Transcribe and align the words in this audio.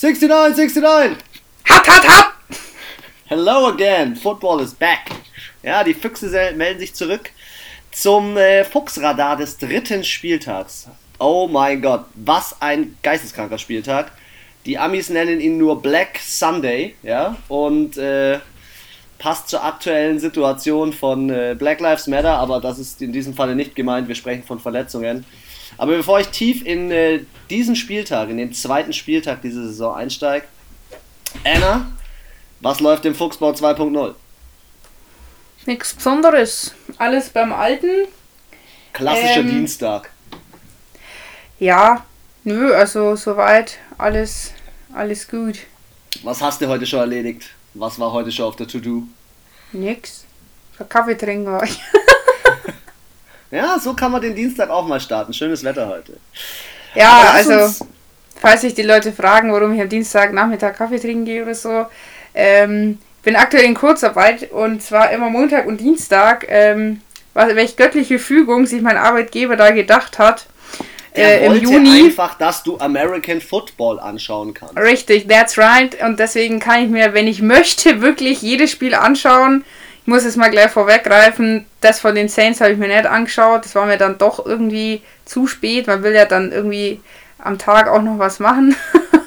69, 0.00 0.72
69! 0.80 1.18
Hat, 1.66 1.86
hat, 1.86 2.08
hat! 2.08 2.32
Hello 3.26 3.66
again, 3.66 4.16
football 4.16 4.58
is 4.62 4.72
back. 4.72 5.10
Ja, 5.62 5.84
die 5.84 5.92
Füchse 5.92 6.54
melden 6.56 6.80
sich 6.80 6.94
zurück 6.94 7.30
zum 7.92 8.38
äh, 8.38 8.64
Fuchsradar 8.64 9.36
des 9.36 9.58
dritten 9.58 10.02
Spieltags. 10.02 10.88
Oh 11.18 11.46
mein 11.52 11.82
Gott, 11.82 12.06
was 12.14 12.56
ein 12.62 12.96
geisteskranker 13.02 13.58
Spieltag. 13.58 14.10
Die 14.64 14.78
Amis 14.78 15.10
nennen 15.10 15.38
ihn 15.38 15.58
nur 15.58 15.82
Black 15.82 16.18
Sunday, 16.18 16.94
ja, 17.02 17.36
und 17.48 17.98
äh, 17.98 18.38
passt 19.18 19.50
zur 19.50 19.62
aktuellen 19.62 20.18
Situation 20.18 20.94
von 20.94 21.28
äh, 21.28 21.54
Black 21.58 21.78
Lives 21.78 22.06
Matter, 22.06 22.38
aber 22.38 22.58
das 22.62 22.78
ist 22.78 23.02
in 23.02 23.12
diesem 23.12 23.34
Falle 23.34 23.54
nicht 23.54 23.74
gemeint. 23.74 24.08
Wir 24.08 24.14
sprechen 24.14 24.44
von 24.44 24.60
Verletzungen. 24.60 25.26
Aber 25.78 25.96
bevor 25.96 26.20
ich 26.20 26.28
tief 26.28 26.64
in 26.64 26.90
äh, 26.90 27.20
diesen 27.48 27.76
Spieltag, 27.76 28.28
in 28.28 28.36
den 28.36 28.52
zweiten 28.52 28.92
Spieltag 28.92 29.42
dieser 29.42 29.62
Saison 29.62 29.94
einsteige, 29.94 30.46
Anna, 31.44 31.90
was 32.60 32.80
läuft 32.80 33.04
im 33.04 33.14
Fuchsbau 33.14 33.52
2.0? 33.52 34.14
Nichts 35.66 35.94
Besonderes. 35.94 36.74
Alles 36.98 37.30
beim 37.30 37.52
Alten. 37.52 38.08
Klassischer 38.92 39.40
ähm, 39.40 39.50
Dienstag. 39.50 40.10
Ja, 41.58 42.04
nö, 42.44 42.74
also 42.74 43.16
soweit 43.16 43.78
alles, 43.98 44.52
alles 44.92 45.28
gut. 45.28 45.58
Was 46.22 46.40
hast 46.40 46.60
du 46.60 46.68
heute 46.68 46.86
schon 46.86 47.00
erledigt? 47.00 47.50
Was 47.74 47.98
war 47.98 48.12
heute 48.12 48.32
schon 48.32 48.46
auf 48.46 48.56
der 48.56 48.66
To-Do? 48.66 49.04
Nix. 49.72 50.24
Kaffee 50.88 51.14
trinken 51.14 51.46
war 51.46 51.62
ich. 51.62 51.78
ja, 53.50 53.78
so 53.78 53.94
kann 53.94 54.12
man 54.12 54.20
den 54.20 54.34
Dienstag 54.34 54.70
auch 54.70 54.86
mal 54.86 55.00
starten. 55.00 55.32
Schönes 55.32 55.64
Wetter 55.64 55.88
heute. 55.88 56.16
Ja, 56.94 57.32
also, 57.34 57.86
falls 58.40 58.62
sich 58.62 58.74
die 58.74 58.82
Leute 58.82 59.12
fragen, 59.12 59.52
warum 59.52 59.74
ich 59.74 59.80
am 59.80 59.88
Dienstagnachmittag 59.88 60.74
Kaffee 60.76 60.98
trinken 60.98 61.24
gehe 61.24 61.42
oder 61.42 61.54
so, 61.54 61.86
ähm, 62.34 62.98
bin 63.22 63.36
aktuell 63.36 63.64
in 63.64 63.74
Kurzarbeit 63.74 64.50
und 64.50 64.82
zwar 64.82 65.10
immer 65.10 65.30
Montag 65.30 65.66
und 65.66 65.80
Dienstag. 65.80 66.46
Ähm, 66.48 67.02
welche 67.34 67.76
göttliche 67.76 68.18
Fügung 68.18 68.66
sich 68.66 68.82
mein 68.82 68.96
Arbeitgeber 68.96 69.56
da 69.56 69.70
gedacht 69.70 70.18
hat. 70.18 70.46
Er 71.12 71.42
äh, 71.42 71.46
im 71.46 71.54
Juni. 71.54 72.04
einfach, 72.04 72.38
dass 72.38 72.62
du 72.62 72.78
American 72.78 73.40
Football 73.40 73.98
anschauen 73.98 74.54
kannst. 74.54 74.76
Richtig, 74.76 75.26
that's 75.26 75.58
right. 75.58 76.00
Und 76.02 76.20
deswegen 76.20 76.60
kann 76.60 76.84
ich 76.84 76.90
mir, 76.90 77.14
wenn 77.14 77.26
ich 77.26 77.42
möchte, 77.42 78.00
wirklich 78.00 78.42
jedes 78.42 78.70
Spiel 78.70 78.94
anschauen. 78.94 79.64
Muss 80.10 80.24
es 80.24 80.34
mal 80.34 80.50
gleich 80.50 80.72
vorweggreifen. 80.72 81.66
Das 81.80 82.00
von 82.00 82.16
den 82.16 82.28
Saints 82.28 82.60
habe 82.60 82.72
ich 82.72 82.78
mir 82.78 82.88
nicht 82.88 83.06
angeschaut. 83.06 83.64
Das 83.64 83.76
war 83.76 83.86
mir 83.86 83.96
dann 83.96 84.18
doch 84.18 84.44
irgendwie 84.44 85.02
zu 85.24 85.46
spät. 85.46 85.86
Man 85.86 86.02
will 86.02 86.12
ja 86.12 86.24
dann 86.24 86.50
irgendwie 86.50 87.00
am 87.38 87.58
Tag 87.58 87.86
auch 87.86 88.02
noch 88.02 88.18
was 88.18 88.40
machen. 88.40 88.74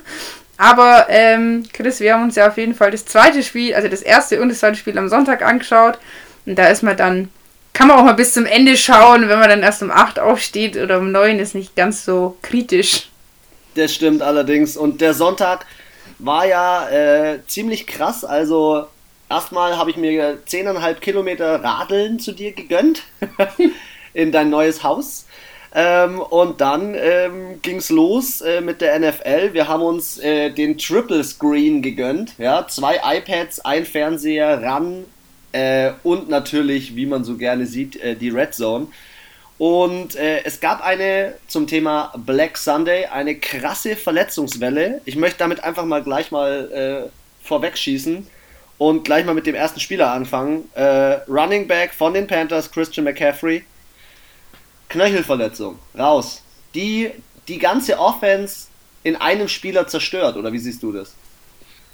Aber 0.58 1.06
ähm, 1.08 1.64
Chris, 1.72 2.02
wir 2.02 2.14
haben 2.14 2.23
uns 2.23 2.36
ja 2.36 2.50
auf 2.50 2.58
jeden 2.58 2.76
Fall 2.76 2.92
das 2.92 3.06
zweite 3.06 3.44
Spiel, 3.44 3.73
also 3.73 3.88
das 3.88 4.02
erste 4.02 4.42
und 4.42 4.50
das 4.50 4.59
zweite 4.59 4.76
Spiel 4.76 4.98
am 4.98 5.08
Sonntag 5.08 5.42
angeschaut. 5.42 6.00
Und 6.45 6.59
da 6.59 6.67
ist 6.67 6.84
man 6.84 6.98
dann, 6.98 7.30
kann 7.72 7.88
man 7.88 7.98
auch 7.98 8.04
mal 8.04 8.11
bis 8.11 8.34
zum 8.34 8.45
Ende 8.45 8.76
schauen, 8.76 9.30
wenn 9.30 9.39
man 9.39 9.48
dann 9.48 9.64
erst 9.64 9.84
um 9.84 9.89
8 9.89 10.20
aufsteht 10.20 10.76
oder 10.76 10.98
um 10.98 11.14
9 11.14 11.39
ist 11.39 11.56
nicht 11.56 11.78
ganz 11.78 12.04
so 12.04 12.36
kritisch. 12.42 13.08
Das 13.76 13.94
stimmt 13.94 14.22
allerdings. 14.22 14.76
Und 14.76 15.00
der 15.00 15.14
Sonntag 15.14 15.66
war 16.20 16.45
ja 16.45 16.89
äh, 16.89 17.39
ziemlich 17.48 17.88
krass. 17.88 18.26
Also 18.26 18.88
erstmal 19.34 19.78
habe 19.78 19.89
ich 19.89 19.98
mir 19.98 20.39
10,5 20.48 20.95
Kilometer 20.95 21.64
Radeln 21.64 22.20
zu 22.20 22.34
dir 22.34 22.52
gegönnt 22.52 23.03
in 24.14 24.31
dein 24.31 24.50
neues 24.50 24.84
Haus. 24.84 25.26
Ähm, 25.76 26.20
und 26.20 26.62
dann 26.62 26.94
ähm, 26.94 27.59
ging 27.64 27.78
es 27.78 27.89
los 27.89 28.42
äh, 28.42 28.61
mit 28.61 28.80
der 28.81 29.00
NFL. 29.00 29.54
Wir 29.54 29.67
haben 29.67 29.81
uns 29.81 30.20
äh, 30.20 30.52
den 30.52 30.78
Triple 30.78 31.23
Screen 31.23 31.81
gegönnt. 31.81 32.36
Ja? 32.38 32.67
Zwei 32.67 33.00
iPads, 33.04 33.61
ein 33.66 33.86
Fernseher, 33.86 34.61
ran 34.61 35.06
äh, 35.52 35.94
und 36.04 36.30
natürlich, 36.30 36.95
wie 36.95 37.08
man 37.08 37.23
so 37.23 37.36
gerne 37.36 37.65
sieht, 37.65 38.00
äh, 38.04 38.15
die 38.15 38.30
Red 38.30 38.54
Zone. 38.54 38.88
Und 39.58 40.15
äh, 40.15 40.44
es 40.44 40.60
gab 40.60 40.83
eine 40.83 41.33
zum 41.48 41.65
Thema 41.65 42.14
Black 42.23 42.55
Sunday, 42.58 43.05
eine 43.05 43.36
krasse 43.36 43.95
Verletzungswelle. 43.95 45.02
Ich 45.05 45.15
möchte 45.15 45.39
damit 45.39 45.64
einfach 45.64 45.86
mal 45.86 46.04
gleich 46.04 46.30
mal 46.30 47.10
äh, 47.10 47.48
vorwegschießen 47.48 48.27
und 48.78 49.04
gleich 49.04 49.26
mal 49.26 49.34
mit 49.34 49.45
dem 49.45 49.56
ersten 49.56 49.80
Spieler 49.80 50.11
anfangen. 50.11 50.70
Running 51.28 51.67
Back 51.67 51.94
von 51.94 52.14
den 52.14 52.28
Panthers, 52.28 52.72
Christian 52.72 53.06
McCaffrey 53.06 53.64
Knöchelverletzung, 54.89 55.80
raus. 55.98 56.44
Die 56.76 57.12
die 57.48 57.60
ganze 57.60 58.00
Offense 58.00 58.67
in 59.04 59.16
einem 59.16 59.48
Spieler 59.48 59.88
zerstört, 59.88 60.38
oder 60.38 60.54
wie 60.54 60.60
siehst 60.60 60.82
du 60.82 60.92
das? 60.92 61.14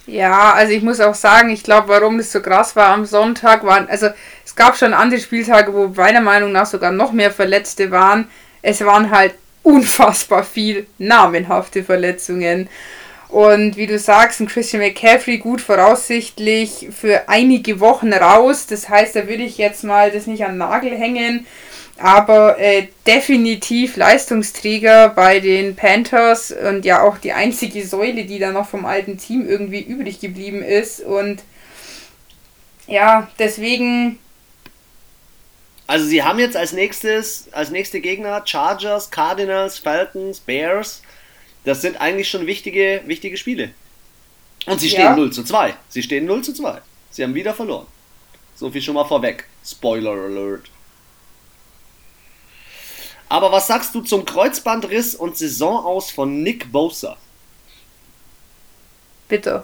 Ja, 0.06 0.54
also 0.54 0.74
ich 0.74 0.84
muss 0.84 1.00
auch 1.00 1.16
sagen, 1.16 1.50
ich 1.50 1.64
glaube, 1.64 1.88
warum 1.88 2.18
das 2.18 2.32
so 2.32 2.42
krass 2.42 2.76
war 2.76 2.88
am 2.94 3.06
Sonntag, 3.06 3.64
waren, 3.64 3.88
also 3.90 4.10
es 4.46 4.56
gab 4.56 4.78
schon 4.78 4.94
andere 4.94 5.20
Spieltage, 5.20 5.74
wo 5.74 5.88
meiner 5.88 6.22
Meinung 6.22 6.52
nach 6.52 6.66
sogar 6.66 6.92
noch 6.92 7.12
mehr 7.12 7.32
Verletzte 7.32 7.92
waren. 7.92 8.30
Es 8.62 8.82
waren 8.82 9.12
halt 9.12 9.36
unfassbar 9.64 10.44
viel 10.44 10.88
namenhafte 10.98 11.84
Verletzungen. 11.84 12.70
Und 13.30 13.78
wie 13.78 13.88
du 13.88 14.00
sagst, 14.00 14.40
ein 14.40 14.48
Christian 14.48 14.82
McCaffrey 14.82 15.38
gut 15.38 15.62
voraussichtlich 15.62 16.90
für 16.92 17.30
einige 17.30 17.80
Wochen 17.80 18.12
raus. 18.12 18.66
Das 18.66 18.90
heißt, 18.90 19.16
da 19.16 19.28
würde 19.28 19.44
ich 19.44 19.58
jetzt 19.58 19.84
mal 19.84 20.12
das 20.12 20.26
nicht 20.26 20.44
an 20.46 20.58
Nagel 20.58 20.98
hängen 20.98 21.46
aber 22.00 22.58
äh, 22.60 22.88
definitiv 23.06 23.98
Leistungsträger 23.98 25.10
bei 25.10 25.40
den 25.40 25.76
Panthers 25.76 26.52
und 26.52 26.86
ja 26.86 27.04
auch 27.04 27.18
die 27.18 27.34
einzige 27.34 27.86
Säule, 27.86 28.26
die 28.26 28.40
da 28.40 28.52
noch 28.52 28.68
vom 28.68 28.86
alten 28.86 29.18
Team 29.18 29.48
irgendwie 29.48 29.82
übrig 29.82 30.20
geblieben 30.20 30.64
ist. 30.64 31.02
Und 31.02 31.44
ja, 32.88 33.30
deswegen. 33.38 34.20
Also 35.88 36.06
sie 36.06 36.24
haben 36.24 36.38
jetzt 36.40 36.56
als 36.56 36.72
nächstes, 36.72 37.48
als 37.52 37.72
nächste 37.72 38.00
Gegner 38.00 38.44
Chargers, 38.46 39.10
Cardinals, 39.10 39.80
Falcons, 39.80 40.40
Bears. 40.40 41.02
Das 41.70 41.84
sind 41.84 42.02
eigentlich 42.02 42.28
schon 42.28 42.48
wichtige, 42.48 43.04
wichtige 43.06 43.38
Spiele. 43.38 43.70
Und 44.66 44.80
sie 44.80 44.90
stehen 44.90 45.02
ja. 45.02 45.16
0 45.16 45.32
zu 45.32 45.44
2. 45.44 45.76
Sie 45.88 46.02
stehen 46.02 46.26
0 46.26 46.44
zu 46.44 46.52
2. 46.52 46.82
Sie 47.12 47.22
haben 47.22 47.36
wieder 47.36 47.54
verloren. 47.54 47.86
So 48.56 48.72
viel 48.72 48.82
schon 48.82 48.96
mal 48.96 49.06
vorweg. 49.06 49.46
Spoiler 49.64 50.10
Alert. 50.10 50.64
Aber 53.28 53.52
was 53.52 53.68
sagst 53.68 53.94
du 53.94 54.02
zum 54.02 54.26
Kreuzbandriss 54.26 55.14
und 55.14 55.38
Saisonaus 55.38 56.10
von 56.10 56.42
Nick 56.42 56.72
Bosa? 56.72 57.18
Bitte. 59.28 59.64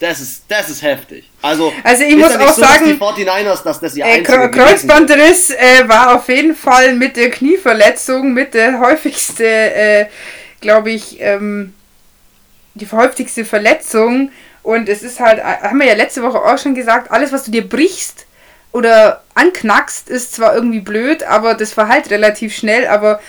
Das 0.00 0.20
ist, 0.20 0.44
das 0.48 0.70
ist 0.70 0.80
heftig. 0.80 1.28
Also, 1.42 1.70
also 1.84 2.02
ich 2.02 2.16
muss 2.16 2.34
auch 2.34 2.54
so, 2.54 2.62
sagen, 2.62 2.86
die 2.86 2.94
49ers, 2.94 3.62
dass 3.62 3.78
das 3.78 3.94
ihr 3.94 4.06
äh, 4.06 4.22
Kreuzbandriss 4.22 5.50
äh, 5.50 5.86
war 5.86 6.16
auf 6.16 6.26
jeden 6.30 6.56
Fall 6.56 6.94
mit 6.94 7.18
der 7.18 7.28
Knieverletzung 7.28 8.32
mit 8.32 8.54
der 8.54 8.80
häufigste, 8.80 9.44
äh, 9.44 10.06
glaube 10.60 10.90
ich, 10.90 11.20
ähm, 11.20 11.74
die 12.74 12.90
häufigste 12.90 13.44
Verletzung. 13.44 14.30
Und 14.62 14.88
es 14.88 15.02
ist 15.02 15.20
halt, 15.20 15.38
äh, 15.38 15.42
haben 15.42 15.78
wir 15.78 15.86
ja 15.86 15.94
letzte 15.94 16.22
Woche 16.22 16.38
auch 16.38 16.58
schon 16.58 16.74
gesagt, 16.74 17.10
alles, 17.10 17.32
was 17.32 17.44
du 17.44 17.50
dir 17.50 17.68
brichst, 17.68 18.26
oder 18.72 19.22
anknackst, 19.34 20.08
ist 20.08 20.34
zwar 20.34 20.54
irgendwie 20.54 20.80
blöd, 20.80 21.22
aber 21.24 21.54
das 21.54 21.72
verheilt 21.72 22.10
relativ 22.10 22.54
schnell, 22.54 22.86
aber 22.86 23.20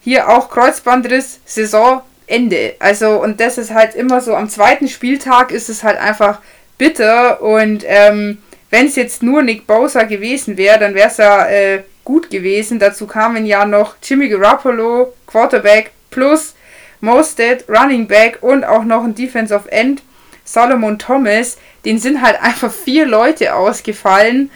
hier 0.00 0.28
auch 0.28 0.50
Kreuzbandriss, 0.50 1.40
Saisonende. 1.44 2.74
Also, 2.78 3.22
und 3.22 3.40
das 3.40 3.58
ist 3.58 3.72
halt 3.72 3.94
immer 3.94 4.20
so, 4.20 4.34
am 4.34 4.48
zweiten 4.48 4.88
Spieltag 4.88 5.50
ist 5.50 5.68
es 5.68 5.82
halt 5.82 5.98
einfach 5.98 6.40
bitter 6.78 7.42
und 7.42 7.84
ähm, 7.86 8.38
wenn 8.70 8.86
es 8.86 8.96
jetzt 8.96 9.22
nur 9.22 9.42
Nick 9.42 9.66
Bosa 9.66 10.02
gewesen 10.02 10.56
wäre, 10.56 10.78
dann 10.78 10.94
wäre 10.94 11.08
es 11.08 11.18
ja 11.18 11.46
äh, 11.46 11.82
gut 12.04 12.30
gewesen. 12.30 12.78
Dazu 12.78 13.06
kamen 13.06 13.46
ja 13.46 13.64
noch 13.64 13.96
Jimmy 14.02 14.28
Garoppolo, 14.28 15.14
Quarterback, 15.26 15.92
plus 16.10 16.54
Mostert, 17.00 17.64
Running 17.68 18.06
Back 18.06 18.38
und 18.42 18.64
auch 18.64 18.84
noch 18.84 19.04
ein 19.04 19.14
Defensive 19.14 19.70
End, 19.70 20.02
Solomon 20.44 20.98
Thomas. 20.98 21.58
Den 21.84 21.98
sind 21.98 22.22
halt 22.22 22.40
einfach 22.40 22.72
vier 22.72 23.06
Leute 23.06 23.54
ausgefallen 23.54 24.50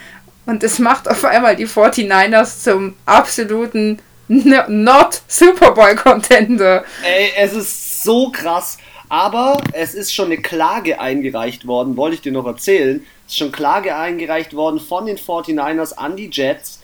und 0.46 0.62
das 0.62 0.78
macht 0.78 1.08
auf 1.08 1.24
einmal 1.24 1.56
die 1.56 1.66
49ers 1.66 2.62
zum 2.62 2.96
absoluten 3.06 4.00
Not 4.28 5.22
Super 5.26 5.72
Bowl 5.72 5.94
Contender. 5.96 6.84
Ey, 7.04 7.32
es 7.36 7.52
ist 7.52 8.02
so 8.02 8.30
krass. 8.30 8.78
Aber 9.08 9.60
es 9.72 9.94
ist 9.94 10.14
schon 10.14 10.26
eine 10.26 10.38
Klage 10.38 11.00
eingereicht 11.00 11.66
worden, 11.66 11.96
wollte 11.96 12.14
ich 12.14 12.22
dir 12.22 12.30
noch 12.30 12.46
erzählen. 12.46 13.04
Es 13.26 13.32
ist 13.32 13.38
schon 13.38 13.50
Klage 13.50 13.96
eingereicht 13.96 14.54
worden 14.54 14.78
von 14.78 15.06
den 15.06 15.18
49ers 15.18 15.94
an 15.94 16.14
die 16.14 16.30
Jets. 16.30 16.79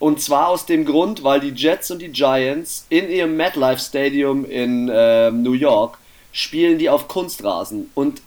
Und 0.00 0.20
zwar 0.20 0.48
aus 0.48 0.64
dem 0.64 0.86
Grund, 0.86 1.22
weil 1.22 1.40
die 1.40 1.50
Jets 1.50 1.90
und 1.90 2.00
die 2.00 2.08
Giants 2.08 2.86
in 2.88 3.10
ihrem 3.10 3.36
MetLife 3.36 3.78
Stadium 3.78 4.46
in 4.46 4.88
äh, 4.88 5.30
New 5.30 5.52
York 5.52 5.98
spielen 6.32 6.78
die 6.78 6.88
auf 6.88 7.06
Kunstrasen. 7.06 7.90
Und 7.94 8.22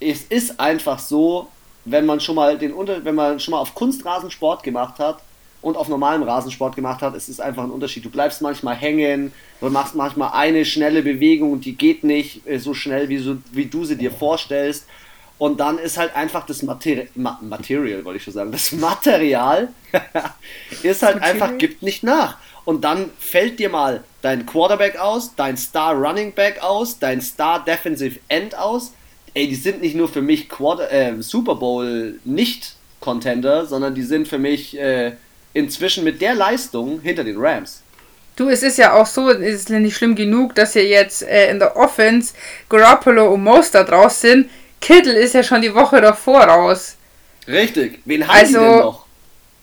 es 0.00 0.22
ist 0.22 0.58
einfach 0.58 0.98
so, 0.98 1.46
wenn 1.84 2.06
man 2.06 2.18
schon 2.18 2.34
mal 2.34 2.58
den 2.58 2.72
Unter 2.72 3.04
wenn 3.04 3.14
man 3.14 3.38
schon 3.38 3.52
mal 3.52 3.60
auf 3.60 3.72
Kunstrasen 3.74 4.32
Sport 4.32 4.64
gemacht 4.64 4.98
hat 4.98 5.22
und 5.62 5.76
auf 5.76 5.88
normalem 5.88 6.24
Rasensport 6.24 6.74
gemacht 6.74 7.00
hat, 7.02 7.14
es 7.14 7.28
ist 7.28 7.40
einfach 7.40 7.62
ein 7.62 7.70
Unterschied. 7.70 8.04
Du 8.04 8.10
bleibst 8.10 8.42
manchmal 8.42 8.74
hängen, 8.74 9.32
du 9.60 9.70
machst 9.70 9.94
manchmal 9.94 10.32
eine 10.32 10.64
schnelle 10.64 11.02
Bewegung 11.02 11.52
und 11.52 11.64
die 11.64 11.76
geht 11.76 12.02
nicht 12.02 12.44
äh, 12.48 12.58
so 12.58 12.74
schnell, 12.74 13.08
wie, 13.08 13.18
so, 13.18 13.36
wie 13.52 13.66
du 13.66 13.84
sie 13.84 13.96
dir 13.96 14.10
vorstellst. 14.10 14.86
Und 15.38 15.60
dann 15.60 15.78
ist 15.78 15.98
halt 15.98 16.16
einfach 16.16 16.46
das 16.46 16.62
Materi 16.62 17.08
Ma 17.14 17.38
Material, 17.42 18.04
wollte 18.04 18.18
ich 18.18 18.24
schon 18.24 18.32
sagen, 18.32 18.52
das 18.52 18.72
Material 18.72 19.68
ist 20.82 21.02
halt 21.02 21.16
Material? 21.16 21.22
einfach, 21.22 21.58
gibt 21.58 21.82
nicht 21.82 22.02
nach. 22.02 22.38
Und 22.64 22.82
dann 22.84 23.10
fällt 23.18 23.58
dir 23.58 23.68
mal 23.68 24.02
dein 24.22 24.46
Quarterback 24.46 24.98
aus, 24.98 25.34
dein 25.36 25.56
Star 25.56 25.94
Running 25.94 26.32
Back 26.32 26.62
aus, 26.62 26.98
dein 26.98 27.20
Star 27.20 27.64
Defensive 27.64 28.18
End 28.28 28.56
aus. 28.56 28.92
Ey, 29.34 29.46
die 29.46 29.54
sind 29.54 29.82
nicht 29.82 29.94
nur 29.94 30.08
für 30.08 30.22
mich 30.22 30.48
Quarter 30.48 30.90
äh, 30.90 31.22
Super 31.22 31.54
Bowl 31.56 32.18
nicht 32.24 32.74
Contender, 33.00 33.66
sondern 33.66 33.94
die 33.94 34.02
sind 34.02 34.26
für 34.26 34.38
mich 34.38 34.76
äh, 34.78 35.12
inzwischen 35.52 36.02
mit 36.02 36.20
der 36.20 36.34
Leistung 36.34 37.00
hinter 37.00 37.22
den 37.22 37.36
Rams. 37.38 37.82
Du, 38.36 38.48
es 38.48 38.62
ist 38.62 38.78
ja 38.78 38.94
auch 38.94 39.06
so, 39.06 39.30
es 39.30 39.62
ist 39.62 39.70
nicht 39.70 39.96
schlimm 39.96 40.14
genug, 40.14 40.54
dass 40.54 40.74
hier 40.74 40.86
jetzt 40.86 41.22
äh, 41.22 41.50
in 41.50 41.58
der 41.58 41.76
Offense 41.76 42.34
Garoppolo 42.68 43.32
und 43.32 43.44
Mostert 43.44 43.90
raus 43.92 44.20
sind. 44.20 44.50
Kittel 44.86 45.14
ist 45.14 45.34
ja 45.34 45.42
schon 45.42 45.62
die 45.62 45.74
Woche 45.74 46.00
davor 46.00 46.42
raus. 46.42 46.96
Richtig. 47.48 47.98
Wen 48.04 48.26
haben 48.26 48.36
also, 48.36 48.52
die 48.52 48.64
denn 48.64 48.78
noch? 48.78 49.06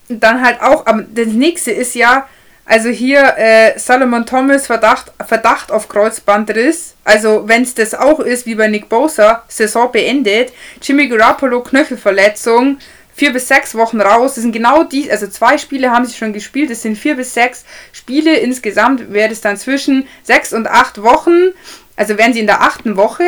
Dann 0.10 0.46
halt 0.46 0.62
auch, 0.62 0.86
aber 0.86 1.04
das 1.04 1.28
nächste 1.28 1.72
ist 1.72 1.96
ja, 1.96 2.28
also 2.66 2.90
hier 2.90 3.38
äh, 3.38 3.80
Salomon 3.80 4.26
Thomas 4.26 4.68
Verdacht, 4.68 5.14
Verdacht 5.26 5.72
auf 5.72 5.88
Kreuzbandriss. 5.88 6.96
Also 7.06 7.48
wenn 7.48 7.62
es 7.62 7.74
das 7.74 7.96
auch 7.96 8.20
ist, 8.20 8.46
wie 8.46 8.56
bei 8.56 8.68
Nick 8.68 8.90
Bosa, 8.90 9.44
Saison 9.48 9.90
beendet. 9.94 10.52
Jimmy 10.82 11.08
Garoppolo 11.08 11.62
Knöchelverletzung 11.62 12.80
vier 13.16 13.32
bis 13.32 13.48
sechs 13.48 13.76
Wochen 13.76 14.02
raus. 14.02 14.36
Das 14.36 14.42
sind 14.42 14.52
genau 14.52 14.84
die, 14.84 15.10
also 15.10 15.28
zwei 15.28 15.58
Spiele 15.58 15.92
haben 15.92 16.06
sie 16.06 16.18
schon 16.18 16.34
gespielt. 16.34 16.70
Das 16.70 16.82
sind 16.82 16.98
vier 16.98 17.16
bis 17.16 17.34
sechs 17.34 17.64
Spiele. 17.94 18.36
Insgesamt 18.36 19.14
wäre 19.14 19.32
es 19.32 19.40
dann 19.40 19.56
zwischen 19.56 20.06
sechs 20.24 20.52
und 20.52 20.68
acht 20.68 21.02
Wochen. 21.02 21.54
Also 21.96 22.18
wären 22.18 22.34
sie 22.34 22.42
in 22.42 22.48
der 22.48 22.62
achten 22.62 22.98
Woche. 22.98 23.24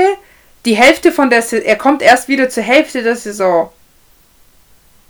Die 0.66 0.76
Hälfte 0.76 1.12
von 1.12 1.30
der 1.30 1.42
Saison, 1.42 1.66
er 1.66 1.76
kommt 1.76 2.02
erst 2.02 2.28
wieder 2.28 2.50
zur 2.50 2.64
Hälfte 2.64 3.04
der 3.04 3.16
Saison. 3.16 3.70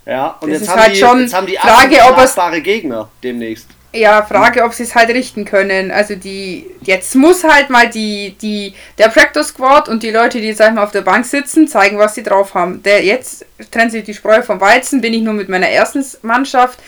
Ja, 0.06 0.38
und 0.40 0.52
das 0.52 0.62
jetzt, 0.62 0.70
haben 0.70 0.82
halt 0.82 0.96
die, 0.96 1.00
schon 1.00 1.22
jetzt 1.22 1.34
haben 1.34 1.48
die 1.48 1.58
Frage, 1.58 1.98
ob 2.08 2.18
es 2.20 2.64
Gegner 2.64 3.10
demnächst. 3.24 3.68
Ja, 3.92 4.24
Frage, 4.24 4.64
ob 4.64 4.74
sie 4.74 4.84
es 4.84 4.94
halt 4.94 5.10
richten 5.10 5.46
können. 5.46 5.90
Also 5.90 6.16
die, 6.16 6.70
jetzt 6.82 7.16
muss 7.16 7.46
halt 7.46 7.70
mal 7.70 7.90
die, 7.90 8.36
die, 8.42 8.74
der 8.98 9.08
Practice 9.08 9.48
Squad 9.48 9.88
und 9.88 10.04
die 10.04 10.12
Leute, 10.12 10.42
die 10.42 10.50
ich 10.50 10.60
mal 10.60 10.80
auf 10.80 10.92
der 10.92 11.02
Bank 11.02 11.26
sitzen, 11.26 11.68
zeigen, 11.68 11.98
was 11.98 12.14
sie 12.14 12.24
drauf 12.24 12.54
haben. 12.54 12.84
Der 12.84 13.06
jetzt 13.06 13.46
trennt 13.72 13.94
sich 13.94 14.04
die 14.04 14.14
Spreu 14.14 14.42
vom 14.42 14.60
Weizen, 14.60 15.00
bin 15.00 15.14
ich 15.14 15.22
nur 15.22 15.34
mit 15.34 15.48
meiner 15.48 15.70
ersten 15.70 16.06
Mannschaft 16.24 16.80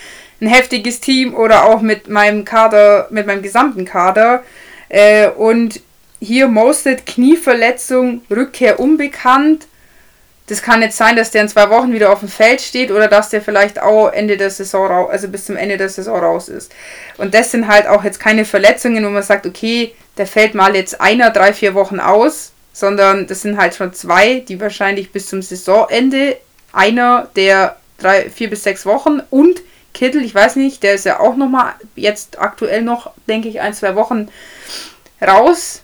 ein 0.42 0.48
heftiges 0.48 1.00
Team 1.00 1.34
oder 1.34 1.66
auch 1.66 1.82
mit 1.82 2.10
meinem 2.10 2.44
Kader, 2.44 3.08
mit 3.10 3.26
meinem 3.26 3.42
gesamten 3.42 3.86
Kader. 3.86 4.44
Äh, 4.90 5.30
und 5.30 5.80
hier 6.20 6.48
Mosted 6.48 7.06
Knieverletzung, 7.06 8.22
Rückkehr 8.30 8.80
unbekannt 8.80 9.68
das 10.48 10.62
kann 10.62 10.82
jetzt 10.82 10.98
sein, 10.98 11.18
dass 11.18 11.32
der 11.32 11.42
in 11.42 11.50
zwei 11.50 11.70
Wochen 11.70 11.92
wieder 11.92 12.12
auf 12.12 12.22
dem 12.22 12.30
Feld 12.30 12.62
steht 12.62 12.90
oder 12.90 13.10
dass 13.10 13.30
der 13.30 13.42
vielleicht 13.42 13.82
auch 13.82 14.10
Ende 14.10 14.38
der 14.38 14.50
Saison 14.50 14.88
raus, 14.88 15.10
also 15.12 15.28
bis 15.28 15.46
zum 15.46 15.58
Ende 15.58 15.78
der 15.78 15.90
Saison 15.90 16.20
raus 16.20 16.48
ist. 16.48 16.74
Und 17.18 17.34
das 17.34 17.52
sind 17.52 17.68
halt 17.68 17.86
auch 17.86 18.06
jetzt 18.06 18.20
keine 18.20 18.46
Verletzungen, 18.46 19.06
wo 19.06 19.10
man 19.10 19.24
sagt, 19.24 19.46
okay, 19.46 19.94
der 20.18 20.26
fällt 20.26 20.56
mal 20.56 20.74
jetzt 20.76 21.02
einer 21.02 21.32
drei, 21.32 21.52
vier 21.52 21.74
Wochen 21.74 22.00
aus, 22.00 22.54
sondern 22.72 23.28
das 23.28 23.42
sind 23.42 23.58
halt 23.58 23.76
schon 23.76 23.94
zwei, 23.94 24.40
die 24.40 24.62
wahrscheinlich 24.62 25.12
bis 25.12 25.28
zum 25.28 25.42
Saisonende 25.42 26.38
einer 26.72 27.28
der 27.36 27.76
drei, 27.98 28.30
vier 28.30 28.50
bis 28.50 28.64
sechs 28.64 28.86
Wochen 28.86 29.20
und 29.30 29.62
Kittel, 29.94 30.24
ich 30.24 30.34
weiß 30.34 30.56
nicht, 30.58 30.82
der 30.84 30.94
ist 30.94 31.06
ja 31.06 31.20
auch 31.20 31.36
nochmal 31.36 31.74
jetzt 31.96 32.40
aktuell 32.40 32.84
noch, 32.84 33.12
denke 33.28 33.50
ich, 33.50 33.60
ein, 33.60 33.74
zwei 33.74 33.96
Wochen 33.96 34.30
raus 35.22 35.82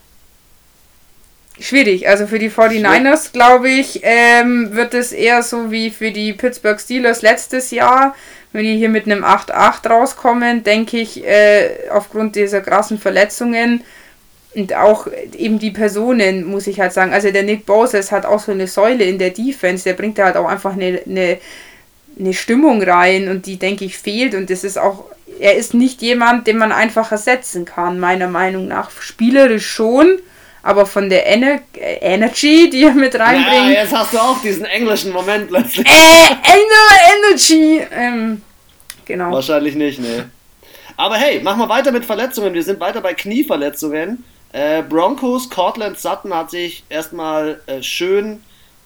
schwierig. 1.60 2.08
Also 2.08 2.28
für 2.28 2.40
die 2.40 2.50
49ers, 2.50 3.32
glaube 3.32 3.70
ich, 3.70 4.02
ähm, 4.04 4.76
wird 4.76 4.94
es 4.94 5.12
eher 5.12 5.44
so 5.44 5.72
wie 5.72 5.90
für 5.90 6.12
die 6.12 6.34
Pittsburgh 6.34 6.80
Steelers 6.80 7.22
letztes 7.22 7.72
Jahr. 7.72 8.16
Wenn 8.52 8.66
die 8.66 8.78
hier 8.78 8.90
mit 8.90 9.06
einem 9.06 9.24
8-8 9.24 9.90
rauskommen, 9.90 10.64
denke 10.64 10.98
ich, 10.98 11.26
äh, 11.26 11.90
aufgrund 11.92 12.36
dieser 12.36 12.62
krassen 12.62 13.00
Verletzungen 13.00 13.84
und 14.54 14.76
auch 14.76 15.08
eben 15.36 15.58
die 15.58 15.72
Personen, 15.72 16.46
muss 16.46 16.68
ich 16.68 16.80
halt 16.80 16.94
sagen. 16.94 17.14
Also 17.14 17.32
der 17.32 17.44
Nick 17.44 17.66
Boses 17.66 18.12
hat 18.12 18.26
auch 18.26 18.40
so 18.40 18.52
eine 18.52 18.68
Säule 18.68 19.04
in 19.06 19.18
der 19.18 19.32
Defense, 19.32 19.84
der 19.84 19.94
bringt 19.94 20.20
da 20.20 20.26
halt 20.26 20.38
auch 20.38 20.48
einfach 20.48 20.74
eine, 20.74 21.02
eine, 21.08 21.40
eine 22.20 22.34
Stimmung 22.34 22.84
rein 22.84 23.28
und 23.30 23.48
die, 23.48 23.58
denke 23.58 23.86
ich, 23.86 23.98
fehlt. 23.98 24.36
Und 24.36 24.52
das 24.52 24.64
ist 24.64 24.78
auch, 24.78 25.06
er 25.40 25.56
ist 25.56 25.74
nicht 25.74 26.04
jemand, 26.04 26.46
den 26.46 26.58
man 26.58 26.72
einfach 26.72 27.12
ersetzen 27.12 27.66
kann, 27.66 28.00
meiner 28.00 28.28
Meinung 28.28 28.68
nach. 28.68 28.92
Spielerisch 28.92 29.68
schon 29.68 30.20
aber 30.64 30.86
von 30.86 31.10
der 31.10 31.28
Ener 31.28 31.60
Energy, 31.76 32.70
die 32.70 32.84
er 32.84 32.94
mit 32.94 33.14
reinbringt. 33.14 33.74
Ja, 33.76 33.82
jetzt 33.84 33.94
hast 33.94 34.14
du 34.14 34.18
auch 34.18 34.42
diesen 34.42 34.66
englischen 34.66 35.12
Moment 35.12 35.50
plötzlich. 35.50 35.86
Äh, 35.86 35.92
Ener 35.92 37.30
Energy! 37.30 37.82
Ähm, 37.92 38.42
genau. 39.06 39.32
Wahrscheinlich 39.32 39.76
nicht, 39.76 40.00
ne. 40.00 40.30
Aber 40.96 41.18
hey, 41.18 41.42
machen 41.42 41.60
wir 41.60 41.70
weiter 41.70 41.92
mit 41.92 42.06
Verletzungen. 42.06 42.54
Wir 42.54 42.64
sind 42.64 42.80
weiter 42.80 43.02
bei 43.02 43.14
Knieverletzungen. 43.14 44.24
Äh, 44.54 44.84
Broncos, 44.84 45.50
Cortland 45.50 46.00
Sutton 46.00 46.34
hat 46.34 46.50
sich 46.50 46.84
erstmal 46.90 47.60
äh, 47.66 47.84
schön 47.84 48.42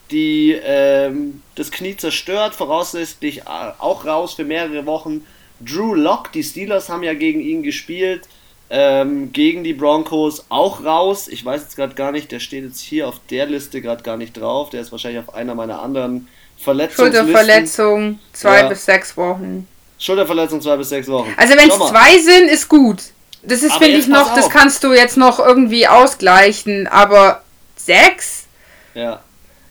die, 0.10 0.54
ähm, 0.64 1.42
das 1.56 1.70
Knie 1.70 1.98
zerstört, 1.98 2.56
voraussichtlich 2.56 3.42
äh, 3.42 3.72
auch 3.78 4.06
raus 4.06 4.34
für 4.34 4.46
mehrere 4.46 4.86
Wochen. 4.86 5.26
Drew 5.60 5.94
Locke, 5.94 6.30
die 6.34 6.44
Steelers 6.44 6.90
haben 6.90 7.04
ja 7.04 7.14
gegen 7.14 7.42
ihn 7.42 7.62
gespielt 7.62 8.22
ähm, 8.70 9.32
gegen 9.32 9.64
die 9.64 9.74
Broncos 9.74 10.46
auch 10.50 10.84
raus. 10.84 11.28
Ich 11.28 11.44
weiß 11.44 11.62
jetzt 11.62 11.76
gerade 11.76 11.96
gar 11.96 12.12
nicht, 12.12 12.32
der 12.32 12.40
steht 12.40 12.64
jetzt 12.64 12.82
hier 12.82 13.08
auf 13.08 13.20
der 13.30 13.46
Liste 13.46 13.82
gerade 13.82 14.04
gar 14.04 14.18
nicht 14.18 14.36
drauf. 14.36 14.70
Der 14.70 14.82
ist 14.82 14.92
wahrscheinlich 14.92 15.24
auf 15.26 15.34
einer 15.34 15.56
meiner 15.56 15.82
anderen 15.82 16.28
Verletzungen. 16.58 17.14
Schulterverletzung, 17.14 18.20
zwei 18.34 18.60
ja. 18.60 18.68
bis 18.68 18.86
sechs 18.86 19.16
Wochen. 19.16 19.68
Schulterverletzung, 20.00 20.62
zwei 20.62 20.76
bis 20.78 20.90
sechs 20.90 21.08
Wochen. 21.08 21.34
Also 21.38 21.56
wenn 21.56 21.70
es 21.70 21.78
zwei 21.78 22.18
sind, 22.18 22.50
ist 22.50 22.68
gut. 22.68 23.02
Das 23.44 23.64
ist, 23.64 23.74
finde 23.76 23.98
ich, 23.98 24.08
noch, 24.08 24.36
das 24.36 24.50
kannst 24.50 24.84
du 24.84 24.94
jetzt 24.94 25.16
noch 25.16 25.40
irgendwie 25.40 25.88
ausgleichen, 25.88 26.88
aber 26.88 27.44
sechs? 27.76 28.46
Ja. 28.94 29.22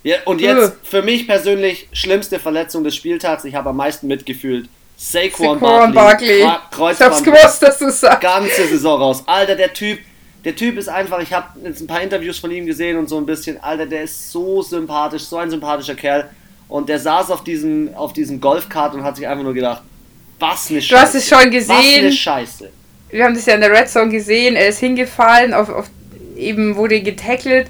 ja 0.03 0.17
und 0.25 0.41
jetzt 0.41 0.75
für 0.85 1.03
mich 1.03 1.27
persönlich 1.27 1.89
schlimmste 1.93 2.39
Verletzung 2.39 2.85
des 2.85 2.97
Spieltags. 2.97 3.45
Ich 3.45 3.55
habe 3.55 3.71
am 3.71 3.77
meisten 3.77 4.07
mitgefühlt. 4.07 4.69
Saquon, 4.97 5.61
Saquon 5.61 5.93
Barkley. 5.93 6.43
Barkley. 6.43 6.93
Ich 6.93 7.01
hab's 7.01 7.23
gewusst, 7.23 7.63
dass 7.63 7.79
du 7.79 7.91
sagst. 7.91 8.21
Ganze 8.21 8.67
Saison 8.67 9.01
raus. 9.01 9.23
Alter, 9.27 9.55
der 9.55 9.73
Typ, 9.73 9.99
der 10.45 10.57
Typ 10.57 10.79
ist 10.79 10.89
einfach, 10.89 11.21
ich 11.21 11.33
habe 11.33 11.49
jetzt 11.63 11.81
ein 11.81 11.87
paar 11.87 12.01
Interviews 12.01 12.39
von 12.39 12.51
ihm 12.51 12.67
gesehen 12.67 12.97
und 12.97 13.09
so 13.09 13.19
ein 13.19 13.27
bisschen, 13.27 13.63
Alter, 13.63 13.87
der 13.87 14.05
ist 14.05 14.33
so 14.33 14.63
sympathisch, 14.63 15.25
so 15.25 15.37
ein 15.37 15.51
sympathischer 15.51 15.95
Kerl. 15.95 16.31
Und 16.69 16.89
der 16.89 16.99
saß 16.99 17.31
auf 17.31 17.45
diesem, 17.45 17.95
auf 17.95 18.13
diesem 18.13 18.41
Golfkart 18.41 18.95
und 18.95 19.05
hat 19.05 19.17
sich 19.17 19.29
einfach 19.29 19.45
nur 19.45 19.55
gedacht, 19.55 19.83
was 20.39 20.71
eine 20.71 20.81
Scheiße. 20.81 20.95
Du 20.95 21.01
hast 21.01 21.15
es 21.15 21.29
schon 21.29 21.51
gesehen. 21.51 21.77
Was 21.77 21.99
eine 21.99 22.13
Scheiße. 22.13 22.71
Wir 23.11 23.25
haben 23.25 23.35
das 23.35 23.47
ja 23.47 23.55
in 23.55 23.61
der 23.61 23.71
Red 23.71 23.89
Zone 23.89 24.11
gesehen, 24.11 24.57
er 24.57 24.69
ist 24.69 24.81
hingefallen, 24.81 25.55
auf, 25.55 25.69
auf 25.69 25.87
eben 26.37 26.77
wurde 26.77 27.01
getackelt 27.01 27.69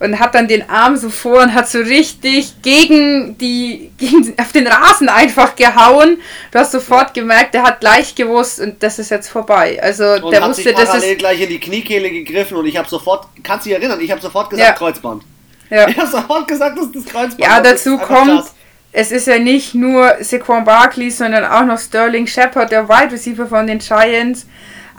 und 0.00 0.18
hat 0.18 0.34
dann 0.34 0.48
den 0.48 0.68
Arm 0.68 0.96
so 0.96 1.08
vor 1.08 1.42
und 1.42 1.54
hat 1.54 1.68
so 1.68 1.78
richtig 1.78 2.60
gegen 2.62 3.38
die, 3.38 3.90
gegen, 3.98 4.34
auf 4.38 4.52
den 4.52 4.66
Rasen 4.66 5.08
einfach 5.08 5.54
gehauen. 5.56 6.18
Du 6.50 6.58
hast 6.58 6.72
sofort 6.72 7.14
gemerkt, 7.14 7.54
der 7.54 7.62
hat 7.62 7.80
gleich 7.80 8.14
gewusst 8.14 8.60
und 8.60 8.82
das 8.82 8.98
ist 8.98 9.10
jetzt 9.10 9.28
vorbei. 9.28 9.80
Also 9.82 10.04
und 10.04 10.30
der 10.30 10.42
hat 10.42 10.50
wusste, 10.50 10.62
sich 10.62 10.74
parallel 10.74 11.00
das 11.00 11.04
ist 11.04 11.18
gleich 11.18 11.40
in 11.40 11.48
die 11.48 11.60
Kniekehle 11.60 12.10
gegriffen 12.10 12.56
und 12.56 12.66
ich 12.66 12.76
habe 12.76 12.88
sofort, 12.88 13.28
kannst 13.42 13.66
du 13.66 13.70
dich 13.70 13.78
erinnern, 13.78 14.00
ich 14.00 14.10
habe 14.10 14.20
sofort 14.20 14.50
gesagt 14.50 14.68
ja. 14.68 14.74
Kreuzband. 14.74 15.22
Ja. 15.70 15.88
Ich 15.88 15.96
habe 15.96 16.10
sofort 16.10 16.46
gesagt, 16.46 16.76
das 16.76 16.86
ist 16.86 16.96
das 16.96 17.04
Kreuzband. 17.06 17.38
Ja, 17.38 17.60
dazu 17.60 17.96
kommt, 17.98 18.42
krass. 18.42 18.54
es 18.92 19.12
ist 19.12 19.26
ja 19.26 19.38
nicht 19.38 19.74
nur 19.74 20.16
Saquon 20.20 20.64
Barkley, 20.64 21.10
sondern 21.10 21.44
auch 21.44 21.64
noch 21.64 21.78
Sterling 21.78 22.26
Shepard, 22.26 22.70
der 22.70 22.88
Wide 22.88 23.12
Receiver 23.12 23.46
von 23.46 23.66
den 23.66 23.78
Giants. 23.78 24.46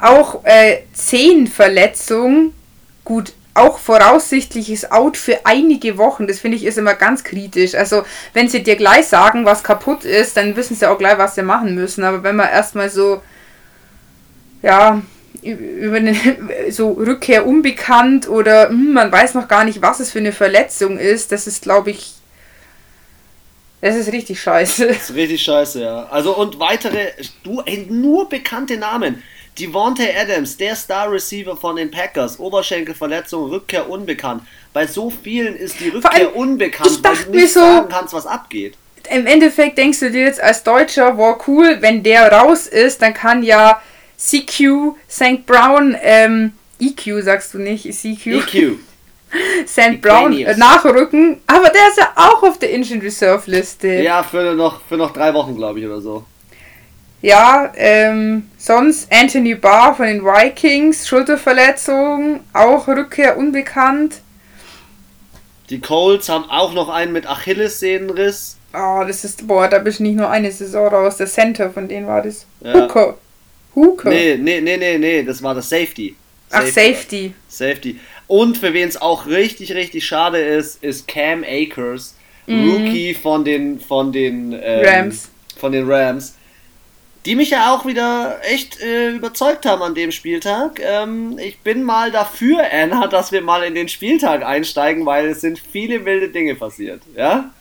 Auch 0.02 0.44
äh, 0.44 0.80
Zehenverletzung. 0.94 2.54
Gut, 3.06 3.34
auch 3.56 3.80
voraussichtliches 3.80 4.92
Out 4.92 5.18
für 5.18 5.46
einige 5.46 5.98
Wochen. 5.98 6.28
Das 6.28 6.40
finde 6.40 6.58
ich 6.58 6.66
ist 6.66 6.78
immer 6.78 6.94
ganz 6.94 7.24
kritisch. 7.24 7.74
Also, 7.74 8.04
wenn 8.34 8.50
sie 8.50 8.62
dir 8.62 8.76
gleich 8.76 9.08
sagen, 9.08 9.46
was 9.46 9.64
kaputt 9.64 10.06
ist, 10.06 10.38
dann 10.38 10.56
wissen 10.56 10.76
sie 10.76 10.90
auch 10.90 10.98
gleich, 10.98 11.18
was 11.18 11.36
sie 11.36 11.42
machen 11.42 11.74
müssen. 11.74 12.04
Aber 12.04 12.22
wenn 12.24 12.36
man 12.36 12.50
erstmal 12.50 12.90
so, 12.90 13.22
ja, 14.62 15.02
über 15.42 15.98
eine 15.98 16.16
so 16.70 16.92
Rückkehr 16.92 17.48
unbekannt 17.48 18.28
oder 18.28 18.70
hm, 18.70 18.94
man 18.94 19.12
weiß 19.12 19.34
noch 19.36 19.48
gar 19.48 19.64
nicht, 19.64 19.82
was 19.82 20.00
es 20.00 20.12
für 20.12 20.20
eine 20.20 20.34
Verletzung 20.34 21.00
ist, 21.00 21.32
das 21.32 21.48
ist, 21.48 21.64
glaube 21.64 21.92
ich, 21.92 22.15
das 23.86 23.96
ist 23.98 24.12
richtig 24.12 24.42
scheiße. 24.42 24.88
Das 24.88 25.10
ist 25.10 25.16
richtig 25.16 25.44
scheiße, 25.44 25.84
ja. 25.84 26.08
Also 26.10 26.36
und 26.36 26.60
weitere, 26.60 27.12
du, 27.44 27.62
ey, 27.66 27.86
nur 27.88 28.28
bekannte 28.28 28.78
Namen. 28.78 29.22
Devontae 29.60 30.12
Adams, 30.20 30.58
der 30.58 30.76
Star 30.76 31.12
Receiver 31.12 31.56
von 31.56 31.76
den 31.76 31.92
Packers, 31.92 32.40
Oberschenkelverletzung, 32.40 33.50
Rückkehr 33.52 33.88
unbekannt. 33.88 34.42
Bei 34.74 34.88
so 34.88 35.10
vielen 35.12 35.56
ist 35.56 35.80
die 35.80 35.90
Rückkehr 35.90 36.36
unbekannt, 36.36 37.00
weil 37.04 37.16
du 37.16 37.32
nicht 37.32 37.54
so, 37.54 37.60
sagen 37.60 37.88
kannst, 37.90 38.14
was 38.14 38.26
abgeht. 38.26 38.76
im 39.10 39.28
Endeffekt 39.28 39.78
denkst 39.78 40.00
du 40.00 40.12
dir 40.12 40.24
jetzt 40.24 40.42
als 40.42 40.64
Deutscher, 40.64 41.18
war 41.18 41.40
cool, 41.48 41.78
wenn 41.80 42.02
der 42.02 42.32
raus 42.32 42.66
ist, 42.66 43.04
dann 43.04 43.14
kann 43.14 43.44
ja 43.44 43.82
CQ, 44.18 44.96
St. 45.08 45.46
Brown, 45.46 45.96
ähm, 46.02 46.54
EQ 46.80 47.24
sagst 47.24 47.54
du 47.54 47.60
nicht, 47.60 47.84
CQ. 47.84 48.26
EQ. 48.28 48.80
St. 49.68 50.02
Brown 50.02 50.34
äh, 50.34 50.56
nachrücken, 50.56 51.42
aber 51.48 51.70
der 51.70 51.88
ist 51.90 51.98
ja 51.98 52.12
auch 52.16 52.44
auf 52.44 52.60
der 52.60 52.72
Injured 52.72 53.04
Reserve 53.04 53.50
Liste. 53.50 53.88
Ja, 53.88 54.24
für 54.24 54.54
noch, 54.54 54.82
für 54.88 54.98
noch 54.98 55.12
drei 55.12 55.34
Wochen, 55.34 55.56
glaube 55.56 55.80
ich, 55.80 55.86
oder 55.86 56.02
so. 56.02 56.26
Ja, 57.22 57.72
ähm, 57.76 58.50
sonst 58.58 59.12
Anthony 59.12 59.56
Barr 59.56 59.96
von 59.96 60.06
den 60.06 60.24
Vikings, 60.24 61.08
Schulterverletzung, 61.08 62.42
auch 62.54 62.88
Rückkehr 62.88 63.38
unbekannt. 63.38 64.22
Die 65.70 65.80
Colts 65.80 66.30
haben 66.30 66.48
auch 66.50 66.74
noch 66.74 66.90
einen 66.90 67.12
mit 67.14 67.26
Achillessehnenriss. 67.26 68.58
Oh, 68.74 69.04
das 69.08 69.24
ist, 69.24 69.48
boah, 69.48 69.68
da 69.68 69.80
bist 69.80 70.00
du 70.00 70.04
nicht 70.04 70.18
nur 70.18 70.30
eine 70.30 70.52
Saison 70.52 70.88
raus. 70.88 71.18
Der 71.18 71.28
Center 71.28 71.72
von 71.72 71.88
denen 71.88 72.06
war 72.06 72.22
das. 72.22 72.46
Ja. 72.62 72.74
Hooker. 72.74 73.18
Hooker. 73.74 74.10
Nee, 74.10 74.38
nee, 74.38 74.62
nee, 74.62 74.78
nee, 74.78 74.98
nee, 74.98 75.24
das 75.24 75.42
war 75.42 75.56
das 75.56 75.70
Safety. 75.70 76.16
Ach, 76.52 76.66
Safety. 76.68 77.34
Safety. 77.48 78.00
Und 78.28 78.58
für 78.58 78.74
wen 78.74 78.88
es 78.88 79.00
auch 79.00 79.28
richtig, 79.28 79.74
richtig 79.74 80.06
schade 80.06 80.40
ist, 80.40 80.84
ist 80.84 81.08
Cam 81.08 81.44
Akers, 81.44 82.16
mhm. 82.48 82.70
Rookie 82.70 83.14
von 83.14 83.46
den, 83.46 83.80
von 83.80 84.12
den 84.12 84.54
ähm, 84.54 84.86
Rams. 84.86 85.30
Von 85.58 85.72
den 85.72 85.90
Rams. 85.90 86.36
Die 87.26 87.36
mich 87.36 87.50
ja 87.50 87.74
auch 87.74 87.86
wieder 87.88 88.40
echt 88.44 88.80
äh, 88.82 89.10
überzeugt 89.10 89.66
haben 89.66 89.82
an 89.82 89.96
dem 89.96 90.12
Spieltag. 90.12 90.80
Ähm, 90.80 91.40
ich 91.40 91.60
bin 91.60 91.84
mal 91.84 92.12
dafür, 92.12 92.64
Anna, 92.72 93.08
dass 93.08 93.32
wir 93.32 93.42
mal 93.42 93.64
in 93.64 93.76
den 93.76 93.90
Spieltag 93.90 94.44
einsteigen, 94.44 95.06
weil 95.06 95.28
es 95.28 95.42
sind 95.42 95.60
viele 95.60 96.06
wilde 96.06 96.30
Dinge 96.30 96.56
passiert. 96.56 97.02
Ja? 97.16 97.52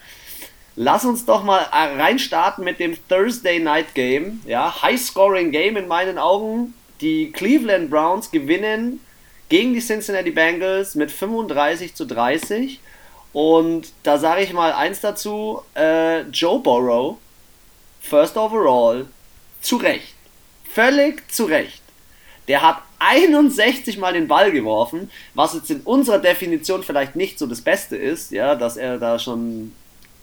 Lass 0.76 1.04
uns 1.04 1.24
doch 1.24 1.44
mal 1.44 1.60
äh, 1.72 2.00
reinstarten 2.00 2.64
mit 2.64 2.80
dem 2.80 2.96
Thursday 3.08 3.58
Night 3.58 3.94
Game. 3.94 4.40
Ja, 4.46 4.82
High-Scoring 4.82 5.50
Game 5.50 5.76
in 5.76 5.88
meinen 5.88 6.18
Augen. 6.18 6.74
Die 7.00 7.32
Cleveland 7.32 7.90
Browns 7.90 8.30
gewinnen 8.30 9.00
gegen 9.54 9.72
die 9.72 9.80
Cincinnati 9.80 10.32
Bengals 10.32 10.96
mit 10.96 11.12
35 11.12 11.94
zu 11.94 12.06
30. 12.06 12.80
Und 13.32 13.92
da 14.02 14.18
sage 14.18 14.42
ich 14.42 14.52
mal 14.52 14.72
eins 14.72 15.00
dazu: 15.00 15.62
äh, 15.76 16.22
Joe 16.22 16.58
Burrow, 16.58 17.18
First 18.00 18.36
Overall, 18.36 19.06
zu 19.60 19.76
Recht. 19.76 20.12
Völlig 20.68 21.30
zu 21.30 21.44
Recht. 21.44 21.82
Der 22.48 22.62
hat 22.62 22.82
61 22.98 23.96
Mal 23.96 24.14
den 24.14 24.26
Ball 24.26 24.50
geworfen, 24.50 25.08
was 25.34 25.54
jetzt 25.54 25.70
in 25.70 25.82
unserer 25.82 26.18
Definition 26.18 26.82
vielleicht 26.82 27.14
nicht 27.14 27.38
so 27.38 27.46
das 27.46 27.60
Beste 27.60 27.96
ist, 27.96 28.32
ja, 28.32 28.56
dass 28.56 28.76
er 28.76 28.98
da 28.98 29.20
schon 29.20 29.72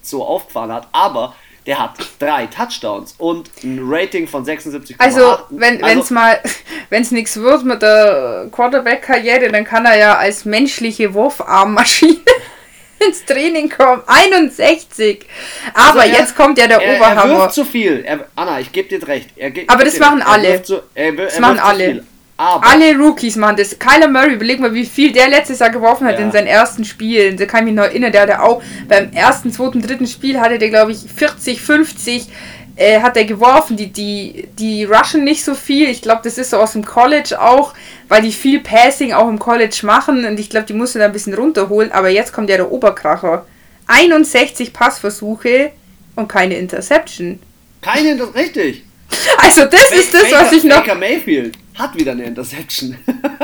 so 0.01 0.25
aufgefahren 0.25 0.73
hat, 0.73 0.89
aber 0.91 1.37
der 1.65 1.79
hat 1.79 1.91
drei 2.19 2.47
Touchdowns 2.47 3.15
und 3.17 3.49
ein 3.63 3.79
Rating 3.81 4.27
von 4.27 4.45
76,8. 4.45 4.95
Also, 4.97 5.37
wenn 5.49 5.77
es 5.77 5.83
also, 5.83 6.13
mal, 6.13 6.39
wenn 6.89 7.01
es 7.01 7.11
nichts 7.11 7.37
wird 7.37 7.63
mit 7.63 7.81
der 7.81 8.47
Quarterback-Karriere, 8.51 9.51
dann 9.51 9.63
kann 9.63 9.85
er 9.85 9.97
ja 9.97 10.17
als 10.17 10.45
menschliche 10.45 11.13
Wurfarmmaschine 11.13 12.17
ins 13.07 13.25
Training 13.25 13.69
kommen. 13.69 14.01
61! 14.07 15.25
Aber 15.73 16.01
also 16.01 16.13
er, 16.13 16.19
jetzt 16.19 16.35
kommt 16.35 16.57
ja 16.57 16.67
der 16.67 16.81
er, 16.81 16.95
Oberhammer. 16.95 17.33
Er 17.33 17.39
wirft 17.39 17.55
zu 17.55 17.65
viel. 17.65 18.03
Er, 18.05 18.27
Anna, 18.35 18.59
ich 18.59 18.71
gebe 18.71 18.89
dir 18.89 19.07
recht. 19.07 19.29
Aber 19.67 19.83
das 19.83 19.99
machen 19.99 20.21
alle. 20.21 20.63
Zu, 20.63 20.81
das 20.95 21.39
machen 21.39 21.59
alle. 21.59 22.03
Aber 22.41 22.65
Alle 22.65 22.97
Rookies 22.97 23.35
machen 23.35 23.57
das. 23.57 23.77
Kyler 23.77 24.07
Murray, 24.07 24.33
überleg 24.33 24.59
mal, 24.59 24.73
wie 24.73 24.87
viel 24.87 25.11
der 25.11 25.29
letztes 25.29 25.59
Jahr 25.59 25.69
geworfen 25.69 26.07
hat 26.07 26.17
ja. 26.17 26.25
in 26.25 26.31
seinen 26.31 26.47
ersten 26.47 26.83
Spielen. 26.83 27.37
Da 27.37 27.45
kann 27.45 27.59
ich 27.59 27.65
mich 27.65 27.75
noch 27.75 27.83
erinnern, 27.83 28.11
der 28.11 28.21
hatte 28.21 28.41
auch 28.41 28.63
beim 28.87 29.13
ersten, 29.13 29.51
zweiten, 29.51 29.79
dritten 29.79 30.07
Spiel 30.07 30.39
hatte 30.39 30.57
der, 30.57 30.69
glaube 30.69 30.91
ich, 30.91 30.97
40, 31.15 31.61
50 31.61 32.29
äh, 32.77 32.99
hat 32.99 33.15
er 33.15 33.25
geworfen. 33.25 33.77
Die, 33.77 33.91
die, 33.91 34.47
die 34.57 34.85
rushen 34.85 35.23
nicht 35.23 35.43
so 35.43 35.53
viel. 35.53 35.87
Ich 35.87 36.01
glaube, 36.01 36.21
das 36.23 36.39
ist 36.39 36.49
so 36.49 36.57
aus 36.57 36.73
dem 36.73 36.83
College 36.83 37.39
auch, 37.39 37.75
weil 38.07 38.23
die 38.23 38.31
viel 38.31 38.59
Passing 38.59 39.13
auch 39.13 39.29
im 39.29 39.37
College 39.37 39.81
machen. 39.83 40.25
Und 40.25 40.39
ich 40.39 40.49
glaube, 40.49 40.65
die 40.65 40.73
musste 40.73 40.97
da 40.97 41.05
ein 41.05 41.11
bisschen 41.11 41.35
runterholen. 41.35 41.91
Aber 41.91 42.09
jetzt 42.09 42.33
kommt 42.33 42.49
ja 42.49 42.57
der 42.57 42.71
Oberkracher. 42.71 43.45
61 43.85 44.73
Passversuche 44.73 45.73
und 46.15 46.27
keine 46.27 46.55
Interception. 46.55 47.37
Keine, 47.81 48.17
richtig. 48.33 48.83
Also 49.37 49.65
das 49.65 49.89
Baker, 49.89 49.95
ist 49.95 50.13
das, 50.13 50.31
was 50.31 50.51
ich 50.53 50.63
noch... 50.63 50.77
Baker 50.77 50.95
Mayfield 50.95 51.55
hat 51.75 51.95
wieder 51.95 52.11
eine 52.11 52.23
Interception. 52.23 52.97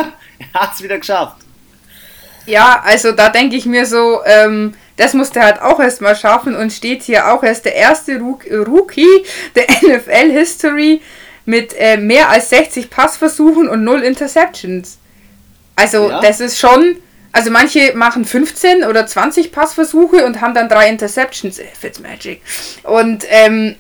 er 0.54 0.62
hat 0.62 0.74
es 0.76 0.82
wieder 0.82 0.98
geschafft. 0.98 1.38
Ja, 2.46 2.82
also 2.86 3.12
da 3.12 3.30
denke 3.30 3.56
ich 3.56 3.66
mir 3.66 3.86
so, 3.86 4.22
ähm, 4.26 4.74
das 4.96 5.14
musste 5.14 5.40
er 5.40 5.46
halt 5.46 5.62
auch 5.62 5.80
erstmal 5.80 6.16
schaffen 6.16 6.56
und 6.56 6.72
steht 6.72 7.04
hier 7.04 7.32
auch 7.32 7.44
erst 7.44 7.66
der 7.66 7.76
erste 7.76 8.20
Rookie 8.20 9.26
der 9.56 9.66
NFL 9.82 10.32
History 10.32 11.02
mit 11.46 11.74
äh, 11.78 11.98
mehr 11.98 12.30
als 12.30 12.50
60 12.50 12.90
Passversuchen 12.90 13.70
und 13.70 13.84
0 13.84 14.02
Interceptions. 14.02 14.98
Also 15.76 16.10
ja. 16.10 16.20
das 16.22 16.40
ist 16.40 16.58
schon, 16.58 16.98
also 17.32 17.52
manche 17.52 17.96
machen 17.96 18.26
15 18.26 18.84
oder 18.84 19.06
20 19.06 19.52
Passversuche 19.52 20.26
und 20.26 20.42
haben 20.42 20.54
dann 20.54 20.68
drei 20.68 20.90
Interceptions. 20.90 21.60
Äh, 21.60 21.66
Fitzmagic. 21.80 22.42
Und 22.84 23.26
ähm, 23.30 23.76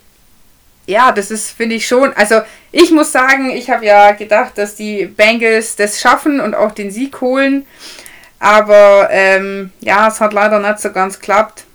ja, 0.87 1.11
das 1.11 1.29
ist, 1.31 1.51
finde 1.51 1.75
ich 1.75 1.85
schon. 1.85 2.13
Also, 2.13 2.41
ich 2.71 2.91
muss 2.91 3.11
sagen, 3.11 3.51
ich 3.51 3.69
habe 3.69 3.85
ja 3.85 4.11
gedacht, 4.11 4.57
dass 4.57 4.75
die 4.75 5.05
Bengals 5.05 5.75
das 5.75 5.99
schaffen 5.99 6.39
und 6.39 6.55
auch 6.55 6.71
den 6.71 6.91
Sieg 6.91 7.19
holen. 7.21 7.67
Aber 8.39 9.09
ähm, 9.11 9.71
ja, 9.81 10.07
es 10.07 10.21
hat 10.21 10.33
leider 10.33 10.59
nicht 10.59 10.79
so 10.79 10.91
ganz 10.91 11.19
geklappt. 11.19 11.65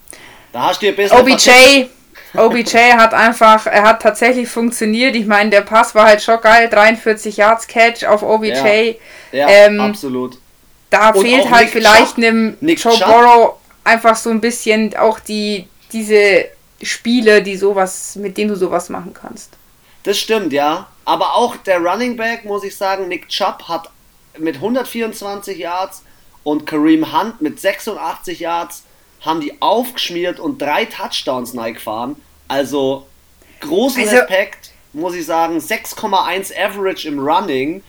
Da 0.53 0.69
hast 0.69 0.83
du 0.83 0.89
ein 0.89 0.97
bisschen. 0.97 1.19
OBJ, 1.19 1.87
OBJ 2.35 2.77
hat 2.97 3.13
einfach, 3.13 3.67
er 3.67 3.83
hat 3.83 4.01
tatsächlich 4.01 4.49
funktioniert. 4.49 5.15
Ich 5.15 5.27
meine, 5.27 5.51
der 5.51 5.63
Pass 5.63 5.95
war 5.95 6.07
halt 6.07 6.23
schon 6.23 6.41
geil. 6.41 6.69
43 6.71 7.37
Yards 7.37 7.67
Catch 7.67 8.05
auf 8.05 8.23
OBJ. 8.23 8.49
Ja, 8.49 8.95
ja 9.33 9.49
ähm, 9.49 9.81
absolut. 9.81 10.39
Da 10.89 11.11
und 11.11 11.23
fehlt 11.23 11.51
halt 11.51 11.65
Nick 11.65 11.73
vielleicht 11.73 12.17
einem 12.17 12.57
Joe 12.61 12.99
Burrow 12.99 13.55
einfach 13.85 14.17
so 14.17 14.31
ein 14.31 14.41
bisschen 14.41 14.97
auch 14.97 15.19
die, 15.21 15.67
diese 15.93 16.47
Spiele, 16.83 17.43
die 17.43 17.57
sowas, 17.57 18.17
mit 18.17 18.37
denen 18.37 18.51
du 18.51 18.57
sowas 18.57 18.89
machen 18.89 19.15
kannst. 19.15 19.51
Das 20.03 20.19
stimmt, 20.19 20.53
ja. 20.53 20.89
Aber 21.05 21.35
auch 21.35 21.57
der 21.57 21.79
Running 21.79 22.17
Back, 22.17 22.45
muss 22.45 22.65
ich 22.65 22.77
sagen, 22.77 23.09
Nick 23.09 23.29
Chubb 23.29 23.65
hat 23.69 23.91
mit 24.39 24.57
124 24.57 25.59
Yards 25.59 26.03
und 26.43 26.67
Kareem 26.67 27.13
Hunt 27.13 27.41
mit 27.41 27.61
86 27.61 28.41
Yards 28.41 28.85
haben 29.21 29.41
die 29.41 29.55
aufgeschmiert 29.61 30.41
und 30.41 30.61
drei 30.61 30.85
Touchdowns 30.85 31.53
gefahren. 31.53 32.17
Also 32.49 33.07
großen 33.61 34.03
also, 34.03 34.17
Respekt, 34.17 34.73
muss 34.93 35.15
ich 35.15 35.25
sagen. 35.25 35.59
6,1 35.59 36.53
Average 36.57 37.09
im 37.09 37.21
Running 37.21 37.83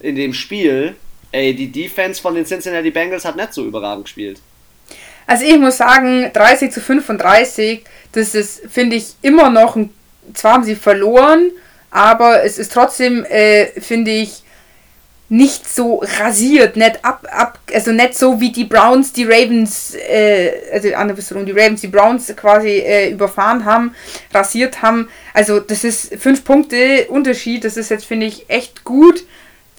in 0.00 0.16
dem 0.16 0.34
Spiel. 0.34 0.96
Ey, 1.32 1.54
die 1.54 1.70
Defense 1.70 2.20
von 2.20 2.34
den 2.34 2.44
Cincinnati 2.44 2.90
Bengals 2.90 3.24
hat 3.24 3.36
nicht 3.36 3.54
so 3.54 3.64
überragend 3.64 4.06
gespielt. 4.06 4.40
Also 5.30 5.44
ich 5.44 5.60
muss 5.60 5.76
sagen, 5.76 6.28
30 6.32 6.72
zu 6.72 6.80
35, 6.80 7.84
das 8.10 8.34
ist, 8.34 8.62
finde 8.68 8.96
ich, 8.96 9.14
immer 9.22 9.48
noch, 9.48 9.76
ein, 9.76 9.90
zwar 10.34 10.54
haben 10.54 10.64
sie 10.64 10.74
verloren, 10.74 11.52
aber 11.92 12.42
es 12.42 12.58
ist 12.58 12.72
trotzdem, 12.72 13.24
äh, 13.26 13.66
finde 13.80 14.10
ich, 14.10 14.42
nicht 15.28 15.72
so 15.72 16.02
rasiert, 16.18 16.76
nicht 16.76 17.04
ab, 17.04 17.28
ab, 17.30 17.60
also 17.72 17.92
nicht 17.92 18.18
so 18.18 18.40
wie 18.40 18.50
die 18.50 18.64
Browns, 18.64 19.12
die 19.12 19.22
Ravens, 19.22 19.94
äh, 19.94 20.50
also 20.72 20.92
andersrum, 20.94 21.46
die 21.46 21.52
Ravens, 21.52 21.82
die 21.82 21.86
Browns 21.86 22.34
quasi 22.34 22.80
äh, 22.80 23.10
überfahren 23.10 23.64
haben, 23.64 23.94
rasiert 24.34 24.82
haben. 24.82 25.08
Also 25.32 25.60
das 25.60 25.84
ist 25.84 26.16
fünf 26.16 26.42
Punkte 26.42 27.06
Unterschied, 27.08 27.62
das 27.62 27.76
ist 27.76 27.90
jetzt, 27.90 28.04
finde 28.04 28.26
ich, 28.26 28.50
echt 28.50 28.82
gut 28.82 29.22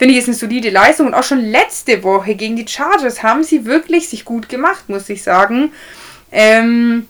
finde 0.01 0.15
ich, 0.15 0.21
ist 0.21 0.29
eine 0.29 0.35
solide 0.35 0.71
Leistung. 0.71 1.05
Und 1.05 1.13
auch 1.13 1.21
schon 1.21 1.41
letzte 1.41 2.01
Woche 2.01 2.33
gegen 2.33 2.55
die 2.55 2.67
Chargers 2.67 3.21
haben 3.21 3.43
sie 3.43 3.65
wirklich 3.65 4.09
sich 4.09 4.25
gut 4.25 4.49
gemacht, 4.49 4.89
muss 4.89 5.07
ich 5.09 5.21
sagen. 5.21 5.73
Ähm, 6.31 7.07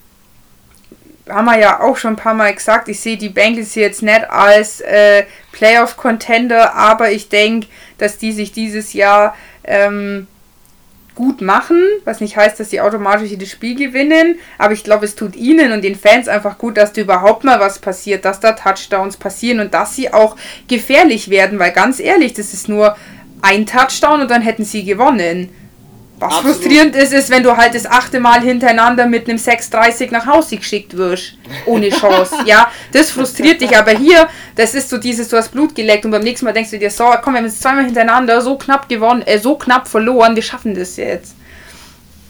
haben 1.30 1.46
wir 1.46 1.58
ja 1.58 1.80
auch 1.80 1.96
schon 1.96 2.16
ein 2.16 2.18
paar 2.18 2.34
Mal 2.34 2.54
gesagt, 2.54 2.90
ich 2.90 3.00
sehe 3.00 3.16
die 3.16 3.30
Bengals 3.30 3.76
jetzt 3.76 4.02
nicht 4.02 4.30
als 4.30 4.82
äh, 4.82 5.24
Playoff-Contender, 5.54 6.76
aber 6.76 7.14
ich 7.14 7.30
denke, 7.30 7.68
dass 7.98 8.18
die 8.18 8.34
sich 8.34 8.52
dieses 8.52 8.92
Jahr 8.92 9.38
ähm, 9.64 10.28
gut 11.22 11.40
machen, 11.40 11.80
was 12.04 12.20
nicht 12.20 12.36
heißt, 12.36 12.60
dass 12.60 12.72
sie 12.72 12.82
automatisch 12.82 13.30
jedes 13.30 13.52
Spiel 13.52 13.76
gewinnen, 13.76 14.40
aber 14.58 14.74
ich 14.74 14.84
glaube, 14.84 15.06
es 15.06 15.14
tut 15.14 15.36
ihnen 15.36 15.72
und 15.72 15.84
den 15.84 15.96
Fans 15.96 16.28
einfach 16.28 16.58
gut, 16.58 16.78
dass 16.78 16.94
da 16.94 17.02
überhaupt 17.02 17.44
mal 17.44 17.60
was 17.60 17.78
passiert, 17.78 18.26
dass 18.26 18.40
da 18.40 18.54
Touchdowns 18.54 19.18
passieren 19.18 19.60
und 19.60 19.72
dass 19.72 19.96
sie 19.96 20.12
auch 20.12 20.36
gefährlich 20.68 21.30
werden, 21.30 21.60
weil 21.60 21.74
ganz 21.74 22.00
ehrlich, 22.00 22.34
das 22.34 22.56
ist 22.56 22.68
nur 22.68 22.98
ein 23.44 23.68
Touchdown 23.68 24.22
und 24.22 24.32
dann 24.32 24.42
hätten 24.42 24.66
sie 24.66 24.84
gewonnen. 24.84 25.50
Was 26.22 26.36
Absolut. 26.36 26.58
frustrierend 26.58 26.96
ist, 26.96 27.14
ist, 27.14 27.32
wenn 27.32 27.42
du 27.42 27.58
halt 27.58 27.74
das 27.74 27.88
achte 27.88 28.20
Mal 28.20 28.42
hintereinander 28.42 29.08
mit 29.08 29.28
einem 29.28 29.40
6,30 29.40 30.12
nach 30.12 30.28
Hause 30.28 30.58
geschickt 30.58 30.96
wirst. 30.96 31.34
Ohne 31.66 31.90
Chance. 31.90 32.36
ja, 32.46 32.72
das 32.92 33.10
frustriert 33.10 33.60
dich. 33.60 33.76
Aber 33.76 33.90
hier, 33.90 34.30
das 34.56 34.76
ist 34.76 34.92
so 34.92 35.00
dieses, 35.00 35.30
du 35.30 35.38
hast 35.38 35.50
Blut 35.50 35.74
geleckt 35.74 36.06
und 36.06 36.12
beim 36.12 36.22
nächsten 36.22 36.46
Mal 36.46 36.52
denkst 36.52 36.70
du 36.70 36.78
dir, 36.78 36.92
so, 36.92 37.06
komm, 37.24 37.34
wir 37.34 37.40
haben 37.40 37.46
jetzt 37.46 37.60
zweimal 37.60 37.86
hintereinander 37.86 38.40
so 38.42 38.56
knapp 38.56 38.88
gewonnen, 38.88 39.24
äh, 39.24 39.40
so 39.40 39.56
knapp 39.56 39.88
verloren, 39.88 40.36
wir 40.36 40.44
schaffen 40.44 40.76
das 40.76 40.96
jetzt. 40.98 41.34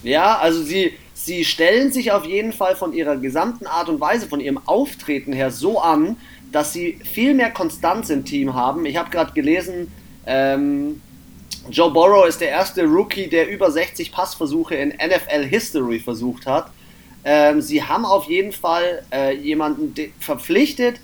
Ja, 0.04 0.38
also 0.38 0.64
sie, 0.64 0.94
sie 1.14 1.44
stellen 1.44 1.92
sich 1.92 2.14
auf 2.14 2.24
jeden 2.24 2.54
Fall 2.54 2.78
von 2.78 2.94
ihrer 2.94 3.18
gesamten 3.18 3.68
Art 3.68 3.90
und 3.90 4.00
Weise, 4.00 4.26
von 4.26 4.40
ihrem 4.40 4.60
Auftreten 4.70 5.34
her 5.34 5.52
so 5.52 5.82
an, 5.82 6.16
dass 6.54 6.72
sie 6.72 6.98
viel 7.04 7.34
mehr 7.34 7.52
Konstanz 7.52 8.10
im 8.10 8.24
Team 8.24 8.54
haben. 8.54 8.86
Ich 8.86 8.96
habe 8.96 9.10
gerade 9.10 9.34
gelesen, 9.34 9.92
ähm, 10.26 11.02
Joe 11.70 11.92
Burrow 11.92 12.28
ist 12.28 12.42
der 12.42 12.50
erste 12.50 12.84
Rookie, 12.86 13.28
der 13.28 13.50
über 13.50 13.72
60 13.72 14.12
Passversuche 14.12 14.76
in 14.76 14.90
NFL 14.90 15.46
History 15.46 16.00
versucht 16.00 16.46
hat. 16.46 16.72
Ähm, 17.24 17.62
sie 17.62 17.84
haben 17.84 18.06
auf 18.06 18.26
jeden 18.26 18.52
Fall 18.52 19.04
äh, 19.12 19.36
jemanden 19.36 19.94
verpflichtet, 20.20 21.00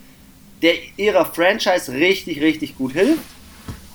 der 0.61 0.73
ihrer 0.97 1.25
Franchise 1.25 1.91
richtig, 1.93 2.41
richtig 2.41 2.77
gut 2.77 2.93
hilft. 2.93 3.21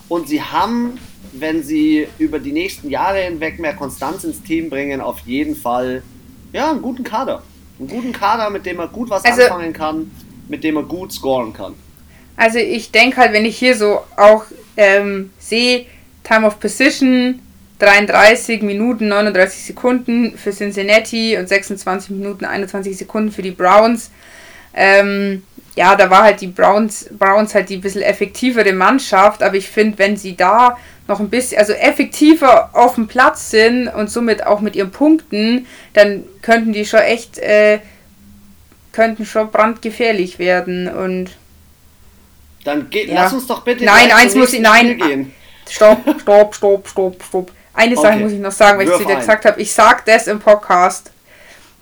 Und 0.08 0.28
sie 0.28 0.40
haben, 0.40 0.98
wenn 1.32 1.64
sie 1.64 2.06
über 2.18 2.38
die 2.38 2.52
nächsten 2.52 2.90
Jahre 2.90 3.18
hinweg 3.18 3.58
mehr 3.58 3.74
Konstanz 3.74 4.24
ins 4.24 4.42
Team 4.42 4.70
bringen, 4.70 5.00
auf 5.00 5.20
jeden 5.20 5.56
Fall 5.56 6.02
ja, 6.52 6.70
einen 6.70 6.82
guten 6.82 7.02
Kader. 7.02 7.42
Einen 7.78 7.88
guten 7.88 8.12
Kader, 8.12 8.50
mit 8.50 8.66
dem 8.66 8.76
man 8.76 8.92
gut 8.92 9.10
was 9.10 9.24
also, 9.24 9.42
anfangen 9.42 9.72
kann, 9.72 10.10
mit 10.48 10.62
dem 10.62 10.76
man 10.76 10.86
gut 10.86 11.12
scoren 11.12 11.52
kann. 11.52 11.74
Also 12.36 12.58
ich 12.58 12.92
denke 12.92 13.16
halt, 13.16 13.32
wenn 13.32 13.44
ich 13.44 13.58
hier 13.58 13.76
so 13.76 14.00
auch 14.16 14.44
ähm, 14.76 15.30
sehe, 15.38 15.86
Time 16.24 16.46
of 16.46 16.60
Position 16.60 17.40
33 17.78 18.62
Minuten 18.62 19.08
39 19.08 19.64
Sekunden 19.64 20.38
für 20.38 20.52
Cincinnati 20.52 21.36
und 21.36 21.48
26 21.48 22.10
Minuten 22.10 22.44
21 22.44 22.96
Sekunden 22.96 23.32
für 23.32 23.42
die 23.42 23.50
Browns. 23.50 24.10
Ähm, 24.72 25.42
ja, 25.74 25.96
da 25.96 26.10
war 26.10 26.22
halt 26.22 26.40
die 26.40 26.46
Browns, 26.46 27.08
Browns 27.18 27.54
halt 27.54 27.70
die 27.70 27.78
bisschen 27.78 28.02
effektivere 28.02 28.72
Mannschaft, 28.72 29.42
aber 29.42 29.56
ich 29.56 29.68
finde, 29.68 29.98
wenn 29.98 30.16
sie 30.16 30.36
da 30.36 30.78
noch 31.08 31.18
ein 31.18 31.28
bisschen, 31.28 31.58
also 31.58 31.72
effektiver 31.72 32.70
auf 32.72 32.94
dem 32.94 33.08
Platz 33.08 33.50
sind 33.50 33.88
und 33.88 34.10
somit 34.10 34.46
auch 34.46 34.60
mit 34.60 34.76
ihren 34.76 34.90
Punkten, 34.90 35.66
dann 35.94 36.24
könnten 36.42 36.72
die 36.72 36.84
schon 36.84 37.00
echt, 37.00 37.38
äh, 37.38 37.80
könnten 38.92 39.26
schon 39.26 39.50
brandgefährlich 39.50 40.38
werden 40.38 40.88
und. 40.88 41.30
Dann 42.64 42.90
geht, 42.90 43.08
ja. 43.08 43.14
lass 43.14 43.32
uns 43.32 43.46
doch 43.48 43.64
bitte. 43.64 43.84
Nein, 43.84 44.12
eins 44.12 44.36
muss 44.36 44.52
ich, 44.52 44.60
nein. 44.60 44.98
Gehen. 44.98 45.34
Stopp, 45.68 45.98
stopp, 46.20 46.54
stopp, 46.54 46.88
stopp, 46.88 47.22
stopp. 47.22 47.52
Eine 47.74 47.96
Sache 47.96 48.14
okay. 48.14 48.22
muss 48.22 48.32
ich 48.32 48.40
noch 48.40 48.52
sagen, 48.52 48.78
weil 48.78 48.88
ich 48.88 48.96
zu 48.96 49.04
dir 49.04 49.16
gesagt 49.16 49.44
habe. 49.44 49.60
Ich 49.60 49.72
sag 49.72 50.04
das 50.04 50.26
im 50.26 50.40
Podcast 50.40 51.10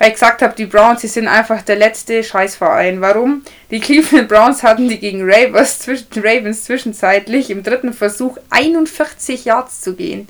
weil 0.01 0.09
ich 0.09 0.15
gesagt 0.15 0.41
habe, 0.41 0.55
die 0.57 0.65
Browns, 0.65 1.03
die 1.03 1.09
sind 1.09 1.29
einfach 1.29 1.61
der 1.61 1.77
letzte 1.77 2.25
Scheißverein. 2.25 3.03
Warum? 3.03 3.45
Die 3.71 3.81
Cleveland 3.81 4.29
Browns 4.29 4.63
hatten 4.63 4.89
die 4.89 4.99
gegen 4.99 5.21
Ravens, 5.23 5.79
zwischen, 5.81 6.07
Ravens 6.17 6.65
zwischenzeitlich 6.65 7.51
im 7.51 7.63
dritten 7.63 7.93
Versuch 7.93 8.39
41 8.49 9.45
Yards 9.45 9.83
zu 9.83 9.95
gehen. 9.95 10.27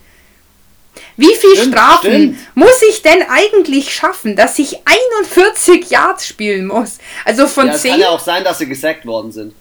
Wie 1.17 1.33
viel 1.37 1.55
stimmt, 1.55 1.75
Strafen 1.75 2.11
stimmt. 2.11 2.39
muss 2.57 2.83
ich 2.91 3.03
denn 3.03 3.23
eigentlich 3.31 3.95
schaffen, 3.95 4.35
dass 4.35 4.59
ich 4.59 4.81
41 5.23 5.89
Yards 5.89 6.27
spielen 6.27 6.67
muss? 6.67 6.99
Also 7.25 7.47
von 7.47 7.69
ja, 7.69 7.75
10. 7.75 7.77
Es 7.77 7.93
kann 7.93 8.01
ja 8.01 8.09
auch 8.09 8.21
sein, 8.21 8.43
dass 8.43 8.59
sie 8.59 8.67
gesackt 8.67 9.07
worden 9.07 9.31
sind. 9.31 9.55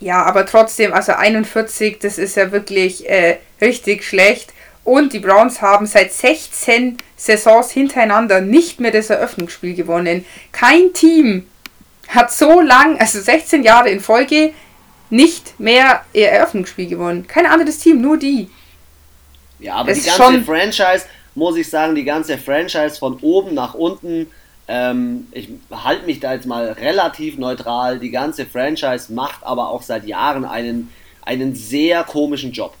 Ja, 0.00 0.24
aber 0.24 0.46
trotzdem, 0.46 0.94
also 0.94 1.12
41, 1.12 1.98
das 1.98 2.16
ist 2.18 2.36
ja 2.36 2.52
wirklich 2.52 3.08
äh, 3.08 3.36
richtig 3.60 4.02
schlecht. 4.04 4.52
Und 4.82 5.12
die 5.12 5.18
Browns 5.18 5.60
haben 5.60 5.84
seit 5.86 6.12
16 6.12 6.96
Saisons 7.16 7.70
hintereinander 7.70 8.40
nicht 8.40 8.80
mehr 8.80 8.90
das 8.90 9.10
Eröffnungsspiel 9.10 9.74
gewonnen. 9.74 10.24
Kein 10.52 10.94
Team 10.94 11.46
hat 12.08 12.32
so 12.32 12.60
lang, 12.60 12.98
also 12.98 13.20
16 13.20 13.62
Jahre 13.62 13.90
in 13.90 14.00
Folge, 14.00 14.52
nicht 15.10 15.60
mehr 15.60 16.02
ihr 16.14 16.28
Eröffnungsspiel 16.28 16.88
gewonnen. 16.88 17.26
Kein 17.26 17.46
anderes 17.46 17.78
Team, 17.78 18.00
nur 18.00 18.16
die. 18.16 18.48
Ja, 19.58 19.74
aber 19.74 19.90
das 19.90 20.02
die 20.02 20.08
ganze 20.08 20.42
Franchise, 20.42 21.04
muss 21.34 21.56
ich 21.56 21.68
sagen, 21.68 21.94
die 21.94 22.04
ganze 22.04 22.38
Franchise 22.38 22.98
von 22.98 23.18
oben 23.20 23.54
nach 23.54 23.74
unten, 23.74 24.30
ähm, 24.72 25.26
ich 25.32 25.48
halte 25.72 26.06
mich 26.06 26.20
da 26.20 26.32
jetzt 26.32 26.46
mal 26.46 26.70
relativ 26.70 27.38
neutral. 27.38 27.98
Die 27.98 28.12
ganze 28.12 28.46
Franchise 28.46 29.12
macht 29.12 29.42
aber 29.42 29.68
auch 29.68 29.82
seit 29.82 30.06
Jahren 30.06 30.44
einen, 30.44 30.92
einen 31.22 31.56
sehr 31.56 32.04
komischen 32.04 32.52
Job. 32.52 32.74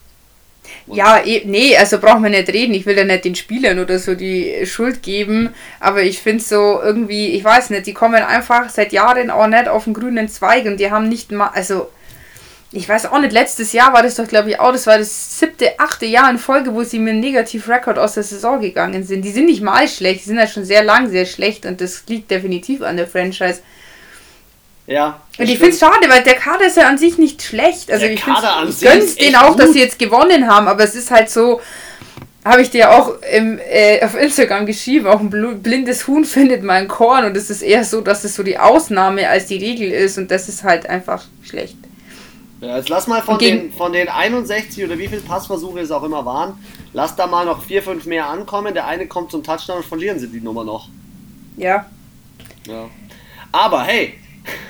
Ja, 0.86 1.18
eh, 1.24 1.42
nee, 1.46 1.76
also 1.76 1.98
brauchen 1.98 2.22
wir 2.22 2.30
nicht 2.30 2.48
reden. 2.48 2.74
Ich 2.74 2.86
will 2.86 2.96
ja 2.96 3.02
nicht 3.02 3.24
den 3.24 3.34
Spielern 3.34 3.80
oder 3.80 3.98
so 3.98 4.14
die 4.14 4.64
Schuld 4.66 5.02
geben, 5.02 5.52
aber 5.80 6.02
ich 6.04 6.20
finde 6.20 6.44
so 6.44 6.80
irgendwie, 6.80 7.30
ich 7.30 7.42
weiß 7.42 7.70
nicht, 7.70 7.86
die 7.86 7.94
kommen 7.94 8.22
einfach 8.22 8.68
seit 8.68 8.92
Jahren 8.92 9.28
auch 9.30 9.48
nicht 9.48 9.66
auf 9.66 9.84
den 9.84 9.94
grünen 9.94 10.28
Zweig 10.28 10.66
und 10.66 10.78
die 10.78 10.92
haben 10.92 11.08
nicht 11.08 11.32
mal, 11.32 11.48
also 11.48 11.88
ich 12.72 12.88
weiß 12.88 13.06
auch 13.06 13.18
nicht, 13.18 13.32
letztes 13.32 13.72
Jahr 13.72 13.92
war 13.92 14.02
das 14.02 14.14
doch, 14.14 14.28
glaube 14.28 14.50
ich, 14.50 14.60
auch, 14.60 14.70
das 14.70 14.86
war 14.86 14.96
das 14.96 15.38
siebte, 15.38 15.78
achte 15.78 16.06
Jahr 16.06 16.30
in 16.30 16.38
Folge, 16.38 16.72
wo 16.72 16.84
sie 16.84 17.00
mit 17.00 17.12
einem 17.12 17.20
Negativ-Rekord 17.20 17.98
aus 17.98 18.14
der 18.14 18.22
Saison 18.22 18.60
gegangen 18.60 19.02
sind. 19.02 19.22
Die 19.24 19.32
sind 19.32 19.46
nicht 19.46 19.60
mal 19.60 19.88
schlecht, 19.88 20.20
die 20.20 20.28
sind 20.28 20.38
ja 20.38 20.46
schon 20.46 20.64
sehr 20.64 20.84
lang 20.84 21.10
sehr 21.10 21.26
schlecht 21.26 21.66
und 21.66 21.80
das 21.80 22.04
liegt 22.06 22.30
definitiv 22.30 22.82
an 22.82 22.96
der 22.96 23.08
Franchise. 23.08 23.60
Ja. 24.86 25.20
Und 25.36 25.48
ich 25.48 25.58
finde 25.58 25.70
es 25.70 25.80
schade, 25.80 26.08
weil 26.08 26.22
der 26.22 26.34
Kader 26.34 26.66
ist 26.66 26.76
ja 26.76 26.88
an 26.88 26.98
sich 26.98 27.18
nicht 27.18 27.42
schlecht. 27.42 27.90
Also 27.90 28.04
der 28.04 28.12
ich, 28.12 28.20
ich 28.20 28.80
gönne 28.80 29.02
es 29.02 29.16
denen 29.16 29.36
auch, 29.36 29.50
gut. 29.50 29.60
dass 29.60 29.72
sie 29.72 29.80
jetzt 29.80 29.98
gewonnen 29.98 30.46
haben, 30.46 30.68
aber 30.68 30.84
es 30.84 30.94
ist 30.94 31.10
halt 31.10 31.28
so, 31.28 31.60
habe 32.44 32.62
ich 32.62 32.70
dir 32.70 32.92
auch 32.92 33.14
im, 33.32 33.58
äh, 33.68 34.04
auf 34.04 34.14
Instagram 34.14 34.66
geschrieben, 34.66 35.08
auch 35.08 35.20
ein 35.20 35.60
blindes 35.60 36.06
Huhn 36.06 36.24
findet 36.24 36.62
mal 36.62 36.74
ein 36.74 36.88
Korn 36.88 37.24
und 37.24 37.36
es 37.36 37.50
ist 37.50 37.62
eher 37.62 37.84
so, 37.84 38.00
dass 38.00 38.22
es 38.22 38.36
so 38.36 38.44
die 38.44 38.58
Ausnahme 38.58 39.28
als 39.28 39.46
die 39.46 39.58
Regel 39.58 39.90
ist 39.90 40.18
und 40.18 40.30
das 40.30 40.48
ist 40.48 40.62
halt 40.62 40.88
einfach 40.88 41.24
schlecht. 41.42 41.76
Ja, 42.60 42.76
jetzt 42.76 42.88
lass 42.90 43.06
mal 43.06 43.22
von 43.22 43.38
den, 43.38 43.72
von 43.72 43.92
den 43.92 44.08
61 44.08 44.84
oder 44.84 44.98
wie 44.98 45.08
viele 45.08 45.22
Passversuche 45.22 45.80
es 45.80 45.90
auch 45.90 46.02
immer 46.02 46.26
waren, 46.26 46.62
lass 46.92 47.16
da 47.16 47.26
mal 47.26 47.46
noch 47.46 47.62
4, 47.62 47.82
5 47.82 48.06
mehr 48.06 48.28
ankommen. 48.28 48.74
Der 48.74 48.86
eine 48.86 49.06
kommt 49.06 49.30
zum 49.30 49.42
Touchdown 49.42 49.78
und 49.78 49.86
verlieren 49.86 50.18
sie 50.18 50.28
die 50.28 50.40
Nummer 50.40 50.64
noch. 50.64 50.88
Ja. 51.56 51.86
Ja. 52.66 52.88
Aber 53.52 53.82
hey, 53.82 54.14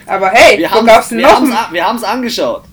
aber 0.07 0.31
hey, 0.31 0.59
wir 0.59 0.71
denn 1.11 1.21
noch? 1.21 1.73
Wir 1.73 1.87
haben 1.87 1.97
es 1.97 2.05
angeschaut. 2.05 2.65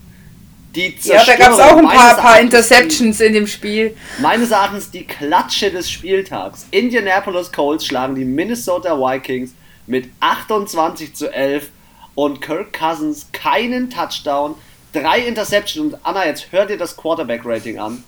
Die 0.75 0.95
ja, 1.03 1.23
da 1.25 1.35
gab 1.35 1.53
es 1.53 1.59
auch 1.59 1.77
ein 1.77 1.87
paar, 1.87 2.15
paar 2.17 2.39
Interceptions 2.39 3.19
in 3.19 3.33
dem 3.33 3.47
Spiel. 3.47 3.97
Meines 4.19 4.51
Erachtens 4.51 4.91
die 4.91 5.05
Klatsche 5.05 5.71
des 5.71 5.89
Spieltags. 5.89 6.67
Indianapolis 6.69 7.51
Colts 7.51 7.85
schlagen 7.85 8.13
die 8.13 8.25
Minnesota 8.25 8.95
Vikings 8.95 9.55
mit 9.87 10.09
28 10.19 11.15
zu 11.15 11.33
11 11.33 11.69
und 12.13 12.41
Kirk 12.41 12.73
Cousins 12.73 13.27
keinen 13.31 13.89
Touchdown, 13.89 14.55
drei 15.01 15.19
Interceptions 15.19 15.93
und 15.93 15.99
Anna, 16.03 16.25
jetzt 16.25 16.51
hört 16.51 16.69
ihr 16.69 16.77
das 16.77 16.95
Quarterback-Rating 16.95 17.79
an. 17.79 18.03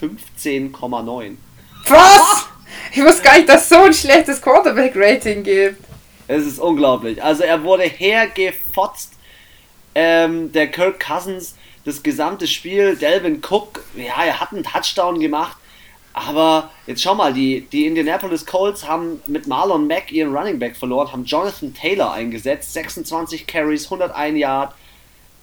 15,9. 0.00 1.36
Was? 1.88 2.46
Ich 2.92 3.02
wusste 3.02 3.22
gar 3.22 3.36
nicht, 3.36 3.48
dass 3.48 3.62
es 3.62 3.68
so 3.68 3.82
ein 3.82 3.92
schlechtes 3.92 4.40
Quarterback-Rating 4.40 5.42
gibt. 5.42 5.84
Es 6.28 6.46
ist 6.46 6.58
unglaublich. 6.58 7.22
Also 7.22 7.42
er 7.42 7.62
wurde 7.62 7.84
hergefotzt. 7.84 9.14
Ähm, 9.94 10.50
der 10.52 10.68
Kirk 10.68 11.00
Cousins, 11.00 11.54
das 11.84 12.02
gesamte 12.02 12.46
Spiel, 12.46 12.96
Delvin 12.96 13.42
Cook, 13.46 13.84
ja, 13.94 14.24
er 14.24 14.40
hat 14.40 14.52
einen 14.52 14.64
Touchdown 14.64 15.20
gemacht. 15.20 15.58
Aber 16.14 16.70
jetzt 16.86 17.02
schau 17.02 17.14
mal, 17.14 17.32
die, 17.32 17.62
die 17.72 17.86
Indianapolis 17.86 18.44
Colts 18.44 18.86
haben 18.86 19.22
mit 19.26 19.46
Marlon 19.46 19.86
Mack 19.86 20.12
ihren 20.12 20.34
Running 20.34 20.58
Back 20.58 20.76
verloren, 20.76 21.10
haben 21.10 21.24
Jonathan 21.24 21.74
Taylor 21.74 22.12
eingesetzt, 22.12 22.72
26 22.74 23.46
Carries, 23.46 23.84
101 23.84 24.38
Yard, 24.38 24.74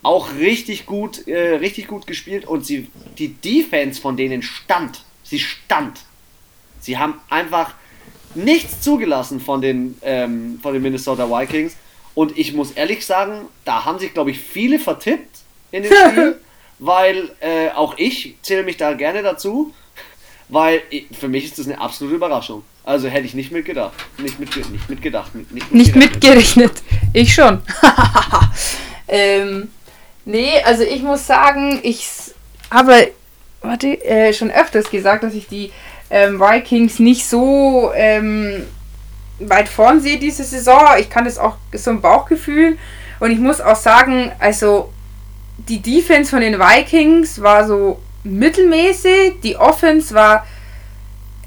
auch 0.01 0.33
richtig 0.35 0.85
gut, 0.85 1.27
äh, 1.27 1.55
richtig 1.55 1.87
gut 1.87 2.07
gespielt 2.07 2.45
und 2.45 2.65
sie, 2.65 2.87
die 3.17 3.33
Defense 3.33 3.99
von 3.99 4.15
denen 4.15 4.41
stand, 4.41 5.03
sie 5.23 5.39
stand. 5.39 5.99
Sie 6.79 6.97
haben 6.97 7.15
einfach 7.29 7.73
nichts 8.35 8.81
zugelassen 8.81 9.39
von 9.39 9.61
den, 9.61 9.97
ähm, 10.01 10.59
von 10.61 10.73
den 10.73 10.81
Minnesota 10.81 11.29
Vikings. 11.29 11.75
Und 12.15 12.37
ich 12.37 12.53
muss 12.53 12.71
ehrlich 12.71 13.05
sagen, 13.05 13.47
da 13.65 13.85
haben 13.85 13.99
sich, 13.99 14.13
glaube 14.13 14.31
ich, 14.31 14.39
viele 14.39 14.79
vertippt 14.79 15.39
in 15.71 15.83
dem 15.83 15.93
Spiel, 15.93 16.39
weil 16.79 17.31
äh, 17.39 17.69
auch 17.69 17.97
ich 17.97 18.35
zähle 18.41 18.63
mich 18.63 18.77
da 18.77 18.93
gerne 18.93 19.21
dazu, 19.21 19.73
weil 20.47 20.81
ich, 20.89 21.07
für 21.17 21.27
mich 21.27 21.45
ist 21.45 21.59
das 21.59 21.67
eine 21.67 21.79
absolute 21.79 22.15
Überraschung. 22.15 22.63
Also 22.83 23.07
hätte 23.07 23.25
ich 23.25 23.33
nicht 23.33 23.51
mitgedacht. 23.51 23.93
Nicht, 24.17 24.39
mit, 24.39 24.55
nicht 24.71 24.89
mitgedacht. 24.89 25.35
Nicht, 25.35 25.51
nicht, 25.51 25.71
nicht 25.71 25.95
mitgerechnet. 25.95 26.81
Ich 27.13 27.33
schon. 27.33 27.61
ähm, 29.07 29.69
nee, 30.29 30.61
also 30.63 30.83
ich 30.83 31.01
muss 31.01 31.25
sagen, 31.27 31.79
ich 31.83 32.07
habe 32.71 33.11
warte, 33.61 34.03
äh, 34.05 34.33
schon 34.33 34.51
öfters 34.51 34.89
gesagt, 34.89 35.23
dass 35.23 35.33
ich 35.33 35.47
die 35.47 35.71
ähm, 36.09 36.39
Vikings 36.39 36.99
nicht 36.99 37.27
so 37.27 37.91
ähm, 37.93 38.65
weit 39.39 39.69
vorn 39.69 40.01
sehe 40.01 40.17
diese 40.17 40.43
Saison. 40.43 40.81
Ich 40.99 41.09
kann 41.09 41.25
das 41.25 41.37
auch 41.37 41.57
so 41.73 41.91
ein 41.91 42.01
Bauchgefühl. 42.01 42.77
Und 43.19 43.31
ich 43.31 43.39
muss 43.39 43.61
auch 43.61 43.75
sagen, 43.75 44.31
also 44.39 44.91
die 45.57 45.81
Defense 45.81 46.29
von 46.29 46.41
den 46.41 46.59
Vikings 46.59 47.41
war 47.41 47.67
so 47.67 47.99
mittelmäßig. 48.23 49.41
Die 49.43 49.57
Offense 49.57 50.13
war. 50.13 50.45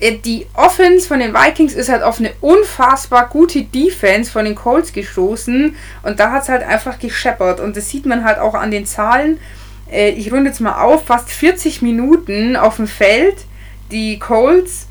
Äh, 0.03 0.19
die 0.19 0.47
Offense 0.53 1.09
von 1.09 1.21
den 1.21 1.33
Vikings 1.33 1.73
ist 1.73 1.89
halt 1.89 2.03
auf 2.03 2.19
eine 2.19 2.33
unfassbar 2.41 3.29
gute 3.29 3.63
Defense 3.63 4.31
von 4.31 4.45
den 4.45 4.55
Colts 4.55 4.93
gestoßen. 4.93 5.75
Und 6.03 6.21
da 6.21 6.33
hat 6.33 6.43
es 6.43 6.49
halt 6.49 6.63
einfach 6.63 6.99
gescheppert. 6.99 7.61
Und 7.61 7.77
das 7.77 7.89
sieht 7.89 8.05
man 8.05 8.25
halt 8.25 8.39
auch 8.39 8.55
an 8.55 8.71
den 8.71 8.85
Zahlen. 8.85 9.39
Äh, 9.91 10.11
ich 10.11 10.33
runde 10.33 10.51
jetzt 10.51 10.61
mal 10.61 10.83
auf, 10.83 11.07
fast 11.07 11.31
40 11.31 11.81
Minuten 11.81 12.57
auf 12.57 12.77
dem 12.77 12.87
Feld 12.87 13.37
die 13.91 14.19
Colts 14.19 14.87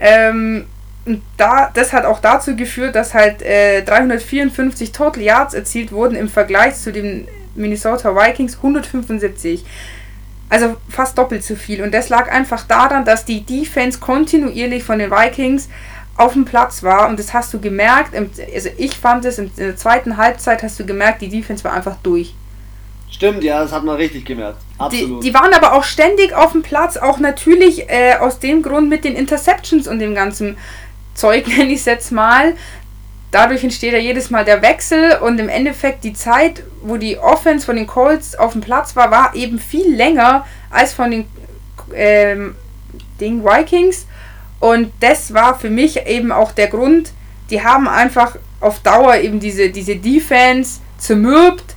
ähm, 0.00 0.66
und 1.06 1.22
da, 1.36 1.70
das 1.72 1.92
hat 1.92 2.04
auch 2.04 2.20
dazu 2.20 2.56
geführt, 2.56 2.94
dass 2.94 3.14
halt 3.14 3.42
äh, 3.42 3.82
354 3.82 4.92
Total 4.92 5.22
Yards 5.22 5.54
erzielt 5.54 5.92
wurden 5.92 6.16
im 6.16 6.28
Vergleich 6.28 6.76
zu 6.76 6.92
den 6.92 7.28
Minnesota 7.54 8.14
Vikings 8.14 8.56
175. 8.56 9.64
Also 10.48 10.76
fast 10.88 11.18
doppelt 11.18 11.42
so 11.42 11.56
viel. 11.56 11.82
Und 11.82 11.92
das 11.92 12.08
lag 12.08 12.30
einfach 12.30 12.64
daran, 12.66 13.04
dass 13.04 13.24
die 13.24 13.42
Defense 13.42 13.98
kontinuierlich 13.98 14.84
von 14.84 14.98
den 14.98 15.10
Vikings 15.10 15.68
auf 16.16 16.34
dem 16.34 16.44
Platz 16.44 16.82
war. 16.82 17.08
Und 17.08 17.18
das 17.18 17.32
hast 17.32 17.52
du 17.54 17.60
gemerkt. 17.60 18.14
Also 18.54 18.68
ich 18.76 18.96
fand 18.96 19.24
es 19.24 19.38
in 19.38 19.50
der 19.56 19.76
zweiten 19.76 20.16
Halbzeit 20.16 20.62
hast 20.62 20.78
du 20.78 20.86
gemerkt, 20.86 21.22
die 21.22 21.28
Defense 21.28 21.64
war 21.64 21.72
einfach 21.72 21.96
durch. 22.02 22.34
Stimmt, 23.10 23.44
ja, 23.44 23.62
das 23.62 23.70
hat 23.70 23.84
man 23.84 23.96
richtig 23.96 24.24
gemerkt. 24.24 24.58
Absolut. 24.76 25.22
Die, 25.22 25.28
die 25.28 25.34
waren 25.34 25.54
aber 25.54 25.74
auch 25.74 25.84
ständig 25.84 26.34
auf 26.34 26.50
dem 26.50 26.62
Platz, 26.62 26.96
auch 26.96 27.18
natürlich 27.18 27.88
äh, 27.88 28.16
aus 28.18 28.40
dem 28.40 28.60
Grund 28.62 28.88
mit 28.88 29.04
den 29.04 29.14
Interceptions 29.14 29.86
und 29.86 30.00
dem 30.00 30.16
ganzen 30.16 30.56
Zeug, 31.14 31.46
nenne 31.56 31.72
ich 31.72 31.80
es 31.80 31.84
jetzt 31.84 32.10
mal. 32.10 32.54
Dadurch 33.34 33.64
entsteht 33.64 33.92
ja 33.92 33.98
jedes 33.98 34.30
Mal 34.30 34.44
der 34.44 34.62
Wechsel 34.62 35.18
und 35.20 35.40
im 35.40 35.48
Endeffekt 35.48 36.04
die 36.04 36.12
Zeit, 36.12 36.62
wo 36.82 36.98
die 36.98 37.18
Offense 37.18 37.66
von 37.66 37.74
den 37.74 37.88
Colts 37.88 38.36
auf 38.36 38.52
dem 38.52 38.60
Platz 38.60 38.94
war, 38.94 39.10
war 39.10 39.34
eben 39.34 39.58
viel 39.58 39.92
länger 39.92 40.46
als 40.70 40.92
von 40.92 41.10
den 41.10 41.24
ähm, 41.92 42.54
den 43.20 43.44
Vikings. 43.44 44.06
Und 44.60 44.92
das 45.00 45.34
war 45.34 45.58
für 45.58 45.68
mich 45.68 46.06
eben 46.06 46.30
auch 46.30 46.52
der 46.52 46.68
Grund, 46.68 47.10
die 47.50 47.64
haben 47.64 47.88
einfach 47.88 48.36
auf 48.60 48.78
Dauer 48.80 49.16
eben 49.16 49.40
diese, 49.40 49.70
diese 49.70 49.96
Defense 49.96 50.78
zermürbt 50.96 51.74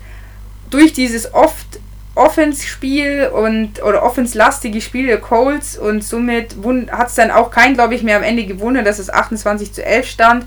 durch 0.69 0.93
dieses 0.93 1.33
oft 1.33 1.79
Offense-Spiel 2.13 3.27
und 3.27 3.83
oder 3.83 4.03
offenslastige 4.03 4.81
Spiel 4.81 5.05
der 5.05 5.19
Colts 5.19 5.77
und 5.77 6.03
somit 6.03 6.55
hat 6.91 7.09
es 7.09 7.15
dann 7.15 7.29
auch 7.29 7.51
kein, 7.51 7.75
glaube 7.75 7.93
ich, 7.93 8.01
mehr 8.01 8.17
am 8.17 8.23
Ende 8.23 8.45
gewundert, 8.45 8.87
dass 8.87 8.99
es 8.99 9.11
28 9.11 9.71
zu 9.71 9.85
11 9.85 10.07
stand. 10.07 10.45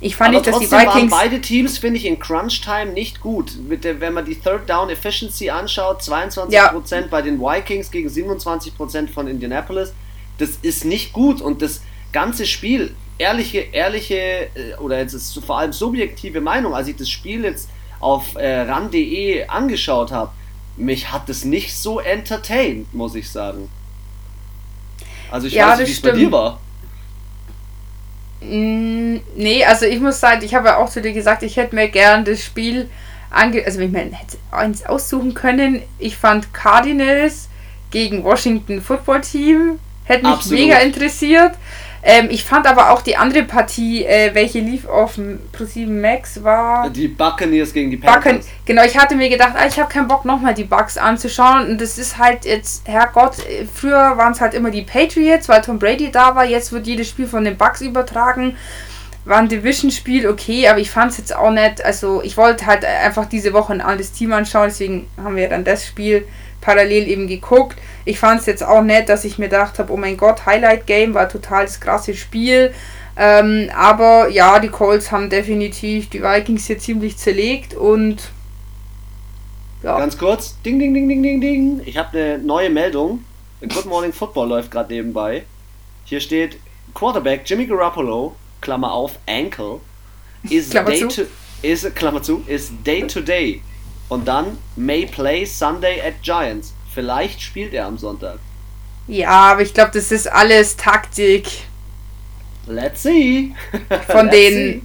Ich 0.00 0.16
fand 0.16 0.32
nicht, 0.32 0.46
dass 0.46 0.58
die 0.58 0.70
Vikings. 0.70 0.94
Waren 0.94 1.08
beide 1.10 1.40
Teams, 1.40 1.76
finde 1.76 1.98
ich, 1.98 2.06
in 2.06 2.18
Crunch-Time 2.18 2.92
nicht 2.92 3.20
gut. 3.20 3.52
Mit 3.68 3.84
der, 3.84 4.00
wenn 4.00 4.14
man 4.14 4.24
die 4.24 4.34
Third 4.34 4.68
Down 4.68 4.88
Efficiency 4.88 5.50
anschaut, 5.50 6.00
22% 6.00 6.50
ja. 6.50 6.74
bei 7.10 7.20
den 7.20 7.38
Vikings 7.38 7.90
gegen 7.90 8.08
27% 8.08 9.08
von 9.08 9.28
Indianapolis. 9.28 9.92
Das 10.38 10.50
ist 10.62 10.86
nicht 10.86 11.12
gut 11.12 11.42
und 11.42 11.60
das 11.60 11.82
ganze 12.12 12.46
Spiel, 12.46 12.94
ehrliche, 13.18 13.58
ehrliche, 13.58 14.48
äh, 14.54 14.74
oder 14.78 14.98
jetzt 14.98 15.12
ist 15.12 15.38
vor 15.44 15.58
allem 15.58 15.72
subjektive 15.72 16.40
Meinung, 16.40 16.74
als 16.74 16.88
ich 16.88 16.96
das 16.96 17.10
Spiel 17.10 17.44
jetzt 17.44 17.68
auf 18.00 18.36
äh, 18.36 18.62
ran.de 18.62 19.46
angeschaut 19.48 20.10
habe, 20.10 20.32
mich 20.76 21.12
hat 21.12 21.28
es 21.28 21.44
nicht 21.44 21.76
so 21.76 22.00
entertained, 22.00 22.92
muss 22.94 23.14
ich 23.14 23.30
sagen. 23.30 23.68
Also 25.30 25.46
ich 25.46 25.52
ja, 25.52 25.68
weiß 25.68 25.80
nicht, 25.80 25.88
wie 25.88 25.92
es 25.92 26.00
bei 26.00 26.12
dir 26.12 26.32
war. 26.32 26.58
Mm, 28.40 29.18
nee, 29.36 29.64
also 29.64 29.86
ich 29.86 30.00
muss 30.00 30.20
sagen, 30.20 30.42
ich 30.44 30.54
habe 30.54 30.68
ja 30.68 30.76
auch 30.78 30.88
zu 30.88 31.00
dir 31.02 31.12
gesagt, 31.12 31.42
ich 31.42 31.56
hätte 31.56 31.74
mir 31.74 31.88
gern 31.88 32.24
das 32.24 32.42
Spiel 32.42 32.88
ange 33.30 33.64
also 33.64 33.78
wenn 33.78 33.92
man 33.92 34.12
hätte 34.12 34.38
eins 34.50 34.84
aussuchen 34.84 35.34
können. 35.34 35.82
Ich 35.98 36.16
fand 36.16 36.52
Cardinals 36.52 37.48
gegen 37.90 38.24
Washington 38.24 38.80
Football 38.80 39.20
Team 39.20 39.78
hätte 40.10 40.24
mich 40.24 40.34
Absolut. 40.34 40.60
mega 40.60 40.78
interessiert. 40.78 41.52
Ähm, 42.02 42.28
ich 42.30 42.44
fand 42.44 42.66
aber 42.66 42.90
auch 42.90 43.02
die 43.02 43.16
andere 43.16 43.42
Partie, 43.42 44.04
äh, 44.04 44.34
welche 44.34 44.60
lief 44.60 44.88
auf 44.88 45.16
dem 45.16 45.38
ProSieben 45.52 46.00
Max, 46.00 46.42
war. 46.42 46.88
Die 46.88 47.08
Buccaneers 47.08 47.74
gegen 47.74 47.90
die 47.90 47.98
Panthers. 47.98 48.24
Buccan 48.24 48.40
genau, 48.64 48.84
ich 48.84 48.96
hatte 48.96 49.16
mir 49.16 49.28
gedacht, 49.28 49.52
ah, 49.54 49.66
ich 49.66 49.78
habe 49.78 49.92
keinen 49.92 50.08
Bock 50.08 50.24
nochmal 50.24 50.54
die 50.54 50.64
Bucks 50.64 50.96
anzuschauen. 50.96 51.68
Und 51.68 51.80
das 51.80 51.98
ist 51.98 52.16
halt 52.16 52.46
jetzt, 52.46 52.88
Herrgott, 52.88 53.38
äh, 53.40 53.66
früher 53.66 54.16
waren 54.16 54.32
es 54.32 54.40
halt 54.40 54.54
immer 54.54 54.70
die 54.70 54.82
Patriots, 54.82 55.48
weil 55.48 55.60
Tom 55.60 55.78
Brady 55.78 56.10
da 56.10 56.34
war. 56.34 56.46
Jetzt 56.46 56.72
wird 56.72 56.86
jedes 56.86 57.08
Spiel 57.08 57.26
von 57.26 57.44
den 57.44 57.58
Bucks 57.58 57.82
übertragen. 57.82 58.56
War 59.26 59.36
ein 59.36 59.48
Division-Spiel, 59.48 60.26
okay, 60.26 60.68
aber 60.68 60.78
ich 60.78 60.90
fand 60.90 61.12
es 61.12 61.18
jetzt 61.18 61.36
auch 61.36 61.50
nicht. 61.50 61.84
Also, 61.84 62.22
ich 62.22 62.38
wollte 62.38 62.64
halt 62.64 62.86
einfach 62.86 63.26
diese 63.26 63.52
Woche 63.52 63.74
ein 63.74 63.82
anderes 63.82 64.12
Team 64.12 64.32
anschauen, 64.32 64.68
deswegen 64.68 65.06
haben 65.22 65.36
wir 65.36 65.50
dann 65.50 65.64
das 65.64 65.86
Spiel 65.86 66.26
parallel 66.60 67.08
eben 67.08 67.26
geguckt. 67.26 67.78
Ich 68.04 68.18
fand 68.18 68.40
es 68.40 68.46
jetzt 68.46 68.64
auch 68.64 68.82
nett, 68.82 69.08
dass 69.08 69.24
ich 69.24 69.38
mir 69.38 69.48
gedacht 69.48 69.78
habe, 69.78 69.92
oh 69.92 69.96
mein 69.96 70.16
Gott, 70.16 70.46
Highlight 70.46 70.86
Game 70.86 71.14
war 71.14 71.28
total 71.28 71.64
das 71.64 71.80
krasse 71.80 72.14
Spiel. 72.14 72.72
Ähm, 73.16 73.70
aber 73.74 74.28
ja, 74.28 74.58
die 74.60 74.68
Colts 74.68 75.10
haben 75.12 75.28
definitiv 75.30 76.08
die 76.10 76.22
Vikings 76.22 76.66
hier 76.66 76.78
ziemlich 76.78 77.16
zerlegt 77.18 77.74
und 77.74 78.30
ja. 79.82 79.98
Ganz 79.98 80.18
kurz, 80.18 80.60
ding, 80.62 80.78
ding, 80.78 80.92
ding, 80.92 81.08
ding, 81.08 81.22
ding, 81.22 81.40
ding. 81.40 81.80
Ich 81.86 81.96
habe 81.96 82.18
eine 82.18 82.38
neue 82.38 82.68
Meldung. 82.70 83.24
Good 83.60 83.86
Morning 83.86 84.12
Football 84.12 84.48
läuft 84.50 84.70
gerade 84.70 84.92
nebenbei. 84.92 85.44
Hier 86.04 86.20
steht 86.20 86.58
Quarterback 86.94 87.42
Jimmy 87.46 87.66
Garoppolo, 87.66 88.34
Klammer 88.60 88.92
auf, 88.92 89.18
Ankle, 89.26 89.80
is 90.48 90.70
Klammer 90.70 90.90
day 90.90 91.08
zu. 91.08 91.08
to 91.08 91.22
is 91.62 91.86
Klammer 91.94 92.22
zu, 92.22 92.42
is 92.46 92.70
day 92.84 93.06
to 93.06 93.20
day. 93.20 93.62
Und 94.10 94.26
dann 94.26 94.58
may 94.76 95.06
play 95.06 95.46
Sunday 95.46 96.02
at 96.02 96.20
Giants. 96.22 96.74
Vielleicht 96.92 97.40
spielt 97.40 97.72
er 97.72 97.86
am 97.86 97.96
Sonntag. 97.96 98.40
Ja, 99.06 99.52
aber 99.52 99.62
ich 99.62 99.72
glaube, 99.72 99.92
das 99.94 100.10
ist 100.12 100.30
alles 100.30 100.76
Taktik. 100.76 101.46
Let's 102.66 103.04
see. 103.04 103.54
Von 104.08 104.26
Let's 104.26 104.36
den. 104.36 104.54
See. 104.54 104.82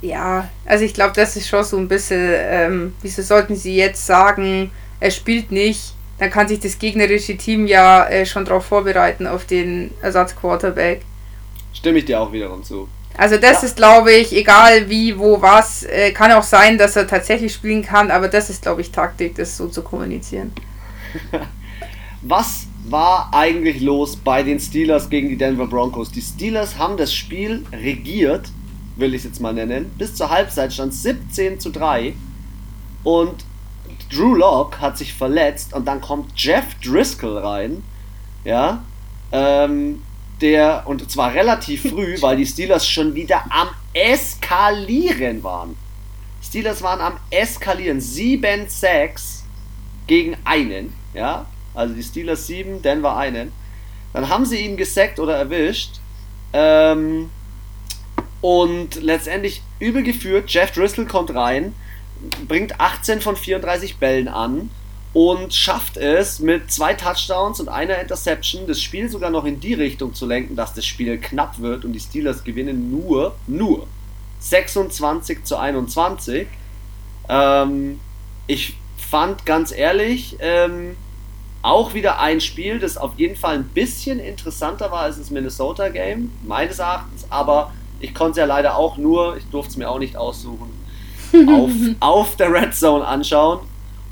Ja, 0.00 0.48
also 0.64 0.84
ich 0.84 0.94
glaube, 0.94 1.12
das 1.14 1.36
ist 1.36 1.48
schon 1.48 1.64
so 1.64 1.76
ein 1.76 1.88
bisschen. 1.88 2.32
Ähm, 2.34 2.94
wieso 3.02 3.22
sollten 3.22 3.54
sie 3.54 3.76
jetzt 3.76 4.04
sagen, 4.04 4.72
er 5.00 5.10
spielt 5.12 5.52
nicht? 5.52 5.94
Dann 6.18 6.30
kann 6.30 6.48
sich 6.48 6.58
das 6.58 6.78
gegnerische 6.78 7.36
Team 7.36 7.68
ja 7.68 8.08
äh, 8.08 8.26
schon 8.26 8.44
darauf 8.44 8.66
vorbereiten, 8.66 9.28
auf 9.28 9.44
den 9.46 9.92
Ersatzquarterback. 10.02 11.02
Stimme 11.72 11.98
ich 11.98 12.04
dir 12.04 12.20
auch 12.20 12.32
wiederum 12.32 12.64
zu. 12.64 12.88
Also 13.16 13.36
das 13.36 13.62
ja. 13.62 13.68
ist, 13.68 13.76
glaube 13.76 14.12
ich, 14.12 14.32
egal 14.32 14.88
wie, 14.88 15.18
wo, 15.18 15.42
was, 15.42 15.82
äh, 15.84 16.12
kann 16.12 16.30
auch 16.32 16.42
sein, 16.42 16.78
dass 16.78 16.94
er 16.94 17.06
tatsächlich 17.06 17.52
spielen 17.52 17.82
kann, 17.82 18.10
aber 18.10 18.28
das 18.28 18.48
ist, 18.48 18.62
glaube 18.62 18.80
ich, 18.80 18.92
Taktik, 18.92 19.34
das 19.34 19.56
so 19.56 19.68
zu 19.68 19.82
kommunizieren. 19.82 20.52
Was 22.22 22.66
war 22.88 23.30
eigentlich 23.32 23.80
los 23.80 24.16
bei 24.16 24.42
den 24.42 24.58
Steelers 24.58 25.08
gegen 25.08 25.28
die 25.28 25.36
Denver 25.36 25.66
Broncos? 25.66 26.10
Die 26.10 26.20
Steelers 26.20 26.78
haben 26.78 26.96
das 26.96 27.14
Spiel 27.14 27.64
regiert, 27.72 28.50
will 28.96 29.14
ich 29.14 29.20
es 29.20 29.24
jetzt 29.24 29.40
mal 29.40 29.54
nennen. 29.54 29.90
Bis 29.96 30.14
zur 30.14 30.30
Halbzeit 30.30 30.72
stand 30.72 30.94
17 30.94 31.60
zu 31.60 31.70
3 31.70 32.14
und 33.04 33.44
Drew 34.10 34.34
Locke 34.34 34.80
hat 34.80 34.98
sich 34.98 35.14
verletzt 35.14 35.74
und 35.74 35.86
dann 35.86 36.00
kommt 36.00 36.32
Jeff 36.36 36.64
Driscoll 36.82 37.38
rein, 37.38 37.82
ja, 38.44 38.82
ähm, 39.32 40.02
der, 40.40 40.84
und 40.86 41.10
zwar 41.10 41.34
relativ 41.34 41.90
früh, 41.90 42.16
weil 42.20 42.36
die 42.36 42.46
Steelers 42.46 42.86
schon 42.86 43.14
wieder 43.14 43.44
am 43.50 43.68
Eskalieren 43.92 45.42
waren. 45.42 45.76
Steelers 46.42 46.82
waren 46.82 47.00
am 47.00 47.18
Eskalieren. 47.30 48.00
7 48.00 48.68
Sacks 48.68 49.44
gegen 50.06 50.36
einen. 50.44 50.94
Ja, 51.14 51.46
also 51.74 51.94
die 51.94 52.02
Steelers 52.02 52.46
7, 52.46 52.82
Denver 52.82 53.16
einen. 53.16 53.52
Dann 54.12 54.28
haben 54.28 54.44
sie 54.44 54.58
ihn 54.58 54.76
gesackt 54.76 55.20
oder 55.20 55.36
erwischt. 55.36 56.00
Ähm, 56.52 57.30
und 58.40 59.02
letztendlich 59.02 59.62
übel 59.78 60.02
geführt. 60.02 60.50
Jeff 60.50 60.70
Driscoll 60.70 61.06
kommt 61.06 61.34
rein, 61.34 61.74
bringt 62.46 62.80
18 62.80 63.20
von 63.20 63.36
34 63.36 63.96
Bällen 63.96 64.28
an 64.28 64.70
und 65.12 65.54
schafft 65.54 65.96
es 65.96 66.38
mit 66.38 66.70
zwei 66.70 66.94
Touchdowns 66.94 67.60
und 67.60 67.68
einer 67.68 67.98
Interception 67.98 68.66
das 68.66 68.80
Spiel 68.80 69.08
sogar 69.08 69.30
noch 69.30 69.44
in 69.44 69.58
die 69.60 69.74
Richtung 69.74 70.14
zu 70.14 70.26
lenken, 70.26 70.54
dass 70.54 70.74
das 70.74 70.84
Spiel 70.84 71.18
knapp 71.18 71.60
wird 71.60 71.84
und 71.84 71.92
die 71.92 72.00
Steelers 72.00 72.44
gewinnen 72.44 72.90
nur, 72.90 73.34
nur 73.46 73.86
26 74.40 75.44
zu 75.44 75.56
21. 75.56 76.46
Ähm, 77.28 78.00
ich 78.46 78.76
fand 78.96 79.46
ganz 79.46 79.72
ehrlich, 79.72 80.36
ähm, 80.40 80.96
auch 81.62 81.94
wieder 81.94 82.20
ein 82.20 82.40
Spiel, 82.40 82.78
das 82.78 82.96
auf 82.96 83.12
jeden 83.16 83.36
Fall 83.36 83.56
ein 83.56 83.68
bisschen 83.68 84.20
interessanter 84.20 84.90
war 84.90 85.00
als 85.00 85.18
das 85.18 85.30
Minnesota 85.30 85.88
Game, 85.88 86.30
meines 86.44 86.78
Erachtens, 86.78 87.26
aber 87.30 87.72
ich 88.00 88.14
konnte 88.14 88.32
es 88.32 88.36
ja 88.36 88.44
leider 88.44 88.76
auch 88.76 88.96
nur, 88.96 89.36
ich 89.36 89.44
durfte 89.46 89.72
es 89.72 89.76
mir 89.76 89.90
auch 89.90 89.98
nicht 89.98 90.16
aussuchen, 90.16 90.70
auf, 91.48 91.70
auf 92.00 92.36
der 92.36 92.52
Red 92.52 92.74
Zone 92.74 93.04
anschauen. 93.04 93.60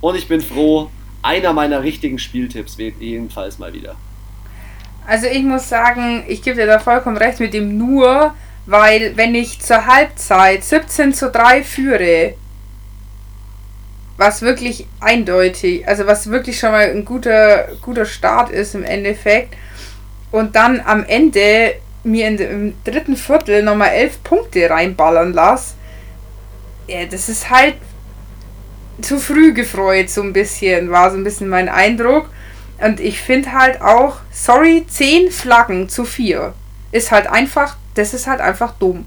Und 0.00 0.16
ich 0.16 0.28
bin 0.28 0.40
froh, 0.40 0.90
einer 1.22 1.52
meiner 1.52 1.82
richtigen 1.82 2.18
Spieltipps 2.18 2.78
wird 2.78 3.00
jedenfalls 3.00 3.59
mal 3.59 3.72
wieder. 3.72 3.96
Also 5.06 5.26
ich 5.26 5.42
muss 5.42 5.68
sagen, 5.68 6.24
ich 6.26 6.42
gebe 6.42 6.56
dir 6.56 6.66
da 6.66 6.78
vollkommen 6.78 7.16
recht 7.16 7.40
mit 7.40 7.54
dem 7.54 7.78
nur, 7.78 8.35
weil 8.66 9.16
wenn 9.16 9.35
ich 9.35 9.61
zur 9.61 9.87
Halbzeit 9.87 10.64
17 10.64 11.14
zu 11.14 11.30
3 11.30 11.62
führe, 11.62 12.35
was 14.16 14.42
wirklich 14.42 14.87
eindeutig, 15.00 15.87
also 15.87 16.06
was 16.06 16.30
wirklich 16.30 16.59
schon 16.59 16.72
mal 16.72 16.90
ein 16.90 17.04
guter, 17.04 17.68
guter 17.82 18.06
Start 18.06 18.50
ist 18.50 18.74
im 18.74 18.82
Endeffekt. 18.82 19.54
Und 20.32 20.56
dann 20.56 20.80
am 20.80 21.04
Ende 21.04 21.74
mir 22.02 22.28
in, 22.28 22.38
im 22.38 22.74
dritten 22.85 23.16
Viertel 23.16 23.62
nochmal 23.62 23.90
elf 23.90 24.22
Punkte 24.22 24.70
reinballern 24.70 25.32
lasse. 25.32 25.74
Ja, 26.88 27.04
das 27.04 27.28
ist 27.28 27.50
halt 27.50 27.74
zu 29.00 29.18
früh 29.18 29.52
gefreut, 29.52 30.11
so 30.11 30.22
ein 30.22 30.32
bisschen, 30.32 30.90
war 30.90 31.11
so 31.11 31.16
ein 31.16 31.24
bisschen 31.24 31.48
mein 31.48 31.68
Eindruck. 31.68 32.30
Und 32.78 33.00
ich 33.00 33.20
finde 33.20 33.52
halt 33.52 33.80
auch, 33.80 34.18
sorry, 34.30 34.85
zehn 34.88 35.30
Flaggen 35.30 35.88
zu 35.88 36.04
vier 36.04 36.54
ist 36.92 37.11
halt 37.11 37.26
einfach 37.26 37.76
das 37.96 38.14
ist 38.14 38.26
halt 38.26 38.40
einfach 38.40 38.74
dumm. 38.78 39.06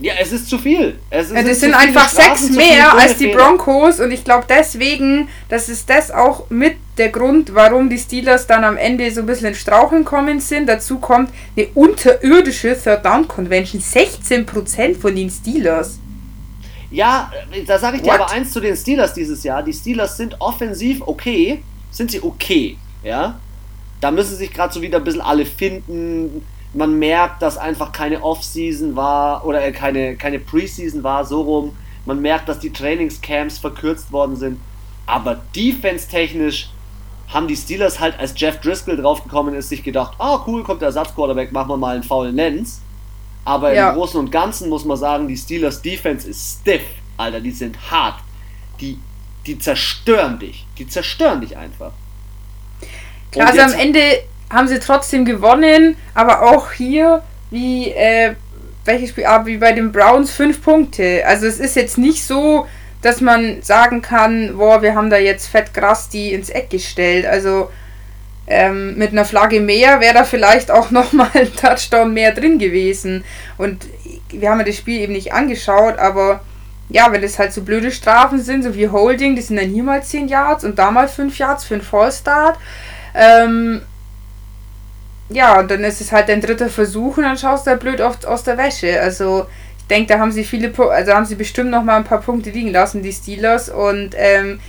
Ja, 0.00 0.14
es 0.20 0.30
ist 0.30 0.48
zu 0.48 0.58
viel. 0.58 0.96
Es, 1.10 1.32
ja, 1.32 1.42
das 1.42 1.58
sind 1.58 1.74
einfach 1.74 2.08
Strafen, 2.08 2.36
sechs 2.36 2.56
mehr 2.56 2.96
als 2.96 3.16
die 3.16 3.28
Broncos 3.28 3.98
und 3.98 4.12
ich 4.12 4.22
glaube 4.22 4.46
deswegen, 4.48 5.28
das 5.48 5.68
ist 5.68 5.90
das 5.90 6.12
auch 6.12 6.48
mit 6.50 6.76
der 6.98 7.08
Grund, 7.08 7.52
warum 7.52 7.90
die 7.90 7.98
Steelers 7.98 8.46
dann 8.46 8.62
am 8.62 8.76
Ende 8.76 9.10
so 9.10 9.20
ein 9.20 9.26
bisschen 9.26 9.48
in 9.48 9.54
Straucheln 9.56 10.04
kommen 10.04 10.38
sind. 10.38 10.68
Dazu 10.68 11.00
kommt 11.00 11.30
eine 11.56 11.66
unterirdische 11.74 12.80
Third 12.80 13.04
Down 13.04 13.26
Convention. 13.26 13.80
16% 13.80 15.00
von 15.00 15.16
den 15.16 15.30
Steelers. 15.30 15.98
Ja, 16.90 17.30
da 17.66 17.78
sage 17.78 17.98
ich 17.98 18.02
What? 18.02 18.10
dir 18.10 18.14
aber 18.14 18.30
eins 18.30 18.52
zu 18.52 18.60
den 18.60 18.76
Steelers 18.76 19.12
dieses 19.14 19.42
Jahr. 19.44 19.62
Die 19.62 19.72
Steelers 19.72 20.16
sind 20.16 20.40
offensiv 20.40 21.02
okay. 21.06 21.62
Sind 21.90 22.10
sie 22.10 22.22
okay, 22.22 22.76
ja? 23.02 23.38
Da 24.00 24.10
müssen 24.10 24.36
sich 24.36 24.52
gerade 24.52 24.72
so 24.72 24.80
wieder 24.82 24.98
ein 24.98 25.04
bisschen 25.04 25.20
alle 25.20 25.44
finden 25.44 26.42
man 26.74 26.98
merkt, 26.98 27.42
dass 27.42 27.56
einfach 27.56 27.92
keine 27.92 28.22
Off-Season 28.22 28.96
war 28.96 29.44
oder 29.46 29.64
äh, 29.64 29.72
keine, 29.72 30.16
keine 30.16 30.38
Preseason 30.38 31.02
war, 31.02 31.24
so 31.24 31.42
rum. 31.42 31.76
Man 32.04 32.20
merkt, 32.20 32.48
dass 32.48 32.58
die 32.58 32.72
Trainingscamps 32.72 33.58
verkürzt 33.58 34.12
worden 34.12 34.36
sind. 34.36 34.60
Aber 35.06 35.40
defense-technisch 35.56 36.70
haben 37.28 37.48
die 37.48 37.56
Steelers 37.56 38.00
halt, 38.00 38.18
als 38.18 38.34
Jeff 38.36 38.60
Driscoll 38.60 38.96
draufgekommen 38.96 39.54
ist, 39.54 39.68
sich 39.68 39.82
gedacht, 39.82 40.14
ah 40.18 40.42
cool, 40.46 40.62
kommt 40.62 40.80
der 40.80 40.86
Ersatzquarterback, 40.86 41.52
machen 41.52 41.68
wir 41.68 41.76
mal 41.76 41.94
einen 41.94 42.02
faulen 42.02 42.36
Lenz. 42.36 42.80
Aber 43.48 43.72
ja. 43.72 43.88
im 43.88 43.94
Großen 43.94 44.20
und 44.20 44.30
Ganzen 44.30 44.68
muss 44.68 44.84
man 44.84 44.98
sagen, 44.98 45.26
die 45.26 45.36
Steelers 45.36 45.80
Defense 45.80 46.28
ist 46.28 46.58
stiff, 46.60 46.82
Alter, 47.16 47.40
die 47.40 47.50
sind 47.50 47.78
hart. 47.90 48.20
Die, 48.78 48.98
die 49.46 49.58
zerstören 49.58 50.38
dich. 50.38 50.66
Die 50.76 50.86
zerstören 50.86 51.40
dich 51.40 51.56
einfach. 51.56 51.92
Klar, 53.32 53.48
also 53.48 53.60
am 53.62 53.72
Ende 53.72 54.00
haben 54.50 54.68
sie 54.68 54.78
trotzdem 54.78 55.24
gewonnen, 55.24 55.96
aber 56.12 56.42
auch 56.42 56.72
hier, 56.72 57.22
wie, 57.50 57.90
äh, 57.90 58.34
welches 58.84 59.10
Spiel, 59.10 59.24
ah, 59.24 59.46
wie 59.46 59.56
bei 59.56 59.72
den 59.72 59.92
Browns, 59.92 60.30
fünf 60.30 60.62
Punkte. 60.62 61.24
Also 61.26 61.46
es 61.46 61.58
ist 61.58 61.74
jetzt 61.74 61.96
nicht 61.96 62.26
so, 62.26 62.66
dass 63.00 63.22
man 63.22 63.62
sagen 63.62 64.02
kann, 64.02 64.58
boah, 64.58 64.82
wir 64.82 64.94
haben 64.94 65.08
da 65.08 65.16
jetzt 65.16 65.46
fett 65.46 65.72
Gras 65.72 66.10
die 66.10 66.34
ins 66.34 66.50
Eck 66.50 66.68
gestellt. 66.68 67.24
Also 67.24 67.70
ähm, 68.48 68.96
mit 68.96 69.12
einer 69.12 69.26
Flagge 69.26 69.60
mehr 69.60 70.00
wäre 70.00 70.14
da 70.14 70.24
vielleicht 70.24 70.70
auch 70.70 70.90
nochmal 70.90 71.30
ein 71.34 71.54
Touchdown 71.54 72.14
mehr 72.14 72.32
drin 72.32 72.58
gewesen. 72.58 73.24
Und 73.58 73.86
wir 74.30 74.50
haben 74.50 74.58
ja 74.58 74.64
das 74.64 74.76
Spiel 74.76 75.00
eben 75.00 75.12
nicht 75.12 75.32
angeschaut, 75.32 75.98
aber 75.98 76.40
ja, 76.88 77.12
wenn 77.12 77.20
das 77.20 77.38
halt 77.38 77.52
so 77.52 77.62
blöde 77.62 77.90
Strafen 77.90 78.40
sind, 78.40 78.64
so 78.64 78.74
wie 78.74 78.88
Holding, 78.88 79.36
die 79.36 79.42
sind 79.42 79.58
dann 79.58 79.68
hier 79.68 79.82
mal 79.82 80.02
10 80.02 80.28
Yards 80.28 80.64
und 80.64 80.78
da 80.78 80.90
mal 80.90 81.08
5 81.08 81.36
Yards 81.38 81.64
für 81.64 81.74
einen 81.74 81.82
Fallstart. 81.82 82.58
Ähm, 83.14 83.82
ja, 85.28 85.58
und 85.60 85.70
dann 85.70 85.84
ist 85.84 86.00
es 86.00 86.12
halt 86.12 86.30
dein 86.30 86.40
dritter 86.40 86.70
Versuch 86.70 87.18
und 87.18 87.24
dann 87.24 87.36
schaust 87.36 87.66
du 87.66 87.72
halt 87.72 87.80
blöd 87.80 88.00
oft 88.00 88.24
aus 88.24 88.44
der 88.44 88.56
Wäsche. 88.56 88.98
Also 89.00 89.46
ich 89.76 89.86
denke, 89.88 90.14
da 90.14 90.18
haben 90.18 90.32
sie 90.32 90.44
viele, 90.44 90.72
also 90.90 91.12
haben 91.12 91.26
sie 91.26 91.34
bestimmt 91.34 91.70
noch 91.70 91.84
mal 91.84 91.96
ein 91.96 92.04
paar 92.04 92.22
Punkte 92.22 92.48
liegen 92.48 92.72
lassen, 92.72 93.02
die 93.02 93.12
Steelers 93.12 93.68
und 93.68 94.14
ähm, 94.16 94.60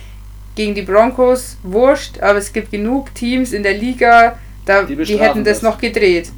gegen 0.54 0.74
die 0.74 0.82
Broncos 0.82 1.56
wurscht, 1.62 2.20
aber 2.20 2.38
es 2.38 2.52
gibt 2.52 2.70
genug 2.70 3.14
Teams 3.14 3.52
in 3.52 3.62
der 3.62 3.74
Liga, 3.74 4.38
da, 4.64 4.82
die, 4.82 4.96
die 4.96 5.18
hätten 5.18 5.44
das, 5.44 5.60
das, 5.60 5.62
noch 5.62 5.78
gedreht. 5.78 6.30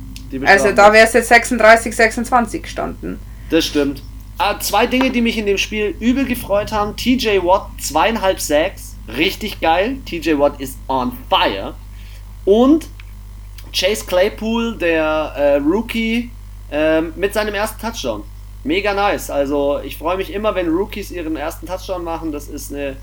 Also 0.45 0.73
da 0.73 0.93
wäre 0.93 1.07
es 1.07 1.13
jetzt 1.13 1.29
36, 1.29 1.95
26 1.95 2.63
gestanden. 2.63 3.19
Das 3.51 3.67
stimmt. 3.67 4.03
Ah, 4.39 4.59
zwei 4.59 4.87
Dinge, 4.87 5.11
die 5.11 5.21
mich 5.21 5.37
in 5.37 5.47
dem 5.47 5.59
Spiel 5.59 5.95
übel 6.01 6.25
gefreut 6.25 6.73
haben. 6.73 6.97
TJ 6.97 7.43
Watt, 7.43 7.69
zweieinhalb 7.79 8.41
Sacks, 8.41 8.97
richtig 9.17 9.61
geil. 9.61 9.99
TJ 10.07 10.39
Watt 10.39 10.61
ist 10.61 10.79
on 10.89 11.13
fire. 11.29 11.75
Und 12.45 12.89
Chase 13.73 14.05
Claypool, 14.07 14.77
der 14.79 15.33
äh, 15.37 15.57
Rookie, 15.57 16.31
äh, 16.71 17.03
mit 17.03 17.35
seinem 17.35 17.55
ersten 17.55 17.81
Touchdown. 17.81 18.25
Mega 18.65 18.95
nice. 18.95 19.31
Also 19.31 19.81
ich 19.85 19.97
freue 19.97 20.17
mich 20.17 20.33
immer, 20.33 20.55
wenn 20.55 20.69
Rookies 20.69 21.11
ihren 21.11 21.37
ersten 21.37 21.67
Touchdown 21.67 22.05
machen. 22.05 22.33
Das 22.33 22.49
ist 22.49 22.73
eine 22.73 22.97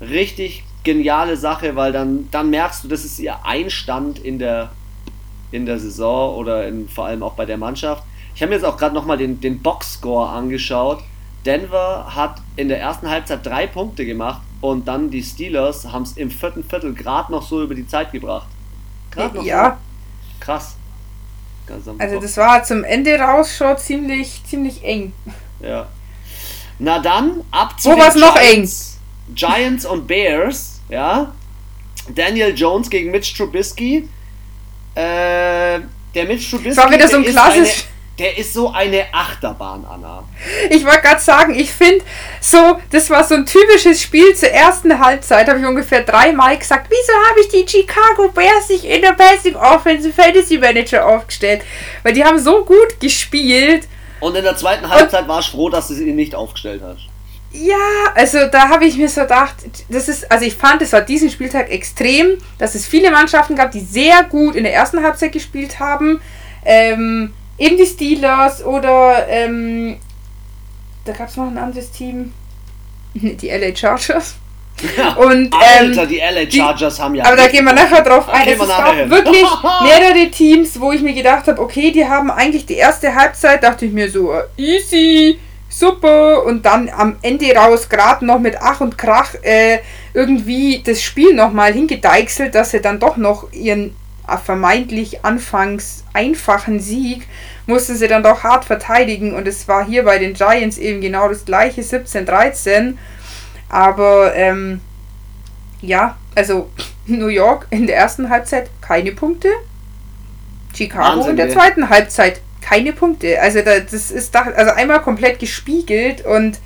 richtig 0.00 0.64
geniale 0.82 1.36
Sache, 1.36 1.76
weil 1.76 1.92
dann, 1.92 2.28
dann 2.30 2.50
merkst 2.50 2.84
du, 2.84 2.88
das 2.88 3.04
ist 3.04 3.18
ihr 3.18 3.44
Einstand 3.44 4.18
in 4.18 4.38
der, 4.38 4.70
in 5.50 5.66
der 5.66 5.78
Saison 5.78 6.36
oder 6.36 6.68
in, 6.68 6.88
vor 6.88 7.06
allem 7.06 7.22
auch 7.22 7.34
bei 7.34 7.46
der 7.46 7.56
Mannschaft. 7.56 8.04
Ich 8.34 8.42
habe 8.42 8.50
mir 8.50 8.56
jetzt 8.56 8.64
auch 8.64 8.76
gerade 8.76 8.94
nochmal 8.94 9.16
den, 9.16 9.40
den 9.40 9.62
Boxscore 9.62 10.28
angeschaut. 10.28 11.02
Denver 11.46 12.14
hat 12.14 12.40
in 12.56 12.68
der 12.68 12.80
ersten 12.80 13.08
Halbzeit 13.08 13.44
drei 13.44 13.66
Punkte 13.66 14.06
gemacht 14.06 14.42
und 14.60 14.88
dann 14.88 15.10
die 15.10 15.22
Steelers 15.22 15.92
haben 15.92 16.02
es 16.02 16.16
im 16.16 16.30
vierten 16.30 16.64
Viertel 16.64 16.94
gerade 16.94 17.30
noch 17.30 17.42
so 17.42 17.62
über 17.62 17.74
die 17.74 17.86
Zeit 17.86 18.12
gebracht. 18.12 18.48
Gerade 19.10 19.36
noch 19.36 19.44
ja, 19.44 19.78
krass. 20.40 20.76
Also 21.98 22.20
das 22.20 22.36
war 22.36 22.62
zum 22.62 22.84
Ende 22.84 23.18
raus 23.18 23.56
schon 23.56 23.76
ziemlich, 23.78 24.42
ziemlich 24.44 24.84
eng. 24.84 25.12
Ja. 25.60 25.86
Na 26.78 26.98
dann, 26.98 27.40
ab 27.50 27.80
zu 27.80 27.90
Wo 27.90 27.96
war 27.96 28.14
noch 28.16 28.36
eng? 28.36 28.68
Giants 29.32 29.86
und 29.86 30.06
Bears, 30.06 30.80
ja. 30.88 31.32
Daniel 32.14 32.54
Jones 32.54 32.90
gegen 32.90 33.10
Mitch 33.10 33.34
Trubisky. 33.36 34.08
Äh, 34.94 35.80
der 36.14 36.24
Mitch 36.26 36.50
Trubisky. 36.50 36.76
War 36.76 36.90
wieder 36.90 37.08
so 37.08 37.16
ein 37.16 37.24
klassisch. 37.24 37.86
Der 38.18 38.38
ist 38.38 38.52
so 38.52 38.70
eine 38.70 39.12
Achterbahn, 39.12 39.84
Anna. 39.84 40.22
Ich 40.70 40.84
wollte 40.84 41.00
gerade 41.00 41.20
sagen, 41.20 41.52
ich 41.52 41.72
finde 41.72 42.04
so, 42.40 42.78
das 42.92 43.10
war 43.10 43.24
so 43.24 43.34
ein 43.34 43.44
typisches 43.44 44.00
Spiel 44.00 44.36
zur 44.36 44.50
ersten 44.50 45.00
Halbzeit, 45.04 45.48
habe 45.48 45.58
ich 45.58 45.66
ungefähr 45.66 46.02
dreimal 46.02 46.56
gesagt, 46.56 46.86
wieso 46.88 47.12
habe 47.28 47.40
ich 47.40 47.48
die 47.48 47.68
Chicago 47.68 48.28
Bears 48.28 48.68
nicht 48.68 48.84
in 48.84 49.02
der 49.02 49.14
Passing 49.14 49.56
Offensive 49.56 50.14
Fantasy 50.14 50.58
Manager 50.58 51.04
aufgestellt? 51.04 51.62
Weil 52.04 52.12
die 52.12 52.22
haben 52.22 52.38
so 52.38 52.64
gut 52.64 53.00
gespielt. 53.00 53.88
Und 54.20 54.36
in 54.36 54.44
der 54.44 54.56
zweiten 54.56 54.88
Halbzeit 54.88 55.26
war 55.26 55.40
ich 55.40 55.50
froh, 55.50 55.68
dass 55.68 55.88
du 55.88 55.94
sie 55.94 56.12
nicht 56.12 56.36
aufgestellt 56.36 56.82
hast. 56.84 57.08
Ja, 57.56 57.76
also 58.16 58.46
da 58.50 58.68
habe 58.68 58.84
ich 58.84 58.96
mir 58.96 59.08
so 59.08 59.20
gedacht, 59.20 59.54
das 59.88 60.08
ist, 60.08 60.30
also 60.30 60.44
ich 60.44 60.54
fand, 60.54 60.82
es 60.82 60.92
war 60.92 61.02
diesen 61.02 61.30
Spieltag 61.30 61.70
extrem, 61.70 62.38
dass 62.58 62.74
es 62.74 62.84
viele 62.84 63.12
Mannschaften 63.12 63.54
gab, 63.54 63.70
die 63.70 63.80
sehr 63.80 64.24
gut 64.24 64.56
in 64.56 64.64
der 64.64 64.74
ersten 64.74 65.00
Halbzeit 65.04 65.30
gespielt 65.30 65.78
haben. 65.78 66.20
Ähm, 66.64 67.32
eben 67.56 67.76
die 67.76 67.86
Steelers 67.86 68.64
oder 68.64 69.28
ähm, 69.28 69.98
da 71.04 71.12
gab 71.12 71.28
es 71.28 71.36
noch 71.36 71.46
ein 71.46 71.56
anderes 71.56 71.92
Team, 71.92 72.32
die 73.14 73.48
LA 73.48 73.74
Chargers. 73.76 74.34
Und, 75.16 75.54
Alter, 75.54 76.02
ähm, 76.02 76.08
die 76.08 76.18
LA 76.18 76.50
Chargers 76.50 76.96
die, 76.96 77.02
haben 77.02 77.14
ja. 77.14 77.24
Aber 77.24 77.36
da 77.36 77.46
gehen 77.46 77.64
wir 77.64 77.72
nachher 77.72 78.02
drauf 78.02 78.28
ein. 78.28 78.48
Es 78.48 78.58
gab 78.58 79.08
wirklich 79.08 79.46
mehrere 79.84 80.28
Teams, 80.32 80.80
wo 80.80 80.90
ich 80.90 81.02
mir 81.02 81.14
gedacht 81.14 81.46
habe, 81.46 81.60
okay, 81.62 81.92
die 81.92 82.04
haben 82.04 82.32
eigentlich 82.32 82.66
die 82.66 82.74
erste 82.74 83.14
Halbzeit, 83.14 83.62
dachte 83.62 83.86
ich 83.86 83.92
mir 83.92 84.10
so, 84.10 84.34
easy, 84.56 85.38
super. 85.78 86.44
Und 86.44 86.66
dann 86.66 86.88
am 86.88 87.16
Ende 87.22 87.54
raus, 87.54 87.88
gerade 87.88 88.24
noch 88.24 88.38
mit 88.38 88.56
Ach 88.60 88.80
und 88.80 88.98
Krach, 88.98 89.34
äh, 89.42 89.78
irgendwie 90.12 90.82
das 90.82 91.02
Spiel 91.02 91.34
nochmal 91.34 91.72
hingedeichselt, 91.72 92.54
dass 92.54 92.70
sie 92.70 92.80
dann 92.80 93.00
doch 93.00 93.16
noch 93.16 93.52
ihren 93.52 93.96
vermeintlich 94.42 95.22
anfangs 95.22 96.02
einfachen 96.14 96.80
Sieg 96.80 97.26
mussten 97.66 97.94
sie 97.94 98.08
dann 98.08 98.22
doch 98.22 98.42
hart 98.42 98.64
verteidigen 98.64 99.34
und 99.34 99.48
es 99.48 99.68
war 99.68 99.86
hier 99.86 100.04
bei 100.04 100.18
den 100.18 100.34
Giants 100.34 100.78
eben 100.78 101.00
genau 101.00 101.28
das 101.28 101.44
gleiche 101.44 101.80
17-13. 101.80 102.96
Aber 103.68 104.34
ähm, 104.34 104.80
ja, 105.80 106.16
also 106.34 106.70
New 107.06 107.28
York 107.28 107.66
in 107.70 107.86
der 107.86 107.96
ersten 107.96 108.30
Halbzeit 108.30 108.70
keine 108.80 109.12
Punkte. 109.12 109.48
Chicago 110.74 111.18
Wahnsinn, 111.18 111.30
in 111.30 111.36
der 111.36 111.50
zweiten 111.50 111.88
Halbzeit 111.88 112.40
keine 112.64 112.92
Punkte. 112.92 113.40
Also 113.40 113.60
das 113.60 114.10
ist 114.10 114.34
da, 114.34 114.42
also 114.42 114.72
einmal 114.72 115.02
komplett 115.02 115.38
gespiegelt 115.38 116.24
und 116.24 116.58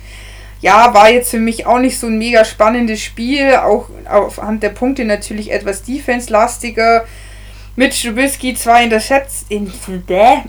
ja, 0.61 0.93
war 0.93 1.09
jetzt 1.09 1.31
für 1.31 1.39
mich 1.39 1.65
auch 1.65 1.79
nicht 1.79 1.99
so 1.99 2.07
ein 2.07 2.17
mega 2.17 2.43
spannendes 2.43 3.01
Spiel. 3.01 3.55
Auch 3.55 3.89
aufhand 4.09 4.63
der 4.63 4.69
Punkte 4.69 5.05
natürlich 5.05 5.51
etwas 5.51 5.83
defense-lastiger. 5.83 7.05
Mit 7.75 8.01
Trubisky 8.01 8.55
zwei 8.55 8.83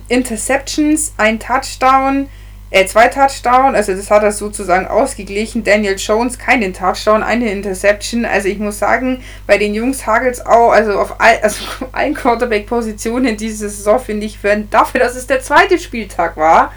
Interceptions, 0.09 1.13
ein 1.17 1.39
Touchdown, 1.39 2.29
äh, 2.73 2.87
zwei 2.87 3.09
Touchdown, 3.09 3.75
also 3.75 3.95
das 3.95 4.11
hat 4.11 4.23
er 4.23 4.31
sozusagen 4.31 4.87
ausgeglichen. 4.87 5.65
Daniel 5.65 5.97
Jones 5.97 6.39
keinen 6.39 6.73
Touchdown, 6.73 7.25
eine 7.25 7.51
Interception. 7.51 8.25
Also 8.25 8.47
ich 8.47 8.59
muss 8.59 8.79
sagen, 8.79 9.23
bei 9.47 9.59
den 9.59 9.75
Jungs 9.75 10.07
hagelt 10.07 10.47
auch, 10.47 10.71
also 10.71 10.93
auf 10.93 11.21
all, 11.21 11.41
also 11.43 11.65
allen 11.93 12.15
Quarterback-Positionen 12.15 13.37
diese 13.37 13.69
Saison 13.69 13.99
finde 13.99 14.27
ich, 14.27 14.39
für, 14.39 14.57
dafür, 14.57 15.01
dass 15.01 15.17
es 15.17 15.27
der 15.27 15.41
zweite 15.41 15.81
Spieltag 15.81 16.37
war, 16.37 16.73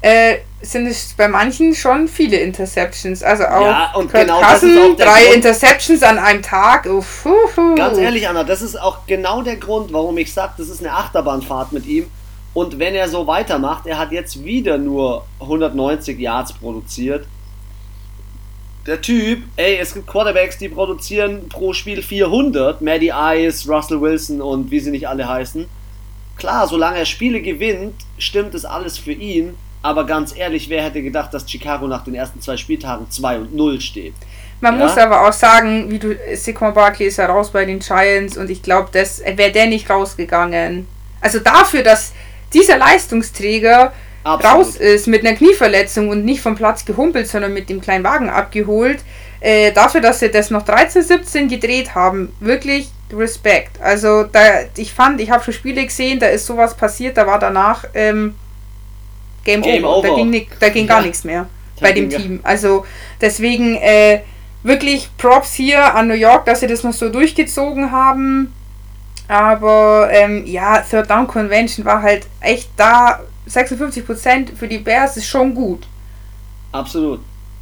äh, 0.00 0.36
sind 0.62 0.86
es 0.86 1.14
bei 1.16 1.28
manchen 1.28 1.74
schon 1.74 2.08
viele 2.08 2.38
Interceptions. 2.38 3.22
Also 3.22 3.44
auch 3.44 3.66
ja, 3.66 3.92
und 3.94 4.10
Kurt 4.10 4.26
genau 4.26 4.40
Cousin, 4.40 4.96
drei 4.96 5.24
Grund. 5.24 5.34
Interceptions 5.36 6.02
an 6.02 6.18
einem 6.18 6.42
Tag. 6.42 6.86
Uff, 6.86 7.28
Ganz 7.76 7.98
ehrlich, 7.98 8.26
Anna, 8.26 8.44
das 8.44 8.62
ist 8.62 8.80
auch 8.80 9.06
genau 9.06 9.42
der 9.42 9.56
Grund, 9.56 9.92
warum 9.92 10.16
ich 10.16 10.32
sage, 10.32 10.54
das 10.56 10.70
ist 10.70 10.80
eine 10.80 10.92
Achterbahnfahrt 10.92 11.72
mit 11.72 11.86
ihm. 11.86 12.10
Und 12.58 12.80
wenn 12.80 12.96
er 12.96 13.08
so 13.08 13.24
weitermacht, 13.28 13.86
er 13.86 13.98
hat 13.98 14.10
jetzt 14.10 14.44
wieder 14.44 14.78
nur 14.78 15.24
190 15.38 16.18
Yards 16.18 16.52
produziert. 16.52 17.24
Der 18.84 19.00
Typ, 19.00 19.44
ey, 19.54 19.76
es 19.76 19.94
gibt 19.94 20.08
Quarterbacks, 20.08 20.58
die 20.58 20.68
produzieren 20.68 21.48
pro 21.48 21.72
Spiel 21.72 22.02
400. 22.02 22.82
Maddie 22.82 23.12
Ice, 23.14 23.72
Russell 23.72 24.00
Wilson 24.00 24.42
und 24.42 24.72
wie 24.72 24.80
sie 24.80 24.90
nicht 24.90 25.06
alle 25.06 25.28
heißen. 25.28 25.66
klar, 26.36 26.66
solange 26.66 26.98
er 26.98 27.04
Spiele 27.04 27.40
gewinnt, 27.42 27.94
stimmt 28.18 28.56
es 28.56 28.64
alles 28.64 28.98
für 28.98 29.12
ihn. 29.12 29.54
Aber 29.82 30.04
ganz 30.04 30.36
ehrlich, 30.36 30.68
wer 30.68 30.82
hätte 30.82 31.00
gedacht, 31.00 31.32
dass 31.32 31.48
Chicago 31.48 31.86
nach 31.86 32.02
den 32.02 32.16
ersten 32.16 32.40
zwei 32.40 32.56
Spieltagen 32.56 33.08
2 33.08 33.38
und 33.38 33.54
0 33.54 33.80
steht? 33.80 34.14
Man 34.60 34.80
ja? 34.80 34.84
muss 34.84 34.98
aber 34.98 35.28
auch 35.28 35.32
sagen, 35.32 35.92
wie 35.92 36.00
du, 36.00 36.16
Saquon 36.34 36.74
Barkley 36.74 37.06
ist 37.06 37.18
ja 37.18 37.26
raus 37.26 37.52
bei 37.52 37.64
den 37.64 37.78
Giants 37.78 38.36
und 38.36 38.50
ich 38.50 38.62
glaube, 38.62 38.92
wäre 38.92 39.52
der 39.52 39.66
nicht 39.68 39.88
rausgegangen. 39.88 40.88
Also 41.20 41.38
dafür, 41.38 41.84
dass 41.84 42.12
dieser 42.52 42.78
Leistungsträger 42.78 43.92
Absolut. 44.24 44.56
raus 44.56 44.76
ist 44.76 45.06
mit 45.06 45.24
einer 45.24 45.36
Knieverletzung 45.36 46.08
und 46.08 46.24
nicht 46.24 46.40
vom 46.40 46.54
Platz 46.54 46.84
gehumpelt, 46.84 47.28
sondern 47.28 47.52
mit 47.54 47.68
dem 47.68 47.80
kleinen 47.80 48.04
Wagen 48.04 48.28
abgeholt, 48.28 49.00
äh, 49.40 49.72
dafür, 49.72 50.00
dass 50.00 50.20
sie 50.20 50.30
das 50.30 50.50
noch 50.50 50.62
13, 50.62 51.02
17 51.02 51.48
gedreht 51.48 51.94
haben, 51.94 52.32
wirklich 52.40 52.88
Respekt. 53.12 53.80
Also 53.80 54.24
da, 54.24 54.40
ich 54.76 54.92
fand, 54.92 55.20
ich 55.20 55.30
habe 55.30 55.44
schon 55.44 55.54
Spiele 55.54 55.84
gesehen, 55.84 56.18
da 56.18 56.26
ist 56.26 56.46
sowas 56.46 56.76
passiert, 56.76 57.16
da 57.16 57.26
war 57.26 57.38
danach 57.38 57.84
ähm, 57.94 58.34
Game, 59.44 59.62
Game 59.62 59.84
over. 59.84 59.98
over. 59.98 60.08
Da 60.08 60.14
ging, 60.14 60.30
nicht, 60.30 60.48
da 60.60 60.68
ging 60.68 60.86
ja. 60.86 60.94
gar 60.94 61.02
nichts 61.02 61.24
mehr 61.24 61.48
bei 61.80 61.92
dem 61.92 62.10
Team. 62.10 62.40
Also 62.42 62.84
deswegen 63.20 63.76
äh, 63.76 64.20
wirklich 64.62 65.08
Props 65.16 65.54
hier 65.54 65.94
an 65.94 66.08
New 66.08 66.14
York, 66.14 66.44
dass 66.44 66.60
sie 66.60 66.66
das 66.66 66.82
noch 66.82 66.92
so 66.92 67.08
durchgezogen 67.08 67.92
haben. 67.92 68.52
Aber 69.28 70.08
ähm, 70.10 70.44
ja, 70.46 70.80
Third 70.80 71.10
Down 71.10 71.26
Convention 71.26 71.84
war 71.84 72.02
halt 72.02 72.26
echt 72.40 72.70
da. 72.76 73.20
56% 73.48 74.56
für 74.56 74.68
die 74.68 74.78
Bears 74.78 75.16
ist 75.16 75.26
schon 75.26 75.54
gut. 75.54 75.86
Absolut. 76.72 77.20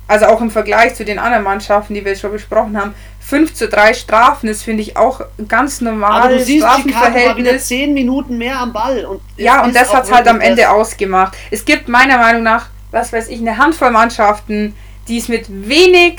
Also 0.09 0.27
auch 0.27 0.41
im 0.41 0.51
Vergleich 0.51 0.95
zu 0.95 1.05
den 1.05 1.19
anderen 1.19 1.45
Mannschaften, 1.45 1.95
die 1.95 2.05
wir 2.05 2.13
jetzt 2.13 2.21
schon 2.21 2.33
besprochen 2.33 2.81
haben. 2.81 2.95
5 3.21 3.55
zu 3.55 3.69
3 3.69 3.95
Strafen, 3.95 4.47
das 4.47 4.63
finde 4.63 4.83
ich 4.83 4.97
auch 4.97 5.21
ganz 5.49 5.81
normal. 5.81 6.23
Aber 6.23 6.35
du 6.35 6.45
siehst, 6.45 6.65
Strafenverhältnis. 6.65 7.23
Chicago 7.23 7.39
wieder 7.39 7.59
10 7.59 7.95
Minuten 7.95 8.39
mehr 8.39 8.61
am 8.61 8.73
Ball. 8.73 9.05
Und 9.05 9.21
ja, 9.37 9.65
und 9.65 9.75
das 9.75 9.93
hat 9.93 10.05
es 10.05 10.13
halt 10.13 10.29
am 10.29 10.41
Ende 10.41 10.71
ausgemacht. 10.71 11.37
Es 11.51 11.65
gibt 11.65 11.89
meiner 11.89 12.19
Meinung 12.19 12.45
nach, 12.45 12.69
was 12.93 13.13
weiß 13.13 13.29
ich, 13.29 13.41
eine 13.41 13.59
Handvoll 13.59 13.91
Mannschaften, 13.91 14.77
die 15.09 15.19
es 15.19 15.29
mit 15.29 15.47
wenig 15.49 16.19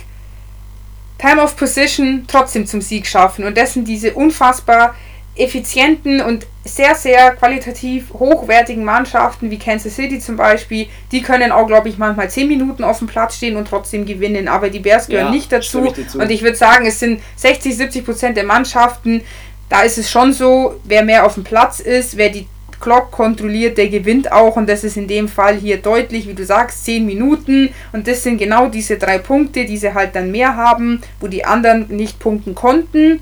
Time 1.18 1.42
of 1.42 1.56
Position 1.56 2.26
trotzdem 2.28 2.68
zum 2.68 2.82
Sieg 2.82 3.08
schaffen. 3.08 3.46
Und 3.46 3.58
das 3.58 3.74
sind 3.74 3.88
diese 3.88 4.14
unfassbar 4.14 4.94
effizienten 5.40 6.22
und 6.22 6.46
sehr, 6.64 6.96
sehr 6.96 7.32
qualitativ 7.32 8.14
hochwertigen 8.14 8.84
Mannschaften 8.84 9.50
wie 9.50 9.58
Kansas 9.58 9.96
City 9.96 10.20
zum 10.20 10.36
Beispiel, 10.36 10.88
die 11.12 11.22
können 11.22 11.52
auch, 11.52 11.68
glaube 11.68 11.90
ich, 11.90 11.98
manchmal 11.98 12.30
10 12.30 12.48
Minuten 12.48 12.84
auf 12.84 13.00
dem 13.00 13.08
Platz 13.08 13.38
stehen 13.38 13.56
und 13.56 13.68
trotzdem 13.68 14.06
gewinnen. 14.06 14.48
Aber 14.48 14.70
die 14.70 14.80
Bears 14.80 15.08
gehören 15.08 15.28
ja, 15.28 15.32
nicht 15.32 15.52
dazu. 15.52 15.94
Ich 15.96 16.16
und 16.16 16.30
ich 16.30 16.42
würde 16.42 16.58
sagen, 16.58 16.86
es 16.86 17.00
sind 17.00 17.22
60, 17.38 17.78
70 17.78 18.06
Prozent 18.06 18.38
der 18.38 18.46
Mannschaften. 18.46 19.22
Da 19.70 19.82
ist 19.82 19.98
es 19.98 20.10
schon 20.10 20.34
so, 20.34 20.80
wer 20.84 21.04
mehr 21.04 21.26
auf 21.26 21.36
dem 21.36 21.44
Platz 21.44 21.80
ist, 21.80 22.18
wer 22.18 22.30
die 22.30 22.48
Clock 22.80 23.12
kontrolliert, 23.12 23.78
der 23.78 23.90
gewinnt 23.90 24.32
auch. 24.32 24.56
Und 24.56 24.70
das 24.70 24.84
ist 24.84 24.98
in 24.98 25.08
dem 25.08 25.28
Fall 25.28 25.56
hier 25.56 25.78
deutlich, 25.78 26.28
wie 26.28 26.34
du 26.34 26.46
sagst, 26.46 26.86
10 26.86 27.06
Minuten. 27.06 27.70
Und 27.92 28.08
das 28.08 28.24
sind 28.24 28.38
genau 28.38 28.68
diese 28.68 28.98
drei 28.98 29.18
Punkte, 29.18 29.66
die 29.66 29.78
sie 29.78 29.94
halt 29.94 30.16
dann 30.16 30.32
mehr 30.32 30.56
haben, 30.56 31.02
wo 31.20 31.28
die 31.28 31.46
anderen 31.46 31.88
nicht 31.90 32.20
punkten 32.20 32.56
konnten. 32.56 33.22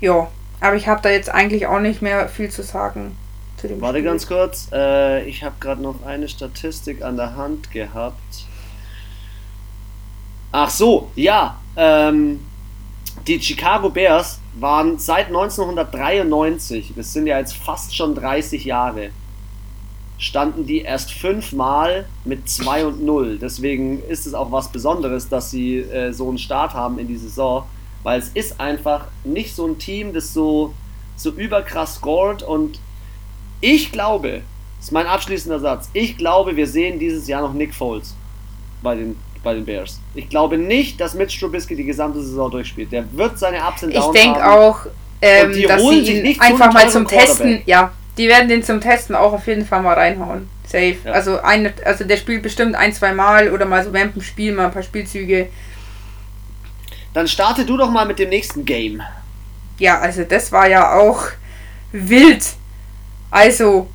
Ja, 0.00 0.28
aber 0.60 0.76
ich 0.76 0.88
habe 0.88 1.00
da 1.02 1.10
jetzt 1.10 1.30
eigentlich 1.30 1.66
auch 1.66 1.80
nicht 1.80 2.02
mehr 2.02 2.28
viel 2.28 2.50
zu 2.50 2.62
sagen. 2.62 3.16
Zu 3.56 3.68
dem 3.68 3.80
Warte 3.80 3.98
Spiel. 3.98 4.10
ganz 4.10 4.26
kurz, 4.26 4.68
äh, 4.72 5.24
ich 5.24 5.42
habe 5.42 5.56
gerade 5.60 5.82
noch 5.82 6.04
eine 6.04 6.28
Statistik 6.28 7.02
an 7.02 7.16
der 7.16 7.36
Hand 7.36 7.70
gehabt. 7.70 8.46
Ach 10.52 10.70
so, 10.70 11.10
ja. 11.14 11.58
Ähm, 11.76 12.40
die 13.26 13.40
Chicago 13.40 13.90
Bears 13.90 14.40
waren 14.54 14.98
seit 14.98 15.26
1993, 15.26 16.92
das 16.96 17.12
sind 17.12 17.26
ja 17.26 17.38
jetzt 17.38 17.56
fast 17.56 17.94
schon 17.94 18.14
30 18.14 18.64
Jahre, 18.64 19.10
standen 20.18 20.66
die 20.66 20.80
erst 20.80 21.12
fünfmal 21.12 22.06
mit 22.24 22.48
2 22.48 22.86
und 22.86 23.04
0. 23.04 23.38
Deswegen 23.38 24.02
ist 24.02 24.26
es 24.26 24.34
auch 24.34 24.50
was 24.50 24.70
Besonderes, 24.70 25.28
dass 25.28 25.50
sie 25.50 25.78
äh, 25.78 26.12
so 26.12 26.28
einen 26.28 26.38
Start 26.38 26.74
haben 26.74 26.98
in 26.98 27.06
die 27.06 27.16
Saison 27.16 27.66
weil 28.08 28.20
es 28.20 28.30
ist 28.30 28.58
einfach 28.58 29.08
nicht 29.22 29.54
so 29.54 29.66
ein 29.66 29.78
Team, 29.78 30.14
das 30.14 30.32
so, 30.32 30.72
so 31.14 31.30
überkrass 31.30 31.96
scored 31.96 32.42
und 32.42 32.80
ich 33.60 33.92
glaube, 33.92 34.40
das 34.78 34.86
ist 34.86 34.92
mein 34.92 35.06
abschließender 35.06 35.60
Satz, 35.60 35.90
ich 35.92 36.16
glaube, 36.16 36.56
wir 36.56 36.66
sehen 36.66 36.98
dieses 36.98 37.28
Jahr 37.28 37.42
noch 37.42 37.52
Nick 37.52 37.74
Foles 37.74 38.16
bei 38.82 38.94
den, 38.94 39.14
bei 39.44 39.52
den 39.52 39.66
Bears. 39.66 40.00
Ich 40.14 40.30
glaube 40.30 40.56
nicht, 40.56 40.98
dass 40.98 41.12
Mitch 41.12 41.38
Trubisky 41.38 41.76
die 41.76 41.84
gesamte 41.84 42.22
Saison 42.22 42.50
durchspielt. 42.50 42.90
Der 42.92 43.04
wird 43.12 43.38
seine 43.38 43.58
Ups 43.58 43.82
und 43.82 43.94
Downs 43.94 44.06
Ich 44.06 44.22
denke 44.22 44.52
auch, 44.52 44.86
ähm, 45.20 45.62
dass 45.68 45.82
sie 45.82 46.30
ihn 46.30 46.40
einfach 46.40 46.72
mal 46.72 46.88
zum 46.88 47.06
Testen, 47.06 47.60
ja, 47.66 47.92
die 48.16 48.26
werden 48.26 48.48
den 48.48 48.62
zum 48.62 48.80
Testen 48.80 49.16
auch 49.16 49.34
auf 49.34 49.46
jeden 49.46 49.66
Fall 49.66 49.82
mal 49.82 49.92
reinhauen. 49.92 50.48
Safe. 50.64 50.96
Ja. 51.04 51.12
Also, 51.12 51.42
eine, 51.42 51.74
also 51.84 52.04
der 52.04 52.16
spielt 52.16 52.42
bestimmt 52.42 52.74
ein, 52.74 52.94
zwei 52.94 53.12
Mal 53.12 53.50
oder 53.52 53.66
mal 53.66 53.84
so 53.84 53.92
während 53.92 54.14
dem 54.14 54.22
Spiel 54.22 54.54
mal 54.54 54.64
ein 54.64 54.72
paar 54.72 54.82
Spielzüge. 54.82 55.48
Dann 57.14 57.28
starte 57.28 57.64
du 57.64 57.76
doch 57.76 57.90
mal 57.90 58.06
mit 58.06 58.18
dem 58.18 58.28
nächsten 58.28 58.64
Game. 58.64 59.02
Ja, 59.78 59.98
also 59.98 60.24
das 60.24 60.52
war 60.52 60.68
ja 60.68 60.92
auch 60.92 61.24
wild. 61.92 62.44
Also 63.30 63.88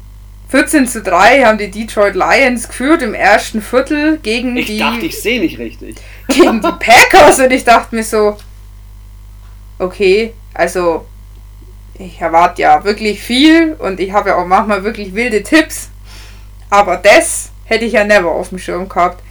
14 0.50 0.88
zu 0.88 1.02
3 1.02 1.46
haben 1.46 1.58
die 1.58 1.72
Detroit 1.72 2.16
Lions 2.16 2.68
geführt 2.68 3.02
im 3.02 3.14
ersten 3.14 3.62
Viertel 3.62 4.20
gegen 4.20 4.56
ich 4.56 4.68
die. 4.68 4.74
Ich 4.74 4.80
dachte, 4.80 5.06
ich 5.06 5.22
sehe 5.22 5.40
nicht 5.40 5.58
richtig. 5.58 5.96
Gegen 6.28 6.62
die 6.62 6.72
Packers 6.80 7.40
und 7.40 7.52
ich 7.52 7.64
dachte 7.64 7.96
mir 7.96 8.04
so, 8.04 8.38
okay, 9.80 10.34
also 10.54 11.06
ich 11.96 12.20
erwarte 12.22 12.62
ja 12.62 12.84
wirklich 12.84 13.22
viel 13.22 13.74
und 13.74 14.00
ich 14.00 14.12
habe 14.12 14.30
ja 14.30 14.36
auch 14.38 14.46
manchmal 14.46 14.84
wirklich 14.84 15.14
wilde 15.14 15.44
Tipps. 15.44 15.90
Aber 16.70 16.98
das 16.98 17.52
hätte 17.66 17.86
ich 17.86 17.94
ja 17.94 18.04
never 18.04 18.32
auf 18.32 18.50
dem 18.50 18.60
Schirm 18.60 18.90
gehabt. 18.90 19.24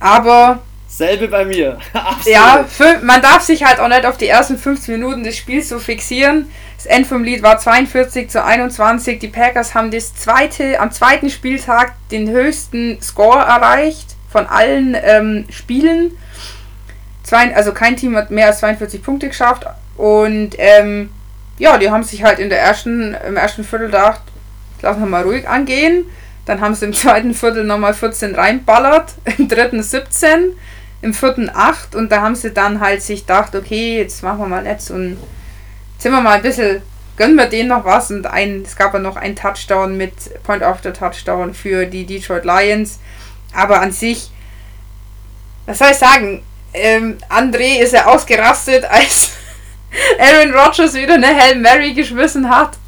Aber 0.00 0.60
Selbe 0.92 1.28
bei 1.28 1.46
mir. 1.46 1.78
ja, 2.26 2.66
man 3.02 3.22
darf 3.22 3.40
sich 3.42 3.64
halt 3.64 3.80
auch 3.80 3.88
nicht 3.88 4.04
auf 4.04 4.18
die 4.18 4.28
ersten 4.28 4.58
15 4.58 4.94
Minuten 4.94 5.24
des 5.24 5.38
Spiels 5.38 5.70
so 5.70 5.78
fixieren. 5.78 6.50
Das 6.76 6.84
End 6.84 7.06
vom 7.06 7.24
Lied 7.24 7.42
war 7.42 7.58
42 7.58 8.28
zu 8.28 8.44
21. 8.44 9.18
Die 9.18 9.28
Packers 9.28 9.74
haben 9.74 9.90
das 9.90 10.14
zweite, 10.14 10.78
am 10.80 10.90
zweiten 10.90 11.30
Spieltag 11.30 11.94
den 12.10 12.28
höchsten 12.28 13.00
Score 13.00 13.38
erreicht 13.38 14.16
von 14.30 14.46
allen 14.46 14.94
ähm, 15.02 15.46
Spielen. 15.48 16.10
Zwei, 17.22 17.56
also 17.56 17.72
kein 17.72 17.96
Team 17.96 18.14
hat 18.14 18.30
mehr 18.30 18.48
als 18.48 18.58
42 18.58 19.02
Punkte 19.02 19.28
geschafft. 19.28 19.64
Und 19.96 20.56
ähm, 20.58 21.10
ja, 21.56 21.78
die 21.78 21.90
haben 21.90 22.02
sich 22.02 22.22
halt 22.22 22.38
in 22.38 22.50
der 22.50 22.60
ersten, 22.60 23.16
im 23.26 23.38
ersten 23.38 23.64
Viertel 23.64 23.86
gedacht, 23.86 24.20
lassen 24.82 25.00
wir 25.00 25.06
mal 25.06 25.22
ruhig 25.22 25.48
angehen. 25.48 26.04
Dann 26.44 26.60
haben 26.60 26.74
sie 26.74 26.84
im 26.84 26.92
zweiten 26.92 27.32
Viertel 27.32 27.64
nochmal 27.64 27.94
14 27.94 28.34
reinballert, 28.34 29.14
im 29.38 29.48
dritten 29.48 29.82
17 29.82 30.52
im 31.02 31.12
vierten 31.12 31.50
acht 31.52 31.94
und 31.94 32.10
da 32.10 32.22
haben 32.22 32.36
sie 32.36 32.52
dann 32.52 32.80
halt 32.80 33.02
sich 33.02 33.20
gedacht, 33.20 33.54
okay, 33.54 33.98
jetzt 33.98 34.22
machen 34.22 34.38
wir 34.38 34.46
mal 34.46 34.64
jetzt 34.64 34.90
und 34.90 35.18
sind 35.98 36.12
wir 36.12 36.20
mal 36.20 36.36
ein 36.36 36.42
bisschen, 36.42 36.80
gönnen 37.16 37.36
wir 37.36 37.46
denen 37.46 37.68
noch 37.68 37.84
was 37.84 38.10
und 38.12 38.26
ein, 38.26 38.62
es 38.64 38.76
gab 38.76 38.94
ja 38.94 39.00
noch 39.00 39.16
einen 39.16 39.36
Touchdown 39.36 39.96
mit 39.96 40.12
Point 40.44 40.62
after 40.62 40.92
Touchdown 40.92 41.54
für 41.54 41.86
die 41.86 42.06
Detroit 42.06 42.44
Lions, 42.44 43.00
aber 43.52 43.80
an 43.80 43.90
sich, 43.90 44.30
was 45.66 45.78
soll 45.78 45.88
ich 45.90 45.98
sagen, 45.98 46.44
ähm, 46.72 47.18
André 47.28 47.80
ist 47.80 47.92
ja 47.92 48.06
ausgerastet, 48.06 48.84
als 48.90 49.32
Aaron 50.18 50.54
Rodgers 50.54 50.94
wieder 50.94 51.14
eine 51.14 51.26
Hail 51.26 51.56
Mary 51.56 51.94
geschmissen 51.94 52.48
hat. 52.48 52.78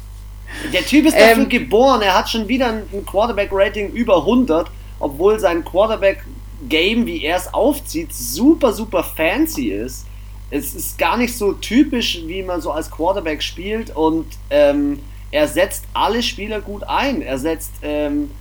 Der 0.71 0.85
Typ 0.85 1.05
ist 1.05 1.15
dafür 1.19 1.43
ähm, 1.43 1.49
geboren, 1.49 2.01
er 2.01 2.17
hat 2.17 2.29
schon 2.29 2.47
wieder 2.47 2.69
ein 2.69 3.05
Quarterback-Rating 3.05 3.91
über 3.91 4.17
100, 4.19 4.71
obwohl 4.99 5.37
sein 5.37 5.65
Quarterback 5.65 6.23
Game, 6.67 7.05
wie 7.05 7.23
er 7.23 7.37
es 7.37 7.53
aufzieht, 7.53 8.13
super, 8.13 8.73
super 8.73 9.03
fancy 9.03 9.69
ist. 9.69 10.05
Es 10.51 10.75
ist 10.75 10.97
gar 10.97 11.17
nicht 11.17 11.35
so 11.35 11.53
typisch, 11.53 12.21
wie 12.25 12.43
man 12.43 12.61
so 12.61 12.71
als 12.71 12.89
Quarterback 12.89 13.41
spielt 13.41 13.95
und 13.95 14.25
ähm, 14.49 14.99
er 15.31 15.47
setzt 15.47 15.85
alle 15.93 16.23
Spieler 16.23 16.61
gut 16.61 16.83
ein. 16.83 17.21
Er 17.21 17.37
setzt 17.37 17.71
ähm, 17.81 18.31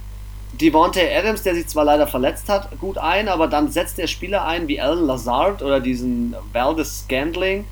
Devontae 0.61 1.17
Adams, 1.17 1.43
der 1.43 1.55
sich 1.55 1.67
zwar 1.67 1.85
leider 1.85 2.07
verletzt 2.07 2.49
hat, 2.49 2.69
gut 2.79 2.99
ein, 2.99 3.29
aber 3.29 3.49
dann 3.49 3.71
setzt 3.71 3.99
er 3.99 4.07
Spieler 4.07 4.47
ein 4.47 4.69
wie 4.69 4.81
Alan 4.81 5.07
Lazard 5.07 5.63
oder 5.63 5.81
diesen 5.81 6.37
Valdez 6.53 7.01
Scandling. 7.01 7.65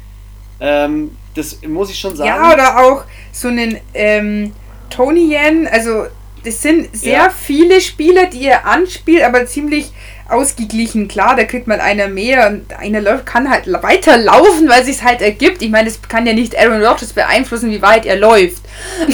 Ähm, 0.60 1.16
das 1.34 1.60
muss 1.62 1.90
ich 1.90 1.98
schon 1.98 2.16
sagen. 2.16 2.28
Ja, 2.28 2.52
oder 2.52 2.78
auch 2.84 3.04
so 3.32 3.48
einen 3.48 3.78
ähm, 3.94 4.52
Tony 4.90 5.34
Yen, 5.34 5.68
also 5.68 6.06
das 6.44 6.60
sind 6.60 6.94
sehr 6.96 7.12
ja. 7.12 7.30
viele 7.30 7.80
Spieler, 7.80 8.26
die 8.26 8.46
er 8.46 8.66
anspielt, 8.66 9.22
aber 9.22 9.46
ziemlich 9.46 9.92
ausgeglichen. 10.32 11.08
Klar, 11.08 11.36
da 11.36 11.44
kriegt 11.44 11.66
man 11.66 11.80
einer 11.80 12.08
mehr 12.08 12.48
und 12.48 12.72
einer 12.74 13.18
kann 13.18 13.50
halt 13.50 13.70
weiter 13.82 14.16
laufen, 14.16 14.68
weil 14.68 14.80
es 14.80 14.86
sich 14.86 15.02
halt 15.02 15.20
ergibt. 15.20 15.62
Ich 15.62 15.70
meine, 15.70 15.88
es 15.88 16.00
kann 16.02 16.26
ja 16.26 16.32
nicht 16.32 16.58
Aaron 16.58 16.82
Rodgers 16.82 17.12
beeinflussen, 17.12 17.70
wie 17.70 17.82
weit 17.82 18.06
er 18.06 18.16
läuft. 18.16 18.62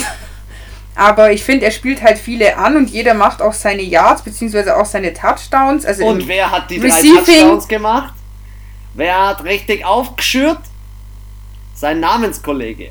Aber 0.94 1.30
ich 1.30 1.44
finde, 1.44 1.66
er 1.66 1.70
spielt 1.70 2.02
halt 2.02 2.18
viele 2.18 2.56
an 2.56 2.76
und 2.76 2.90
jeder 2.90 3.14
macht 3.14 3.40
auch 3.40 3.52
seine 3.52 3.82
Yards 3.82 4.22
bzw. 4.22 4.72
auch 4.72 4.86
seine 4.86 5.12
Touchdowns. 5.12 5.86
Also 5.86 6.04
und 6.04 6.26
wer 6.26 6.50
hat 6.50 6.70
die 6.70 6.80
drei 6.80 7.00
Touchdowns 7.00 7.68
gemacht? 7.68 8.14
Wer 8.94 9.28
hat 9.28 9.44
richtig 9.44 9.84
aufgeschürt? 9.84 10.58
Sein 11.74 12.00
Namenskollege. 12.00 12.90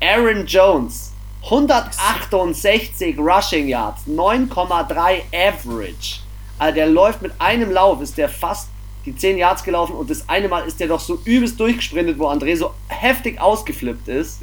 Aaron 0.00 0.46
Jones. 0.46 1.12
168 1.44 3.18
Rushing 3.18 3.68
Yards, 3.68 4.02
9,3 4.06 5.22
Average. 5.34 6.20
Also 6.62 6.76
der 6.76 6.86
läuft 6.86 7.22
mit 7.22 7.32
einem 7.40 7.72
Lauf, 7.72 8.00
ist 8.00 8.16
der 8.16 8.28
fast 8.28 8.68
die 9.04 9.16
10 9.16 9.36
Yards 9.36 9.64
gelaufen 9.64 9.96
und 9.96 10.08
das 10.08 10.28
eine 10.28 10.46
Mal 10.46 10.60
ist 10.60 10.78
der 10.78 10.86
doch 10.86 11.00
so 11.00 11.18
übelst 11.24 11.58
durchgesprintet, 11.58 12.20
wo 12.20 12.28
André 12.28 12.56
so 12.56 12.72
heftig 12.86 13.40
ausgeflippt 13.40 14.06
ist. 14.06 14.42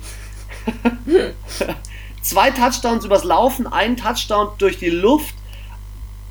Zwei 2.22 2.52
Touchdowns 2.52 3.06
übers 3.06 3.24
Laufen, 3.24 3.68
ein 3.68 3.96
Touchdown 3.96 4.50
durch 4.58 4.78
die 4.78 4.90
Luft. 4.90 5.34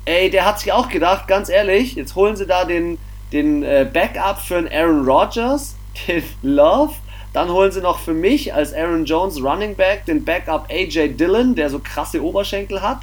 Ey, 0.05 0.29
der 0.29 0.45
hat 0.45 0.59
sich 0.59 0.71
auch 0.71 0.89
gedacht, 0.89 1.27
ganz 1.27 1.49
ehrlich, 1.49 1.95
jetzt 1.95 2.13
holen 2.13 2.35
sie 2.35 2.45
da 2.45 2.65
den, 2.65 2.99
den 3.33 3.63
äh, 3.63 3.89
Backup 3.91 4.39
für 4.39 4.57
einen 4.57 4.67
Aaron 4.71 5.09
Rodgers, 5.09 5.75
den 6.07 6.23
Love. 6.43 6.93
Dann 7.33 7.49
holen 7.49 7.71
sie 7.71 7.81
noch 7.81 7.97
für 7.97 8.13
mich 8.13 8.53
als 8.53 8.75
Aaron 8.75 9.05
Jones 9.05 9.41
Running 9.41 9.73
Back 9.73 10.05
den 10.05 10.23
Backup 10.23 10.67
AJ 10.69 11.15
Dillon, 11.15 11.55
der 11.55 11.71
so 11.71 11.79
krasse 11.79 12.23
Oberschenkel 12.23 12.79
hat. 12.79 12.99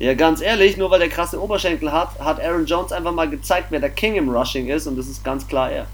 Ja, 0.00 0.14
ganz 0.14 0.40
ehrlich, 0.40 0.78
nur 0.78 0.90
weil 0.90 0.98
der 0.98 1.10
krasse 1.10 1.38
Oberschenkel 1.40 1.92
hat, 1.92 2.18
hat 2.18 2.40
Aaron 2.40 2.64
Jones 2.64 2.90
einfach 2.90 3.12
mal 3.12 3.28
gezeigt, 3.28 3.66
wer 3.68 3.80
der 3.80 3.90
King 3.90 4.14
im 4.14 4.30
Rushing 4.30 4.68
ist 4.68 4.86
und 4.86 4.96
das 4.96 5.06
ist 5.06 5.22
ganz 5.22 5.46
klar 5.46 5.70
er. 5.70 5.86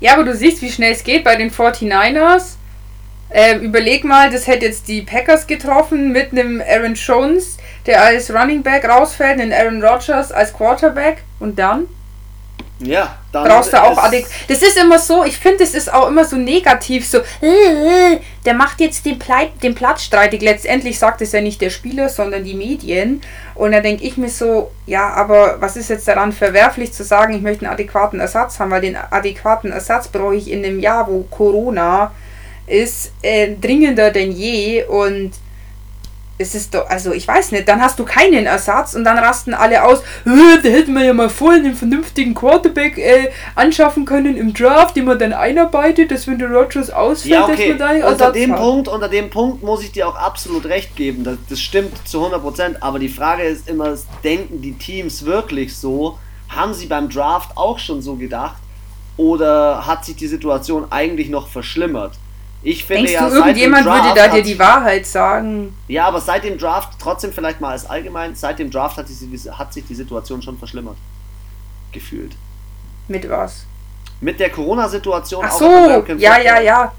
Ja, 0.00 0.14
aber 0.14 0.24
du 0.24 0.34
siehst, 0.34 0.62
wie 0.62 0.72
schnell 0.72 0.92
es 0.92 1.04
geht 1.04 1.22
bei 1.22 1.36
den 1.36 1.50
49ers. 1.50 2.54
Ähm, 3.30 3.60
überleg 3.60 4.04
mal, 4.04 4.30
das 4.30 4.46
hätte 4.46 4.64
jetzt 4.64 4.88
die 4.88 5.02
Packers 5.02 5.46
getroffen 5.46 6.12
mit 6.12 6.32
einem 6.32 6.62
Aaron 6.66 6.94
Jones, 6.94 7.58
der 7.84 8.02
als 8.02 8.32
Running 8.32 8.62
Back 8.62 8.88
rausfällt, 8.88 9.38
einen 9.38 9.52
Aaron 9.52 9.84
Rodgers 9.84 10.32
als 10.32 10.54
Quarterback 10.54 11.24
und 11.40 11.58
dann? 11.58 11.88
Ja, 12.84 13.16
dann 13.32 13.44
brauchst 13.44 13.72
du 13.72 13.82
auch 13.82 13.96
adäquat. 13.98 14.30
Das 14.48 14.62
ist 14.62 14.76
immer 14.76 14.98
so, 14.98 15.24
ich 15.24 15.36
finde, 15.36 15.64
es 15.64 15.74
ist 15.74 15.92
auch 15.92 16.08
immer 16.08 16.24
so 16.24 16.36
negativ, 16.36 17.06
so, 17.06 17.18
äh, 17.18 18.18
der 18.44 18.54
macht 18.54 18.80
jetzt 18.80 19.04
den, 19.06 19.18
Ple 19.18 19.50
den 19.62 19.74
Platz 19.74 20.02
streitig. 20.02 20.42
Letztendlich 20.42 20.98
sagt 20.98 21.22
es 21.22 21.32
ja 21.32 21.40
nicht 21.40 21.60
der 21.60 21.70
Spieler, 21.70 22.08
sondern 22.08 22.44
die 22.44 22.54
Medien. 22.54 23.20
Und 23.54 23.72
da 23.72 23.80
denke 23.80 24.04
ich 24.04 24.16
mir 24.16 24.28
so, 24.28 24.70
ja, 24.86 25.10
aber 25.10 25.60
was 25.60 25.76
ist 25.76 25.90
jetzt 25.90 26.08
daran 26.08 26.32
verwerflich 26.32 26.92
zu 26.92 27.04
sagen, 27.04 27.34
ich 27.34 27.42
möchte 27.42 27.64
einen 27.64 27.74
adäquaten 27.74 28.20
Ersatz 28.20 28.58
haben, 28.58 28.70
weil 28.70 28.80
den 28.80 28.96
adäquaten 28.96 29.72
Ersatz 29.72 30.08
brauche 30.08 30.34
ich 30.34 30.50
in 30.50 30.64
einem 30.64 30.80
Jahr, 30.80 31.06
wo 31.08 31.22
Corona 31.30 32.12
ist, 32.66 33.12
äh, 33.22 33.54
dringender 33.60 34.10
denn 34.10 34.32
je 34.32 34.84
und 34.84 35.32
es 36.42 36.54
ist 36.54 36.74
doch, 36.74 36.88
also 36.90 37.12
ich 37.12 37.26
weiß 37.26 37.52
nicht, 37.52 37.68
dann 37.68 37.80
hast 37.80 37.98
du 37.98 38.04
keinen 38.04 38.44
Ersatz 38.46 38.94
und 38.94 39.04
dann 39.04 39.16
rasten 39.16 39.54
alle 39.54 39.84
aus, 39.84 40.02
da 40.24 40.68
hätten 40.68 40.92
wir 40.92 41.04
ja 41.04 41.14
mal 41.14 41.30
vorhin 41.30 41.64
einen 41.64 41.74
vernünftigen 41.74 42.34
Quarterback 42.34 42.98
äh, 42.98 43.30
anschaffen 43.54 44.04
können 44.04 44.36
im 44.36 44.52
Draft, 44.52 44.96
den 44.96 45.06
man 45.06 45.18
dann 45.18 45.32
einarbeitet, 45.32 46.10
dass 46.10 46.26
wenn 46.26 46.38
der 46.38 46.50
Rogers 46.50 46.90
ausfällt, 46.90 47.32
ja, 47.32 47.44
okay. 47.44 47.56
dass 47.56 47.68
man 47.68 47.78
da 47.78 47.86
einen 47.86 48.02
unter 48.02 48.32
dem 48.32 48.52
hat. 48.52 48.60
Punkt, 48.60 48.88
Unter 48.88 49.08
dem 49.08 49.30
Punkt 49.30 49.62
muss 49.62 49.82
ich 49.82 49.92
dir 49.92 50.08
auch 50.08 50.16
absolut 50.16 50.66
recht 50.66 50.96
geben, 50.96 51.24
das, 51.24 51.36
das 51.48 51.60
stimmt 51.60 52.06
zu 52.06 52.24
100%, 52.26 52.76
aber 52.80 52.98
die 52.98 53.08
Frage 53.08 53.44
ist 53.44 53.68
immer, 53.68 53.96
denken 54.24 54.60
die 54.60 54.74
Teams 54.74 55.24
wirklich 55.24 55.76
so? 55.76 56.18
Haben 56.48 56.74
sie 56.74 56.86
beim 56.86 57.08
Draft 57.08 57.56
auch 57.56 57.78
schon 57.78 58.02
so 58.02 58.16
gedacht? 58.16 58.56
Oder 59.16 59.86
hat 59.86 60.04
sich 60.04 60.16
die 60.16 60.26
Situation 60.26 60.86
eigentlich 60.90 61.28
noch 61.28 61.48
verschlimmert? 61.48 62.18
Ich 62.64 62.84
finde 62.84 63.04
Denkst 63.06 63.12
ja, 63.14 63.28
du, 63.28 63.34
irgendjemand 63.36 63.84
würde 63.84 64.12
da 64.14 64.28
dir 64.28 64.42
die 64.42 64.58
Wahrheit 64.58 65.04
sagen? 65.04 65.74
Ja, 65.88 66.06
aber 66.06 66.20
seit 66.20 66.44
dem 66.44 66.58
Draft, 66.58 66.90
trotzdem 67.00 67.32
vielleicht 67.32 67.60
mal 67.60 67.70
als 67.70 67.86
allgemein, 67.86 68.36
seit 68.36 68.58
dem 68.58 68.70
Draft 68.70 68.96
hat, 68.98 69.08
sich, 69.08 69.50
hat 69.50 69.72
sich 69.72 69.84
die 69.86 69.96
Situation 69.96 70.40
schon 70.42 70.56
verschlimmert. 70.58 70.96
Gefühlt. 71.90 72.36
Mit 73.08 73.28
was? 73.28 73.66
Mit 74.20 74.38
der 74.38 74.50
Corona-Situation. 74.50 75.44
Ach 75.44 75.52
so, 75.52 76.04
ja, 76.18 76.38
ja, 76.38 76.60
ja, 76.60 76.60
ja. 76.60 76.92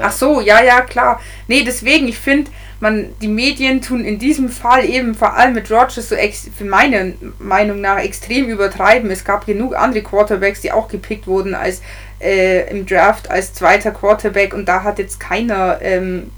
Ach 0.00 0.12
so, 0.12 0.40
ja, 0.40 0.62
ja, 0.62 0.80
klar. 0.80 1.20
Nee, 1.46 1.62
deswegen, 1.64 2.08
ich 2.08 2.18
finde, 2.18 2.50
man, 2.80 3.10
die 3.20 3.28
Medien 3.28 3.82
tun 3.82 4.04
in 4.04 4.18
diesem 4.18 4.48
Fall 4.48 4.84
eben 4.88 5.14
vor 5.14 5.34
allem 5.34 5.52
mit 5.52 5.70
Rogers 5.70 6.08
so 6.08 6.14
ex, 6.14 6.48
für 6.56 6.64
meine 6.64 7.14
Meinung 7.38 7.80
nach 7.80 7.98
extrem 7.98 8.48
übertreiben. 8.48 9.10
Es 9.10 9.24
gab 9.24 9.44
genug 9.44 9.76
andere 9.76 10.02
Quarterbacks, 10.02 10.62
die 10.62 10.72
auch 10.72 10.88
gepickt 10.88 11.26
wurden 11.26 11.54
als 11.54 11.82
äh, 12.22 12.70
im 12.70 12.86
Draft 12.86 13.30
als 13.30 13.52
zweiter 13.52 13.90
Quarterback 13.90 14.54
und 14.54 14.66
da 14.66 14.82
hat 14.82 14.98
jetzt 14.98 15.18
keiner 15.18 15.80
ähm, 15.82 16.30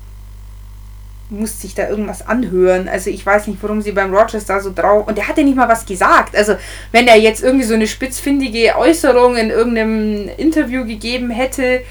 muss 1.31 1.61
sich 1.61 1.75
da 1.75 1.89
irgendwas 1.89 2.27
anhören. 2.27 2.89
Also 2.89 3.11
ich 3.11 3.25
weiß 3.25 3.47
nicht, 3.47 3.63
warum 3.63 3.81
sie 3.81 3.93
beim 3.93 4.15
Rogers 4.15 4.45
da 4.45 4.61
so 4.61 4.73
drauf. 4.75 5.07
Und 5.07 5.17
der 5.17 5.29
hat 5.29 5.39
ja 5.39 5.45
nicht 5.45 5.57
mal 5.57 5.69
was 5.69 5.87
gesagt. 5.87 6.37
Also 6.37 6.57
wenn 6.93 7.07
er 7.07 7.17
jetzt 7.17 7.43
irgendwie 7.43 7.65
so 7.65 7.75
eine 7.75 7.87
spitzfindige 7.87 8.77
Äußerung 8.77 9.37
in 9.37 9.51
irgendeinem 9.51 10.29
Interview 10.37 10.85
gegeben 10.85 11.31
hätte, 11.31 11.83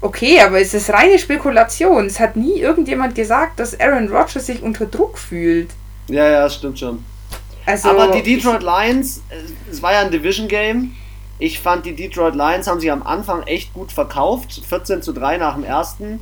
okay, 0.00 0.40
aber 0.40 0.60
es 0.60 0.74
ist 0.74 0.90
reine 0.90 1.18
Spekulation. 1.18 2.06
Es 2.06 2.18
hat 2.20 2.36
nie 2.36 2.60
irgendjemand 2.60 3.14
gesagt, 3.14 3.60
dass 3.60 3.78
Aaron 3.78 4.08
Rodgers 4.08 4.46
sich 4.46 4.62
unter 4.62 4.86
Druck 4.86 5.18
fühlt. 5.18 5.70
Ja, 6.08 6.28
ja, 6.28 6.48
stimmt 6.48 6.78
schon. 6.78 7.04
Also, 7.66 7.90
aber 7.90 8.12
die 8.12 8.22
Detroit 8.22 8.62
Lions, 8.62 9.20
es 9.70 9.82
war 9.82 9.92
ja 9.92 10.00
ein 10.00 10.10
Division 10.10 10.48
Game. 10.48 10.94
Ich 11.38 11.60
fand, 11.60 11.86
die 11.86 11.94
Detroit 11.94 12.34
Lions 12.34 12.66
haben 12.66 12.80
sich 12.80 12.90
am 12.90 13.04
Anfang 13.04 13.42
echt 13.44 13.72
gut 13.72 13.92
verkauft. 13.92 14.60
14 14.68 15.02
zu 15.02 15.12
3 15.12 15.38
nach 15.38 15.54
dem 15.54 15.64
ersten. 15.64 16.20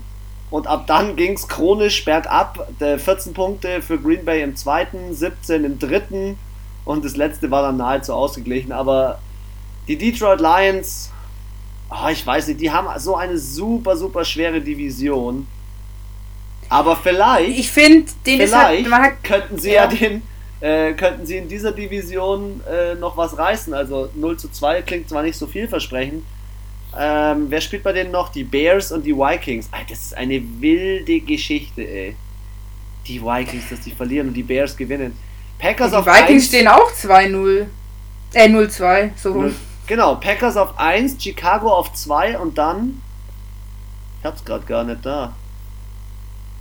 Und 0.50 0.66
ab 0.66 0.86
dann 0.86 1.16
ging 1.16 1.32
es 1.32 1.48
chronisch 1.48 2.04
bergab. 2.04 2.68
14 2.78 3.32
Punkte 3.32 3.82
für 3.82 3.98
Green 3.98 4.24
Bay 4.24 4.42
im 4.42 4.56
zweiten, 4.56 5.14
17 5.14 5.64
im 5.64 5.78
dritten. 5.78 6.38
Und 6.84 7.04
das 7.04 7.16
letzte 7.16 7.50
war 7.50 7.62
dann 7.62 7.78
nahezu 7.78 8.12
ausgeglichen. 8.12 8.72
Aber 8.72 9.18
die 9.88 9.96
Detroit 9.96 10.40
Lions, 10.40 11.10
oh, 11.90 12.08
ich 12.10 12.24
weiß 12.26 12.48
nicht, 12.48 12.60
die 12.60 12.70
haben 12.70 12.86
so 13.00 13.16
eine 13.16 13.38
super, 13.38 13.96
super 13.96 14.24
schwere 14.24 14.60
Division. 14.60 15.46
Aber 16.68 16.96
vielleicht. 16.96 17.58
Ich 17.58 17.70
finde, 17.70 18.10
den 18.26 18.40
vielleicht 18.40 18.90
halt, 18.90 19.24
könnten 19.24 19.58
sie 19.58 19.72
ja, 19.72 19.84
ja 19.84 19.86
den 19.86 20.22
äh, 20.60 20.92
könnten 20.94 21.26
sie 21.26 21.36
in 21.36 21.48
dieser 21.48 21.72
Division 21.72 22.60
äh, 22.70 22.94
noch 22.94 23.16
was 23.16 23.36
reißen. 23.36 23.74
Also 23.74 24.10
0 24.14 24.38
zu 24.38 24.50
2 24.50 24.82
klingt 24.82 25.08
zwar 25.08 25.22
nicht 25.22 25.36
so 25.36 25.46
vielversprechend. 25.46 26.24
Ähm, 26.98 27.46
wer 27.48 27.60
spielt 27.60 27.82
bei 27.82 27.92
denen 27.92 28.10
noch? 28.10 28.30
Die 28.30 28.44
Bears 28.44 28.90
und 28.90 29.04
die 29.04 29.14
Vikings. 29.14 29.68
Alter, 29.70 29.90
das 29.90 29.98
ist 29.98 30.16
eine 30.16 30.42
wilde 30.60 31.20
Geschichte, 31.20 31.82
ey. 31.82 32.16
Die 33.06 33.22
Vikings, 33.22 33.68
dass 33.68 33.80
die 33.80 33.90
verlieren 33.90 34.28
und 34.28 34.34
die 34.34 34.42
Bears 34.42 34.76
gewinnen. 34.76 35.16
Packers 35.58 35.90
die 35.90 35.96
auf 35.96 36.06
Vikings 36.06 36.44
1, 36.44 36.46
stehen 36.46 36.68
auch 36.68 36.90
2-0. 36.90 37.66
Äh, 38.32 38.48
0-2, 38.48 39.10
so 39.16 39.32
rum. 39.32 39.54
Genau, 39.86 40.16
Packers 40.16 40.56
auf 40.56 40.78
1, 40.78 41.22
Chicago 41.22 41.70
auf 41.70 41.92
2 41.92 42.38
und 42.38 42.58
dann. 42.58 43.00
Ich 44.20 44.26
hab's 44.26 44.44
gerade 44.44 44.64
gar 44.64 44.82
nicht 44.82 45.04
da. 45.04 45.34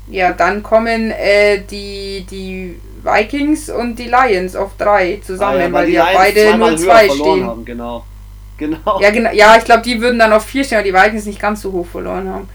Ja, 0.08 0.34
dann 0.34 0.62
kommen 0.62 1.12
äh, 1.12 1.62
die, 1.64 2.26
die 2.30 2.80
Vikings 3.04 3.70
und 3.70 3.98
die 3.98 4.08
Lions 4.08 4.56
auf 4.56 4.72
3 4.78 5.22
zusammen, 5.26 5.58
ah, 5.58 5.60
ja, 5.60 5.64
weil, 5.64 5.74
weil 5.74 5.88
die 5.88 5.94
ja 5.94 6.08
beide 6.14 6.54
0-2 6.54 7.16
stehen. 7.16 7.46
Haben, 7.46 7.66
genau. 7.66 8.06
Genau. 8.58 9.02
Ja, 9.02 9.12
genau. 9.12 9.32
ja 9.34 9.58
ich 9.58 9.66
glaube, 9.66 9.82
die 9.82 10.00
würden 10.00 10.18
dann 10.18 10.32
auf 10.32 10.46
4 10.46 10.64
stehen, 10.64 10.78
weil 10.78 10.86
die 10.86 10.94
Vikings 10.94 11.26
nicht 11.26 11.42
ganz 11.42 11.62
so 11.62 11.74
hoch 11.74 11.86
verloren 11.86 12.30
haben. 12.30 12.48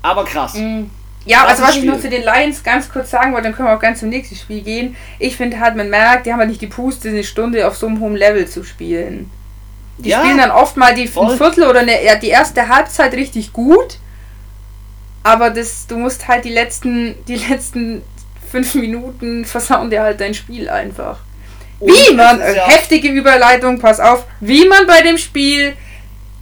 Aber 0.00 0.24
krass. 0.24 0.54
Mhm. 0.54 0.88
Ja, 1.26 1.44
also 1.44 1.62
was 1.62 1.74
Spiel. 1.74 1.84
ich 1.84 1.90
noch 1.90 2.00
zu 2.00 2.08
den 2.08 2.22
Lions 2.22 2.62
ganz 2.62 2.90
kurz 2.90 3.10
sagen 3.10 3.32
wollte, 3.32 3.44
dann 3.44 3.54
können 3.54 3.68
wir 3.68 3.76
auch 3.76 3.80
ganz 3.80 4.00
zum 4.00 4.08
nächsten 4.08 4.36
Spiel 4.36 4.62
gehen. 4.62 4.96
Ich 5.18 5.36
finde 5.36 5.60
halt, 5.60 5.76
man 5.76 5.90
merkt, 5.90 6.24
die 6.24 6.32
haben 6.32 6.38
halt 6.38 6.48
nicht 6.48 6.62
die 6.62 6.66
Puste, 6.66 7.10
eine 7.10 7.24
Stunde 7.24 7.66
auf 7.66 7.76
so 7.76 7.86
einem 7.86 8.00
hohen 8.00 8.16
Level 8.16 8.48
zu 8.48 8.64
spielen. 8.64 9.30
Die 9.98 10.08
ja, 10.08 10.20
spielen 10.20 10.38
dann 10.38 10.50
oft 10.50 10.78
mal 10.78 10.94
die 10.94 11.06
voll. 11.06 11.36
Viertel 11.36 11.64
oder 11.64 11.80
eine, 11.80 12.02
ja, 12.02 12.16
die 12.16 12.28
erste 12.28 12.68
Halbzeit 12.68 13.12
richtig 13.12 13.52
gut. 13.52 13.98
Aber 15.22 15.50
das, 15.50 15.86
du 15.86 15.98
musst 15.98 16.28
halt 16.28 16.44
die 16.44 16.50
letzten, 16.50 17.14
die 17.26 17.36
letzten 17.36 18.02
fünf 18.50 18.74
Minuten 18.74 19.44
versauen 19.44 19.90
dir 19.90 20.02
halt 20.02 20.20
dein 20.20 20.34
Spiel 20.34 20.68
einfach. 20.68 21.20
Und 21.78 21.90
wie 21.90 22.14
man, 22.14 22.40
ja 22.40 22.66
heftige 22.66 23.08
Überleitung, 23.08 23.78
pass 23.78 24.00
auf, 24.00 24.24
wie 24.40 24.66
man 24.66 24.86
bei 24.86 25.02
dem 25.02 25.16
Spiel 25.16 25.74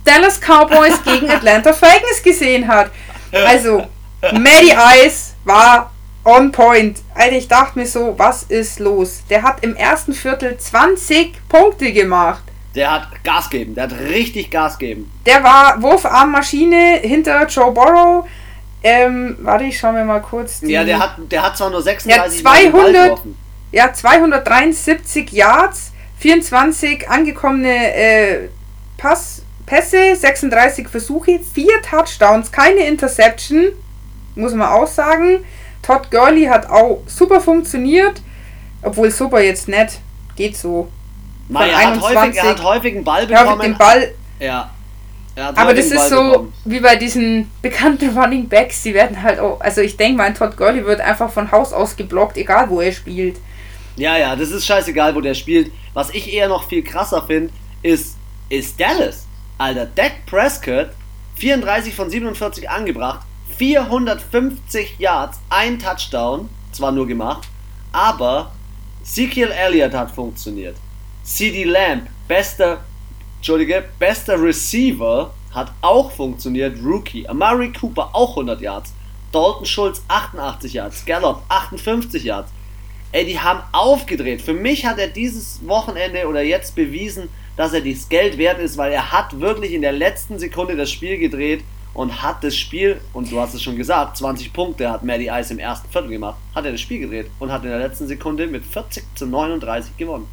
Dallas 0.05 0.41
Cowboys 0.41 1.03
gegen 1.05 1.31
Atlanta 1.31 1.73
Falcons 1.73 2.23
gesehen 2.23 2.67
hat. 2.67 2.91
Also, 3.33 3.85
Matty 4.33 4.73
Ice 5.05 5.35
war 5.45 5.93
on 6.25 6.51
point. 6.51 6.99
Alter, 7.15 7.37
ich 7.37 7.49
dachte 7.49 7.79
mir 7.79 7.87
so, 7.87 8.15
was 8.17 8.45
ist 8.45 8.81
los? 8.81 9.23
Der 9.29 9.43
hat 9.43 9.63
im 9.63 9.77
ersten 9.77 10.13
Viertel 10.13 10.57
20 10.57 11.49
Punkte 11.49 11.93
gemacht. 11.93 12.43
Der 12.75 12.93
hat 12.93 13.25
Gas 13.25 13.51
gegeben, 13.51 13.75
der 13.75 13.85
hat 13.85 13.99
richtig 13.99 14.51
Gas 14.51 14.79
gegeben. 14.79 15.11
Der 15.27 15.43
war 15.43 15.81
Wurfarmmaschine 15.83 17.01
hinter 17.03 17.47
Joe 17.47 17.73
Burrow. 17.73 18.27
Ähm, 18.83 19.37
warte, 19.41 19.65
ich 19.65 19.79
schau 19.79 19.93
mir 19.93 20.05
mal 20.05 20.21
kurz. 20.21 20.61
Ja, 20.63 20.85
der 20.85 20.99
hat, 20.99 21.17
der 21.19 21.43
hat 21.43 21.57
zwar 21.57 21.71
nur 21.71 21.83
36 21.83 22.43
ja, 22.43 22.51
200, 22.51 23.21
ja, 23.73 23.93
273 23.93 25.33
Yards, 25.33 25.93
24 26.19 27.09
angekommene 27.09 27.95
äh, 27.95 28.49
Pass, 28.97 29.43
Pässe, 29.67 30.15
36 30.15 30.89
Versuche, 30.89 31.41
4 31.41 31.83
Touchdowns, 31.83 32.53
keine 32.53 32.87
Interception, 32.87 33.67
muss 34.35 34.55
man 34.55 34.69
auch 34.69 34.87
sagen. 34.87 35.45
Todd 35.83 36.11
Gurley 36.11 36.45
hat 36.45 36.69
auch 36.71 37.03
super 37.07 37.41
funktioniert, 37.41 38.21
obwohl 38.83 39.11
super 39.11 39.41
jetzt 39.41 39.69
nicht, 39.69 40.01
geht 40.37 40.57
so. 40.57 40.89
Nein, 41.49 41.71
er, 41.71 41.79
hat 41.79 42.01
häufig, 42.01 42.37
er 42.37 42.51
hat 42.51 42.63
häufig 42.63 42.95
einen 42.95 43.05
Ball 43.05 43.27
bekommen. 43.27 43.61
Den 43.61 43.79
Ball, 43.79 44.13
ja. 44.39 44.71
Aber 45.39 45.75
das 45.75 45.87
ist 45.87 46.09
so 46.09 46.17
bekommen. 46.17 46.53
wie 46.65 46.81
bei 46.81 46.97
diesen 46.97 47.51
bekannten 47.63 48.11
Running 48.19 48.49
Backs, 48.49 48.83
die 48.83 48.95
werden 48.95 49.23
halt 49.23 49.39
auch, 49.39 49.61
also 49.61 49.81
ich 49.81 49.97
denke 49.97 50.19
mal, 50.19 50.33
Todd 50.35 50.57
Gurley 50.57 50.85
wird 50.85 51.01
einfach 51.01 51.31
von 51.31 51.51
Haus 51.51 51.73
aus 51.73 51.97
geblockt, 51.97 52.37
egal 52.37 52.69
wo 52.71 52.81
er 52.81 52.93
spielt. 52.93 53.37
Ja, 53.97 54.17
ja, 54.17 54.37
das 54.37 54.51
ist 54.51 54.67
scheißegal, 54.67 55.15
wo 55.15 55.21
der 55.21 55.35
spielt. 55.35 55.73
Was 55.95 56.11
ich 56.11 56.33
eher 56.33 56.49
noch 56.49 56.69
viel 56.69 56.83
krasser 56.83 57.23
finde, 57.23 57.53
ist, 57.83 58.17
ist 58.49 58.81
Dallas. 58.81 59.27
Alter, 59.59 59.87
Dak 59.87 60.27
Prescott, 60.27 60.91
34 61.37 61.95
von 61.95 62.09
47 62.09 62.71
angebracht, 62.71 63.27
450 63.57 64.99
Yards, 64.99 65.41
ein 65.51 65.79
Touchdown, 65.79 66.49
zwar 66.71 66.93
nur 66.93 67.09
gemacht, 67.09 67.49
aber 67.91 68.53
Ezekiel 69.03 69.51
Elliott 69.51 69.95
hat 69.95 70.11
funktioniert. 70.11 70.77
CD 71.25 71.65
Lamb, 71.65 72.09
bester, 72.29 72.85
Entschuldige, 73.39 73.85
bester 73.99 74.43
Receiver, 74.43 75.33
hat 75.53 75.73
auch 75.81 76.11
funktioniert. 76.11 76.79
Rookie. 76.85 77.29
Amari 77.29 77.73
Cooper 77.73 78.11
auch 78.13 78.31
100 78.31 78.61
Yards. 78.61 78.93
Dalton 79.33 79.65
Schulz 79.65 80.03
88 80.09 80.73
Yards. 80.73 81.05
Gallup 81.05 81.43
58 81.49 82.25
Yards. 82.25 82.51
Ey, 83.13 83.25
die 83.25 83.39
haben 83.39 83.61
aufgedreht. 83.73 84.43
Für 84.43 84.53
mich 84.53 84.85
hat 84.85 84.99
er 84.99 85.09
dieses 85.09 85.67
Wochenende 85.67 86.27
oder 86.27 86.43
jetzt 86.43 86.75
bewiesen, 86.75 87.29
dass 87.57 87.73
er 87.73 87.81
das 87.81 88.09
Geld 88.09 88.39
wert 88.39 88.61
ist, 88.61 88.77
weil 88.77 88.93
er 88.93 89.13
hat 89.13 89.41
wirklich 89.41 89.73
in 89.73 89.83
der 89.83 89.93
letzten 89.93 90.39
Sekunde 90.39 90.77
das 90.77 90.91
Spiel 90.91 91.17
gedreht 91.17 91.65
und 91.95 92.23
hat 92.23 92.45
das 92.45 92.57
Spiel, 92.57 93.01
und 93.13 93.31
du 93.33 93.41
hast 93.41 93.55
es 93.55 93.63
schon 93.63 93.77
gesagt, 93.77 94.19
20 94.19 94.53
Punkte 94.53 94.91
hat 94.91 95.03
Maddie 95.03 95.29
Ice 95.29 95.53
im 95.53 95.59
ersten 95.59 95.91
Viertel 95.91 96.11
gemacht, 96.11 96.37
hat 96.55 96.65
er 96.65 96.73
das 96.73 96.81
Spiel 96.81 97.01
gedreht 97.01 97.31
und 97.39 97.51
hat 97.51 97.65
in 97.65 97.71
der 97.71 97.79
letzten 97.79 98.07
Sekunde 98.07 98.47
mit 98.47 98.65
40 98.65 99.05
zu 99.15 99.27
39 99.27 99.97
gewonnen. 99.97 100.29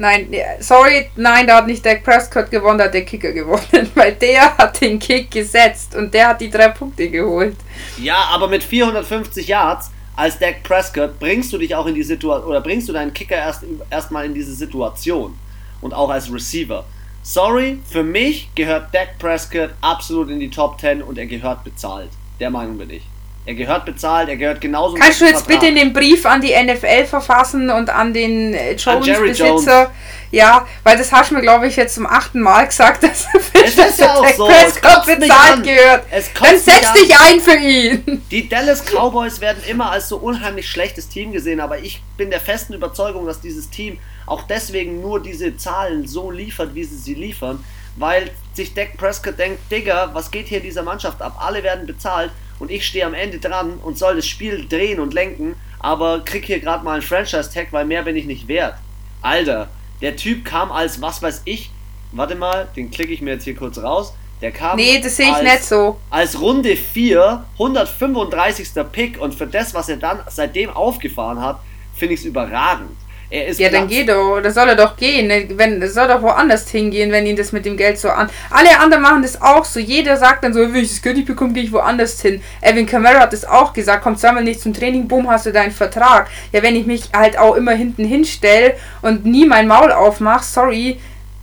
Nein, 0.00 0.28
sorry, 0.60 1.10
nein, 1.16 1.48
da 1.48 1.56
hat 1.56 1.66
nicht 1.66 1.84
der 1.84 1.96
Prescott 1.96 2.50
gewonnen, 2.52 2.78
da 2.78 2.84
hat 2.84 2.94
der 2.94 3.04
Kicker 3.04 3.32
gewonnen, 3.32 3.90
weil 3.94 4.12
der 4.14 4.56
hat 4.56 4.80
den 4.80 4.98
Kick 5.00 5.30
gesetzt 5.30 5.96
und 5.96 6.14
der 6.14 6.28
hat 6.28 6.40
die 6.40 6.50
drei 6.50 6.68
Punkte 6.68 7.10
geholt. 7.10 7.56
Ja, 8.00 8.28
aber 8.30 8.46
mit 8.46 8.62
450 8.62 9.48
Yards 9.48 9.90
als 10.14 10.38
Dak 10.38 10.62
Prescott 10.62 11.18
bringst 11.18 11.52
du 11.52 11.58
dich 11.58 11.74
auch 11.74 11.86
in 11.86 11.96
die 11.96 12.02
Situation 12.04 12.48
oder 12.48 12.60
bringst 12.60 12.88
du 12.88 12.92
deinen 12.92 13.12
Kicker 13.12 13.36
erst 13.36 13.64
erstmal 13.90 14.24
in 14.24 14.34
diese 14.34 14.54
Situation 14.54 15.36
und 15.80 15.92
auch 15.92 16.10
als 16.10 16.32
Receiver. 16.32 16.84
Sorry, 17.22 17.78
für 17.88 18.04
mich 18.04 18.50
gehört 18.54 18.94
Dak 18.94 19.18
Prescott 19.18 19.70
absolut 19.80 20.30
in 20.30 20.38
die 20.38 20.50
Top 20.50 20.80
10 20.80 21.02
und 21.02 21.18
er 21.18 21.26
gehört 21.26 21.64
bezahlt. 21.64 22.10
Der 22.38 22.50
Meinung 22.50 22.78
bin 22.78 22.90
ich. 22.90 23.02
Er 23.48 23.54
gehört 23.54 23.86
bezahlt, 23.86 24.28
er 24.28 24.36
gehört 24.36 24.60
genauso. 24.60 24.94
Kannst 24.96 25.22
du 25.22 25.24
jetzt 25.24 25.46
Vertrag. 25.46 25.60
bitte 25.62 25.74
den 25.74 25.94
Brief 25.94 26.26
an 26.26 26.42
die 26.42 26.52
NFL 26.52 27.06
verfassen 27.06 27.70
und 27.70 27.88
an 27.88 28.12
den 28.12 28.52
äh, 28.52 28.74
Jones-Besitzer? 28.74 29.90
Ja, 30.30 30.66
weil 30.82 30.98
das 30.98 31.10
hast 31.10 31.30
du 31.30 31.36
mir, 31.36 31.40
glaube 31.40 31.66
ich, 31.66 31.76
jetzt 31.76 31.94
zum 31.94 32.06
achten 32.06 32.42
Mal 32.42 32.66
gesagt, 32.66 33.02
dass 33.04 33.26
es 33.54 33.74
ist 33.74 34.00
ja 34.00 34.16
auch 34.16 34.28
so. 34.36 34.48
Prescott 34.48 35.06
bezahlt 35.06 35.62
gehört. 35.62 36.04
Dann 36.42 36.58
setz 36.58 36.92
dich 36.92 37.18
ein 37.18 37.40
für 37.40 37.56
ihn. 37.56 38.22
Die 38.30 38.50
Dallas 38.50 38.84
Cowboys 38.84 39.40
werden 39.40 39.62
immer 39.66 39.92
als 39.92 40.10
so 40.10 40.18
unheimlich 40.18 40.68
schlechtes 40.68 41.08
Team 41.08 41.32
gesehen, 41.32 41.60
aber 41.60 41.78
ich 41.78 42.02
bin 42.18 42.28
der 42.28 42.40
festen 42.40 42.74
Überzeugung, 42.74 43.24
dass 43.24 43.40
dieses 43.40 43.70
Team 43.70 43.98
auch 44.26 44.42
deswegen 44.42 45.00
nur 45.00 45.22
diese 45.22 45.56
Zahlen 45.56 46.06
so 46.06 46.30
liefert, 46.30 46.74
wie 46.74 46.84
sie 46.84 46.98
sie 46.98 47.14
liefern, 47.14 47.64
weil 47.96 48.30
sich 48.52 48.74
Dak 48.74 48.98
Prescott 48.98 49.38
denkt, 49.38 49.72
Digga, 49.72 50.10
was 50.12 50.30
geht 50.30 50.48
hier 50.48 50.60
dieser 50.60 50.82
Mannschaft 50.82 51.22
ab? 51.22 51.38
Alle 51.40 51.62
werden 51.62 51.86
bezahlt 51.86 52.30
und 52.58 52.70
ich 52.70 52.86
stehe 52.86 53.06
am 53.06 53.14
Ende 53.14 53.38
dran 53.38 53.78
und 53.82 53.98
soll 53.98 54.16
das 54.16 54.26
Spiel 54.26 54.66
drehen 54.68 55.00
und 55.00 55.14
lenken, 55.14 55.56
aber 55.78 56.20
krieg 56.24 56.44
hier 56.44 56.60
gerade 56.60 56.84
mal 56.84 56.94
einen 56.94 57.02
Franchise-Tag, 57.02 57.68
weil 57.72 57.84
mehr 57.84 58.02
bin 58.02 58.16
ich 58.16 58.26
nicht 58.26 58.48
wert. 58.48 58.74
Alter, 59.22 59.68
der 60.00 60.16
Typ 60.16 60.44
kam 60.44 60.70
als, 60.70 61.00
was 61.00 61.22
weiß 61.22 61.42
ich, 61.44 61.70
warte 62.12 62.34
mal, 62.34 62.68
den 62.76 62.90
klicke 62.90 63.12
ich 63.12 63.20
mir 63.20 63.32
jetzt 63.32 63.44
hier 63.44 63.56
kurz 63.56 63.78
raus. 63.78 64.12
Der 64.40 64.52
kam 64.52 64.76
nee, 64.76 65.00
das 65.00 65.16
sehe 65.16 65.26
ich 65.26 65.34
als, 65.34 65.42
nicht 65.42 65.64
so. 65.64 65.98
als 66.10 66.40
Runde 66.40 66.76
4, 66.76 67.44
135. 67.54 68.68
Pick 68.92 69.20
und 69.20 69.34
für 69.34 69.48
das, 69.48 69.74
was 69.74 69.88
er 69.88 69.96
dann 69.96 70.20
seitdem 70.28 70.70
aufgefahren 70.70 71.40
hat, 71.42 71.60
finde 71.94 72.14
ich 72.14 72.20
es 72.20 72.26
überragend. 72.26 72.96
Er 73.30 73.48
ist 73.48 73.60
ja, 73.60 73.68
Platz. 73.68 73.80
dann 73.80 73.88
geh 73.88 74.04
doch. 74.04 74.40
Das 74.40 74.54
soll 74.54 74.68
er 74.68 74.76
doch 74.76 74.96
gehen. 74.96 75.26
Ne? 75.26 75.46
Wenn, 75.50 75.80
das 75.80 75.94
soll 75.94 76.08
doch 76.08 76.22
woanders 76.22 76.68
hingehen, 76.70 77.12
wenn 77.12 77.26
ihn 77.26 77.36
das 77.36 77.52
mit 77.52 77.66
dem 77.66 77.76
Geld 77.76 77.98
so 77.98 78.08
an. 78.08 78.30
Alle 78.50 78.78
anderen 78.80 79.02
machen 79.02 79.22
das 79.22 79.40
auch 79.40 79.64
so. 79.64 79.80
Jeder 79.80 80.16
sagt 80.16 80.44
dann 80.44 80.54
so, 80.54 80.60
wenn 80.60 80.76
ich 80.76 80.88
das 80.88 81.02
Geld 81.02 81.16
nicht 81.16 81.26
bekomme, 81.26 81.52
gehe 81.52 81.64
ich 81.64 81.72
woanders 81.72 82.20
hin. 82.22 82.40
Evan 82.62 82.86
Kamara 82.86 83.20
hat 83.20 83.32
das 83.32 83.44
auch 83.44 83.72
gesagt. 83.72 84.02
Komm 84.02 84.16
zweimal 84.16 84.44
nicht 84.44 84.60
zum 84.60 84.72
Training, 84.72 85.08
bumm, 85.08 85.28
hast 85.28 85.46
du 85.46 85.52
deinen 85.52 85.72
Vertrag. 85.72 86.28
Ja, 86.52 86.62
wenn 86.62 86.74
ich 86.74 86.86
mich 86.86 87.10
halt 87.14 87.38
auch 87.38 87.54
immer 87.54 87.72
hinten 87.72 88.04
hinstelle 88.04 88.74
und 89.02 89.26
nie 89.26 89.46
mein 89.46 89.68
Maul 89.68 89.92
aufmache, 89.92 90.44
sorry, 90.44 90.98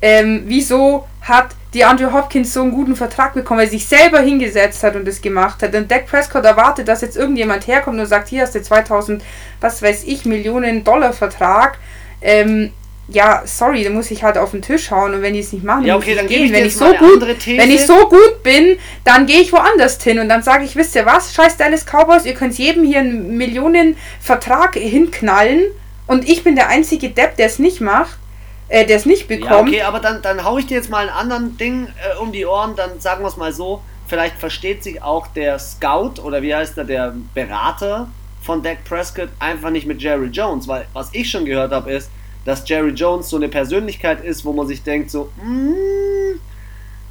ähm, 0.06 0.44
wieso 0.46 1.08
hat 1.22 1.48
die 1.74 1.84
Andrew 1.84 2.14
Hopkins 2.14 2.54
so 2.54 2.62
einen 2.62 2.70
guten 2.70 2.96
Vertrag 2.96 3.34
bekommen, 3.34 3.58
weil 3.58 3.66
er 3.66 3.72
sich 3.72 3.88
selber 3.88 4.20
hingesetzt 4.20 4.84
hat 4.84 4.96
und 4.96 5.08
das 5.08 5.20
gemacht 5.20 5.64
hat. 5.64 5.74
Und 5.74 5.90
Dak 5.90 6.06
Prescott 6.06 6.46
erwartet, 6.46 6.88
dass 6.88 7.02
jetzt 7.02 7.18
irgendjemand 7.18 7.66
herkommt 7.66 8.00
und 8.00 8.06
sagt, 8.06 8.28
hier 8.28 8.44
hast 8.44 8.54
du 8.54 8.62
2000, 8.62 9.24
was 9.62 9.82
weiß 9.82 10.04
ich, 10.04 10.26
Millionen 10.26 10.84
Dollar 10.84 11.12
Vertrag. 11.12 11.80
Ähm, 12.22 12.72
ja, 13.08 13.42
sorry, 13.46 13.84
da 13.84 13.90
muss 13.90 14.12
ich 14.12 14.22
halt 14.22 14.38
auf 14.38 14.52
den 14.52 14.62
Tisch 14.62 14.92
hauen 14.92 15.16
und 15.16 15.24
wenn 15.24 15.34
die 15.34 15.40
es 15.40 15.52
nicht 15.52 15.66
machen, 15.66 15.86
ja, 15.86 15.96
okay, 15.96 16.14
dann 16.14 16.28
gehen. 16.28 16.46
Ich 16.46 16.54
wenn 16.54 16.66
ich 16.68 16.76
so 16.76 16.94
gut, 16.94 17.22
wenn 17.22 17.72
ich 17.72 17.84
so 17.84 18.08
gut 18.08 18.44
bin, 18.44 18.78
dann 19.06 19.26
gehe 19.26 19.42
ich 19.42 19.52
woanders 19.52 20.02
hin 20.04 20.20
und 20.20 20.30
dann 20.30 20.44
sage 20.44 20.66
ich, 20.66 20.76
wisst 20.76 20.96
ihr 20.96 21.08
was, 21.08 21.34
scheiß 21.34 21.58
Dallas 21.58 21.84
Cowboys, 21.84 22.26
ihr 22.26 22.36
könnt 22.36 22.56
jedem 22.60 22.84
hier 22.84 23.00
einen 23.00 23.38
Millionenvertrag 23.38 24.76
hinknallen 24.76 25.64
und 26.06 26.30
ich 26.30 26.44
bin 26.44 26.56
der 26.56 26.68
einzige 26.70 27.10
Depp, 27.10 27.38
der 27.38 27.48
es 27.48 27.58
nicht 27.58 27.82
macht 27.82 28.20
äh, 28.68 28.86
der 28.86 28.98
es 28.98 29.06
nicht 29.06 29.28
bekommt. 29.28 29.52
Ja, 29.52 29.62
okay, 29.62 29.82
aber 29.82 30.00
dann, 30.00 30.22
dann 30.22 30.44
hau 30.44 30.58
ich 30.58 30.68
dir 30.68 30.76
jetzt 30.76 30.90
mal 30.90 31.10
einen 31.10 31.18
anderen 31.18 31.58
Ding 31.58 31.88
äh, 31.88 32.18
um 32.20 32.32
die 32.32 32.46
Ohren, 32.46 32.76
dann 32.76 33.00
sagen 33.00 33.24
wir 33.24 33.28
es 33.28 33.38
mal 33.38 33.54
so, 33.54 33.82
vielleicht 34.08 34.38
versteht 34.38 34.84
sich 34.84 35.02
auch 35.02 35.28
der 35.28 35.60
Scout 35.60 36.22
oder 36.24 36.42
wie 36.42 36.54
heißt 36.54 36.78
er, 36.78 36.86
der 36.86 37.16
Berater 37.34 38.10
von 38.42 38.62
Dak 38.62 38.84
Prescott 38.84 39.30
einfach 39.40 39.72
nicht 39.72 39.88
mit 39.88 40.02
Jerry 40.02 40.28
Jones, 40.28 40.68
weil 40.68 40.86
was 40.94 41.10
ich 41.14 41.30
schon 41.30 41.46
gehört 41.46 41.72
habe 41.72 41.92
ist, 41.92 42.10
dass 42.46 42.68
Jerry 42.68 42.92
Jones 42.92 43.30
so 43.30 43.38
eine 43.38 43.50
Persönlichkeit 43.50 44.24
ist, 44.24 44.46
wo 44.46 44.54
man 44.54 44.68
sich 44.68 44.84
denkt 44.84 45.10
so, 45.10 45.32
mm, 45.42 46.40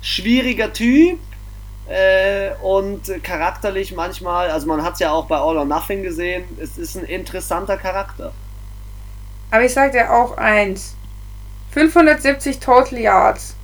schwieriger 0.01 0.73
Typ, 0.73 1.19
äh, 1.87 2.53
und 2.63 3.23
charakterlich 3.23 3.95
manchmal, 3.95 4.51
also 4.51 4.67
man 4.67 4.83
hat 4.83 4.95
es 4.95 5.01
ja 5.01 5.13
auch 5.13 5.27
bei 5.27 5.37
All 5.37 5.59
or 5.59 5.65
Nothing 5.65 6.03
gesehen, 6.03 6.45
es 6.61 6.79
ist 6.79 6.97
ein 6.97 7.05
interessanter 7.05 7.77
Charakter. 7.77 8.33
Aber 9.51 9.65
ich 9.65 9.73
sage 9.73 9.93
dir 9.93 10.13
auch 10.13 10.37
eins, 10.37 10.97
570 11.75 12.61
Total 12.61 12.99
Yards. 12.99 13.55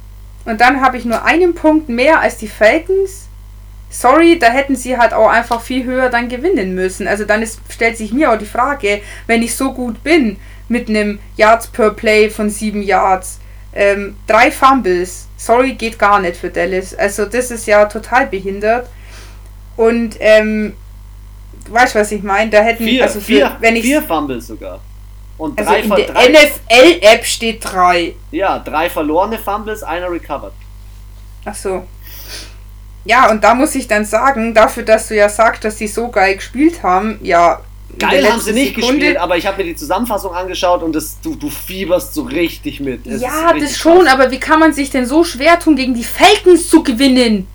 Und 0.44 0.60
dann 0.60 0.80
habe 0.80 0.98
ich 0.98 1.04
nur 1.04 1.24
einen 1.24 1.54
Punkt 1.54 1.88
mehr 1.88 2.20
als 2.20 2.36
die 2.38 2.48
Falcons. 2.48 3.28
Sorry, 3.88 4.38
da 4.38 4.48
hätten 4.48 4.76
sie 4.76 4.98
halt 4.98 5.12
auch 5.12 5.28
einfach 5.28 5.60
viel 5.60 5.84
höher 5.84 6.10
dann 6.10 6.28
gewinnen 6.28 6.74
müssen. 6.74 7.08
Also 7.08 7.24
dann 7.24 7.42
ist, 7.42 7.60
stellt 7.68 7.96
sich 7.96 8.12
mir 8.12 8.32
auch 8.32 8.38
die 8.38 8.46
Frage, 8.46 9.00
wenn 9.26 9.42
ich 9.42 9.54
so 9.54 9.72
gut 9.72 10.02
bin 10.02 10.36
mit 10.68 10.88
einem 10.88 11.18
Yards 11.36 11.68
per 11.68 11.90
Play 11.90 12.30
von 12.30 12.50
7 12.50 12.82
Yards, 12.82 13.40
ähm, 13.72 14.16
drei 14.26 14.50
Fumbles, 14.50 15.28
sorry, 15.36 15.74
geht 15.74 15.98
gar 15.98 16.20
nicht 16.20 16.36
für 16.36 16.50
Dallas. 16.50 16.94
Also 16.94 17.26
das 17.26 17.50
ist 17.50 17.66
ja 17.66 17.84
total 17.86 18.26
behindert. 18.26 18.88
Und 19.76 20.16
ähm, 20.20 20.74
weißt 21.68 21.94
du, 21.94 22.00
was 22.00 22.12
ich 22.12 22.22
meine? 22.22 22.50
Da 22.50 22.60
hätten 22.62 22.84
vier, 22.84 23.04
also 23.04 23.20
für, 23.20 23.26
vier, 23.26 23.56
wenn 23.60 23.76
ich 23.76 23.84
vier 23.84 24.02
Fumbles 24.02 24.48
sogar. 24.48 24.80
Und 25.40 25.58
also 25.58 25.70
drei, 25.70 25.80
in 25.80 25.88
der 25.88 26.42
NFL-App 26.42 27.24
steht 27.24 27.64
drei. 27.64 28.14
Ja, 28.30 28.58
drei 28.58 28.90
verlorene 28.90 29.38
Fumbles, 29.38 29.82
einer 29.82 30.10
recovered. 30.10 30.52
Ach 31.46 31.54
so. 31.54 31.84
Ja, 33.06 33.30
und 33.30 33.42
da 33.42 33.54
muss 33.54 33.74
ich 33.74 33.88
dann 33.88 34.04
sagen, 34.04 34.52
dafür, 34.52 34.82
dass 34.82 35.08
du 35.08 35.16
ja 35.16 35.30
sagst, 35.30 35.64
dass 35.64 35.78
sie 35.78 35.86
so 35.86 36.10
geil 36.10 36.36
gespielt 36.36 36.82
haben, 36.82 37.18
ja. 37.22 37.60
Geil 37.98 38.30
haben 38.30 38.38
sie 38.38 38.52
nicht 38.52 38.74
Sekunde, 38.74 38.98
gespielt, 38.98 39.16
aber 39.16 39.38
ich 39.38 39.46
habe 39.46 39.56
mir 39.56 39.64
die 39.64 39.76
Zusammenfassung 39.76 40.34
angeschaut 40.34 40.82
und 40.82 40.94
das, 40.94 41.18
du, 41.22 41.34
du 41.34 41.48
fieberst 41.48 42.12
so 42.12 42.22
richtig 42.24 42.80
mit. 42.80 43.06
Es 43.06 43.22
ja, 43.22 43.54
das 43.58 43.78
schon, 43.78 44.04
krass. 44.04 44.12
aber 44.12 44.30
wie 44.30 44.38
kann 44.38 44.60
man 44.60 44.74
sich 44.74 44.90
denn 44.90 45.06
so 45.06 45.24
schwer 45.24 45.58
tun, 45.58 45.74
gegen 45.74 45.94
die 45.94 46.04
Falcons 46.04 46.68
zu 46.68 46.82
gewinnen? 46.82 47.46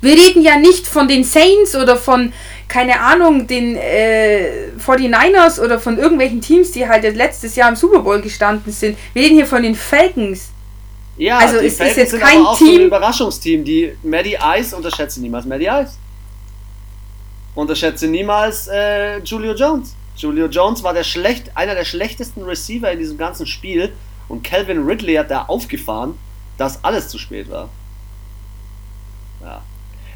Wir 0.00 0.14
reden 0.14 0.40
ja 0.40 0.56
nicht 0.56 0.86
von 0.86 1.08
den 1.08 1.24
Saints 1.24 1.76
oder 1.76 1.98
von, 1.98 2.32
keine 2.68 3.00
Ahnung, 3.00 3.46
den 3.46 3.76
äh, 3.76 4.70
49ers 4.78 5.60
oder 5.60 5.80
von 5.80 5.98
irgendwelchen 5.98 6.42
Teams, 6.42 6.70
die 6.70 6.86
halt 6.86 7.02
letztes 7.16 7.56
Jahr 7.56 7.70
im 7.70 7.76
Super 7.76 8.00
Bowl 8.00 8.20
gestanden 8.20 8.72
sind. 8.72 8.98
Wir 9.14 9.22
reden 9.22 9.36
hier 9.36 9.46
von 9.46 9.62
den 9.62 9.74
Falcons. 9.74 10.50
Ja, 11.16 11.38
also 11.38 11.56
es 11.56 11.80
ist 11.80 11.96
jetzt 11.96 12.20
kein 12.20 12.44
Team. 12.56 12.56
So 12.58 12.64
ein 12.66 12.80
Überraschungsteam. 12.82 13.64
Die 13.64 13.96
Maddie 14.02 14.38
Ice 14.58 14.76
unterschätze 14.76 15.20
niemals 15.20 15.46
Maddie 15.46 15.66
Ice. 15.66 15.94
Unterschätze 17.54 18.06
niemals 18.06 18.68
äh, 18.68 19.18
Julio 19.20 19.54
Jones. 19.54 19.96
Julio 20.14 20.46
Jones 20.46 20.82
war 20.82 20.92
der 20.92 21.04
schlecht, 21.04 21.50
einer 21.56 21.74
der 21.74 21.84
schlechtesten 21.84 22.42
Receiver 22.42 22.92
in 22.92 22.98
diesem 22.98 23.16
ganzen 23.16 23.46
Spiel 23.46 23.92
und 24.28 24.44
Calvin 24.44 24.84
Ridley 24.84 25.14
hat 25.14 25.30
da 25.30 25.44
aufgefahren, 25.46 26.18
dass 26.56 26.84
alles 26.84 27.08
zu 27.08 27.18
spät 27.18 27.50
war. 27.50 27.68
Ja. 29.40 29.62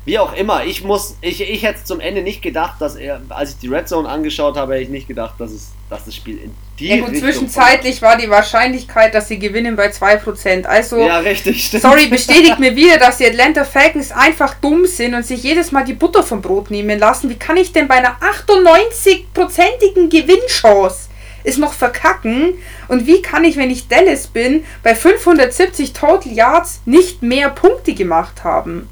Wie 0.05 0.19
auch 0.19 0.33
immer, 0.35 0.65
ich 0.65 0.83
muss, 0.83 1.17
ich, 1.21 1.41
ich 1.41 1.63
hätte 1.63 1.85
zum 1.85 2.01
Ende 2.01 2.23
nicht 2.23 2.43
gedacht, 2.43 2.81
dass 2.81 2.97
er, 2.97 3.21
als 3.29 3.51
ich 3.51 3.59
die 3.59 3.69
Red 3.69 3.89
Zone 3.89 4.09
angeschaut 4.09 4.57
habe, 4.57 4.75
hätte 4.75 4.83
ich 4.85 4.89
nicht 4.89 5.07
gedacht, 5.07 5.35
dass 5.39 5.53
es, 5.53 5.69
dass 5.89 6.05
das 6.05 6.17
Spiel 6.17 6.39
in 6.39 6.55
die 6.81 6.89
Ja 6.89 6.97
gut, 6.97 7.11
Richtung 7.11 7.23
zwischenzeitlich 7.23 8.03
war 8.03 8.17
die 8.17 8.29
Wahrscheinlichkeit, 8.29 9.15
dass 9.15 9.29
sie 9.29 9.39
gewinnen 9.39 9.77
bei 9.77 9.91
2%. 9.91 10.65
Also, 10.65 10.99
Ja, 10.99 11.19
richtig, 11.19 11.67
stimmt. 11.67 11.85
sorry, 11.85 12.07
bestätigt 12.09 12.59
mir 12.59 12.75
wieder, 12.75 12.99
dass 12.99 13.19
die 13.19 13.27
Atlanta 13.27 13.65
Falcons 13.65 14.11
einfach 14.11 14.55
dumm 14.55 14.87
sind 14.87 15.15
und 15.15 15.25
sich 15.25 15.45
jedes 15.45 15.71
Mal 15.71 15.85
die 15.85 15.95
Butter 15.95 16.25
vom 16.25 16.43
Brot 16.43 16.73
nehmen 16.73 16.99
lassen. 16.99 17.31
Wie 17.31 17.37
kann 17.37 17.57
ich 17.57 17.73
denn 17.73 17.87
bei 17.87 17.97
einer 17.97 18.17
98%igen 18.21 20.09
Gewinnchance 20.09 21.11
es 21.45 21.59
noch 21.59 21.73
verkacken? 21.75 22.55
Und 22.89 23.07
wie 23.07 23.23
kann 23.23 23.45
ich, 23.45 23.57
wenn 23.57 23.71
ich 23.71 23.87
Dallas 23.87 24.27
bin, 24.27 24.65
bei 24.83 24.97
570 24.97 25.93
Total 25.93 26.33
Yards 26.33 26.81
nicht 26.87 27.23
mehr 27.23 27.51
Punkte 27.51 27.95
gemacht 27.95 28.43
haben? 28.43 28.89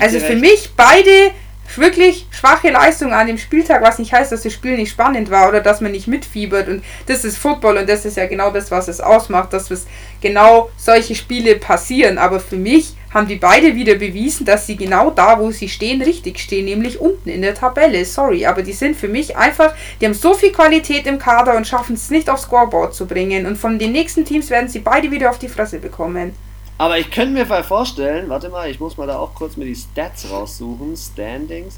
Also 0.00 0.18
für 0.18 0.30
recht. 0.30 0.40
mich 0.40 0.70
beide 0.76 1.32
wirklich 1.76 2.26
schwache 2.30 2.70
Leistungen 2.70 3.12
an 3.12 3.26
dem 3.26 3.38
Spieltag, 3.38 3.82
was 3.82 3.98
nicht 3.98 4.12
heißt, 4.12 4.32
dass 4.32 4.42
das 4.42 4.52
Spiel 4.52 4.76
nicht 4.76 4.90
spannend 4.90 5.30
war 5.30 5.48
oder 5.48 5.60
dass 5.60 5.80
man 5.80 5.92
nicht 5.92 6.08
mitfiebert. 6.08 6.68
Und 6.68 6.84
das 7.06 7.24
ist 7.24 7.38
Football 7.38 7.78
und 7.78 7.88
das 7.88 8.04
ist 8.04 8.16
ja 8.16 8.26
genau 8.26 8.50
das, 8.50 8.70
was 8.70 8.88
es 8.88 9.00
ausmacht, 9.00 9.52
dass 9.52 9.70
es 9.70 9.86
genau 10.20 10.70
solche 10.76 11.14
Spiele 11.14 11.56
passieren. 11.56 12.18
Aber 12.18 12.40
für 12.40 12.56
mich 12.56 12.94
haben 13.12 13.26
die 13.26 13.36
beide 13.36 13.74
wieder 13.74 13.94
bewiesen, 13.94 14.46
dass 14.46 14.66
sie 14.66 14.76
genau 14.76 15.10
da, 15.10 15.38
wo 15.38 15.50
sie 15.50 15.68
stehen, 15.68 16.00
richtig 16.02 16.38
stehen, 16.38 16.64
nämlich 16.64 17.00
unten 17.00 17.28
in 17.28 17.42
der 17.42 17.54
Tabelle. 17.54 18.04
Sorry, 18.04 18.46
aber 18.46 18.62
die 18.62 18.72
sind 18.72 18.96
für 18.96 19.08
mich 19.08 19.36
einfach, 19.36 19.74
die 20.00 20.06
haben 20.06 20.14
so 20.14 20.34
viel 20.34 20.52
Qualität 20.52 21.06
im 21.06 21.18
Kader 21.18 21.56
und 21.56 21.66
schaffen 21.66 21.94
es 21.94 22.10
nicht 22.10 22.30
aufs 22.30 22.42
Scoreboard 22.42 22.94
zu 22.94 23.06
bringen. 23.06 23.46
Und 23.46 23.56
von 23.56 23.78
den 23.78 23.92
nächsten 23.92 24.24
Teams 24.24 24.50
werden 24.50 24.68
sie 24.68 24.80
beide 24.80 25.10
wieder 25.10 25.30
auf 25.30 25.38
die 25.38 25.48
Fresse 25.48 25.78
bekommen. 25.78 26.34
Aber 26.80 26.98
ich 26.98 27.10
könnte 27.10 27.34
mir 27.34 27.62
vorstellen, 27.62 28.30
warte 28.30 28.48
mal, 28.48 28.70
ich 28.70 28.80
muss 28.80 28.96
mal 28.96 29.06
da 29.06 29.18
auch 29.18 29.34
kurz 29.34 29.58
mir 29.58 29.66
die 29.66 29.76
Stats 29.76 30.30
raussuchen, 30.30 30.96
Standings, 30.96 31.76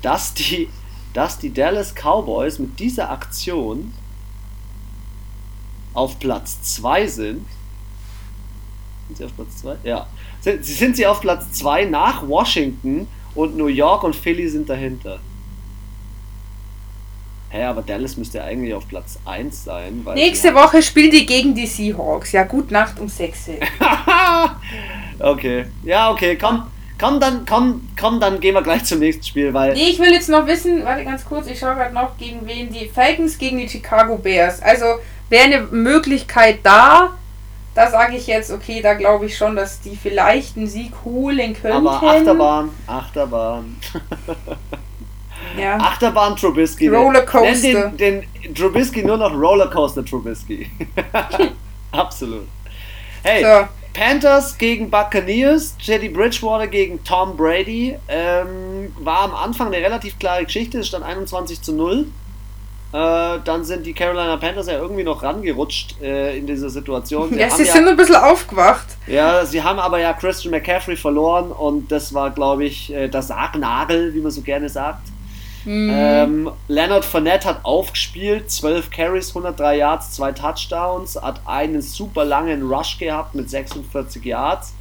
dass 0.00 0.32
die, 0.32 0.70
dass 1.12 1.38
die 1.38 1.52
Dallas 1.52 1.94
Cowboys 1.94 2.58
mit 2.58 2.80
dieser 2.80 3.10
Aktion 3.10 3.92
auf 5.92 6.18
Platz 6.18 6.62
2 6.62 7.06
sind. 7.08 7.46
Sind 9.08 9.18
sie 9.18 9.24
auf 9.26 9.36
Platz 9.36 9.56
2? 9.58 9.76
Ja. 9.84 10.06
Sind, 10.40 10.64
sind 10.64 10.96
sie 10.96 11.06
auf 11.06 11.20
Platz 11.20 11.52
2 11.52 11.84
nach 11.84 12.26
Washington 12.26 13.06
und 13.34 13.54
New 13.54 13.66
York 13.66 14.02
und 14.02 14.16
Philly 14.16 14.48
sind 14.48 14.70
dahinter. 14.70 15.20
Hä, 17.50 17.64
aber 17.64 17.80
Dallas 17.80 18.16
müsste 18.18 18.42
eigentlich 18.42 18.74
auf 18.74 18.86
Platz 18.88 19.18
1 19.24 19.64
sein. 19.64 20.04
Nächste 20.14 20.54
Woche 20.54 20.82
spielen 20.82 21.10
die 21.10 21.24
gegen 21.24 21.54
die 21.54 21.66
Seahawks. 21.66 22.32
Ja, 22.32 22.44
gut 22.44 22.70
Nacht 22.70 23.00
um 23.00 23.08
6 23.08 23.48
Uhr. 23.48 23.54
okay. 25.26 25.64
Ja, 25.82 26.10
okay, 26.10 26.36
komm. 26.36 26.64
Komm 27.00 27.20
dann, 27.20 27.46
komm, 27.46 27.88
komm, 27.98 28.18
dann 28.18 28.40
gehen 28.40 28.54
wir 28.54 28.62
gleich 28.62 28.84
zum 28.84 28.98
nächsten 28.98 29.22
Spiel, 29.22 29.54
weil. 29.54 29.72
Nee, 29.74 29.90
ich 29.90 30.00
will 30.00 30.12
jetzt 30.12 30.28
noch 30.28 30.48
wissen, 30.48 30.84
warte 30.84 31.04
ganz 31.04 31.24
kurz, 31.24 31.46
ich 31.46 31.56
schaue 31.56 31.76
gerade 31.76 31.94
noch, 31.94 32.18
gegen 32.18 32.44
wen 32.44 32.72
die 32.72 32.88
Falcons 32.88 33.38
gegen 33.38 33.58
die 33.58 33.68
Chicago 33.68 34.18
Bears. 34.18 34.60
Also 34.60 34.84
wäre 35.28 35.44
eine 35.44 35.60
Möglichkeit 35.60 36.58
da. 36.64 37.10
Da 37.74 37.88
sage 37.88 38.16
ich 38.16 38.26
jetzt, 38.26 38.50
okay, 38.50 38.82
da 38.82 38.94
glaube 38.94 39.26
ich 39.26 39.36
schon, 39.36 39.54
dass 39.54 39.80
die 39.80 39.94
vielleicht 39.94 40.56
einen 40.56 40.66
Sieg 40.66 40.92
holen 41.04 41.54
könnten. 41.54 41.86
Aber 41.86 42.02
Achterbahn, 42.02 42.70
Achterbahn. 42.88 43.76
Ja. 45.56 45.76
Achterbahn 45.78 46.36
Trubisky. 46.36 46.88
Rollercoaster. 46.88 47.90
Nenn 47.90 47.96
den, 47.96 48.24
den 48.44 48.54
Trubisky 48.54 49.02
nur 49.02 49.16
noch 49.16 49.32
Rollercoaster 49.32 50.04
Trubisky. 50.04 50.70
Absolut. 51.92 52.46
Hey, 53.22 53.42
So. 53.42 53.68
Panthers 53.94 54.56
gegen 54.58 54.90
Buccaneers, 54.90 55.76
Teddy 55.84 56.08
Bridgewater 56.08 56.66
gegen 56.68 57.02
Tom 57.02 57.36
Brady. 57.36 57.96
Ähm, 58.06 58.92
war 58.98 59.22
am 59.22 59.34
Anfang 59.34 59.68
eine 59.68 59.78
relativ 59.78 60.18
klare 60.18 60.44
Geschichte, 60.44 60.78
es 60.78 60.88
stand 60.88 61.04
21 61.04 61.60
zu 61.62 61.72
0. 61.72 62.06
Äh, 62.90 63.38
dann 63.44 63.64
sind 63.64 63.84
die 63.84 63.92
Carolina 63.92 64.36
Panthers 64.36 64.66
ja 64.68 64.74
irgendwie 64.78 65.04
noch 65.04 65.22
rangerutscht 65.22 66.00
äh, 66.00 66.38
in 66.38 66.46
dieser 66.46 66.70
Situation. 66.70 67.36
Ja, 67.36 67.48
haben 67.50 67.56
sie 67.56 67.64
ja, 67.64 67.72
sind 67.72 67.88
ein 67.88 67.96
bisschen 67.96 68.16
aufgewacht. 68.16 68.86
ja, 69.06 69.44
sie 69.44 69.62
haben 69.62 69.78
aber 69.78 69.98
ja 70.00 70.12
Christian 70.14 70.52
McCaffrey 70.52 70.96
verloren 70.96 71.50
und 71.50 71.90
das 71.92 72.14
war, 72.14 72.30
glaube 72.30 72.64
ich, 72.64 72.92
äh, 72.94 73.08
der 73.08 73.20
Sargnagel, 73.22 74.14
wie 74.14 74.20
man 74.20 74.30
so 74.30 74.40
gerne 74.42 74.68
sagt. 74.68 75.00
Mhm. 75.64 75.90
Ähm, 75.92 76.50
Leonard 76.68 77.04
Fournette 77.04 77.48
hat 77.48 77.64
aufgespielt, 77.64 78.50
12 78.50 78.90
Carries, 78.90 79.28
103 79.30 79.76
Yards, 79.76 80.12
zwei 80.12 80.32
Touchdowns, 80.32 81.16
hat 81.20 81.40
einen 81.46 81.82
super 81.82 82.24
langen 82.24 82.62
Rush 82.62 82.98
gehabt 82.98 83.34
mit 83.34 83.50
46 83.50 84.24
Yards. 84.24 84.74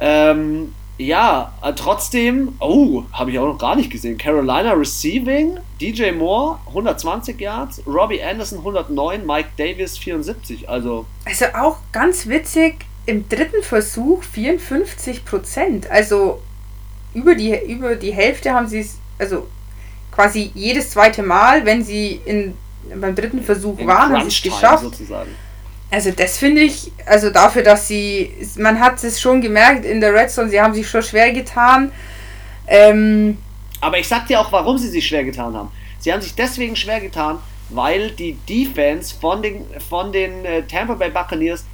Ähm, 0.00 0.74
ja, 0.98 1.52
äh, 1.62 1.72
trotzdem, 1.74 2.56
oh, 2.60 3.04
habe 3.12 3.30
ich 3.30 3.38
auch 3.38 3.46
noch 3.46 3.58
gar 3.58 3.76
nicht 3.76 3.90
gesehen. 3.90 4.18
Carolina 4.18 4.72
Receiving, 4.72 5.58
DJ 5.80 6.12
Moore 6.12 6.58
120 6.68 7.40
Yards, 7.40 7.82
Robbie 7.86 8.22
Anderson 8.22 8.58
109, 8.58 9.26
Mike 9.26 9.50
Davis 9.56 9.96
74. 9.98 10.68
Also 10.68 11.06
Also 11.24 11.46
auch 11.54 11.78
ganz 11.92 12.26
witzig, 12.26 12.84
im 13.06 13.28
dritten 13.28 13.62
Versuch 13.62 14.22
54 14.22 15.24
Prozent. 15.24 15.90
Also 15.90 16.40
über 17.14 17.34
die, 17.34 17.54
über 17.66 17.96
die 17.96 18.12
Hälfte 18.12 18.52
haben 18.52 18.68
sie 18.68 18.80
es, 18.80 18.98
also 19.22 19.46
quasi 20.10 20.50
jedes 20.54 20.90
zweite 20.90 21.22
Mal, 21.22 21.64
wenn 21.64 21.82
sie 21.82 22.20
in, 22.24 22.54
beim 23.00 23.14
dritten 23.14 23.42
Versuch 23.42 23.78
im 23.78 23.86
waren, 23.86 24.12
haben 24.12 24.28
sie 24.30 24.36
es 24.36 24.42
geschafft. 24.42 24.82
sozusagen. 24.82 25.30
Also 25.90 26.10
das 26.10 26.38
finde 26.38 26.62
ich, 26.62 26.90
also 27.06 27.30
dafür, 27.30 27.62
dass 27.62 27.86
sie, 27.86 28.32
man 28.56 28.80
hat 28.80 29.02
es 29.04 29.20
schon 29.20 29.40
gemerkt 29.40 29.84
in 29.84 30.00
der 30.00 30.14
Red 30.14 30.30
Zone, 30.30 30.48
sie 30.48 30.60
haben 30.60 30.74
sich 30.74 30.88
schon 30.88 31.02
schwer 31.02 31.32
getan. 31.32 31.92
Ähm, 32.66 33.38
Aber 33.80 33.98
ich 33.98 34.08
sag 34.08 34.26
dir 34.26 34.40
auch, 34.40 34.50
warum 34.52 34.78
sie 34.78 34.88
sich 34.88 35.06
schwer 35.06 35.24
getan 35.24 35.54
haben. 35.54 35.70
Sie 35.98 36.12
haben 36.12 36.22
sich 36.22 36.34
deswegen 36.34 36.76
schwer 36.76 37.00
getan, 37.00 37.38
weil 37.68 38.10
die 38.10 38.38
Defense 38.48 39.14
von 39.20 39.42
den, 39.42 39.66
von 39.88 40.12
den 40.12 40.44
äh, 40.44 40.62
Tampa 40.62 40.94
Bay 40.94 41.10
Buccaneers 41.10 41.64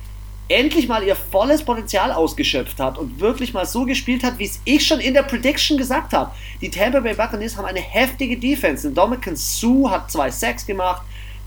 endlich 0.48 0.88
mal 0.88 1.02
ihr 1.02 1.14
volles 1.14 1.62
Potenzial 1.62 2.10
ausgeschöpft 2.12 2.80
hat 2.80 2.98
und 2.98 3.20
wirklich 3.20 3.52
mal 3.52 3.66
so 3.66 3.84
gespielt 3.84 4.24
hat, 4.24 4.38
wie 4.38 4.46
es 4.46 4.60
ich 4.64 4.86
schon 4.86 5.00
in 5.00 5.14
der 5.14 5.22
Prediction 5.22 5.76
gesagt 5.76 6.12
habe. 6.12 6.30
Die 6.60 6.70
Tampa 6.70 7.00
Bay 7.00 7.14
Buccaneers 7.14 7.56
haben 7.56 7.66
eine 7.66 7.80
heftige 7.80 8.36
Defense. 8.36 8.90
Dominican 8.90 9.36
Sue 9.36 9.90
hat 9.90 10.10
zwei 10.10 10.30
Sacks 10.30 10.64
gemacht. 10.64 11.02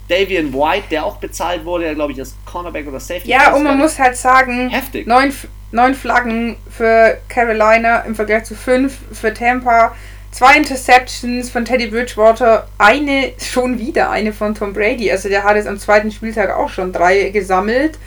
Davian 0.08 0.52
White, 0.52 0.86
der 0.90 1.04
auch 1.04 1.16
bezahlt 1.16 1.64
wurde, 1.64 1.84
der 1.84 1.94
glaube 1.94 2.12
ich 2.12 2.18
als 2.18 2.34
Cornerback 2.44 2.86
oder 2.86 3.00
Safety. 3.00 3.30
ja, 3.30 3.54
und 3.54 3.62
man 3.62 3.78
muss 3.78 3.98
halt 3.98 4.16
sagen, 4.16 4.68
Heftig. 4.68 5.06
neun, 5.06 5.32
neun 5.70 5.94
Flaggen 5.94 6.56
für 6.70 7.18
Carolina 7.28 8.00
im 8.00 8.14
Vergleich 8.14 8.44
zu 8.44 8.54
fünf 8.54 8.98
für 9.12 9.32
Tampa. 9.32 9.94
Zwei 10.30 10.56
Interceptions 10.56 11.50
von 11.50 11.64
Teddy 11.64 11.88
Bridgewater, 11.88 12.66
eine 12.78 13.32
schon 13.38 13.78
wieder, 13.78 14.10
eine 14.10 14.32
von 14.32 14.54
Tom 14.54 14.72
Brady. 14.72 15.10
Also 15.10 15.28
der 15.28 15.44
hat 15.44 15.56
jetzt 15.56 15.68
am 15.68 15.78
zweiten 15.78 16.10
Spieltag 16.10 16.56
auch 16.56 16.70
schon 16.70 16.92
drei 16.92 17.28
gesammelt. 17.30 17.98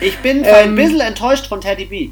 Ich 0.00 0.18
bin 0.18 0.44
ein 0.44 0.68
Ähm, 0.70 0.74
bisschen 0.76 1.00
enttäuscht 1.00 1.46
von 1.46 1.60
Teddy 1.60 1.84
B. 1.86 2.10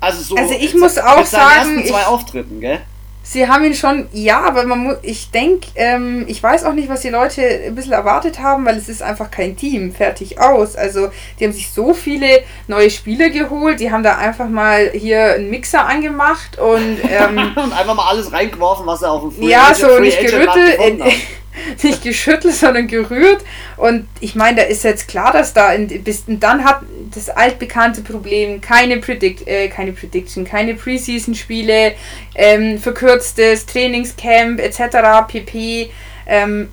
Also 0.00 0.22
so 0.22 0.36
Also 0.36 0.54
ich 0.54 0.74
muss 0.74 0.98
auch 0.98 1.16
mit 1.18 1.26
seinen 1.26 1.40
sagen, 1.40 1.76
ersten 1.76 1.88
zwei 1.88 2.00
ich- 2.00 2.06
Auftritten, 2.06 2.60
gell? 2.60 2.80
Sie 3.28 3.48
haben 3.48 3.64
ihn 3.64 3.74
schon, 3.74 4.06
ja, 4.12 4.40
aber 4.42 4.64
man 4.66 4.78
muss, 4.84 4.96
ich 5.02 5.32
denke, 5.32 5.66
ähm, 5.74 6.26
ich 6.28 6.40
weiß 6.40 6.62
auch 6.62 6.74
nicht, 6.74 6.88
was 6.88 7.00
die 7.00 7.08
Leute 7.08 7.42
ein 7.66 7.74
bisschen 7.74 7.92
erwartet 7.92 8.38
haben, 8.38 8.64
weil 8.64 8.76
es 8.76 8.88
ist 8.88 9.02
einfach 9.02 9.32
kein 9.32 9.56
Team, 9.56 9.92
fertig 9.92 10.38
aus. 10.40 10.76
Also 10.76 11.08
die 11.40 11.44
haben 11.44 11.52
sich 11.52 11.68
so 11.72 11.92
viele 11.92 12.44
neue 12.68 12.88
Spieler 12.88 13.30
geholt, 13.30 13.80
die 13.80 13.90
haben 13.90 14.04
da 14.04 14.16
einfach 14.16 14.48
mal 14.48 14.92
hier 14.94 15.34
einen 15.34 15.50
Mixer 15.50 15.84
angemacht 15.84 16.56
und 16.60 16.98
ähm, 17.10 17.50
und 17.56 17.72
einfach 17.72 17.96
mal 17.96 18.06
alles 18.08 18.30
reingeworfen, 18.30 18.86
was 18.86 19.02
er 19.02 19.10
auf 19.10 19.22
dem 19.22 19.32
Free 19.32 19.48
ja, 19.50 19.70
Agent- 19.70 19.76
so 19.78 19.88
Free 19.88 20.00
nicht 20.02 20.20
gerüttelt, 20.20 20.78
nicht 21.82 22.02
geschüttelt, 22.02 22.54
sondern 22.54 22.86
gerührt. 22.86 23.44
Und 23.76 24.08
ich 24.20 24.34
meine, 24.34 24.58
da 24.58 24.62
ist 24.62 24.84
jetzt 24.84 25.08
klar, 25.08 25.32
dass 25.32 25.52
da 25.52 25.72
in, 25.72 25.88
bis, 26.02 26.24
dann 26.26 26.64
hat 26.64 26.82
das 27.14 27.28
altbekannte 27.28 28.02
Problem 28.02 28.60
keine 28.60 28.98
Predict, 28.98 29.46
äh, 29.46 29.68
keine 29.68 29.92
Prediction, 29.92 30.44
keine 30.44 30.74
Preseason-Spiele, 30.74 31.94
ähm, 32.34 32.78
verkürztes 32.78 33.66
Trainingscamp 33.66 34.60
etc. 34.60 35.26
pp. 35.28 35.90
Ähm, 36.26 36.68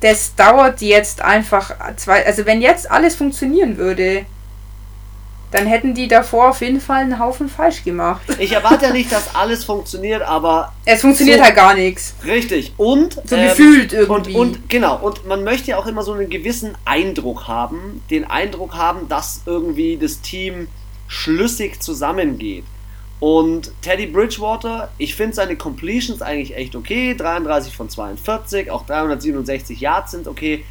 das 0.00 0.34
dauert 0.34 0.80
jetzt 0.80 1.20
einfach 1.20 1.74
zwei, 1.96 2.24
also 2.24 2.46
wenn 2.46 2.62
jetzt 2.62 2.90
alles 2.90 3.14
funktionieren 3.16 3.76
würde, 3.76 4.24
dann 5.50 5.66
hätten 5.66 5.94
die 5.94 6.06
davor 6.08 6.50
auf 6.50 6.60
jeden 6.60 6.80
Fall 6.80 7.02
einen 7.02 7.18
Haufen 7.18 7.48
falsch 7.48 7.82
gemacht. 7.84 8.22
Ich 8.38 8.52
erwarte 8.52 8.86
ja 8.86 8.92
nicht, 8.92 9.10
dass 9.10 9.34
alles 9.34 9.64
funktioniert, 9.64 10.22
aber 10.22 10.72
Es 10.84 11.00
funktioniert 11.00 11.38
So. 11.38 11.44
halt 11.44 11.56
gar 11.56 11.74
nichts. 11.74 12.14
richtig. 12.24 12.72
Und 12.76 13.14
So 13.24 13.36
gefühlt 13.36 13.92
irgendwie. 13.92 14.34
Und, 14.34 14.56
und 14.56 14.68
genau, 14.70 14.96
und 14.98 15.26
man 15.26 15.42
möchte 15.44 15.70
ja 15.72 15.78
auch 15.78 15.86
immer 15.86 16.02
so 16.02 16.12
einen 16.12 16.30
gewissen 16.30 16.76
Eindruck 16.84 17.48
haben, 17.48 18.02
den 18.10 18.24
Eindruck 18.30 18.74
haben, 18.74 19.08
dass 19.08 19.42
irgendwie 19.46 19.96
das 19.96 20.20
Team 20.20 20.68
schlüssig 21.08 21.82
zusammengeht. 21.82 22.64
Und 23.18 23.72
Teddy 23.82 24.06
Bridgewater, 24.06 24.90
ich 24.96 25.14
finde 25.14 25.34
seine 25.34 25.56
Completions 25.56 26.22
eigentlich 26.22 26.56
echt 26.56 26.74
okay, 26.74 27.14
33 27.14 27.76
von 27.76 27.90
42, 27.90 28.70
auch 28.70 28.86
367 28.86 29.80
Yards 29.80 30.12
sind 30.12 30.26
okay. 30.28 30.64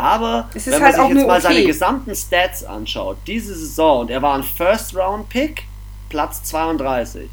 Aber 0.00 0.48
wenn 0.54 0.72
man 0.72 0.82
halt 0.82 0.94
sich 0.94 1.02
auch 1.02 1.10
jetzt 1.10 1.26
mal 1.26 1.40
seine 1.42 1.56
okay. 1.56 1.66
gesamten 1.66 2.14
Stats 2.14 2.64
anschaut, 2.64 3.18
diese 3.26 3.54
Saison, 3.54 4.00
und 4.00 4.10
er 4.10 4.22
war 4.22 4.34
ein 4.34 4.42
First-Round-Pick 4.42 5.64
Platz 6.08 6.42
32. 6.44 7.28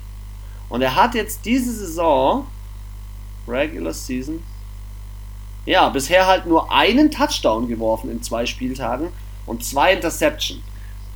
Und 0.68 0.82
er 0.82 0.94
hat 0.96 1.16
jetzt 1.16 1.46
diese 1.46 1.72
Saison, 1.72 2.46
Regular 3.48 3.94
Season, 3.94 4.44
ja, 5.66 5.88
bisher 5.88 6.28
halt 6.28 6.46
nur 6.46 6.70
einen 6.70 7.10
Touchdown 7.10 7.70
geworfen 7.70 8.12
in 8.12 8.22
zwei 8.22 8.46
Spieltagen 8.46 9.14
und 9.46 9.64
zwei 9.64 9.94
Interception. 9.94 10.62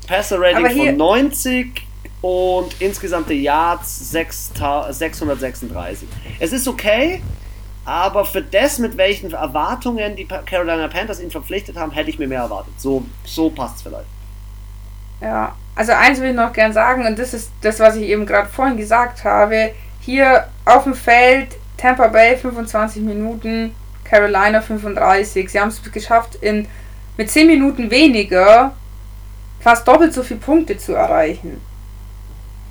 Passer 0.08 0.40
Rating 0.40 0.86
von 0.86 0.96
90 0.96 1.86
und 2.22 2.80
insgesamte 2.80 3.34
Yards 3.34 4.10
6, 4.12 4.52
636. 4.90 6.08
Es 6.40 6.54
ist 6.54 6.68
okay, 6.70 7.22
aber 7.86 8.26
für 8.26 8.42
das, 8.42 8.78
mit 8.78 8.98
welchen 8.98 9.32
Erwartungen 9.32 10.16
die 10.16 10.26
Carolina 10.26 10.88
Panthers 10.88 11.20
ihn 11.20 11.32
verpflichtet 11.32 11.78
haben, 11.78 11.92
hätte 11.92 12.10
ich 12.10 12.20
mir 12.20 12.28
mehr 12.28 12.42
erwartet. 12.42 12.74
So, 12.78 13.04
so 13.24 13.50
passt 13.50 13.78
es 13.78 13.82
vielleicht. 13.82 14.08
Ja, 15.20 15.56
also 15.76 15.94
eins 15.94 16.20
will 16.20 16.30
ich 16.30 16.36
noch 16.36 16.54
gern 16.54 16.74
sagen, 16.74 17.06
und 17.06 17.18
das 17.18 17.34
ist 17.34 17.52
das, 17.62 17.80
was 17.80 17.96
ich 17.96 18.04
eben 18.04 18.26
gerade 18.26 18.50
vorhin 18.50 18.78
gesagt 18.78 19.24
habe. 19.24 19.72
Hier 20.00 20.48
auf 20.66 20.84
dem 20.84 20.94
Feld 20.94 21.58
Tampa 21.78 22.08
Bay 22.08 22.38
25 22.38 23.02
Minuten, 23.02 23.76
Carolina 24.04 24.62
35. 24.62 25.50
Sie 25.50 25.60
haben 25.60 25.70
es 25.70 25.82
geschafft, 25.92 26.36
in, 26.36 26.68
mit 27.18 27.30
10 27.30 27.48
Minuten 27.48 27.90
weniger 27.90 28.74
fast 29.60 29.88
doppelt 29.88 30.14
so 30.14 30.24
viele 30.24 30.40
Punkte 30.40 30.78
zu 30.78 30.94
erreichen. 30.94 31.62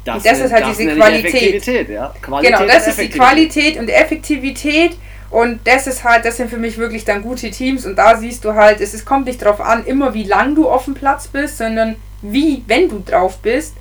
Das, 0.04 0.22
das 0.22 0.40
ist 0.40 0.52
halt 0.52 0.64
das 0.64 0.76
diese 0.76 0.94
Qualität. 0.94 1.88
Ja. 1.88 2.14
Qualität. 2.22 2.56
Genau, 2.56 2.66
das 2.66 2.86
ist 2.88 3.00
die 3.00 3.10
Qualität 3.10 3.78
und 3.78 3.88
Effektivität. 3.88 4.96
Und 5.30 5.60
das 5.64 5.86
ist 5.86 6.02
halt, 6.02 6.24
das 6.24 6.38
sind 6.38 6.50
für 6.50 6.56
mich 6.56 6.76
wirklich 6.76 7.04
dann 7.04 7.22
gute 7.22 7.50
Teams. 7.50 7.86
Und 7.86 7.96
da 7.96 8.16
siehst 8.16 8.44
du 8.44 8.54
halt, 8.54 8.80
es, 8.80 8.94
es 8.94 9.04
kommt 9.04 9.26
nicht 9.26 9.40
darauf 9.42 9.60
an, 9.60 9.84
immer 9.86 10.12
wie 10.12 10.24
lang 10.24 10.54
du 10.54 10.68
auf 10.68 10.86
dem 10.86 10.94
Platz 10.94 11.28
bist, 11.28 11.58
sondern 11.58 11.96
wie, 12.20 12.64
wenn 12.66 12.88
du 12.88 13.00
drauf 13.00 13.38
bist, 13.38 13.74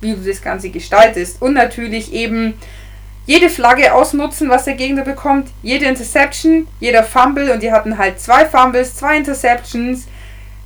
wie 0.00 0.12
du 0.12 0.18
das 0.18 0.42
Ganze 0.42 0.68
gestaltest. 0.70 1.40
Und 1.40 1.54
natürlich 1.54 2.12
eben 2.12 2.54
jede 3.26 3.48
Flagge 3.48 3.94
ausnutzen, 3.94 4.48
was 4.48 4.64
der 4.64 4.74
Gegner 4.74 5.02
bekommt, 5.02 5.48
jede 5.62 5.86
Interception, 5.86 6.66
jeder 6.80 7.04
Fumble 7.04 7.52
und 7.52 7.62
die 7.62 7.72
hatten 7.72 7.96
halt 7.96 8.20
zwei 8.20 8.44
Fumbles, 8.44 8.96
zwei 8.96 9.16
Interceptions. 9.16 10.06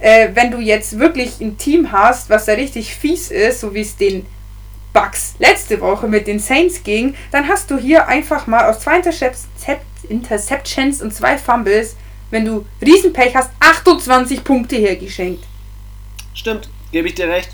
Äh, 0.00 0.30
wenn 0.34 0.50
du 0.50 0.58
jetzt 0.58 0.98
wirklich 0.98 1.40
ein 1.40 1.58
Team 1.58 1.92
hast, 1.92 2.28
was 2.30 2.46
da 2.46 2.54
richtig 2.54 2.94
fies 2.94 3.30
ist, 3.30 3.60
so 3.60 3.74
wie 3.74 3.82
es 3.82 3.96
den 3.96 4.26
Bugs 4.94 5.34
letzte 5.38 5.82
Woche 5.82 6.08
mit 6.08 6.26
den 6.26 6.38
Saints 6.38 6.82
ging, 6.82 7.14
dann 7.30 7.46
hast 7.48 7.70
du 7.70 7.76
hier 7.76 8.08
einfach 8.08 8.46
mal 8.46 8.70
aus 8.70 8.80
zwei 8.80 9.02
Interceptions 10.08 11.02
und 11.02 11.12
zwei 11.12 11.36
Fumbles, 11.36 11.96
wenn 12.30 12.46
du 12.46 12.64
Riesenpech 12.80 13.34
hast, 13.36 13.50
28 13.60 14.42
Punkte 14.42 14.76
hergeschenkt. 14.76 15.44
Stimmt, 16.32 16.70
gebe 16.90 17.08
ich 17.08 17.14
dir 17.14 17.28
recht. 17.28 17.50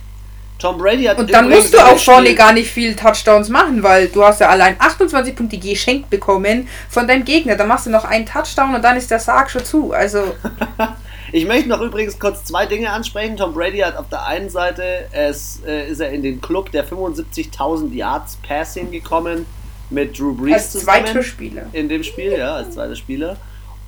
Tom 0.60 0.76
Brady 0.76 1.04
hat 1.04 1.18
Und 1.18 1.32
dann 1.32 1.48
musst 1.48 1.72
du 1.72 1.78
auch 1.78 1.98
vorne 1.98 2.34
gar 2.34 2.52
nicht 2.52 2.70
viel 2.70 2.94
Touchdowns 2.94 3.48
machen, 3.48 3.82
weil 3.82 4.08
du 4.08 4.22
hast 4.22 4.40
ja 4.40 4.50
allein 4.50 4.76
28 4.78 5.34
Punkte 5.34 5.56
geschenkt 5.56 6.10
bekommen 6.10 6.68
von 6.90 7.08
deinem 7.08 7.24
Gegner. 7.24 7.56
Dann 7.56 7.66
machst 7.66 7.86
du 7.86 7.90
noch 7.90 8.04
einen 8.04 8.26
Touchdown 8.26 8.74
und 8.74 8.82
dann 8.82 8.96
ist 8.96 9.10
der 9.10 9.20
Sarg 9.20 9.50
schon 9.50 9.64
zu. 9.64 9.92
Also. 9.92 10.34
ich 11.32 11.46
möchte 11.46 11.68
noch 11.68 11.80
übrigens 11.80 12.18
kurz 12.18 12.44
zwei 12.44 12.66
Dinge 12.66 12.90
ansprechen. 12.90 13.36
Tom 13.36 13.54
Brady 13.54 13.78
hat 13.78 13.96
auf 13.96 14.08
der 14.08 14.26
einen 14.26 14.50
Seite 14.50 15.08
es, 15.12 15.62
äh, 15.66 15.88
ist 15.88 16.00
er 16.00 16.10
in 16.10 16.22
den 16.22 16.40
Club 16.40 16.70
der 16.72 16.86
75.000 16.86 17.92
Yards 17.92 18.36
Passing 18.46 18.90
gekommen 18.90 19.46
mit 19.90 20.18
Drew 20.18 20.34
Brees 20.34 20.54
als 20.54 20.72
zusammen. 20.72 21.04
Zweiter 21.06 21.22
Spieler. 21.22 21.66
In 21.72 21.88
dem 21.88 22.02
Spiel, 22.02 22.32
ja, 22.32 22.54
als 22.54 22.74
zweiter 22.74 22.96
Spieler. 22.96 23.36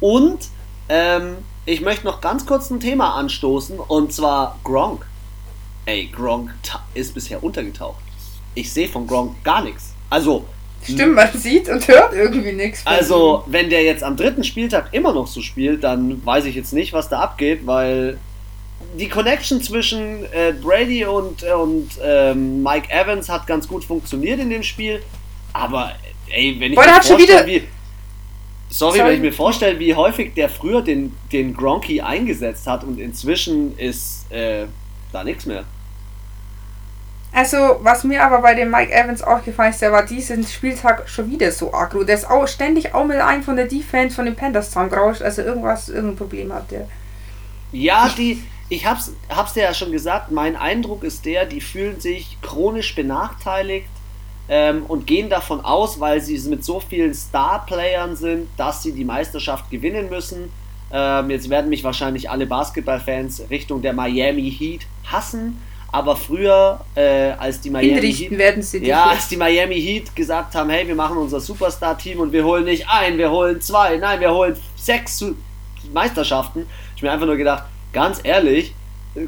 Und 0.00 0.48
ähm, 0.88 1.36
ich 1.64 1.80
möchte 1.80 2.04
noch 2.06 2.20
ganz 2.20 2.44
kurz 2.46 2.70
ein 2.70 2.80
Thema 2.80 3.14
anstoßen 3.14 3.78
und 3.78 4.12
zwar 4.12 4.58
Gronk 4.64 5.06
ey, 5.86 6.06
Gronk 6.06 6.52
ist 6.94 7.14
bisher 7.14 7.42
untergetaucht. 7.42 8.02
Ich 8.54 8.72
sehe 8.72 8.88
von 8.88 9.06
Gronk 9.06 9.42
gar 9.44 9.62
nichts. 9.62 9.94
Also. 10.10 10.44
Stimmt, 10.82 11.14
man 11.14 11.32
sieht 11.32 11.68
und 11.68 11.86
hört 11.86 12.12
irgendwie 12.12 12.52
nichts. 12.52 12.86
Also, 12.86 13.44
wenn 13.46 13.70
der 13.70 13.82
jetzt 13.82 14.02
am 14.02 14.16
dritten 14.16 14.44
Spieltag 14.44 14.88
immer 14.92 15.12
noch 15.12 15.26
so 15.26 15.40
spielt, 15.40 15.84
dann 15.84 16.24
weiß 16.24 16.44
ich 16.46 16.54
jetzt 16.54 16.72
nicht, 16.72 16.92
was 16.92 17.08
da 17.08 17.20
abgeht, 17.20 17.66
weil 17.66 18.18
die 18.98 19.08
Connection 19.08 19.62
zwischen 19.62 20.24
äh, 20.32 20.52
Brady 20.60 21.04
und, 21.04 21.44
und 21.44 21.90
ähm, 22.02 22.62
Mike 22.62 22.90
Evans 22.90 23.28
hat 23.28 23.46
ganz 23.46 23.68
gut 23.68 23.84
funktioniert 23.84 24.40
in 24.40 24.50
dem 24.50 24.62
Spiel. 24.62 25.02
Aber, 25.52 25.92
ey, 26.28 26.56
wenn 26.58 26.72
ich 26.72 26.76
Boah, 26.76 26.84
mir 26.84 27.02
vorstelle, 27.02 27.46
wie. 27.46 27.62
Sorry, 28.68 28.98
Sorry, 28.98 29.08
wenn 29.08 29.14
ich 29.16 29.20
mir 29.20 29.32
vorstelle, 29.32 29.78
wie 29.78 29.94
häufig 29.94 30.34
der 30.34 30.48
früher 30.48 30.82
den, 30.82 31.14
den 31.30 31.54
Gronky 31.54 32.00
eingesetzt 32.00 32.66
hat 32.66 32.84
und 32.84 32.98
inzwischen 32.98 33.78
ist. 33.78 34.30
Äh, 34.32 34.66
da 35.12 35.22
nichts 35.22 35.46
mehr. 35.46 35.64
Also, 37.34 37.78
was 37.80 38.04
mir 38.04 38.22
aber 38.24 38.40
bei 38.40 38.54
dem 38.54 38.70
Mike 38.70 38.92
Evans 38.92 39.22
auch 39.22 39.42
gefallen 39.42 39.70
ist, 39.70 39.80
der 39.80 39.90
war 39.90 40.04
diesen 40.04 40.44
Spieltag 40.44 41.08
schon 41.08 41.30
wieder 41.30 41.50
so 41.50 41.72
aggro. 41.72 42.04
Der 42.04 42.16
ist 42.16 42.28
auch 42.28 42.46
ständig 42.46 42.94
auch 42.94 43.06
mit 43.06 43.18
einem 43.18 43.42
von 43.42 43.56
der 43.56 43.66
Defense 43.66 44.14
von 44.14 44.26
den 44.26 44.36
Panthers 44.36 44.66
zusammengerauscht. 44.66 45.22
Also 45.22 45.42
irgendwas, 45.42 45.88
irgendein 45.88 46.16
Problem 46.16 46.52
hat 46.52 46.70
der. 46.70 46.88
Ja, 47.72 48.10
die, 48.16 48.42
ich 48.68 48.84
hab's, 48.84 49.12
hab's 49.30 49.54
dir 49.54 49.62
ja 49.62 49.72
schon 49.72 49.92
gesagt, 49.92 50.30
mein 50.30 50.56
Eindruck 50.56 51.04
ist 51.04 51.24
der, 51.24 51.46
die 51.46 51.62
fühlen 51.62 52.00
sich 52.00 52.36
chronisch 52.42 52.94
benachteiligt 52.94 53.88
ähm, 54.50 54.84
und 54.86 55.06
gehen 55.06 55.30
davon 55.30 55.64
aus, 55.64 56.00
weil 56.00 56.20
sie 56.20 56.38
mit 56.50 56.64
so 56.64 56.80
vielen 56.80 57.14
Star-Playern 57.14 58.14
sind, 58.14 58.48
dass 58.58 58.82
sie 58.82 58.92
die 58.92 59.06
Meisterschaft 59.06 59.70
gewinnen 59.70 60.10
müssen 60.10 60.50
ähm, 60.92 61.30
jetzt 61.30 61.48
werden 61.48 61.70
mich 61.70 61.82
wahrscheinlich 61.84 62.28
alle 62.28 62.46
Basketballfans 62.46 63.44
Richtung 63.48 63.80
der 63.80 63.94
Miami 63.94 64.50
Heat 64.50 64.82
hassen. 65.06 65.58
Aber 65.94 66.16
früher, 66.16 66.80
äh, 66.94 67.32
als 67.32 67.60
die 67.60 67.68
Miami 67.68 67.90
Hinrichten 67.90 68.30
Heat, 68.30 68.38
werden 68.38 68.62
sie 68.62 68.78
ja, 68.84 69.10
als 69.10 69.28
die 69.28 69.36
Miami 69.36 69.78
Heat 69.78 70.16
gesagt 70.16 70.54
haben, 70.54 70.70
hey, 70.70 70.88
wir 70.88 70.94
machen 70.94 71.18
unser 71.18 71.38
Superstar-Team 71.38 72.18
und 72.18 72.32
wir 72.32 72.44
holen 72.44 72.64
nicht 72.64 72.88
ein, 72.88 73.18
wir 73.18 73.30
holen 73.30 73.60
zwei, 73.60 73.98
nein, 73.98 74.18
wir 74.18 74.32
holen 74.32 74.56
sechs 74.74 75.22
Meisterschaften. 75.92 76.66
Ich 76.96 77.02
mir 77.02 77.12
einfach 77.12 77.26
nur 77.26 77.36
gedacht, 77.36 77.64
ganz 77.92 78.20
ehrlich, 78.24 78.74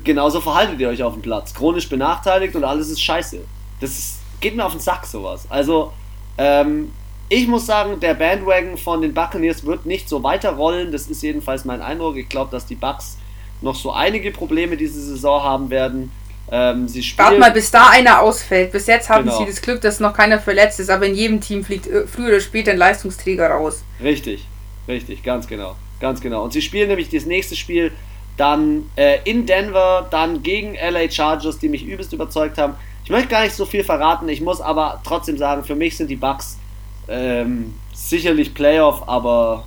genauso 0.04 0.40
verhaltet 0.40 0.80
ihr 0.80 0.88
euch 0.88 1.02
auf 1.02 1.12
dem 1.12 1.20
Platz. 1.20 1.52
Chronisch 1.52 1.88
benachteiligt 1.88 2.56
und 2.56 2.64
alles 2.64 2.88
ist 2.88 3.02
scheiße. 3.02 3.40
Das 3.80 3.90
ist, 3.90 4.20
geht 4.40 4.56
mir 4.56 4.64
auf 4.64 4.72
den 4.72 4.80
Sack 4.80 5.04
sowas. 5.04 5.46
Also, 5.50 5.92
ähm, 6.38 6.92
ich 7.28 7.46
muss 7.46 7.66
sagen, 7.66 8.00
der 8.00 8.14
Bandwagon 8.14 8.78
von 8.78 9.02
den 9.02 9.12
Buccaneers 9.12 9.66
wird 9.66 9.84
nicht 9.84 10.08
so 10.08 10.22
weiterrollen. 10.22 10.92
Das 10.92 11.08
ist 11.08 11.22
jedenfalls 11.22 11.64
mein 11.64 11.82
Eindruck. 11.82 12.16
Ich 12.16 12.28
glaube, 12.28 12.50
dass 12.50 12.64
die 12.64 12.74
Bucks 12.74 13.18
noch 13.60 13.74
so 13.74 13.92
einige 13.92 14.30
Probleme 14.30 14.76
diese 14.76 15.00
Saison 15.00 15.42
haben 15.42 15.70
werden. 15.70 16.10
Ähm, 16.50 16.88
sie 16.88 17.02
spielen 17.02 17.26
Warte 17.26 17.40
mal, 17.40 17.50
bis 17.52 17.70
da 17.70 17.88
einer 17.88 18.20
ausfällt. 18.20 18.72
Bis 18.72 18.86
jetzt 18.86 19.08
haben 19.08 19.24
genau. 19.24 19.38
sie 19.38 19.46
das 19.46 19.62
Glück, 19.62 19.80
dass 19.80 20.00
noch 20.00 20.14
keiner 20.14 20.38
verletzt 20.38 20.78
ist, 20.78 20.90
aber 20.90 21.06
in 21.06 21.14
jedem 21.14 21.40
Team 21.40 21.64
fliegt 21.64 21.86
äh, 21.86 22.06
früher 22.06 22.28
oder 22.28 22.40
später 22.40 22.72
ein 22.72 22.78
Leistungsträger 22.78 23.48
raus. 23.48 23.82
Richtig, 24.02 24.46
richtig, 24.86 25.22
ganz 25.22 25.46
genau. 25.46 25.76
Ganz 26.00 26.20
genau. 26.20 26.44
Und 26.44 26.52
sie 26.52 26.60
spielen 26.60 26.88
nämlich 26.88 27.08
das 27.08 27.24
nächste 27.24 27.56
Spiel 27.56 27.92
dann 28.36 28.90
äh, 28.96 29.18
in 29.24 29.46
Denver, 29.46 30.06
dann 30.10 30.42
gegen 30.42 30.74
LA 30.74 31.10
Chargers, 31.10 31.58
die 31.58 31.68
mich 31.68 31.84
übelst 31.84 32.12
überzeugt 32.12 32.58
haben. 32.58 32.74
Ich 33.04 33.10
möchte 33.10 33.28
gar 33.28 33.42
nicht 33.42 33.54
so 33.54 33.64
viel 33.64 33.84
verraten, 33.84 34.28
ich 34.28 34.40
muss 34.40 34.60
aber 34.60 35.00
trotzdem 35.04 35.38
sagen, 35.38 35.64
für 35.64 35.74
mich 35.74 35.96
sind 35.96 36.08
die 36.08 36.16
Bucks 36.16 36.58
ähm, 37.06 37.74
sicherlich 37.92 38.54
Playoff, 38.54 39.06
aber 39.08 39.66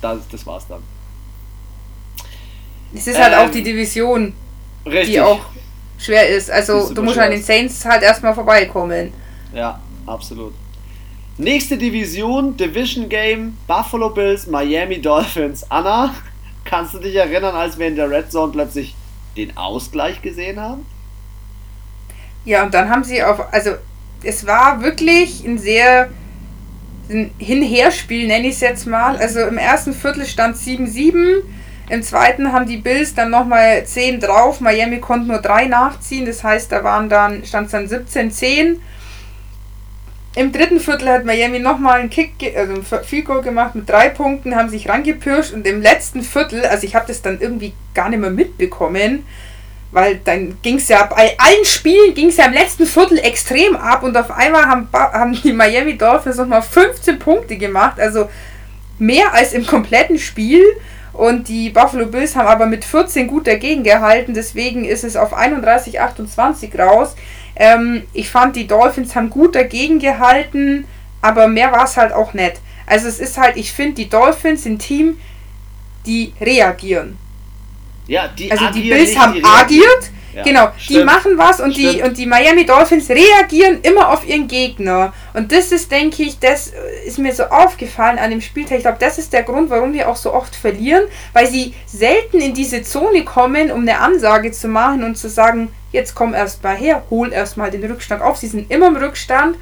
das, 0.00 0.28
das 0.30 0.46
war's 0.46 0.66
dann. 0.68 0.82
Es 2.94 3.06
ist 3.06 3.18
halt 3.18 3.32
ähm, 3.32 3.38
auch 3.40 3.50
die 3.50 3.62
Division, 3.62 4.34
richtig. 4.84 5.14
die 5.14 5.20
auch 5.20 5.40
schwer 5.98 6.28
ist. 6.28 6.50
Also 6.50 6.92
du 6.92 7.02
musst 7.02 7.18
an 7.18 7.30
den 7.30 7.42
Saints 7.42 7.84
halt 7.84 8.02
erstmal 8.02 8.34
vorbeikommen. 8.34 9.12
Ja, 9.54 9.80
absolut. 10.06 10.54
Nächste 11.38 11.76
Division, 11.76 12.56
Division 12.56 13.08
Game, 13.08 13.56
Buffalo 13.66 14.10
Bills, 14.10 14.46
Miami 14.46 15.00
Dolphins. 15.00 15.70
Anna, 15.70 16.14
kannst 16.64 16.94
du 16.94 16.98
dich 16.98 17.14
erinnern, 17.14 17.54
als 17.54 17.78
wir 17.78 17.88
in 17.88 17.96
der 17.96 18.10
Red 18.10 18.32
Zone 18.32 18.52
plötzlich 18.52 18.94
den 19.36 19.56
Ausgleich 19.56 20.22
gesehen 20.22 20.58
haben? 20.58 20.86
Ja, 22.44 22.64
und 22.64 22.72
dann 22.72 22.88
haben 22.88 23.04
sie 23.04 23.22
auf, 23.22 23.52
also 23.52 23.72
es 24.22 24.46
war 24.46 24.82
wirklich 24.82 25.44
ein 25.44 25.58
sehr 25.58 26.08
ein 27.08 27.30
Hinherspiel, 27.38 28.26
nenne 28.26 28.48
ich 28.48 28.54
es 28.54 28.60
jetzt 28.60 28.86
mal. 28.86 29.16
Also 29.16 29.40
im 29.40 29.58
ersten 29.58 29.92
Viertel 29.92 30.26
stand 30.26 30.56
7-7. 30.56 31.42
Im 31.88 32.02
zweiten 32.02 32.52
haben 32.52 32.66
die 32.66 32.78
Bills 32.78 33.14
dann 33.14 33.30
nochmal 33.30 33.84
10 33.84 34.20
drauf. 34.20 34.60
Miami 34.60 34.98
konnte 34.98 35.28
nur 35.28 35.38
3 35.38 35.66
nachziehen. 35.66 36.26
Das 36.26 36.42
heißt, 36.42 36.72
da 36.72 36.82
waren 36.82 37.08
dann, 37.08 37.44
stand 37.44 37.66
es 37.66 37.72
dann 37.72 37.86
17-10. 37.86 38.78
Im 40.36 40.52
dritten 40.52 40.80
Viertel 40.80 41.08
hat 41.08 41.24
Miami 41.24 41.60
nochmal 41.60 42.00
einen 42.00 42.10
Kick, 42.10 42.32
also 42.54 42.74
ein 42.74 43.04
Field 43.04 43.24
Goal 43.24 43.40
gemacht 43.40 43.74
mit 43.74 43.88
drei 43.88 44.10
Punkten, 44.10 44.54
haben 44.54 44.68
sich 44.68 44.86
rangepirscht 44.86 45.54
und 45.54 45.66
im 45.66 45.80
letzten 45.80 46.20
Viertel, 46.20 46.62
also 46.66 46.86
ich 46.86 46.94
habe 46.94 47.06
das 47.08 47.22
dann 47.22 47.40
irgendwie 47.40 47.72
gar 47.94 48.10
nicht 48.10 48.18
mehr 48.18 48.28
mitbekommen, 48.28 49.24
weil 49.92 50.20
dann 50.22 50.58
ging 50.60 50.76
es 50.76 50.88
ja 50.88 51.04
bei 51.04 51.34
allen 51.38 51.64
Spielen 51.64 52.12
ging 52.12 52.28
es 52.28 52.36
ja 52.36 52.44
im 52.44 52.52
letzten 52.52 52.84
Viertel 52.84 53.18
extrem 53.20 53.76
ab 53.76 54.02
und 54.02 54.14
auf 54.14 54.30
einmal 54.30 54.66
haben, 54.66 54.88
haben 54.92 55.32
die 55.32 55.54
Miami 55.54 55.96
Dolphins 55.96 56.36
nochmal 56.36 56.60
15 56.60 57.18
Punkte 57.18 57.56
gemacht, 57.56 57.98
also 57.98 58.28
mehr 58.98 59.32
als 59.32 59.54
im 59.54 59.66
kompletten 59.66 60.18
Spiel. 60.18 60.62
Und 61.16 61.48
die 61.48 61.70
Buffalo 61.70 62.06
Bills 62.06 62.36
haben 62.36 62.46
aber 62.46 62.66
mit 62.66 62.84
14 62.84 63.26
gut 63.26 63.46
dagegen 63.46 63.82
gehalten, 63.82 64.34
deswegen 64.34 64.84
ist 64.84 65.02
es 65.02 65.16
auf 65.16 65.36
31-28 65.36 66.78
raus. 66.78 67.16
Ähm, 67.56 68.02
ich 68.12 68.28
fand, 68.28 68.54
die 68.54 68.66
Dolphins 68.66 69.16
haben 69.16 69.30
gut 69.30 69.54
dagegen 69.54 69.98
gehalten, 69.98 70.84
aber 71.22 71.48
mehr 71.48 71.72
war 71.72 71.84
es 71.84 71.96
halt 71.96 72.12
auch 72.12 72.34
nicht. 72.34 72.56
Also 72.86 73.08
es 73.08 73.18
ist 73.18 73.38
halt, 73.38 73.56
ich 73.56 73.72
finde, 73.72 73.94
die 73.94 74.10
Dolphins 74.10 74.64
sind 74.64 74.78
Team, 74.78 75.18
die 76.04 76.34
reagieren. 76.40 77.18
Ja, 78.06 78.28
die 78.28 78.50
also 78.50 78.66
die 78.70 78.88
Bills 78.88 79.18
haben 79.18 79.32
die 79.32 79.44
agiert, 79.44 80.10
Ja, 80.36 80.42
genau, 80.42 80.68
die 80.76 80.82
stimmt. 80.82 81.06
machen 81.06 81.38
was 81.38 81.60
und 81.60 81.74
die, 81.74 82.02
und 82.02 82.18
die 82.18 82.26
Miami 82.26 82.66
Dolphins 82.66 83.08
reagieren 83.08 83.80
immer 83.80 84.10
auf 84.10 84.28
ihren 84.28 84.46
Gegner. 84.46 85.14
Und 85.32 85.50
das 85.50 85.72
ist, 85.72 85.90
denke 85.90 86.24
ich, 86.24 86.38
das 86.38 86.74
ist 87.06 87.18
mir 87.18 87.32
so 87.32 87.44
aufgefallen 87.44 88.18
an 88.18 88.28
dem 88.28 88.42
Spieltag. 88.42 88.76
Ich 88.76 88.82
glaube, 88.82 88.98
das 89.00 89.16
ist 89.16 89.32
der 89.32 89.44
Grund, 89.44 89.70
warum 89.70 89.94
die 89.94 90.04
auch 90.04 90.16
so 90.16 90.34
oft 90.34 90.54
verlieren, 90.54 91.04
weil 91.32 91.46
sie 91.46 91.72
selten 91.86 92.42
in 92.42 92.52
diese 92.52 92.82
Zone 92.82 93.24
kommen, 93.24 93.70
um 93.70 93.80
eine 93.80 93.98
Ansage 93.98 94.52
zu 94.52 94.68
machen 94.68 95.04
und 95.04 95.16
zu 95.16 95.30
sagen, 95.30 95.72
jetzt 95.90 96.14
komm 96.14 96.34
erst 96.34 96.62
mal 96.62 96.76
her, 96.76 97.04
hol 97.08 97.32
erst 97.32 97.56
mal 97.56 97.70
den 97.70 97.82
Rückstand 97.84 98.20
auf. 98.20 98.36
Sie 98.36 98.48
sind 98.48 98.70
immer 98.70 98.88
im 98.88 98.96
Rückstand. 98.96 99.56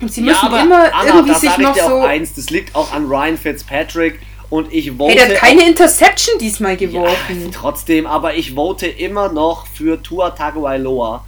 Und 0.00 0.12
sie 0.12 0.20
müssen 0.20 0.46
aber 0.46 0.60
immer 0.60 0.94
Anna, 0.94 1.06
irgendwie 1.06 1.34
sich 1.40 1.58
noch 1.58 1.76
so. 1.76 2.02
eins, 2.02 2.34
das 2.34 2.50
liegt 2.50 2.76
auch 2.76 2.92
an 2.92 3.06
Ryan 3.06 3.36
Fitzpatrick 3.36 4.20
und 4.50 4.72
ich 4.72 4.92
vote 4.92 5.14
Hey, 5.14 5.16
der 5.16 5.28
hat 5.28 5.34
keine 5.36 5.66
Interception 5.66 6.38
diesmal 6.38 6.72
ja, 6.72 6.76
geworfen. 6.76 7.50
trotzdem, 7.52 8.06
aber 8.06 8.34
ich 8.34 8.54
vote 8.54 8.86
immer 8.86 9.32
noch 9.32 9.66
für 9.66 10.02
Tua 10.02 10.30
Tagovailoa. 10.30 11.24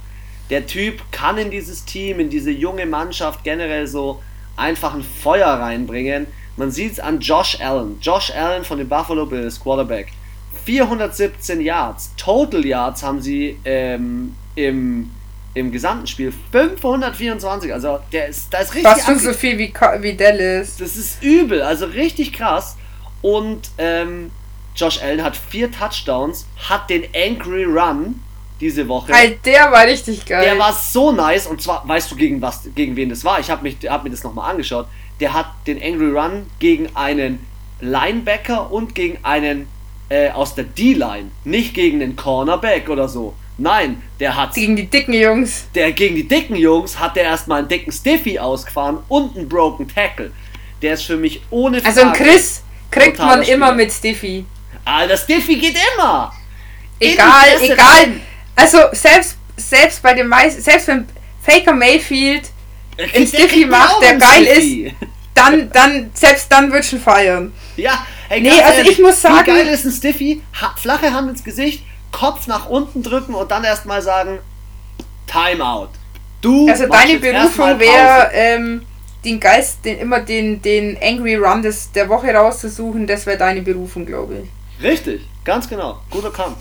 Der 0.49 0.65
Typ 0.65 1.01
kann 1.11 1.37
in 1.37 1.51
dieses 1.51 1.85
Team, 1.85 2.19
in 2.19 2.29
diese 2.29 2.51
junge 2.51 2.85
Mannschaft 2.85 3.43
generell 3.43 3.87
so 3.87 4.21
einfach 4.55 4.93
ein 4.93 5.03
Feuer 5.03 5.47
reinbringen. 5.47 6.27
Man 6.57 6.71
sieht 6.71 6.93
es 6.93 6.99
an 6.99 7.19
Josh 7.19 7.59
Allen. 7.61 7.99
Josh 8.01 8.31
Allen 8.31 8.63
von 8.63 8.77
den 8.77 8.89
Buffalo 8.89 9.25
Bills, 9.25 9.59
Quarterback. 9.59 10.07
417 10.65 11.61
Yards. 11.61 12.11
Total 12.17 12.65
Yards 12.65 13.03
haben 13.03 13.21
sie 13.21 13.57
ähm, 13.63 14.35
im, 14.55 15.11
im 15.53 15.71
gesamten 15.71 16.07
Spiel. 16.07 16.33
524. 16.51 17.73
Also 17.73 17.99
der 18.11 18.27
ist, 18.27 18.53
da 18.53 18.59
ist 18.59 18.73
richtig 18.73 18.91
Fast 18.91 19.23
so 19.23 19.33
viel 19.33 19.57
wie, 19.57 19.73
wie 20.01 20.13
Dallas. 20.13 20.77
das 20.77 20.97
ist 20.97 21.23
übel, 21.23 21.61
also 21.61 21.85
richtig 21.85 22.33
krass. 22.33 22.75
Und 23.21 23.69
ähm, 23.77 24.31
Josh 24.75 25.01
Allen 25.01 25.23
hat 25.23 25.35
vier 25.35 25.71
Touchdowns, 25.71 26.45
hat 26.69 26.89
den 26.89 27.03
Angry 27.15 27.65
Run 27.65 28.21
diese 28.61 28.87
Woche. 28.87 29.13
Halt, 29.13 29.45
der 29.45 29.71
war 29.71 29.85
richtig 29.85 30.25
geil. 30.25 30.43
Der 30.43 30.57
war 30.59 30.73
so 30.73 31.11
nice 31.11 31.47
und 31.47 31.61
zwar, 31.61 31.87
weißt 31.87 32.11
du 32.11 32.15
gegen 32.15 32.41
was, 32.41 32.61
gegen 32.75 32.95
wen 32.95 33.09
das 33.09 33.23
war? 33.23 33.39
Ich 33.39 33.49
habe 33.49 33.69
hab 33.87 34.03
mir 34.03 34.09
das 34.09 34.23
nochmal 34.23 34.51
angeschaut. 34.51 34.87
Der 35.19 35.33
hat 35.33 35.47
den 35.67 35.81
Angry 35.81 36.11
Run 36.17 36.45
gegen 36.59 36.89
einen 36.95 37.45
Linebacker 37.81 38.71
und 38.71 38.95
gegen 38.95 39.19
einen 39.23 39.67
äh, 40.09 40.29
aus 40.31 40.55
der 40.55 40.65
D-Line, 40.65 41.31
nicht 41.43 41.73
gegen 41.73 41.99
den 41.99 42.15
Cornerback 42.15 42.89
oder 42.89 43.07
so. 43.07 43.33
Nein, 43.57 44.01
der 44.19 44.35
hat 44.37 44.53
Gegen 44.53 44.75
die 44.77 44.87
dicken 44.87 45.13
Jungs. 45.13 45.67
der 45.75 45.91
gegen 45.91 46.15
die 46.15 46.27
dicken 46.27 46.55
Jungs 46.55 46.97
hat 46.97 47.15
der 47.17 47.23
erstmal 47.23 47.59
einen 47.59 47.67
dicken 47.67 47.91
Stiffy 47.91 48.39
ausgefahren 48.39 48.99
und 49.09 49.35
einen 49.37 49.49
Broken 49.49 49.87
Tackle. 49.87 50.31
Der 50.81 50.93
ist 50.93 51.03
für 51.03 51.17
mich 51.17 51.41
ohne 51.49 51.83
Also 51.85 52.01
ein 52.01 52.07
Frage- 52.15 52.23
Chris 52.23 52.63
kriegt 52.91 53.17
Totaler 53.17 53.37
man 53.37 53.41
immer 53.47 53.67
Spieler. 53.67 53.71
mit 53.73 53.91
Stiffy. 53.93 54.45
Alter, 54.85 55.17
Stiffy 55.17 55.55
geht 55.57 55.77
immer. 55.95 56.33
Egal, 56.99 57.47
egal. 57.61 57.77
rein. 57.87 58.21
Also 58.55 58.79
selbst, 58.91 59.37
selbst 59.55 60.01
bei 60.01 60.13
den 60.13 60.27
meisten, 60.27 60.61
selbst 60.61 60.87
wenn 60.87 61.07
Faker 61.41 61.73
Mayfield 61.73 62.49
ein 62.97 63.27
Stiffy 63.27 63.65
macht, 63.65 64.01
der 64.01 64.15
geil 64.15 64.45
Stiffy. 64.45 64.95
dann, 65.33 65.69
dann, 65.71 66.11
selbst 66.13 66.51
dann 66.51 66.71
wird 66.71 66.83
schon 66.85 66.99
feiern. 66.99 67.53
Ja, 67.77 68.05
hey, 68.27 68.41
Nee, 68.41 68.49
also 68.61 68.79
ehrlich, 68.79 68.91
ich 68.93 68.99
muss 68.99 69.21
sagen- 69.21 69.37
Wie 69.45 69.51
geil 69.51 69.67
ist 69.67 69.85
ein 69.85 69.91
Stiffy? 69.91 70.41
Ha 70.61 70.73
flache 70.77 71.13
Hand 71.13 71.29
ins 71.29 71.43
Gesicht, 71.43 71.83
Kopf 72.11 72.47
nach 72.47 72.67
unten 72.67 73.01
drücken 73.03 73.33
und 73.35 73.49
dann 73.51 73.63
erstmal 73.63 74.01
sagen: 74.01 74.39
Timeout. 75.27 75.89
Du 76.41 76.67
Also 76.69 76.87
deine 76.87 77.19
Berufung 77.19 77.79
wäre, 77.79 78.29
ähm, 78.33 78.85
den 79.25 79.39
Geist, 79.39 79.83
den, 79.85 79.99
immer 79.99 80.19
den, 80.21 80.61
den 80.61 80.97
Angry 81.01 81.35
Run 81.35 81.61
des, 81.61 81.91
der 81.91 82.07
Woche 82.09 82.33
rauszusuchen, 82.33 83.05
das 83.07 83.25
wäre 83.25 83.37
deine 83.37 83.61
Berufung, 83.61 84.05
glaube 84.05 84.43
ich. 84.43 84.83
Richtig, 84.83 85.21
ganz 85.43 85.67
genau. 85.67 85.99
Guter 86.09 86.31
Kampf. 86.31 86.57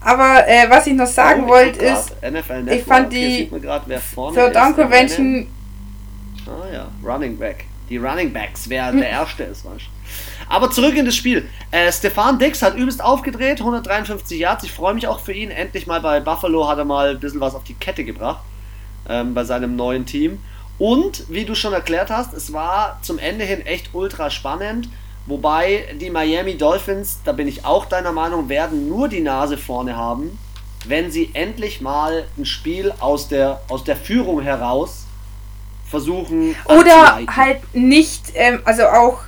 Aber 0.00 0.46
äh, 0.48 0.68
was 0.70 0.86
ich 0.86 0.94
noch 0.94 1.06
sagen 1.06 1.44
Oh, 1.44 1.48
wollte 1.48 1.84
ist, 1.84 2.10
NFL 2.22 2.60
ich 2.60 2.64
Network, 2.64 2.86
fand 2.86 3.12
die 3.12 3.50
Third. 4.34 4.54
Convention 4.74 5.48
Ah 6.48 6.72
ja, 6.72 6.88
Running 7.04 7.36
Back. 7.36 7.64
Die 7.90 7.96
Running 7.98 8.32
Backs, 8.32 8.68
wer 8.68 8.92
der 8.92 9.08
Erste 9.10 9.44
ist, 9.44 9.64
weißt 9.64 9.80
du. 9.80 10.50
Aber 10.50 10.70
zurück 10.70 10.96
in 10.96 11.04
das 11.04 11.14
Spiel. 11.14 11.46
Äh, 11.70 11.92
Stefan 11.92 12.38
Dix 12.38 12.62
hat 12.62 12.74
übelst 12.74 13.02
aufgedreht, 13.02 13.60
153 13.60 14.38
Yards. 14.38 14.64
Ich 14.64 14.72
freue 14.72 14.94
mich 14.94 15.06
auch 15.06 15.20
für 15.20 15.32
ihn. 15.32 15.50
Endlich 15.50 15.86
mal 15.86 16.00
bei 16.00 16.20
Buffalo 16.20 16.66
hat 16.68 16.78
er 16.78 16.84
mal 16.86 17.10
ein 17.10 17.20
bisschen 17.20 17.40
was 17.40 17.54
auf 17.54 17.64
die 17.64 17.74
Kette 17.74 18.04
gebracht. 18.04 18.42
Ähm, 19.08 19.34
bei 19.34 19.44
seinem 19.44 19.76
neuen 19.76 20.06
Team. 20.06 20.38
Und, 20.78 21.24
wie 21.28 21.44
du 21.44 21.54
schon 21.54 21.72
erklärt 21.72 22.10
hast, 22.10 22.32
es 22.34 22.52
war 22.52 22.98
zum 23.02 23.18
Ende 23.18 23.44
hin 23.44 23.66
echt 23.66 23.90
ultra 23.94 24.30
spannend. 24.30 24.88
Wobei 25.26 25.84
die 26.00 26.10
Miami 26.10 26.56
Dolphins, 26.56 27.18
da 27.24 27.32
bin 27.32 27.48
ich 27.48 27.64
auch 27.64 27.84
deiner 27.84 28.12
Meinung, 28.12 28.48
werden 28.48 28.88
nur 28.88 29.08
die 29.08 29.20
Nase 29.20 29.58
vorne 29.58 29.96
haben, 29.96 30.38
wenn 30.86 31.10
sie 31.10 31.30
endlich 31.34 31.80
mal 31.80 32.24
ein 32.38 32.46
Spiel 32.46 32.92
aus 33.00 33.28
der, 33.28 33.60
aus 33.68 33.84
der 33.84 33.96
Führung 33.96 34.40
heraus 34.40 35.04
versuchen 35.88 36.54
Oder 36.66 37.20
halt 37.34 37.74
nicht, 37.74 38.32
ähm, 38.34 38.60
also 38.64 38.86
auch 38.86 39.20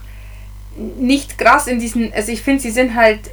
nicht 0.76 1.38
krass 1.38 1.66
in 1.66 1.80
diesen, 1.80 2.12
also 2.12 2.30
ich 2.30 2.42
finde, 2.42 2.62
sie 2.62 2.70
sind 2.70 2.94
halt 2.94 3.30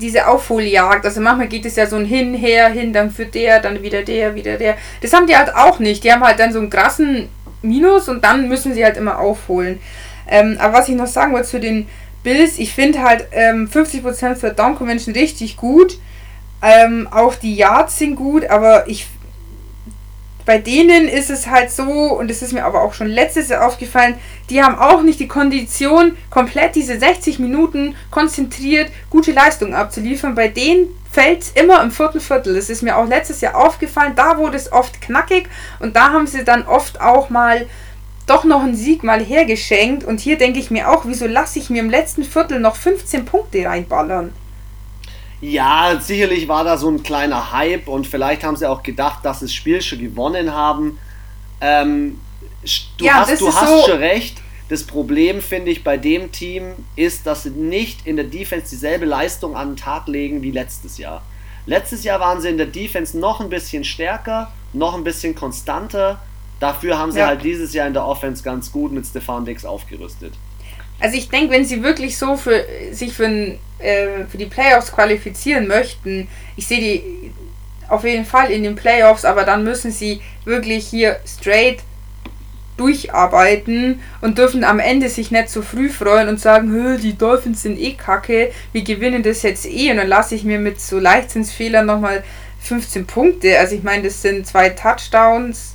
diese 0.00 0.26
Aufholjagd, 0.26 1.04
also 1.04 1.20
manchmal 1.20 1.48
geht 1.48 1.64
es 1.64 1.76
ja 1.76 1.86
so 1.86 1.96
ein 1.96 2.04
hin, 2.04 2.34
her, 2.34 2.68
hin, 2.68 2.92
dann 2.92 3.10
für 3.10 3.26
der, 3.26 3.60
dann 3.60 3.82
wieder 3.82 4.02
der, 4.02 4.34
wieder 4.34 4.56
der. 4.56 4.76
Das 5.02 5.12
haben 5.12 5.26
die 5.26 5.36
halt 5.36 5.54
auch 5.54 5.78
nicht. 5.78 6.02
Die 6.02 6.12
haben 6.12 6.24
halt 6.24 6.40
dann 6.40 6.52
so 6.52 6.58
einen 6.58 6.70
krassen 6.70 7.28
Minus 7.62 8.08
und 8.08 8.24
dann 8.24 8.48
müssen 8.48 8.74
sie 8.74 8.84
halt 8.84 8.96
immer 8.96 9.18
aufholen. 9.18 9.80
Ähm, 10.28 10.56
aber 10.58 10.78
was 10.78 10.88
ich 10.88 10.94
noch 10.94 11.06
sagen 11.06 11.32
wollte 11.32 11.48
zu 11.48 11.60
den 11.60 11.86
Bills, 12.22 12.58
ich 12.58 12.72
finde 12.72 13.02
halt 13.02 13.26
ähm, 13.32 13.68
50% 13.72 14.36
für 14.36 14.50
Down 14.50 14.76
Convention 14.76 15.14
richtig 15.14 15.56
gut. 15.56 15.98
Ähm, 16.62 17.08
auch 17.10 17.34
die 17.34 17.54
Yards 17.54 17.98
sind 17.98 18.16
gut, 18.16 18.46
aber 18.46 18.88
ich 18.88 19.06
bei 20.50 20.58
denen 20.58 21.06
ist 21.06 21.30
es 21.30 21.46
halt 21.46 21.70
so, 21.70 21.84
und 21.84 22.28
das 22.28 22.42
ist 22.42 22.52
mir 22.52 22.64
aber 22.64 22.82
auch 22.82 22.92
schon 22.92 23.06
letztes 23.06 23.50
Jahr 23.50 23.64
aufgefallen, 23.64 24.16
die 24.50 24.60
haben 24.60 24.76
auch 24.76 25.00
nicht 25.02 25.20
die 25.20 25.28
Kondition, 25.28 26.16
komplett 26.28 26.74
diese 26.74 26.98
60 26.98 27.38
Minuten 27.38 27.94
konzentriert 28.10 28.90
gute 29.10 29.30
Leistung 29.30 29.76
abzuliefern. 29.76 30.34
Bei 30.34 30.48
denen 30.48 30.88
fällt 31.08 31.42
es 31.42 31.50
immer 31.52 31.80
im 31.84 31.92
vierten 31.92 32.18
Viertel. 32.18 32.56
Das 32.56 32.68
ist 32.68 32.82
mir 32.82 32.96
auch 32.96 33.06
letztes 33.06 33.40
Jahr 33.42 33.54
aufgefallen. 33.54 34.14
Da 34.16 34.38
wurde 34.38 34.56
es 34.56 34.72
oft 34.72 35.00
knackig 35.00 35.48
und 35.78 35.94
da 35.94 36.10
haben 36.10 36.26
sie 36.26 36.42
dann 36.42 36.66
oft 36.66 37.00
auch 37.00 37.30
mal 37.30 37.68
doch 38.26 38.42
noch 38.42 38.64
einen 38.64 38.74
Sieg 38.74 39.04
mal 39.04 39.20
hergeschenkt. 39.20 40.02
Und 40.02 40.18
hier 40.18 40.36
denke 40.36 40.58
ich 40.58 40.72
mir 40.72 40.90
auch, 40.90 41.04
wieso 41.04 41.28
lasse 41.28 41.60
ich 41.60 41.70
mir 41.70 41.78
im 41.78 41.90
letzten 41.90 42.24
Viertel 42.24 42.58
noch 42.58 42.74
15 42.74 43.24
Punkte 43.24 43.64
reinballern? 43.64 44.32
Ja, 45.40 45.98
sicherlich 46.00 46.48
war 46.48 46.64
da 46.64 46.76
so 46.76 46.88
ein 46.90 47.02
kleiner 47.02 47.52
Hype 47.52 47.88
und 47.88 48.06
vielleicht 48.06 48.44
haben 48.44 48.56
sie 48.56 48.68
auch 48.68 48.82
gedacht, 48.82 49.24
dass 49.24 49.40
sie 49.40 49.46
das 49.46 49.54
Spiel 49.54 49.80
schon 49.80 49.98
gewonnen 50.00 50.52
haben. 50.52 50.98
Ähm, 51.62 52.20
du 52.98 53.04
Ja, 53.04 53.14
hast, 53.26 53.40
du 53.40 53.46
hast 53.52 53.82
so- 53.84 53.90
schon 53.90 53.98
recht. 53.98 54.38
Das 54.68 54.84
Problem, 54.84 55.40
finde 55.40 55.70
ich, 55.72 55.82
bei 55.82 55.96
dem 55.96 56.30
Team 56.30 56.74
ist, 56.94 57.26
dass 57.26 57.42
sie 57.42 57.50
nicht 57.50 58.06
in 58.06 58.16
der 58.16 58.26
Defense 58.26 58.70
dieselbe 58.70 59.04
Leistung 59.04 59.56
an 59.56 59.70
den 59.70 59.76
Tag 59.76 60.06
legen 60.06 60.42
wie 60.42 60.52
letztes 60.52 60.96
Jahr. 60.98 61.22
Letztes 61.66 62.04
Jahr 62.04 62.20
waren 62.20 62.40
sie 62.40 62.48
in 62.50 62.56
der 62.56 62.66
Defense 62.66 63.18
noch 63.18 63.40
ein 63.40 63.48
bisschen 63.48 63.82
stärker, 63.82 64.52
noch 64.72 64.94
ein 64.94 65.02
bisschen 65.04 65.34
konstanter. 65.34 66.20
Dafür 66.60 66.98
haben 66.98 67.10
sie 67.10 67.18
Ja. 67.18 67.26
halt 67.26 67.42
dieses 67.42 67.72
Jahr 67.72 67.86
in 67.88 67.94
der 67.94 68.04
Offense 68.06 68.42
ganz 68.44 68.70
gut 68.70 68.92
mit 68.92 69.06
Stefan 69.06 69.44
Dix 69.44 69.64
aufgerüstet. 69.64 70.34
Also 71.00 71.16
ich 71.16 71.28
denke, 71.28 71.52
wenn 71.52 71.64
sie 71.64 71.82
wirklich 71.82 72.16
so 72.16 72.36
für 72.36 72.64
sich 72.92 73.12
für, 73.12 73.26
äh, 73.26 74.24
für 74.30 74.38
die 74.38 74.46
Playoffs 74.46 74.92
qualifizieren 74.92 75.66
möchten, 75.66 76.28
ich 76.56 76.66
sehe 76.66 76.80
die 76.80 77.32
auf 77.88 78.04
jeden 78.04 78.24
Fall 78.24 78.50
in 78.50 78.62
den 78.62 78.76
Playoffs, 78.76 79.24
aber 79.24 79.44
dann 79.44 79.64
müssen 79.64 79.90
sie 79.90 80.20
wirklich 80.44 80.86
hier 80.86 81.18
straight 81.26 81.78
durcharbeiten 82.76 84.00
und 84.20 84.38
dürfen 84.38 84.64
am 84.64 84.78
Ende 84.78 85.08
sich 85.08 85.30
nicht 85.30 85.50
zu 85.50 85.62
früh 85.62 85.90
freuen 85.90 86.28
und 86.28 86.40
sagen, 86.40 86.70
"Hö, 86.70 86.96
die 86.96 87.16
Dolphins 87.16 87.62
sind 87.62 87.78
eh 87.78 87.92
kacke, 87.92 88.52
wir 88.72 88.82
gewinnen 88.82 89.22
das 89.22 89.42
jetzt 89.42 89.66
eh 89.66 89.90
und 89.90 89.98
dann 89.98 90.08
lasse 90.08 90.34
ich 90.34 90.44
mir 90.44 90.58
mit 90.58 90.80
so 90.80 90.98
Leichtsinnsfehlern 90.98 91.84
nochmal 91.84 92.22
15 92.60 93.06
Punkte. 93.06 93.58
Also 93.58 93.74
ich 93.74 93.82
meine, 93.82 94.04
das 94.04 94.22
sind 94.22 94.46
zwei 94.46 94.70
Touchdowns. 94.70 95.74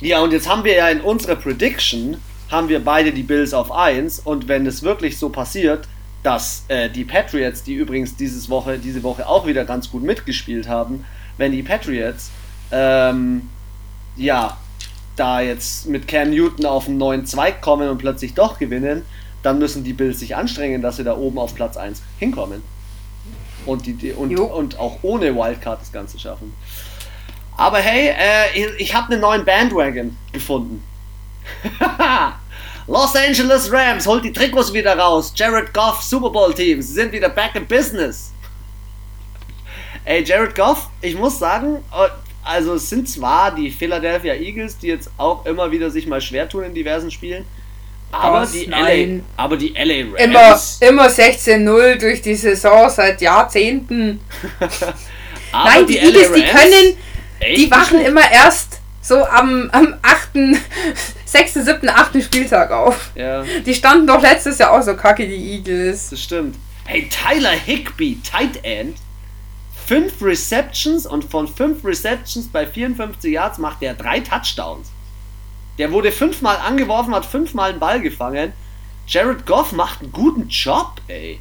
Ja, 0.00 0.20
und 0.20 0.32
jetzt 0.32 0.48
haben 0.48 0.64
wir 0.64 0.74
ja 0.74 0.88
in 0.88 1.00
unserer 1.00 1.36
Prediction, 1.36 2.16
haben 2.52 2.68
wir 2.68 2.84
beide 2.84 3.12
die 3.12 3.22
Bills 3.22 3.54
auf 3.54 3.72
1 3.72 4.20
und 4.20 4.46
wenn 4.46 4.66
es 4.66 4.82
wirklich 4.82 5.18
so 5.18 5.30
passiert, 5.30 5.88
dass 6.22 6.64
äh, 6.68 6.88
die 6.88 7.04
Patriots, 7.04 7.64
die 7.64 7.74
übrigens 7.74 8.14
dieses 8.14 8.48
Woche, 8.48 8.78
diese 8.78 9.02
Woche 9.02 9.26
auch 9.26 9.46
wieder 9.46 9.64
ganz 9.64 9.90
gut 9.90 10.02
mitgespielt 10.02 10.68
haben, 10.68 11.04
wenn 11.38 11.50
die 11.50 11.62
Patriots 11.62 12.30
ähm, 12.70 13.48
ja 14.16 14.58
da 15.16 15.40
jetzt 15.40 15.86
mit 15.86 16.06
Cam 16.06 16.30
Newton 16.30 16.66
auf 16.66 16.88
einen 16.88 16.98
neuen 16.98 17.26
Zweig 17.26 17.60
kommen 17.60 17.88
und 17.88 17.98
plötzlich 17.98 18.34
doch 18.34 18.58
gewinnen, 18.58 19.02
dann 19.42 19.58
müssen 19.58 19.82
die 19.82 19.92
Bills 19.92 20.20
sich 20.20 20.36
anstrengen, 20.36 20.82
dass 20.82 20.96
sie 20.96 21.04
da 21.04 21.16
oben 21.16 21.38
auf 21.38 21.54
Platz 21.54 21.76
1 21.76 22.02
hinkommen. 22.18 22.62
Und, 23.66 23.86
die, 23.86 23.94
die, 23.94 24.12
und, 24.12 24.30
Jo. 24.30 24.44
und 24.44 24.78
auch 24.78 24.98
ohne 25.02 25.34
Wildcard 25.34 25.80
das 25.80 25.92
Ganze 25.92 26.18
schaffen. 26.18 26.52
Aber 27.56 27.78
hey, 27.78 28.08
äh, 28.08 28.58
ich, 28.58 28.80
ich 28.80 28.94
habe 28.94 29.12
einen 29.12 29.20
neuen 29.20 29.44
Bandwagon 29.44 30.16
gefunden. 30.32 30.82
Los 32.86 33.14
Angeles 33.14 33.70
Rams 33.72 34.06
holt 34.06 34.24
die 34.24 34.32
Trikots 34.32 34.72
wieder 34.72 34.98
raus. 34.98 35.32
Jared 35.36 35.72
Goff 35.72 36.02
Super 36.02 36.30
Bowl 36.30 36.52
Team. 36.52 36.82
Sie 36.82 36.92
sind 36.94 37.12
wieder 37.12 37.28
back 37.28 37.54
in 37.54 37.66
business. 37.66 38.32
Ey, 40.04 40.24
Jared 40.24 40.54
Goff, 40.54 40.88
ich 41.00 41.14
muss 41.14 41.38
sagen, 41.38 41.76
äh, 41.92 42.08
also 42.42 42.74
es 42.74 42.88
sind 42.90 43.08
zwar 43.08 43.54
die 43.54 43.70
Philadelphia 43.70 44.34
Eagles, 44.34 44.76
die 44.78 44.88
jetzt 44.88 45.10
auch 45.16 45.46
immer 45.46 45.70
wieder 45.70 45.90
sich 45.92 46.06
mal 46.08 46.20
schwer 46.20 46.48
tun 46.48 46.64
in 46.64 46.74
diversen 46.74 47.10
Spielen, 47.10 47.44
aber, 48.10 48.42
Was? 48.42 48.52
die, 48.52 48.66
Nein. 48.66 49.24
LA, 49.36 49.42
aber 49.44 49.56
die 49.56 49.68
LA 49.76 50.16
Immer, 50.22 50.40
Rams. 50.40 50.78
immer 50.80 51.06
16-0 51.08 51.96
durch 52.00 52.20
die 52.20 52.34
Saison 52.34 52.90
seit 52.90 53.20
Jahrzehnten. 53.22 54.20
Nein, 55.52 55.86
die, 55.86 55.98
Eagles, 55.98 56.32
die 56.32 56.42
können, 56.42 56.96
echt 57.38 57.58
die 57.58 57.70
wachen 57.70 58.00
immer 58.04 58.28
erst 58.30 58.80
so 59.00 59.24
am, 59.24 59.70
am 59.72 59.94
8., 60.02 60.30
6., 61.32 61.54
7., 61.54 61.88
8. 61.88 62.22
Spieltag 62.22 62.70
auf. 62.70 63.10
Ja, 63.14 63.42
Die 63.42 63.74
standen 63.74 64.06
doch 64.06 64.20
letztes 64.20 64.58
Jahr 64.58 64.72
auch 64.72 64.82
so 64.82 64.94
kacke, 64.94 65.26
die 65.26 65.54
Eagles. 65.54 66.10
das 66.10 66.20
stimmt. 66.20 66.56
Hey, 66.84 67.08
Tyler 67.08 67.52
Higby, 67.52 68.20
Tight 68.22 68.62
End. 68.64 68.98
Fünf 69.86 70.22
Receptions 70.22 71.06
und 71.06 71.24
von 71.24 71.48
fünf 71.48 71.84
Receptions 71.84 72.48
bei 72.48 72.66
54 72.66 73.32
Yards 73.32 73.58
macht 73.58 73.82
er 73.82 73.94
drei 73.94 74.20
Touchdowns. 74.20 74.90
Der 75.78 75.90
wurde 75.90 76.12
fünfmal 76.12 76.56
angeworfen, 76.58 77.14
hat 77.14 77.24
fünfmal 77.24 77.70
einen 77.70 77.80
Ball 77.80 78.00
gefangen. 78.00 78.52
Jared 79.06 79.46
Goff 79.46 79.72
macht 79.72 80.00
einen 80.02 80.12
guten 80.12 80.48
Job, 80.48 81.00
ey. 81.08 81.40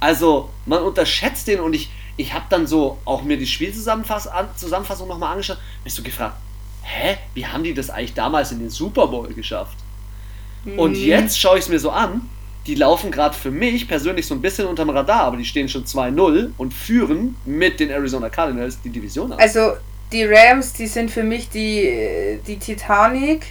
Also, 0.00 0.48
man 0.66 0.82
unterschätzt 0.82 1.46
den 1.46 1.60
und 1.60 1.74
ich, 1.74 1.90
ich 2.16 2.32
habe 2.32 2.46
dann 2.48 2.66
so 2.66 2.98
auch 3.04 3.22
mir 3.22 3.36
die 3.36 3.46
Spielzusammenfassung 3.46 4.32
Zusammenfassung 4.56 5.06
nochmal 5.06 5.32
angeschaut. 5.32 5.58
Bist 5.84 5.98
du 5.98 6.02
gefragt, 6.02 6.36
hä, 6.82 7.16
wie 7.34 7.46
haben 7.46 7.64
die 7.64 7.74
das 7.74 7.90
eigentlich 7.90 8.14
damals 8.14 8.52
in 8.52 8.58
den 8.58 8.70
Super 8.70 9.06
Bowl 9.06 9.32
geschafft? 9.32 9.76
Und 10.76 10.96
jetzt 10.96 11.40
schaue 11.40 11.58
ich 11.58 11.64
es 11.64 11.68
mir 11.68 11.78
so 11.80 11.90
an. 11.90 12.22
Die 12.66 12.76
laufen 12.76 13.10
gerade 13.10 13.34
für 13.36 13.50
mich 13.50 13.88
persönlich 13.88 14.26
so 14.26 14.34
ein 14.34 14.40
bisschen 14.40 14.66
unterm 14.66 14.90
Radar, 14.90 15.22
aber 15.22 15.36
die 15.36 15.44
stehen 15.44 15.68
schon 15.68 15.84
2-0 15.84 16.52
und 16.56 16.72
führen 16.72 17.36
mit 17.44 17.80
den 17.80 17.90
Arizona 17.90 18.28
Cardinals 18.28 18.80
die 18.80 18.90
Division 18.90 19.32
an. 19.32 19.40
Also, 19.40 19.72
die 20.12 20.24
Rams, 20.24 20.72
die 20.72 20.86
sind 20.86 21.10
für 21.10 21.24
mich 21.24 21.48
die, 21.48 22.38
die 22.46 22.58
Titanic. 22.58 23.46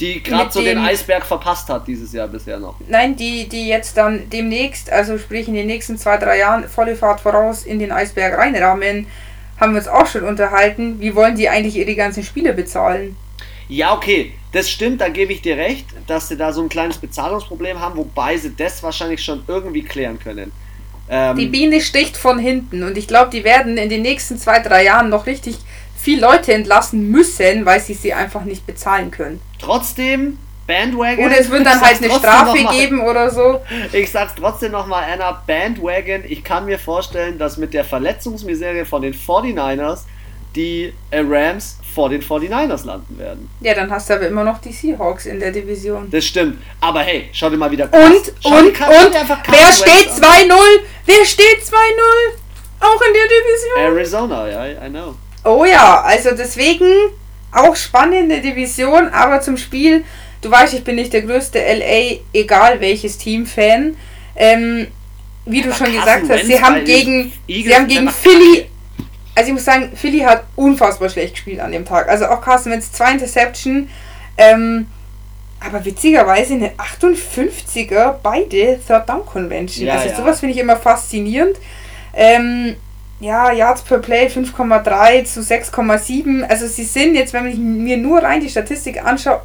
die 0.00 0.20
gerade 0.20 0.50
so 0.50 0.60
den 0.62 0.78
Eisberg 0.78 1.24
verpasst 1.24 1.68
hat 1.68 1.86
dieses 1.86 2.12
Jahr 2.12 2.26
bisher 2.26 2.58
noch. 2.58 2.74
Nein, 2.88 3.14
die, 3.14 3.48
die 3.48 3.68
jetzt 3.68 3.96
dann 3.96 4.28
demnächst, 4.30 4.90
also 4.90 5.16
sprich 5.18 5.46
in 5.46 5.54
den 5.54 5.68
nächsten 5.68 5.96
zwei, 5.96 6.16
drei 6.16 6.38
Jahren, 6.38 6.68
volle 6.68 6.96
Fahrt 6.96 7.20
voraus 7.20 7.62
in 7.62 7.78
den 7.78 7.92
Eisberg 7.92 8.36
reinrahmen, 8.36 9.06
haben 9.62 9.72
wir 9.74 9.78
uns 9.78 9.88
auch 9.88 10.06
schon 10.06 10.24
unterhalten. 10.24 11.00
Wie 11.00 11.14
wollen 11.14 11.36
die 11.36 11.48
eigentlich 11.48 11.76
ihre 11.76 11.94
ganzen 11.94 12.22
Spiele 12.24 12.52
bezahlen? 12.52 13.16
Ja, 13.68 13.94
okay, 13.94 14.32
das 14.52 14.68
stimmt, 14.68 15.00
da 15.00 15.08
gebe 15.08 15.32
ich 15.32 15.40
dir 15.40 15.56
recht, 15.56 15.86
dass 16.06 16.28
sie 16.28 16.36
da 16.36 16.52
so 16.52 16.60
ein 16.62 16.68
kleines 16.68 16.98
Bezahlungsproblem 16.98 17.80
haben, 17.80 17.96
wobei 17.96 18.36
sie 18.36 18.54
das 18.54 18.82
wahrscheinlich 18.82 19.22
schon 19.22 19.42
irgendwie 19.46 19.82
klären 19.82 20.18
können. 20.18 20.52
Ähm, 21.08 21.36
Die 21.36 21.46
Biene 21.46 21.80
sticht 21.80 22.16
von 22.16 22.38
hinten 22.38 22.82
und 22.82 22.98
ich 22.98 23.06
glaube, 23.06 23.30
die 23.30 23.44
werden 23.44 23.78
in 23.78 23.88
den 23.88 24.02
nächsten 24.02 24.36
zwei, 24.36 24.58
drei 24.58 24.84
Jahren 24.84 25.08
noch 25.08 25.26
richtig 25.26 25.56
viel 25.96 26.20
Leute 26.20 26.52
entlassen 26.52 27.08
müssen, 27.10 27.64
weil 27.64 27.80
sie 27.80 27.94
sie 27.94 28.12
einfach 28.12 28.44
nicht 28.44 28.66
bezahlen 28.66 29.10
können. 29.10 29.40
trotzdem, 29.60 30.38
Bandwagon. 30.66 31.26
Oder 31.26 31.40
es 31.40 31.50
wird 31.50 31.62
ich 31.62 31.68
dann 31.68 31.80
halt 31.80 32.02
eine 32.02 32.12
Strafe 32.12 32.64
geben 32.70 33.00
oder 33.00 33.30
so. 33.30 33.60
Ich 33.92 34.10
sag's 34.10 34.34
trotzdem 34.38 34.72
nochmal, 34.72 35.04
Anna, 35.12 35.42
Bandwagon. 35.46 36.22
Ich 36.28 36.44
kann 36.44 36.66
mir 36.66 36.78
vorstellen, 36.78 37.38
dass 37.38 37.56
mit 37.56 37.74
der 37.74 37.84
Verletzungsmisere 37.84 38.84
von 38.84 39.02
den 39.02 39.14
49ers 39.14 40.00
die 40.54 40.92
äh, 41.10 41.20
Rams 41.20 41.78
vor 41.94 42.08
den 42.08 42.22
49ers 42.22 42.86
landen 42.86 43.18
werden. 43.18 43.50
Ja, 43.60 43.74
dann 43.74 43.90
hast 43.90 44.08
du 44.08 44.14
aber 44.14 44.26
immer 44.26 44.44
noch 44.44 44.58
die 44.58 44.72
Seahawks 44.72 45.26
in 45.26 45.40
der 45.40 45.50
Division. 45.50 46.10
Das 46.10 46.24
stimmt. 46.24 46.58
Aber 46.80 47.00
hey, 47.00 47.28
schau 47.32 47.50
dir 47.50 47.56
mal 47.56 47.70
wieder 47.70 47.84
Und, 47.84 48.32
schau 48.42 48.50
dir 48.50 48.56
und, 48.58 48.66
und, 48.68 49.16
einfach 49.16 49.42
wer 49.48 49.72
steht 49.72 50.06
Wentz 50.06 50.22
an. 50.22 50.48
2-0? 50.48 50.54
Wer 51.06 51.24
steht 51.24 51.58
2-0? 51.58 51.72
Auch 52.80 53.00
in 53.00 53.14
der 53.14 53.28
Division? 53.28 53.96
Arizona, 53.96 54.48
ja, 54.48 54.86
I 54.86 54.90
know. 54.90 55.14
Oh 55.44 55.64
ja, 55.64 56.02
also 56.02 56.30
deswegen 56.36 56.86
auch 57.52 57.76
spannende 57.76 58.40
Division, 58.40 59.08
aber 59.08 59.40
zum 59.40 59.56
Spiel, 59.56 60.04
du 60.42 60.50
weißt, 60.50 60.74
ich 60.74 60.84
bin 60.84 60.96
nicht 60.96 61.12
der 61.12 61.22
größte 61.22 61.58
LA, 61.58 62.18
egal 62.34 62.80
welches 62.80 63.16
Team-Fan. 63.16 63.96
Ähm, 64.36 64.88
wie 65.44 65.62
du 65.62 65.70
Aber 65.70 65.78
schon 65.78 65.92
gesagt 65.92 66.28
hast, 66.28 66.46
sie 66.46 66.60
haben 66.60 66.84
gegen, 66.84 67.32
sie 67.48 67.74
haben 67.74 67.88
gegen 67.88 68.08
Philly, 68.08 68.66
also 69.34 69.48
ich 69.48 69.54
muss 69.54 69.64
sagen, 69.64 69.90
Philly 69.94 70.20
hat 70.20 70.44
unfassbar 70.56 71.08
schlecht 71.08 71.34
gespielt 71.34 71.60
an 71.60 71.72
dem 71.72 71.84
Tag. 71.84 72.08
Also 72.08 72.26
auch 72.26 72.40
Carson 72.40 72.70
Wentz, 72.70 72.92
zwei 72.92 73.12
Interception, 73.12 73.88
ähm, 74.36 74.86
aber 75.60 75.84
witzigerweise 75.84 76.54
eine 76.54 76.70
58er, 76.70 78.16
beide 78.22 78.80
Third 78.86 79.08
Down 79.08 79.24
Convention. 79.26 79.86
Ja, 79.86 79.94
also 79.94 80.08
ja. 80.08 80.16
sowas 80.16 80.40
finde 80.40 80.54
ich 80.54 80.60
immer 80.60 80.76
faszinierend. 80.76 81.56
Ähm, 82.14 82.76
ja, 83.20 83.52
Yards 83.52 83.82
per 83.82 83.98
Play 83.98 84.26
5,3 84.26 85.24
zu 85.24 85.40
6,7. 85.40 86.42
Also 86.42 86.66
sie 86.66 86.84
sind 86.84 87.14
jetzt, 87.14 87.32
wenn 87.32 87.46
ich 87.46 87.56
mir 87.56 87.96
nur 87.96 88.22
rein 88.22 88.40
die 88.40 88.48
Statistik 88.48 89.04
anschaue, 89.04 89.40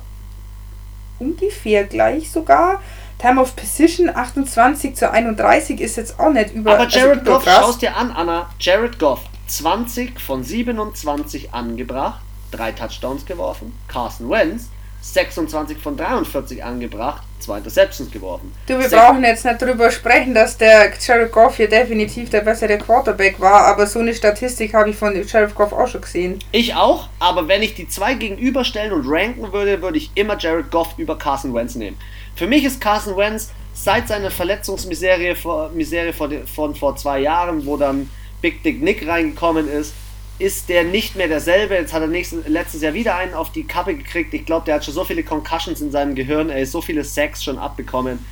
ungefähr 1.20 1.86
gleich 1.86 2.32
sogar. 2.32 2.82
Time 3.20 3.42
of 3.42 3.56
Position 3.56 4.10
28 4.10 4.96
zu 4.96 5.10
31 5.10 5.80
ist 5.82 5.98
jetzt 5.98 6.20
auch 6.20 6.32
nicht 6.32 6.54
über. 6.54 6.74
Aber 6.74 6.84
also 6.84 7.00
Jared 7.00 7.26
Goff, 7.26 7.44
überkrass. 7.44 7.66
schau's 7.66 7.78
dir 7.80 7.96
an, 7.96 8.12
Anna. 8.12 8.50
Jared 8.60 9.00
Goff, 9.00 9.22
20 9.48 10.20
von 10.20 10.44
27 10.44 11.54
angebracht, 11.54 12.22
drei 12.52 12.72
Touchdowns 12.72 13.26
geworfen. 13.26 13.74
Carson 13.88 14.30
Wentz, 14.30 14.70
26 15.02 15.80
von 15.80 15.98
43 15.98 16.64
angebracht, 16.64 17.24
zwei 17.40 17.58
Interceptions 17.60 18.12
geworfen. 18.12 18.52
Du, 18.68 18.78
wir 18.80 18.90
Se- 18.90 18.96
brauchen 18.96 19.24
jetzt 19.24 19.46
nicht 19.46 19.62
drüber 19.62 19.92
sprechen, 19.92 20.34
dass 20.34 20.58
der 20.58 20.92
Jared 21.00 21.32
Goff 21.32 21.58
hier 21.58 21.70
definitiv 21.70 22.30
der 22.30 22.42
bessere 22.42 22.78
Quarterback 22.78 23.40
war, 23.40 23.66
aber 23.68 23.86
so 23.88 24.00
eine 24.00 24.14
Statistik 24.14 24.74
habe 24.74 24.90
ich 24.90 24.96
von 24.96 25.14
Jared 25.28 25.54
Goff 25.56 25.72
auch 25.74 25.88
schon 25.88 26.02
gesehen. 26.02 26.40
Ich 26.52 26.74
auch, 26.76 27.10
aber 27.20 27.48
wenn 27.48 27.62
ich 27.62 27.76
die 27.76 27.88
zwei 27.88 28.16
gegenüberstellen 28.16 28.92
und 28.92 29.06
ranken 29.08 29.52
würde, 29.54 29.82
würde 29.82 29.98
ich 29.98 30.12
immer 30.16 30.38
Jared 30.38 30.72
Goff 30.72 30.96
über 30.98 31.18
Carson 31.18 31.54
Wentz 31.54 31.76
nehmen. 31.76 31.98
Für 32.36 32.48
mich 32.48 32.64
ist 32.64 32.82
Carson 32.82 33.16
Wentz 33.18 33.52
seit 33.74 34.08
seiner 34.08 34.32
Verletzungsmisere 34.32 35.36
vor, 35.36 35.70
Misere 35.70 36.14
vor, 36.14 36.30
von 36.54 36.74
vor 36.76 36.96
zwei 36.96 37.20
Jahren, 37.20 37.66
wo 37.66 37.78
dann 37.78 38.10
Big 38.42 38.64
Dick 38.64 38.82
Nick 38.82 39.08
reingekommen 39.08 39.68
ist, 39.70 39.94
ist 40.40 40.70
der 40.70 40.84
nicht 40.84 41.16
mehr 41.16 41.28
derselbe. 41.28 41.76
Jetzt 41.76 41.94
hat 41.94 42.02
er 42.02 42.08
nächstes, 42.08 42.48
letztes 42.48 42.82
Jahr 42.82 42.94
wieder 42.94 43.16
einen 43.16 43.34
auf 43.34 43.52
die 43.52 43.64
Kappe 43.66 43.96
gekriegt. 43.96 44.34
Ich 44.34 44.46
glaube, 44.46 44.66
der 44.66 44.76
hat 44.76 44.86
schon 44.86 44.94
so 44.94 45.04
viele 45.04 45.24
Concussions 45.24 45.82
in 45.82 45.92
seinem 45.92 46.16
Gehirn, 46.16 46.50
er 46.50 46.60
ist 46.60 46.72
so 46.72 46.82
viele 46.82 47.04
Sacks 47.04 47.44
schon 47.44 47.58
abbekommen. 47.58 48.24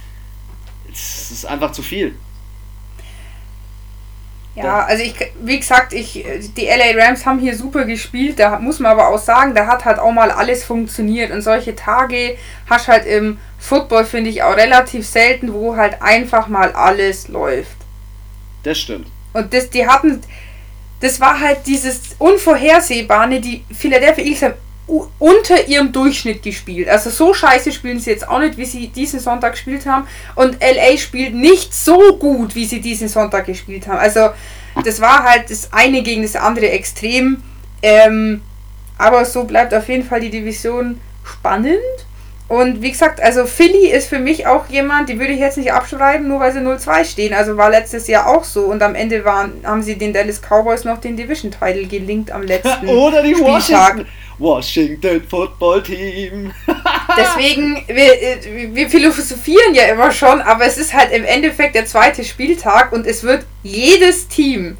Es 0.91 1.31
ist 1.31 1.45
einfach 1.45 1.71
zu 1.71 1.81
viel. 1.81 2.15
Ja, 4.55 4.63
Ja. 4.63 4.85
also 4.85 5.03
ich, 5.03 5.15
wie 5.41 5.59
gesagt, 5.59 5.91
ich, 5.93 6.25
die 6.55 6.65
LA 6.67 7.03
Rams 7.03 7.25
haben 7.25 7.39
hier 7.39 7.57
super 7.57 7.83
gespielt, 7.83 8.39
da 8.39 8.57
muss 8.59 8.79
man 8.79 8.93
aber 8.93 9.09
auch 9.09 9.17
sagen, 9.17 9.53
da 9.53 9.67
hat 9.67 9.83
halt 9.83 9.99
auch 9.99 10.11
mal 10.13 10.31
alles 10.31 10.63
funktioniert 10.63 11.31
und 11.31 11.41
solche 11.41 11.75
Tage 11.75 12.37
hast 12.69 12.87
halt 12.87 13.05
im 13.05 13.37
Football, 13.59 14.05
finde 14.05 14.29
ich, 14.29 14.43
auch 14.43 14.55
relativ 14.55 15.05
selten, 15.05 15.53
wo 15.53 15.75
halt 15.75 16.01
einfach 16.01 16.47
mal 16.47 16.71
alles 16.71 17.27
läuft. 17.27 17.75
Das 18.63 18.77
stimmt. 18.79 19.07
Und 19.33 19.53
das, 19.53 19.69
die 19.69 19.85
hatten, 19.85 20.21
das 20.99 21.19
war 21.19 21.39
halt 21.39 21.59
dieses 21.65 22.01
Unvorhersehbare, 22.17 23.39
die 23.39 23.63
Philadelphia 23.73 24.23
Eagles 24.23 24.41
haben 24.43 24.53
unter 24.87 25.67
ihrem 25.67 25.91
Durchschnitt 25.91 26.43
gespielt. 26.43 26.87
Also 26.87 27.09
so 27.09 27.33
scheiße 27.33 27.71
spielen 27.71 27.99
sie 27.99 28.11
jetzt 28.11 28.27
auch 28.27 28.39
nicht, 28.39 28.57
wie 28.57 28.65
sie 28.65 28.87
diesen 28.87 29.19
Sonntag 29.19 29.53
gespielt 29.53 29.85
haben. 29.85 30.07
Und 30.35 30.57
LA 30.61 30.97
spielt 30.97 31.33
nicht 31.33 31.73
so 31.73 32.17
gut, 32.17 32.53
wie 32.53 32.65
sie 32.65 32.81
diesen 32.81 33.07
Sonntag 33.07 33.47
gespielt 33.47 33.87
haben. 33.87 33.97
Also 33.97 34.29
das 34.83 35.01
war 35.01 35.23
halt 35.23 35.49
das 35.49 35.73
eine 35.73 36.03
gegen 36.03 36.21
das 36.21 36.35
andere 36.35 36.69
extrem. 36.69 37.41
Ähm, 37.81 38.41
aber 38.97 39.25
so 39.25 39.43
bleibt 39.43 39.73
auf 39.73 39.89
jeden 39.89 40.05
Fall 40.05 40.19
die 40.19 40.29
Division 40.29 40.99
spannend. 41.23 41.79
Und 42.47 42.83
wie 42.83 42.91
gesagt, 42.91 43.21
also 43.21 43.45
Philly 43.45 43.87
ist 43.87 44.07
für 44.07 44.19
mich 44.19 44.45
auch 44.45 44.67
jemand, 44.67 45.09
die 45.09 45.19
würde 45.19 45.33
ich 45.33 45.39
jetzt 45.39 45.57
nicht 45.57 45.73
abschreiben, 45.73 46.27
nur 46.27 46.39
weil 46.39 46.53
sie 46.53 46.59
0-2 46.59 47.03
stehen. 47.03 47.33
Also 47.33 47.57
war 47.57 47.71
letztes 47.71 48.07
Jahr 48.07 48.27
auch 48.27 48.43
so. 48.43 48.65
Und 48.65 48.83
am 48.83 48.93
Ende 48.93 49.25
waren, 49.25 49.53
haben 49.63 49.81
sie 49.81 49.95
den 49.97 50.13
Dallas 50.13 50.41
Cowboys 50.41 50.83
noch 50.83 50.99
den 50.99 51.17
Division-Title 51.17 51.87
gelinkt 51.87 52.31
am 52.31 52.43
letzten 52.43 52.87
Oder 52.87 53.23
die 53.23 53.33
Spieltag. 53.33 53.95
Washington, 53.95 54.07
Washington 54.37 55.23
Football 55.27 55.81
Team. 55.81 56.51
Deswegen, 57.17 57.83
wir, 57.87 58.75
wir 58.75 58.89
philosophieren 58.91 59.73
ja 59.73 59.85
immer 59.85 60.11
schon, 60.11 60.39
aber 60.41 60.65
es 60.65 60.77
ist 60.77 60.93
halt 60.93 61.11
im 61.13 61.23
Endeffekt 61.23 61.73
der 61.73 61.87
zweite 61.87 62.23
Spieltag 62.23 62.91
und 62.91 63.07
es 63.07 63.23
wird 63.23 63.45
jedes 63.63 64.27
Team, 64.27 64.77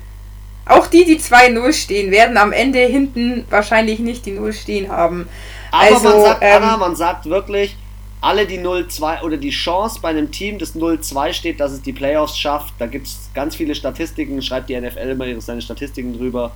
auch 0.68 0.88
die, 0.88 1.06
die 1.06 1.20
2-0 1.20 1.74
stehen, 1.74 2.12
werden 2.12 2.38
am 2.38 2.52
Ende 2.52 2.80
hinten 2.80 3.46
wahrscheinlich 3.50 4.00
nicht 4.00 4.26
die 4.26 4.32
0 4.32 4.54
stehen 4.54 4.92
haben. 4.92 5.28
Aber 5.76 5.96
Also, 5.96 6.10
man 6.10 6.22
sagt, 6.22 6.40
ähm, 6.42 6.64
Anna, 6.64 6.78
man 6.78 6.96
sagt 6.96 7.26
wirklich, 7.26 7.76
alle 8.22 8.46
die 8.48 8.60
0-2 8.60 9.22
oder 9.24 9.38
die 9.38 9.52
Chance 9.52 10.00
bei 10.02 10.10
einem 10.10 10.32
Team, 10.32 10.58
das 10.58 10.76
0-2 10.76 11.34
steht, 11.34 11.60
dass 11.60 11.72
es 11.72 11.82
die 11.82 11.94
Playoffs 11.94 12.38
schafft, 12.38 12.74
da 12.80 12.88
gibt 12.88 13.08
es 13.08 13.30
ganz 13.34 13.56
viele 13.56 13.76
Statistiken, 13.76 14.42
schreibt 14.42 14.70
die 14.70 14.80
NFL 14.80 15.10
immer 15.10 15.26
ihre, 15.28 15.42
seine 15.42 15.62
Statistiken 15.62 16.14
drüber. 16.18 16.52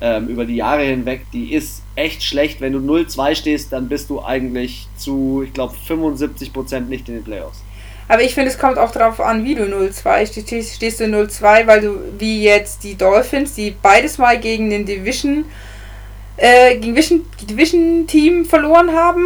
ähm, 0.00 0.28
über 0.28 0.46
die 0.46 0.56
Jahre 0.56 0.82
hinweg, 0.84 1.26
die 1.32 1.52
ist 1.52 1.82
echt 1.94 2.22
schlecht. 2.22 2.60
Wenn 2.60 2.72
du 2.72 2.78
0-2 2.78 3.34
stehst, 3.34 3.72
dann 3.72 3.88
bist 3.88 4.08
du 4.10 4.22
eigentlich 4.22 4.88
zu, 4.96 5.42
ich 5.46 5.52
glaube, 5.52 5.74
75% 5.88 6.80
nicht 6.82 7.08
in 7.08 7.16
den 7.16 7.24
Playoffs. 7.24 7.64
Aber 8.08 8.22
ich 8.22 8.34
finde, 8.34 8.50
es 8.50 8.58
kommt 8.58 8.78
auch 8.78 8.90
darauf 8.92 9.20
an, 9.20 9.44
wie 9.44 9.54
du 9.54 9.64
0-2 9.64 10.26
stehst. 10.42 10.74
Stehst 10.74 11.00
du 11.00 11.04
0-2, 11.04 11.66
weil 11.66 11.80
du, 11.82 11.98
wie 12.18 12.42
jetzt 12.42 12.82
die 12.82 12.96
Dolphins, 12.96 13.54
die 13.54 13.70
beides 13.70 14.18
mal 14.18 14.38
gegen 14.40 14.70
den 14.70 14.86
Division, 14.86 15.44
äh, 16.36 16.74
gegen 16.76 16.94
Division, 16.94 17.26
Division 17.48 18.06
Team 18.06 18.44
verloren 18.44 18.90
haben? 18.92 19.24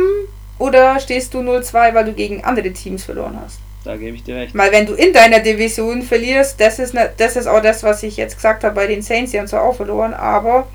Oder 0.59 0.99
stehst 1.01 1.35
du 1.35 1.41
0-2, 1.41 1.95
weil 1.95 2.05
du 2.05 2.13
gegen 2.13 2.45
andere 2.45 2.73
Teams 2.73 3.05
verloren 3.05 3.39
hast? 3.43 3.59
Da 3.85 3.97
gebe 3.97 4.17
ich 4.17 4.23
dir 4.23 4.37
recht. 4.37 4.57
Weil 4.57 4.73
wenn 4.73 4.87
du 4.87 4.95
in 4.95 5.13
deiner 5.13 5.41
Division 5.41 6.03
verlierst, 6.03 6.59
das 6.61 6.79
ist, 6.79 6.95
ne, 6.95 7.13
das 7.17 7.37
ist 7.37 7.47
auch 7.47 7.61
das, 7.61 7.83
was 7.83 8.03
ich 8.03 8.17
jetzt 8.17 8.37
gesagt 8.37 8.65
habe 8.65 8.75
bei 8.75 8.87
den 8.87 9.03
Saints, 9.03 9.33
die 9.33 9.39
haben 9.39 9.47
zwar 9.47 9.63
auch 9.63 9.77
verloren, 9.77 10.15
aber 10.15 10.67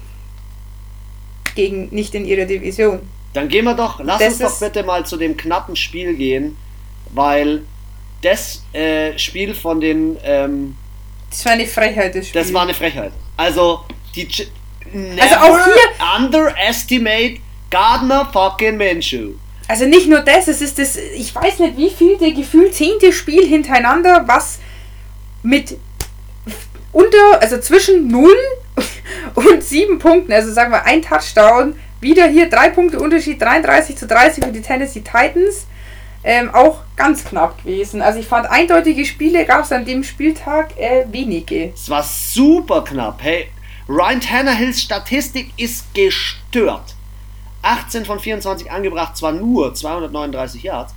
gegen 1.55 1.89
nicht 1.89 2.13
in 2.13 2.25
ihrer 2.25 2.45
Division. 2.45 2.99
Dann 3.33 3.47
gehen 3.47 3.65
wir 3.65 3.73
doch, 3.73 3.99
lass 4.03 4.19
Das 4.19 4.39
uns 4.41 4.59
doch 4.59 4.59
bitte 4.67 4.83
mal 4.83 5.05
zu 5.05 5.17
dem 5.17 5.35
knappen 5.37 5.75
Spiel 5.75 6.15
gehen, 6.15 6.55
weil 7.13 7.63
das 8.21 8.63
äh, 8.73 9.17
Spiel 9.17 9.55
von 9.55 9.79
den, 9.79 10.17
ähm, 10.23 10.75
Das 11.29 11.45
war 11.45 11.53
eine 11.53 11.65
Frechheit, 11.65 12.13
das 12.15 12.27
Spiel. 12.27 12.41
das 12.41 12.53
war 12.53 12.63
eine 12.63 12.73
Frechheit. 12.73 13.11
Also, 13.37 13.81
die 14.15 14.27
Ch 14.91 15.21
Also 15.21 15.35
auch 15.35 15.57
Never 15.57 15.65
hier- 15.65 16.17
underestimate 16.25 17.37
Gardner 17.69 18.27
fucking 18.31 18.77
Minshew. 18.77 19.33
Also 19.67 19.85
nicht 19.85 20.07
nur 20.07 20.21
das, 20.21 20.47
es 20.47 20.61
ist 20.61 20.79
das, 20.79 20.95
ich 20.97 21.33
weiß 21.35 21.59
nicht 21.59 21.77
wie 21.77 21.89
viel, 21.91 22.17
der 22.17 22.31
gefühlt 22.31 22.73
zehnte 22.73 23.13
Spiel 23.13 23.45
hintereinander, 23.45 24.23
was 24.25 24.57
mit 25.43 25.77
unter, 26.91 27.39
also 27.41 27.59
zwischen 27.59 28.07
0 28.07 28.31
und 29.35 29.63
7 29.63 29.99
Punkten, 29.99 30.33
also 30.33 30.51
sagen 30.51 30.71
wir 30.71 30.85
ein 30.85 31.01
Touchdown, 31.03 31.75
wieder 32.01 32.27
hier 32.27 32.49
drei 32.49 32.69
Punkte 32.69 32.99
Unterschied, 32.99 33.41
33 33.41 33.95
zu 33.95 34.07
30 34.07 34.43
für 34.45 34.51
die 34.51 34.61
Tennessee 34.61 35.01
Titans, 35.01 35.67
ähm, 36.23 36.49
auch 36.53 36.79
ganz 36.95 37.23
knapp 37.23 37.63
gewesen. 37.63 38.01
Also 38.01 38.19
ich 38.19 38.25
fand 38.27 38.49
eindeutige 38.49 39.05
Spiele 39.05 39.45
gab 39.45 39.63
es 39.65 39.71
an 39.71 39.85
dem 39.85 40.03
Spieltag 40.03 40.77
äh, 40.77 41.05
wenige. 41.11 41.71
Es 41.73 41.89
war 41.89 42.03
super 42.03 42.83
knapp. 42.83 43.19
Hey, 43.21 43.47
Ryan 43.89 44.21
Tannehills 44.21 44.83
Statistik 44.83 45.51
ist 45.57 45.95
gestört. 45.95 46.93
18 47.63 48.05
von 48.05 48.19
24 48.19 48.69
angebracht, 48.69 49.17
zwar 49.17 49.31
nur 49.31 49.73
239 49.73 50.61
Yards, 50.61 50.93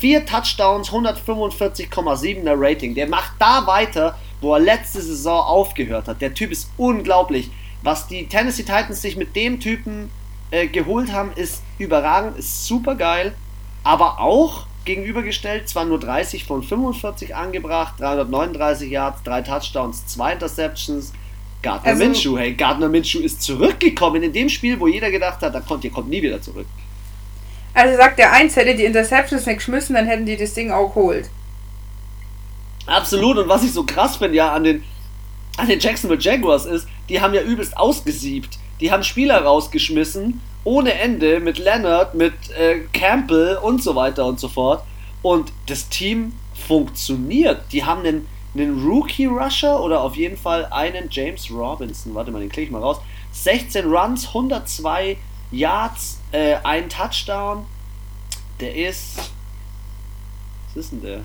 4 0.00 0.24
Touchdowns, 0.24 0.88
145,7er 0.88 2.54
Rating. 2.56 2.94
Der 2.94 3.06
macht 3.06 3.32
da 3.38 3.66
weiter, 3.66 4.18
wo 4.40 4.54
er 4.54 4.60
letzte 4.60 5.02
Saison 5.02 5.42
aufgehört 5.42 6.08
hat. 6.08 6.22
Der 6.22 6.32
Typ 6.32 6.50
ist 6.52 6.70
unglaublich. 6.78 7.50
Was 7.82 8.06
die 8.06 8.26
Tennessee 8.26 8.62
Titans 8.62 9.02
sich 9.02 9.18
mit 9.18 9.36
dem 9.36 9.60
Typen 9.60 10.10
äh, 10.50 10.68
geholt 10.68 11.12
haben, 11.12 11.32
ist 11.32 11.62
überragend, 11.76 12.38
ist 12.38 12.64
super 12.64 12.94
geil, 12.94 13.34
aber 13.84 14.20
auch 14.20 14.64
gegenübergestellt, 14.86 15.68
zwar 15.68 15.84
nur 15.84 16.00
30 16.00 16.46
von 16.46 16.62
45 16.62 17.36
angebracht, 17.36 18.00
339 18.00 18.90
Yards, 18.90 19.22
3 19.24 19.42
Touchdowns, 19.42 20.06
2 20.06 20.32
Interceptions. 20.32 21.12
Gardner 21.62 21.90
Also- 21.90 22.04
Minshew, 22.04 22.36
hey, 22.38 22.52
Gardner 22.54 22.88
Minshew 22.88 23.20
ist 23.20 23.40
zurückgekommen 23.42 24.22
in 24.22 24.32
dem 24.32 24.48
Spiel, 24.48 24.78
wo 24.80 24.86
jeder 24.88 25.10
gedacht 25.10 25.40
hat, 25.40 25.54
da 25.54 25.60
kommt, 25.60 25.84
ihr 25.84 25.90
kommt 25.90 26.08
nie 26.08 26.20
wieder 26.22 26.40
zurück. 26.42 26.66
Also 27.74 27.96
sagt 27.96 28.18
der 28.18 28.32
eins, 28.32 28.56
hätte 28.56 28.74
die 28.74 28.84
Interceptions 28.84 29.46
nicht 29.46 29.58
geschmissen, 29.58 29.94
dann 29.94 30.06
hätten 30.06 30.26
die 30.26 30.36
das 30.36 30.52
Ding 30.54 30.70
auch 30.70 30.88
geholt. 30.94 31.30
Absolut, 32.86 33.38
und 33.38 33.48
was 33.48 33.62
ich 33.64 33.72
so 33.72 33.84
krass 33.84 34.16
finde 34.16 34.36
ja 34.36 34.52
an 34.52 34.64
den, 34.64 34.82
an 35.56 35.68
den 35.68 35.78
Jacksonville 35.78 36.20
Jaguars 36.20 36.66
ist, 36.66 36.86
die 37.08 37.20
haben 37.20 37.32
ja 37.34 37.42
übelst 37.42 37.76
ausgesiebt. 37.76 38.58
Die 38.80 38.90
haben 38.90 39.04
Spieler 39.04 39.42
rausgeschmissen, 39.42 40.40
ohne 40.64 40.94
Ende, 40.94 41.40
mit 41.40 41.58
Leonard, 41.58 42.14
mit 42.14 42.34
äh, 42.58 42.80
Campbell 42.92 43.56
und 43.62 43.82
so 43.82 43.94
weiter 43.94 44.26
und 44.26 44.40
so 44.40 44.48
fort. 44.48 44.82
Und 45.22 45.52
das 45.66 45.88
Team 45.88 46.32
funktioniert. 46.66 47.60
Die 47.72 47.84
haben 47.84 48.04
einen, 48.04 48.26
einen 48.54 48.84
Rookie-Rusher 48.84 49.80
oder 49.82 50.02
auf 50.02 50.16
jeden 50.16 50.36
Fall 50.36 50.66
einen 50.66 51.08
James 51.10 51.50
Robinson. 51.50 52.14
Warte 52.14 52.30
mal, 52.30 52.40
den 52.40 52.50
klicke 52.50 52.66
ich 52.66 52.72
mal 52.72 52.82
raus. 52.82 53.00
16 53.32 53.86
Runs, 53.86 54.28
102 54.28 55.16
Yards, 55.50 56.20
äh, 56.32 56.56
ein 56.62 56.88
Touchdown. 56.88 57.64
Der 58.60 58.74
ist. 58.74 59.32
Was 60.68 60.84
ist 60.84 60.92
denn 60.92 61.02
der? 61.02 61.20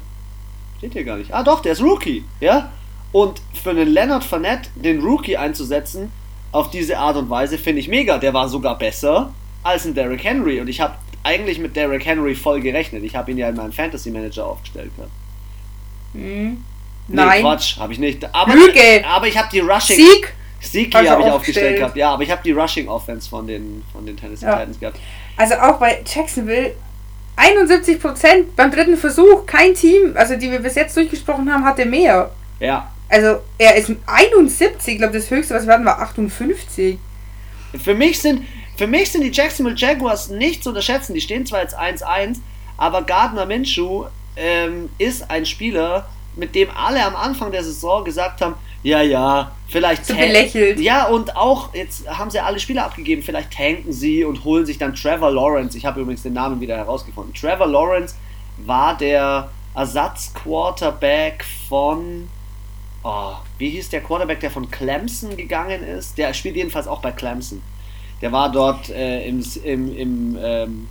Steht 0.78 0.94
hier 0.94 1.04
gar 1.04 1.18
nicht. 1.18 1.34
Ah 1.34 1.44
doch, 1.44 1.62
der 1.62 1.74
ist 1.74 1.82
Rookie, 1.82 2.24
ja? 2.40 2.72
Und 3.12 3.42
für 3.54 3.72
einen 3.72 3.88
Leonard 3.88 4.24
Fournette 4.24 4.70
den 4.76 5.02
Rookie 5.02 5.38
einzusetzen, 5.38 6.12
auf 6.52 6.70
diese 6.70 6.98
Art 6.98 7.18
und 7.18 7.30
Weise, 7.30 7.58
finde 7.58 7.80
ich 7.80 7.88
mega. 7.88 8.18
Der 8.18 8.34
war 8.34 8.48
sogar 8.50 8.78
besser 8.78 9.34
als 9.64 9.86
ein 9.86 9.94
Derrick 9.94 10.24
Henry. 10.24 10.62
Und 10.62 10.68
ich 10.68 10.80
habe 10.80 10.96
eigentlich 11.24 11.60
mit 11.60 11.76
Derrick 11.76 12.06
Henry 12.06 12.36
voll 12.36 12.62
gerechnet. 12.62 13.04
Ich 13.04 13.16
habe 13.16 13.32
ihn 13.32 13.38
ja 13.38 13.50
in 13.50 13.56
meinem 13.56 13.74
Fantasy 13.74 14.12
Manager 14.12 14.46
aufgestellt. 14.46 14.92
gehabt. 14.96 15.12
Hm. 17.08 17.16
Nee, 17.16 17.22
Nein. 17.22 17.42
Quatsch, 17.42 17.78
habe 17.78 17.94
ich 17.94 18.00
nicht. 18.00 18.24
Aber, 18.34 18.54
Lüge. 18.54 19.04
aber 19.08 19.28
ich 19.28 19.38
habe 19.38 19.48
die 19.52 19.60
Rushing. 19.60 19.96
Sieg! 19.98 20.34
Hast 20.60 20.74
du 20.74 20.80
habe 20.80 21.04
ich 21.06 21.12
aufgestellt 21.12 21.32
aufgestellt. 21.32 21.78
gehabt. 21.78 21.96
Ja, 21.96 22.12
aber 22.12 22.24
ich 22.24 22.32
habe 22.32 22.42
die 22.44 22.52
Rushing 22.52 22.90
Offense 22.90 23.30
von 23.30 23.48
den, 23.48 23.84
von 23.94 24.06
den 24.06 24.18
Tennessee 24.18 24.46
Ja. 24.46 24.58
Titans 24.58 24.80
gehabt. 24.80 25.00
Also 25.38 25.56
auch 25.56 25.78
bei 25.80 26.04
Jacksonville 26.06 26.74
71% 27.38 28.46
beim 28.56 28.72
dritten 28.72 28.98
Versuch. 28.98 29.46
Kein 29.46 29.74
Team, 29.76 30.14
also 30.16 30.36
die 30.36 30.52
wir 30.52 30.60
bis 30.60 30.76
jetzt 30.76 30.98
durchgesprochen 30.98 31.52
haben, 31.52 31.64
hatte 31.64 31.86
mehr. 31.86 32.32
Ja. 32.60 32.92
Also 33.10 33.38
er 33.58 33.76
ist 33.76 33.92
71, 34.06 34.94
ich 34.96 34.98
glaube 35.00 35.14
das 35.14 35.30
höchste, 35.30 35.54
was 35.54 35.66
wir 35.66 35.74
hatten, 35.74 35.86
war 35.86 36.02
58. 36.02 36.98
Für 37.84 37.94
mich 37.94 38.20
sind, 38.20 38.46
für 38.76 38.88
mich 38.88 39.12
sind 39.12 39.22
die 39.24 39.32
Jacksonville 39.32 39.78
Jaguars 39.78 40.30
nicht 40.30 40.64
zu 40.64 40.70
unterschätzen. 40.70 41.14
Die 41.14 41.22
stehen 41.22 41.46
zwar 41.46 41.62
jetzt 41.62 41.78
1-1, 41.78 42.40
aber 42.76 43.04
Gardner 43.04 43.46
Minshew 43.46 44.06
ähm, 44.36 44.90
ist 44.98 45.30
ein 45.30 45.46
Spieler, 45.46 46.10
mit 46.38 46.56
dem 46.56 46.70
alle 46.70 47.04
am 47.04 47.16
Anfang 47.16 47.52
der 47.52 47.64
Saison 47.64 48.04
gesagt 48.04 48.42
haben, 48.42 48.56
ja, 48.84 49.02
ja, 49.02 49.52
vielleicht 49.68 50.06
So 50.06 50.14
belächelt. 50.14 50.80
Ja, 50.80 51.08
und 51.08 51.36
auch, 51.36 51.74
jetzt 51.74 52.08
haben 52.08 52.30
sie 52.30 52.40
alle 52.40 52.60
Spieler 52.60 52.86
abgegeben, 52.86 53.22
vielleicht 53.22 53.52
tanken 53.52 53.92
sie 53.92 54.24
und 54.24 54.44
holen 54.44 54.66
sich 54.66 54.78
dann 54.78 54.96
Trevor 54.96 55.32
Lawrence. 55.32 55.78
Ich 55.78 55.86
habe 55.86 56.00
übrigens 56.00 56.24
den 56.24 56.34
Namen 56.34 56.62
wieder 56.62 56.78
herausgefunden. 56.78 57.34
Trevor 57.34 57.68
Lawrence 57.68 58.16
war 58.66 58.96
der 58.96 59.50
Ersatzquarterback 59.76 61.44
von 61.68 62.30
oh, 63.04 63.34
wie 63.58 63.70
hieß 63.70 63.90
der 63.90 64.02
Quarterback, 64.02 64.40
der 64.40 64.52
von 64.52 64.70
Clemson 64.70 65.36
gegangen 65.38 65.84
ist? 65.84 66.18
Der 66.18 66.34
spielt 66.34 66.56
jedenfalls 66.56 66.88
auch 66.88 67.02
bei 67.02 67.12
Clemson. 67.12 67.62
Der 68.22 68.32
war 68.32 68.52
dort 68.52 68.90
äh, 68.90 69.28
im, 69.28 69.44
im, 69.64 69.98
im, 69.98 70.38
ähm, 70.42 70.88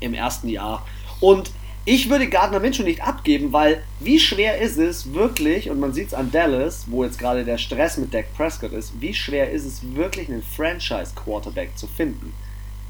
im 0.00 0.14
ersten 0.14 0.48
Jahr. 0.48 0.84
Und 1.20 1.50
ich 1.86 2.08
würde 2.08 2.28
Gardner 2.28 2.60
Minshew 2.60 2.82
nicht 2.82 3.02
abgeben, 3.02 3.52
weil 3.52 3.82
wie 4.00 4.18
schwer 4.18 4.58
ist 4.58 4.78
es 4.78 5.12
wirklich, 5.12 5.68
und 5.68 5.80
man 5.80 5.92
sieht 5.92 6.08
es 6.08 6.14
an 6.14 6.30
Dallas, 6.32 6.84
wo 6.86 7.04
jetzt 7.04 7.18
gerade 7.18 7.44
der 7.44 7.58
Stress 7.58 7.98
mit 7.98 8.14
Dak 8.14 8.34
Prescott 8.36 8.72
ist, 8.72 8.92
wie 9.00 9.12
schwer 9.12 9.50
ist 9.50 9.64
es 9.64 9.80
wirklich 9.94 10.28
einen 10.28 10.42
Franchise-Quarterback 10.42 11.76
zu 11.76 11.86
finden? 11.86 12.32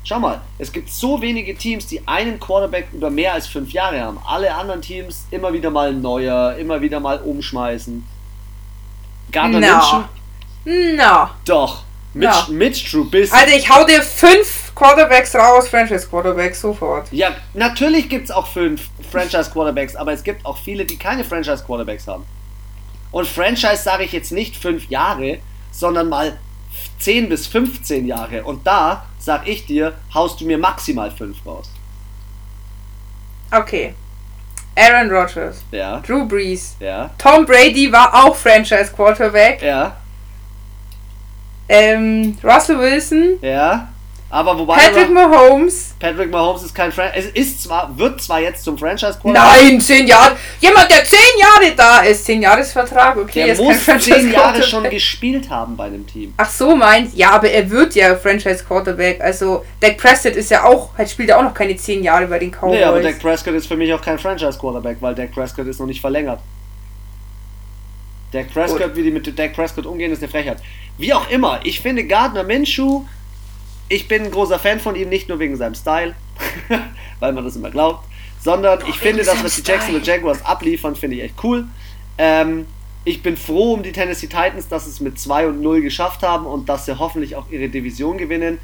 Schau 0.05 0.21
mal, 0.21 0.43
es 0.59 0.71
gibt 0.71 0.91
so 0.91 1.21
wenige 1.23 1.57
Teams, 1.57 1.87
die 1.87 2.07
einen 2.07 2.39
Quarterback 2.39 2.89
über 2.93 3.11
mehr 3.11 3.33
als 3.33 3.47
fünf 3.47 3.73
Jahre 3.73 4.01
haben. 4.01 4.19
Alle 4.25 4.55
anderen 4.55 4.83
Teams 4.83 5.25
immer 5.31 5.53
wieder 5.53 5.71
mal 5.71 5.95
neuer, 5.95 6.57
immer 6.57 6.81
wieder 6.81 7.01
mal 7.01 7.19
umschmeißen. 7.21 8.05
Gardner 9.33 9.61
No. 9.61 9.67
Minshew? 10.65 10.97
Na. 10.97 11.31
Doch. 11.47 11.85
Mitch, 12.13 12.27
Ja. 12.27 12.47
Mitch 12.51 12.91
Trubisky. 12.91 13.35
Also 13.35 13.57
ich 13.57 13.69
hau 13.69 13.85
dir 13.85 14.03
fünf 14.03 14.64
Quarterbacks 14.75 15.35
raus, 15.35 15.69
Franchise 15.69 16.07
Quarterbacks, 16.09 16.61
sofort. 16.61 17.11
Ja, 17.13 17.31
natürlich 17.53 18.09
gibt 18.09 18.25
es 18.25 18.31
auch 18.31 18.47
fünf 18.47 18.89
Franchise-Quarterbacks, 19.11 19.95
aber 19.95 20.13
es 20.13 20.23
gibt 20.25 20.45
auch 20.45 20.59
viele, 20.59 20.85
die 20.85 20.99
keine 20.99 21.23
Franchise-Quarterbacks 21.25 22.07
haben. 22.09 22.25
Und 23.13 23.29
Franchise 23.29 23.77
sage 23.83 24.05
ich 24.05 24.13
jetzt 24.13 24.33
nicht 24.33 24.57
fünf 24.57 24.89
Jahre, 24.89 25.39
sondern 25.71 26.09
mal 26.09 26.39
10 26.99 27.29
bis 27.29 27.47
15 27.47 28.07
Jahre. 28.07 28.43
Und 28.43 28.67
da, 28.67 29.07
sag 29.19 29.47
ich 29.47 29.67
dir, 29.67 29.95
haust 30.13 30.41
du 30.41 30.47
mir 30.47 30.59
maximal 30.59 31.11
fünf 31.11 31.45
raus. 31.47 31.71
Okay. 33.53 33.95
Aaron 34.77 35.09
Rodgers, 35.09 35.63
Ja, 35.71 36.01
Drew 36.01 36.27
Brees, 36.27 36.75
ja, 36.81 37.11
Tom 37.17 37.47
Brady 37.47 37.93
war 37.93 38.13
auch 38.13 38.35
Franchise 38.35 38.93
Quarterback. 38.93 39.63
ja, 39.63 39.97
Ähm, 41.69 42.37
Russell 42.43 42.79
Wilson, 42.81 43.39
ja. 43.41 43.89
Aber 44.31 44.59
wobei 44.59 44.75
Patrick 44.75 45.11
aber, 45.11 45.29
Mahomes. 45.29 45.95
Patrick 46.01 46.31
Mahomes 46.31 46.65
ist 46.65 46.75
kein 46.75 46.91
Franchise. 46.91 47.29
Es 47.29 47.35
ist 47.35 47.63
zwar, 47.63 47.97
wird 47.97 48.21
zwar 48.21 48.41
jetzt 48.41 48.65
zum 48.65 48.77
Franchise-Quarterback. 48.77 49.63
Nein, 49.63 49.81
zehn 49.81 50.09
Jahre. 50.09 50.37
Jemand, 50.61 50.91
der 50.91 51.05
zehn 51.05 51.21
Jahre 51.39 51.73
da 51.77 51.99
ist, 52.01 52.25
zehn 52.25 52.43
Jahresvertrag, 52.43 53.17
okay, 53.17 53.47
Der 53.47 53.57
muss 53.57 53.85
zehn 53.85 54.33
Jahre 54.33 54.33
Quarterback. 54.33 54.65
schon 54.65 54.91
gespielt 54.91 55.49
haben 55.51 55.77
bei 55.77 55.85
einem 55.85 56.05
Team. 56.05 56.35
Ach 56.37 56.51
so, 56.51 56.75
meint, 56.75 57.15
ja, 57.15 57.31
aber 57.31 57.49
er 57.49 57.71
wird 57.71 57.95
ja 57.95 58.17
Franchise 58.17 58.65
Quarterback. 58.65 59.21
Also, 59.21 59.65
Dak 59.79 59.99
Prescott 59.99 60.35
ist 60.35 60.51
ja 60.51 60.65
auch, 60.65 60.91
halt 60.99 61.09
spielt 61.11 61.29
ja 61.29 61.39
auch 61.39 61.43
noch 61.45 61.55
keine 61.55 61.77
zehn 61.77 62.03
Jahre 62.03 62.27
bei 62.27 62.41
den 62.41 62.51
Cowboys. 62.51 62.79
Nee, 62.79 62.83
aber 62.85 63.01
Dak 63.01 63.21
Prescott 63.21 63.55
ist 63.55 63.69
für 63.69 63.77
mich 63.77 63.93
auch 63.95 64.03
kein 64.03 64.19
Franchise-Quarterback, 64.19 64.97
weil 65.01 65.15
Dak 65.15 65.33
Prescott 65.33 65.69
ist 65.69 65.79
noch 65.79 65.87
nicht 65.87 66.01
verlängert. 66.01 66.41
Dak 68.33 68.53
Prescott, 68.53 68.83
Gut. 68.83 68.97
wie 68.97 69.05
die 69.05 69.11
mit 69.13 69.39
Dak 69.39 69.55
Prescott 69.55 69.87
umgehen, 69.87 70.11
ist 70.11 70.23
eine 70.23 70.29
Frechheit. 70.29 70.59
Wie 70.99 71.13
auch 71.13 71.31
immer, 71.31 71.61
ich 71.63 71.81
finde 71.81 72.05
Gardner 72.05 72.43
Minshew, 72.43 73.05
ich 73.89 74.09
bin 74.09 74.25
ein 74.25 74.31
großer 74.31 74.59
Fan 74.59 74.81
von 74.81 74.97
ihm, 74.97 75.09
nicht 75.09 75.29
nur 75.29 75.39
wegen 75.39 75.57
seinem 75.57 75.75
Style, 75.75 76.15
weil 77.21 77.33
man 77.33 77.45
das 77.45 77.57
immer 77.57 77.71
glaubt, 77.71 78.05
sondern 78.41 78.81
ich 78.89 78.97
finde 78.97 79.25
das, 79.25 79.43
was 79.43 79.57
die 79.57 79.63
Jacksonville 79.63 80.05
Jaguars 80.05 80.45
abliefern, 80.45 80.97
finde 80.97 81.17
ich 81.17 81.23
echt 81.23 81.35
cool. 81.43 81.67
Ähm, 82.19 82.67
ich 83.05 83.23
bin 83.23 83.37
froh 83.37 83.75
um 83.75 83.83
die 83.83 83.93
Tennessee 83.93 84.27
Titans, 84.27 84.69
dass 84.69 84.85
sie 84.85 84.91
es 84.91 85.01
mit 85.01 85.19
2 85.19 85.49
und 85.49 85.61
0 85.61 85.83
geschafft 85.83 86.23
haben 86.23 86.47
und 86.47 86.69
dass 86.69 86.87
sie 86.87 86.99
hoffentlich 86.99 87.37
auch 87.37 87.51
ihre 87.51 87.69
Division 87.69 88.17
gewinnen. 88.17 88.59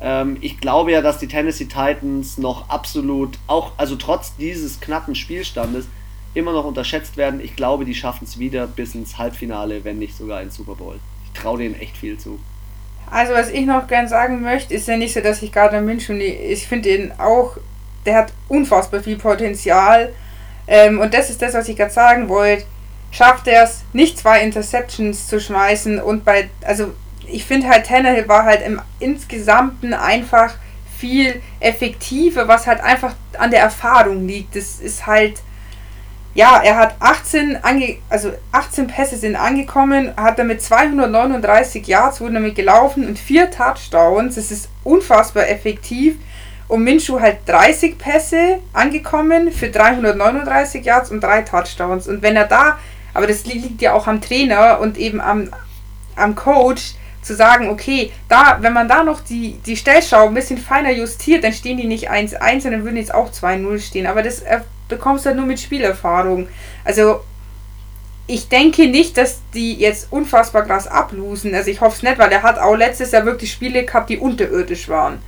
Ähm, 0.00 0.36
ich 0.40 0.58
glaube 0.58 0.92
ja, 0.92 1.02
dass 1.02 1.18
die 1.18 1.26
Tennessee 1.26 1.66
Titans 1.66 2.38
noch 2.38 2.68
absolut, 2.68 3.38
auch 3.46 3.72
also 3.76 3.96
trotz 3.96 4.36
dieses 4.36 4.80
knappen 4.80 5.14
Spielstandes, 5.14 5.88
immer 6.34 6.52
noch 6.52 6.64
unterschätzt 6.64 7.16
werden. 7.16 7.40
Ich 7.40 7.56
glaube, 7.56 7.84
die 7.84 7.94
schaffen 7.94 8.24
es 8.24 8.38
wieder 8.38 8.68
bis 8.68 8.94
ins 8.94 9.18
Halbfinale, 9.18 9.84
wenn 9.84 9.98
nicht 9.98 10.16
sogar 10.16 10.40
ins 10.42 10.54
Super 10.56 10.76
Bowl. 10.76 11.00
Ich 11.24 11.40
traue 11.40 11.58
denen 11.58 11.74
echt 11.74 11.96
viel 11.96 12.18
zu. 12.18 12.38
Also 13.10 13.34
was 13.34 13.50
ich 13.50 13.66
noch 13.66 13.86
gern 13.86 14.08
sagen 14.08 14.40
möchte, 14.40 14.74
ist 14.74 14.88
ja 14.88 14.96
nicht 14.96 15.14
so, 15.14 15.20
dass 15.20 15.42
ich 15.42 15.52
Gardner 15.52 15.80
Minshew, 15.80 16.14
ich 16.14 16.66
finde 16.66 16.88
ihn 16.88 17.12
auch, 17.18 17.56
der 18.06 18.16
hat 18.16 18.32
unfassbar 18.48 19.00
viel 19.00 19.16
Potenzial. 19.16 20.12
Ähm, 20.66 21.00
und 21.00 21.12
das 21.12 21.30
ist 21.30 21.42
das, 21.42 21.54
was 21.54 21.68
ich 21.68 21.76
gerade 21.76 21.90
sagen 21.90 22.28
wollte 22.28 22.64
schafft 23.10 23.48
er 23.48 23.64
es, 23.64 23.82
nicht 23.92 24.18
zwei 24.18 24.42
Interceptions 24.42 25.26
zu 25.26 25.40
schmeißen 25.40 26.00
und 26.00 26.24
bei, 26.24 26.48
also 26.64 26.92
ich 27.26 27.44
finde 27.44 27.68
halt 27.68 27.86
Tannehill 27.86 28.28
war 28.28 28.44
halt 28.44 28.62
im 28.64 28.80
Insgesamten 28.98 29.94
einfach 29.94 30.54
viel 30.96 31.40
effektiver, 31.60 32.48
was 32.48 32.66
halt 32.66 32.80
einfach 32.80 33.14
an 33.38 33.50
der 33.50 33.60
Erfahrung 33.60 34.26
liegt. 34.26 34.56
Das 34.56 34.80
ist 34.80 35.06
halt, 35.06 35.40
ja, 36.34 36.60
er 36.62 36.76
hat 36.76 36.94
18, 37.00 37.58
ange, 37.62 37.98
also 38.08 38.32
18 38.52 38.86
Pässe 38.86 39.16
sind 39.16 39.36
angekommen, 39.36 40.14
hat 40.16 40.38
damit 40.38 40.62
239 40.62 41.86
Yards, 41.86 42.20
wurden 42.20 42.34
damit 42.34 42.54
gelaufen 42.54 43.06
und 43.06 43.18
vier 43.18 43.50
Touchdowns. 43.50 44.36
Das 44.36 44.50
ist 44.50 44.68
unfassbar 44.84 45.48
effektiv. 45.48 46.16
Und 46.68 46.84
Minshu 46.84 47.20
halt 47.20 47.38
30 47.46 47.98
Pässe 47.98 48.60
angekommen 48.72 49.50
für 49.50 49.70
339 49.70 50.84
Yards 50.84 51.10
und 51.10 51.20
drei 51.20 51.42
Touchdowns. 51.42 52.06
Und 52.06 52.22
wenn 52.22 52.36
er 52.36 52.46
da 52.46 52.78
aber 53.14 53.26
das 53.26 53.44
liegt 53.44 53.82
ja 53.82 53.92
auch 53.92 54.06
am 54.06 54.20
Trainer 54.20 54.80
und 54.80 54.98
eben 54.98 55.20
am, 55.20 55.50
am 56.16 56.34
Coach, 56.34 56.94
zu 57.22 57.36
sagen, 57.36 57.68
okay, 57.68 58.10
da, 58.30 58.56
wenn 58.62 58.72
man 58.72 58.88
da 58.88 59.04
noch 59.04 59.20
die, 59.20 59.58
die 59.66 59.76
Stellschau 59.76 60.26
ein 60.26 60.32
bisschen 60.32 60.56
feiner 60.56 60.90
justiert, 60.90 61.44
dann 61.44 61.52
stehen 61.52 61.76
die 61.76 61.86
nicht 61.86 62.10
1-1, 62.10 62.62
sondern 62.62 62.82
würden 62.82 62.96
jetzt 62.96 63.12
auch 63.12 63.30
2-0 63.30 63.78
stehen. 63.78 64.06
Aber 64.06 64.22
das 64.22 64.40
äh, 64.40 64.60
bekommst 64.90 65.24
du 65.24 65.28
halt 65.28 65.38
nur 65.38 65.46
mit 65.46 65.60
Spielerfahrung. 65.60 66.48
Also, 66.84 67.20
ich 68.26 68.48
denke 68.48 68.86
nicht, 68.86 69.16
dass 69.16 69.40
die 69.54 69.74
jetzt 69.74 70.08
unfassbar 70.12 70.64
krass 70.64 70.86
ablosen. 70.86 71.54
Also, 71.54 71.70
ich 71.70 71.80
hoffe 71.80 71.96
es 71.96 72.02
nicht, 72.02 72.18
weil 72.18 72.30
er 72.30 72.42
hat 72.42 72.58
auch 72.58 72.76
letztes 72.76 73.12
Jahr 73.12 73.24
wirklich 73.24 73.50
Spiele 73.50 73.84
gehabt, 73.84 74.10
die 74.10 74.18
unterirdisch 74.18 74.88
waren. 74.88 75.18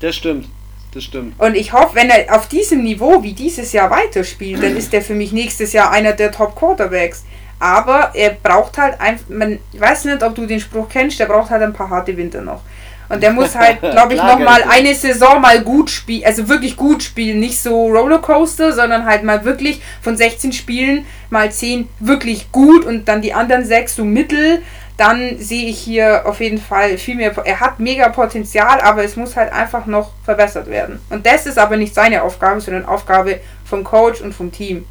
Das 0.00 0.14
stimmt. 0.14 0.48
Das 0.94 1.04
stimmt. 1.04 1.38
Und 1.38 1.54
ich 1.54 1.72
hoffe, 1.72 1.94
wenn 1.94 2.08
er 2.08 2.34
auf 2.34 2.48
diesem 2.48 2.82
Niveau 2.82 3.22
wie 3.22 3.34
dieses 3.34 3.72
Jahr 3.72 3.90
weiterspielt, 3.90 4.62
dann 4.62 4.76
ist 4.76 4.94
er 4.94 5.02
für 5.02 5.14
mich 5.14 5.32
nächstes 5.32 5.72
Jahr 5.72 5.90
einer 5.90 6.12
der 6.12 6.32
Top 6.32 6.56
Quarterbacks. 6.56 7.24
Aber 7.60 8.12
er 8.14 8.30
braucht 8.30 8.78
halt 8.78 9.00
einfach, 9.00 9.28
man 9.28 9.58
weiß 9.72 10.06
nicht, 10.06 10.22
ob 10.22 10.34
du 10.34 10.46
den 10.46 10.60
Spruch 10.60 10.88
kennst, 10.88 11.18
der 11.18 11.26
braucht 11.26 11.50
halt 11.50 11.62
ein 11.62 11.72
paar 11.72 11.90
harte 11.90 12.16
Winter 12.16 12.40
noch. 12.40 12.62
Und 13.08 13.22
der 13.22 13.32
muss 13.32 13.54
halt, 13.54 13.80
glaube 13.80 14.14
ich, 14.14 14.22
nochmal 14.22 14.64
eine 14.68 14.94
Saison 14.94 15.40
mal 15.40 15.62
gut 15.62 15.90
spielen, 15.90 16.24
also 16.24 16.48
wirklich 16.48 16.76
gut 16.76 17.02
spielen. 17.02 17.40
Nicht 17.40 17.60
so 17.60 17.86
Rollercoaster, 17.86 18.72
sondern 18.72 19.06
halt 19.06 19.22
mal 19.22 19.44
wirklich 19.44 19.80
von 20.02 20.16
16 20.16 20.52
Spielen 20.52 21.06
mal 21.30 21.50
10 21.50 21.88
wirklich 22.00 22.52
gut 22.52 22.84
und 22.84 23.06
dann 23.06 23.22
die 23.22 23.34
anderen 23.34 23.64
6 23.64 23.96
so 23.96 24.04
mittel 24.04 24.62
dann 24.98 25.38
sehe 25.38 25.68
ich 25.68 25.78
hier 25.78 26.26
auf 26.26 26.40
jeden 26.40 26.58
Fall 26.58 26.98
viel 26.98 27.14
mehr. 27.14 27.32
Er 27.46 27.60
hat 27.60 27.78
mega 27.78 28.08
Potenzial, 28.08 28.80
aber 28.80 29.04
es 29.04 29.14
muss 29.14 29.36
halt 29.36 29.52
einfach 29.52 29.86
noch 29.86 30.10
verbessert 30.24 30.66
werden. 30.66 31.00
Und 31.08 31.24
das 31.24 31.46
ist 31.46 31.56
aber 31.56 31.76
nicht 31.76 31.94
seine 31.94 32.24
Aufgabe, 32.24 32.60
sondern 32.60 32.84
Aufgabe 32.84 33.38
vom 33.64 33.84
Coach 33.84 34.20
und 34.20 34.34
vom 34.34 34.50
Team. 34.50 34.86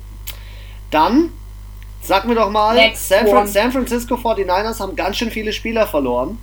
Dann 0.92 1.34
sag 2.02 2.26
mir 2.26 2.36
doch 2.36 2.50
mal, 2.50 2.78
San, 2.96 3.48
San, 3.48 3.72
Francisco 3.74 4.16
49ers 4.16 4.80
haben 4.80 4.96
ganz 4.96 5.18
schön 5.18 5.30
viele 5.30 5.52
Spieler 5.52 5.86
verloren. 5.86 6.38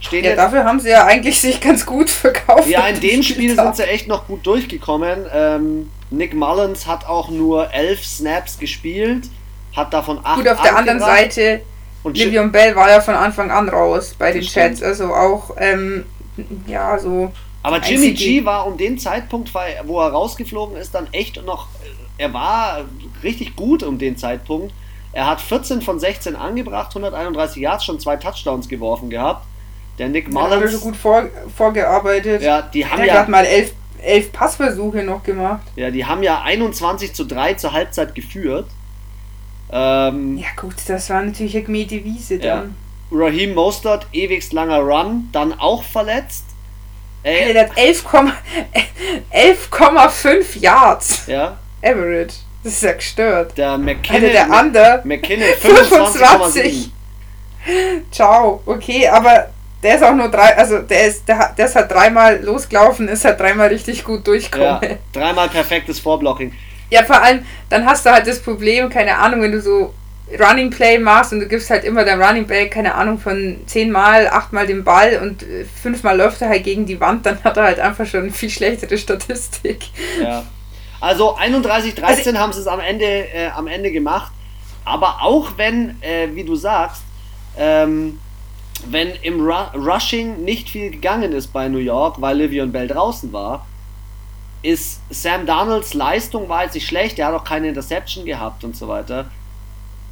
Stehen 0.00 0.24
ja, 0.24 0.36
dafür 0.36 0.64
haben 0.64 0.78
sie 0.78 0.90
ja 0.90 1.04
eigentlich 1.06 1.40
sich 1.40 1.60
ganz 1.60 1.86
gut 1.86 2.10
verkauft. 2.10 2.68
Ja, 2.68 2.86
in 2.86 3.00
dem 3.00 3.22
Spiel 3.22 3.54
sind 3.54 3.76
sie 3.76 3.84
echt 3.84 4.08
noch 4.08 4.26
gut 4.26 4.46
durchgekommen. 4.46 5.26
Ähm, 5.32 5.90
Nick 6.10 6.34
Mullins 6.34 6.86
hat 6.86 7.06
auch 7.06 7.30
nur 7.30 7.72
elf 7.72 8.04
Snaps 8.04 8.58
gespielt, 8.58 9.28
hat 9.74 9.92
davon 9.92 10.20
acht. 10.22 10.38
Gut, 10.38 10.48
auf 10.48 10.62
der 10.62 10.76
anderen 10.76 11.00
Seite 11.00 11.62
und 12.06 12.16
Livion 12.16 12.52
Bell 12.52 12.76
war 12.76 12.88
ja 12.88 13.00
von 13.00 13.16
Anfang 13.16 13.50
an 13.50 13.68
raus 13.68 14.14
bei 14.16 14.30
den 14.30 14.42
Chats, 14.42 14.80
also 14.80 15.12
auch, 15.12 15.56
ähm, 15.58 16.04
ja, 16.68 16.96
so. 17.00 17.32
Aber 17.64 17.80
Jimmy 17.80 18.12
G 18.12 18.44
war 18.44 18.64
um 18.64 18.76
den 18.76 18.96
Zeitpunkt, 18.96 19.52
wo 19.86 20.00
er 20.00 20.12
rausgeflogen 20.12 20.76
ist, 20.76 20.94
dann 20.94 21.08
echt 21.12 21.44
noch, 21.44 21.66
er 22.16 22.32
war 22.32 22.84
richtig 23.24 23.56
gut 23.56 23.82
um 23.82 23.98
den 23.98 24.16
Zeitpunkt. 24.16 24.72
Er 25.12 25.26
hat 25.26 25.40
14 25.40 25.82
von 25.82 25.98
16 25.98 26.36
angebracht, 26.36 26.90
131 26.90 27.60
Yards, 27.60 27.84
schon 27.84 27.98
zwei 27.98 28.16
Touchdowns 28.16 28.68
geworfen 28.68 29.10
gehabt. 29.10 29.44
Der 29.98 30.08
Nick 30.08 30.30
Mullins. 30.30 30.64
Ja, 30.64 30.68
schon 30.70 30.80
gut 30.80 30.96
vor, 30.96 31.24
vorgearbeitet. 31.56 32.42
Ja, 32.42 32.62
die 32.62 32.86
haben 32.86 33.00
er 33.00 33.06
ja. 33.06 33.14
hat 33.14 33.28
mal 33.28 33.44
elf, 33.44 33.72
elf 34.02 34.32
Passversuche 34.32 35.02
noch 35.02 35.22
gemacht. 35.22 35.62
Ja, 35.76 35.90
die 35.90 36.04
haben 36.04 36.22
ja 36.22 36.42
21 36.42 37.14
zu 37.14 37.24
3 37.24 37.54
zur 37.54 37.72
Halbzeit 37.72 38.14
geführt. 38.14 38.66
Ähm, 39.70 40.36
ja 40.38 40.48
gut, 40.60 40.74
das 40.86 41.10
war 41.10 41.22
natürlich 41.22 41.56
eine 41.56 41.64
gemähte 41.64 42.04
Wiese 42.04 42.38
dann. 42.38 42.76
Ja. 43.10 43.18
Raheem 43.18 43.54
Mostert, 43.54 44.06
ewigst 44.12 44.52
langer 44.52 44.80
Run, 44.80 45.28
dann 45.32 45.58
auch 45.58 45.82
verletzt. 45.82 46.44
Ey, 47.22 47.52
der 47.52 47.68
hat 47.70 47.76
11,5 47.76 48.32
11, 49.30 50.56
Yards. 50.56 51.26
Ja. 51.26 51.58
Average. 51.82 52.34
Das 52.62 52.74
ist 52.74 52.82
ja 52.82 52.92
gestört. 52.92 53.58
Der 53.58 53.78
McKinnon. 53.78 54.22
Alter, 54.22 54.32
der 54.32 54.50
andere. 54.52 55.00
McKinnon 55.04 55.48
25,7. 55.48 56.90
Ciao. 58.10 58.60
Okay, 58.64 59.08
aber 59.08 59.48
der 59.86 59.94
ist 59.94 60.02
auch 60.02 60.16
nur 60.16 60.28
drei, 60.28 60.56
also 60.56 60.80
der 60.80 61.06
ist, 61.06 61.28
der, 61.28 61.54
der 61.56 61.66
ist 61.66 61.76
halt 61.76 61.88
dreimal 61.88 62.42
losgelaufen, 62.42 63.06
ist 63.06 63.24
halt 63.24 63.38
dreimal 63.38 63.68
richtig 63.68 64.02
gut 64.02 64.26
durchgekommen. 64.26 64.80
Ja, 64.82 64.96
dreimal 65.12 65.48
perfektes 65.48 66.00
Vorblocking. 66.00 66.52
Ja, 66.90 67.04
vor 67.04 67.22
allem, 67.22 67.46
dann 67.68 67.86
hast 67.86 68.04
du 68.04 68.10
halt 68.10 68.26
das 68.26 68.42
Problem, 68.42 68.90
keine 68.90 69.16
Ahnung, 69.16 69.42
wenn 69.42 69.52
du 69.52 69.60
so 69.60 69.94
Running 70.40 70.70
Play 70.70 70.98
machst 70.98 71.32
und 71.32 71.38
du 71.38 71.46
gibst 71.46 71.70
halt 71.70 71.84
immer 71.84 72.04
deinem 72.04 72.20
Running 72.20 72.48
Back, 72.48 72.72
keine 72.72 72.96
Ahnung, 72.96 73.20
von 73.20 73.58
zehnmal, 73.66 74.26
achtmal 74.26 74.66
den 74.66 74.82
Ball 74.82 75.20
und 75.22 75.44
äh, 75.44 75.64
fünfmal 75.64 76.16
läuft 76.16 76.42
er 76.42 76.48
halt 76.48 76.64
gegen 76.64 76.84
die 76.84 77.00
Wand, 77.00 77.24
dann 77.24 77.44
hat 77.44 77.56
er 77.56 77.62
halt 77.62 77.78
einfach 77.78 78.06
schon 78.06 78.22
eine 78.22 78.32
viel 78.32 78.50
schlechtere 78.50 78.98
Statistik. 78.98 79.84
Ja. 80.20 80.42
Also 81.00 81.36
31-13 81.36 82.02
also, 82.02 82.38
haben 82.38 82.52
sie 82.52 82.60
es 82.60 82.66
am 82.66 82.80
Ende, 82.80 83.04
äh, 83.04 83.50
am 83.54 83.68
Ende 83.68 83.92
gemacht. 83.92 84.32
Aber 84.84 85.18
auch 85.22 85.52
wenn, 85.56 86.02
äh, 86.02 86.26
wie 86.32 86.42
du 86.42 86.56
sagst, 86.56 87.02
ähm, 87.56 88.18
wenn 88.90 89.12
im 89.22 89.40
Ru 89.40 89.54
Rushing 89.74 90.44
nicht 90.44 90.70
viel 90.70 90.90
gegangen 90.90 91.32
ist 91.32 91.52
bei 91.52 91.68
New 91.68 91.78
York, 91.78 92.20
weil 92.20 92.38
Livion 92.38 92.72
Bell 92.72 92.88
draußen 92.88 93.32
war, 93.32 93.66
ist 94.62 95.00
Sam 95.10 95.46
Donalds 95.46 95.94
Leistung 95.94 96.48
war 96.48 96.64
jetzt 96.64 96.74
nicht 96.74 96.86
schlecht, 96.86 97.18
er 97.18 97.28
hat 97.28 97.34
auch 97.34 97.44
keine 97.44 97.68
Interception 97.68 98.24
gehabt 98.24 98.64
und 98.64 98.76
so 98.76 98.88
weiter. 98.88 99.26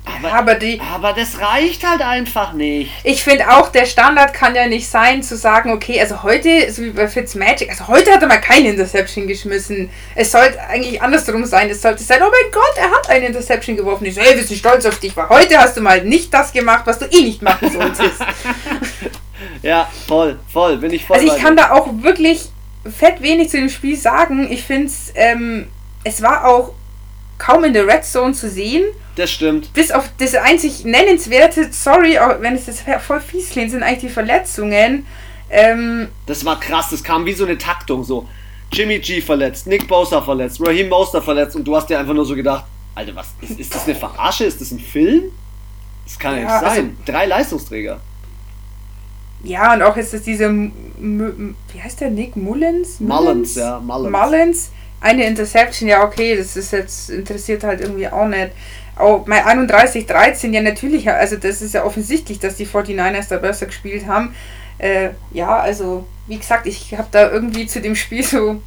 Aber, 0.07 0.33
aber, 0.35 0.55
die, 0.57 0.81
aber 0.81 1.15
das 1.15 1.41
reicht 1.41 1.87
halt 1.89 2.03
einfach 2.03 2.53
nicht. 2.53 2.91
Ich 3.05 3.25
finde 3.25 3.51
auch, 3.51 3.71
der 3.71 3.87
Standard 3.87 4.35
kann 4.35 4.55
ja 4.55 4.67
nicht 4.67 4.87
sein, 4.89 5.23
zu 5.23 5.35
sagen, 5.37 5.73
okay, 5.73 5.99
also 5.99 6.23
heute, 6.23 6.71
so 6.71 6.83
wie 6.83 6.91
bei 6.91 7.09
Fitzmagic, 7.09 7.71
also 7.71 7.89
heute 7.89 8.13
hat 8.13 8.21
er 8.21 8.29
mal 8.29 8.41
keine 8.41 8.69
Interception 8.69 9.27
geschmissen. 9.27 9.89
Es 10.15 10.33
sollte 10.33 10.61
eigentlich 10.61 11.01
andersrum 11.01 11.45
sein. 11.47 11.71
Es 11.71 11.81
sollte 11.81 12.03
sein, 12.03 12.21
oh 12.21 12.31
mein 12.31 12.53
Gott, 12.53 12.75
er 12.77 12.91
hat 12.91 13.09
eine 13.09 13.27
Interception 13.27 13.77
geworfen. 13.77 14.05
Ich 14.05 14.15
so, 14.15 14.21
hey, 14.21 14.37
wir 14.37 14.45
sind 14.45 14.59
stolz 14.59 14.85
auf 14.85 14.99
dich, 14.99 15.17
weil 15.17 15.29
heute 15.31 15.59
hast 15.59 15.77
du 15.77 15.81
mal 15.81 16.05
nicht 16.05 16.33
das 16.35 16.53
gemacht, 16.53 16.83
was 16.85 16.99
du 16.99 17.07
eh 17.07 17.23
nicht 17.23 17.41
machen 17.41 17.71
solltest. 17.71 18.21
ja, 19.63 19.89
voll, 20.07 20.39
voll, 20.53 20.77
bin 20.77 20.93
ich 20.93 21.07
voll. 21.07 21.17
Also 21.17 21.35
ich 21.35 21.43
kann 21.43 21.57
da 21.57 21.71
auch 21.71 21.89
wirklich 22.03 22.51
fett 22.85 23.23
wenig 23.23 23.49
zu 23.49 23.57
dem 23.57 23.71
Spiel 23.71 23.97
sagen. 23.97 24.53
Ich 24.53 24.65
finde 24.65 24.87
es, 24.87 25.13
ähm, 25.15 25.69
es 26.05 26.21
war 26.21 26.47
auch 26.47 26.73
kaum 27.39 27.65
in 27.65 27.73
der 27.73 27.87
Red 27.87 28.05
Zone 28.05 28.35
zu 28.35 28.51
sehen. 28.51 28.85
Das 29.17 29.31
stimmt. 29.31 29.73
Bis 29.73 29.93
auf 29.93 30.11
das 30.19 30.35
einzig 30.35 30.85
nennenswerte, 30.85 31.73
sorry, 31.73 32.19
auch 32.19 32.41
wenn 32.41 32.55
es 32.55 32.67
das 32.67 32.83
voll 33.01 33.21
fies 33.21 33.51
klingt, 33.51 33.71
sind 33.71 33.83
eigentlich 33.83 34.01
die 34.01 34.09
Verletzungen. 34.09 35.07
Ähm, 35.51 36.09
das 36.27 36.45
war 36.45 36.59
krass, 36.59 36.89
das 36.91 37.05
kam 37.05 37.25
wie 37.27 37.33
so 37.33 37.45
eine 37.45 37.57
Taktung, 37.57 38.03
so 38.03 38.29
Jimmy 38.73 38.99
G 38.99 39.21
verletzt, 39.21 39.69
Nick 39.69 39.87
Bosa 39.87 40.21
verletzt, 40.21 40.61
Raheem 40.61 40.89
Moster 40.89 41.23
verletzt 41.23 41.55
und 41.55 41.65
du 41.65 41.77
hast 41.77 41.89
dir 41.89 41.99
einfach 41.99 42.15
nur 42.15 42.25
so 42.25 42.35
gedacht, 42.35 42.65
Alter, 42.95 43.15
was, 43.15 43.29
ist, 43.41 43.59
ist 43.59 43.75
das 43.75 43.85
eine 43.87 43.95
Verarsche? 43.95 44.45
Ist 44.45 44.61
das 44.61 44.71
ein 44.71 44.79
Film? 44.79 45.25
Das 46.05 46.19
kann 46.19 46.37
ja, 46.37 46.43
nicht 46.43 46.51
sein. 46.51 46.63
Also, 46.63 46.89
Drei 47.05 47.27
Leistungsträger. 47.27 48.01
Ja, 49.43 49.75
und 49.75 49.83
auch 49.83 49.97
ist 49.97 50.15
es 50.15 50.23
diese, 50.23 50.51
wie 50.51 51.83
heißt 51.83 52.01
der 52.01 52.11
Nick 52.11 52.37
Mullins? 52.37 53.01
Mullins, 53.01 53.25
Mullins 53.25 53.55
ja, 53.57 53.81
Mullins. 53.81 54.11
Mullins. 54.11 54.71
Eine 55.01 55.27
Interception, 55.27 55.89
ja 55.89 56.05
okay, 56.05 56.37
das 56.37 56.57
ist 56.57 56.73
jetzt, 56.73 57.11
interessiert 57.11 57.65
halt 57.65 57.81
irgendwie 57.81 58.09
auch 58.09 58.27
nicht. 58.27 58.53
Oh, 58.99 59.19
bei 59.27 59.45
31, 59.45 60.07
13, 60.07 60.55
ja 60.55 60.63
natürlich, 60.63 61.11
also 61.11 61.37
das 61.37 61.61
ist 61.63 61.75
ja 61.75 61.85
offensichtlich, 61.85 62.39
dass 62.39 62.57
die 62.57 62.67
49ers 62.67 63.29
da 63.29 63.39
besser 63.39 63.67
gespielt 63.67 64.07
haben. 64.07 64.35
Äh, 64.79 65.11
ja, 65.33 65.59
also 65.59 66.07
wie 66.27 66.39
gesagt, 66.39 66.67
ich 66.67 66.95
habe 66.95 67.09
da 67.11 67.31
irgendwie 67.31 67.67
zu 67.67 67.81
dem 67.81 67.97
Spiel 67.97 68.23
so. 68.23 68.61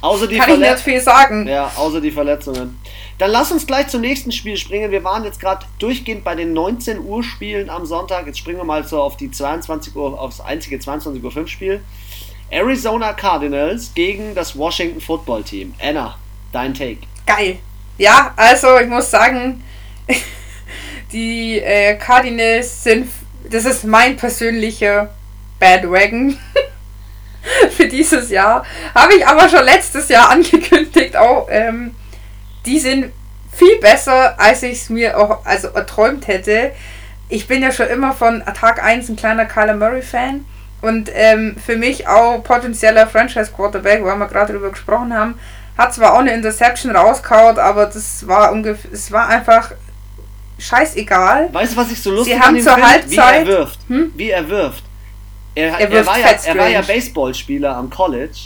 Außer 0.00 0.26
die 0.26 0.36
kann 0.36 0.50
ich 0.50 0.58
nicht 0.58 0.80
viel 0.80 1.00
sagen. 1.00 1.48
Ja, 1.48 1.72
außer 1.76 2.00
die 2.00 2.10
Verletzungen. 2.10 2.78
Dann 3.18 3.30
lass 3.30 3.52
uns 3.52 3.66
gleich 3.66 3.88
zum 3.88 4.02
nächsten 4.02 4.32
Spiel 4.32 4.56
springen. 4.56 4.90
Wir 4.90 5.02
waren 5.02 5.24
jetzt 5.24 5.40
gerade 5.40 5.64
durchgehend 5.78 6.24
bei 6.24 6.34
den 6.34 6.52
19 6.52 7.00
Uhr 7.00 7.22
Spielen 7.22 7.70
am 7.70 7.86
Sonntag. 7.86 8.26
Jetzt 8.26 8.38
springen 8.38 8.58
wir 8.58 8.64
mal 8.64 8.84
so 8.84 9.00
auf 9.00 9.16
die 9.16 9.30
22 9.30 9.96
Uhr, 9.96 10.20
aufs 10.20 10.40
einzige 10.40 10.78
22 10.78 11.24
Uhr 11.24 11.30
5 11.30 11.48
Spiel. 11.48 11.80
Arizona 12.54 13.12
Cardinals 13.12 13.92
gegen 13.94 14.34
das 14.34 14.56
Washington 14.56 15.00
Football 15.00 15.42
Team. 15.42 15.74
Anna, 15.82 16.16
dein 16.52 16.72
Take. 16.72 17.00
Geil. 17.26 17.58
Ja, 17.98 18.32
also 18.36 18.78
ich 18.78 18.86
muss 18.86 19.10
sagen, 19.10 19.64
die 21.12 21.58
äh, 21.58 21.96
Cardinals 21.96 22.84
sind, 22.84 23.10
das 23.50 23.64
ist 23.64 23.84
mein 23.84 24.16
persönlicher 24.16 25.12
Bandwagon 25.58 26.38
für 27.70 27.88
dieses 27.88 28.30
Jahr. 28.30 28.64
Habe 28.94 29.14
ich 29.14 29.26
aber 29.26 29.48
schon 29.48 29.64
letztes 29.64 30.08
Jahr 30.08 30.30
angekündigt. 30.30 31.16
Auch, 31.16 31.48
ähm, 31.50 31.94
die 32.66 32.78
sind 32.78 33.12
viel 33.52 33.78
besser, 33.80 34.38
als 34.38 34.62
ich 34.62 34.72
es 34.72 34.90
mir 34.90 35.18
auch 35.18 35.44
also 35.44 35.68
erträumt 35.68 36.28
hätte. 36.28 36.72
Ich 37.28 37.48
bin 37.48 37.62
ja 37.62 37.72
schon 37.72 37.88
immer 37.88 38.12
von 38.12 38.44
Tag 38.44 38.82
1 38.82 39.08
ein 39.08 39.16
kleiner 39.16 39.46
Kyler 39.46 39.74
Murray-Fan. 39.74 40.44
Und 40.84 41.10
ähm, 41.14 41.56
für 41.64 41.76
mich 41.76 42.06
auch 42.06 42.42
potenzieller 42.44 43.06
Franchise-Quarterback, 43.06 44.04
weil 44.04 44.16
wir 44.16 44.26
gerade 44.26 44.52
darüber 44.52 44.70
gesprochen 44.70 45.14
haben. 45.14 45.34
Hat 45.78 45.94
zwar 45.94 46.12
auch 46.12 46.18
eine 46.18 46.32
Interception 46.34 46.94
rausgehauen, 46.94 47.58
aber 47.58 47.86
das 47.86 48.26
war 48.28 48.52
ungefähr, 48.52 48.92
es 48.92 49.10
war 49.10 49.28
einfach 49.28 49.72
scheißegal. 50.58 51.48
Weißt 51.52 51.72
du, 51.72 51.76
was 51.76 51.90
ich 51.90 52.00
so 52.02 52.10
lustig 52.10 52.34
Sie 52.34 52.40
haben 52.40 52.60
zur 52.60 52.74
finde? 52.74 52.88
Halbzeit, 52.88 53.46
Wie 53.46 53.50
er 53.50 53.58
wirft. 53.58 53.78
Hm? 53.88 54.12
Wie 54.14 54.30
er 54.30 54.48
wirft. 54.48 54.84
Er, 55.54 55.68
Er 55.68 55.80
er, 55.80 55.90
wirft 55.90 56.06
war, 56.06 56.18
ja, 56.18 56.26
er 56.44 56.58
war 56.58 56.68
ja. 56.68 56.80
Baseballspieler 56.82 57.76
am 57.76 57.90
College. 57.90 58.36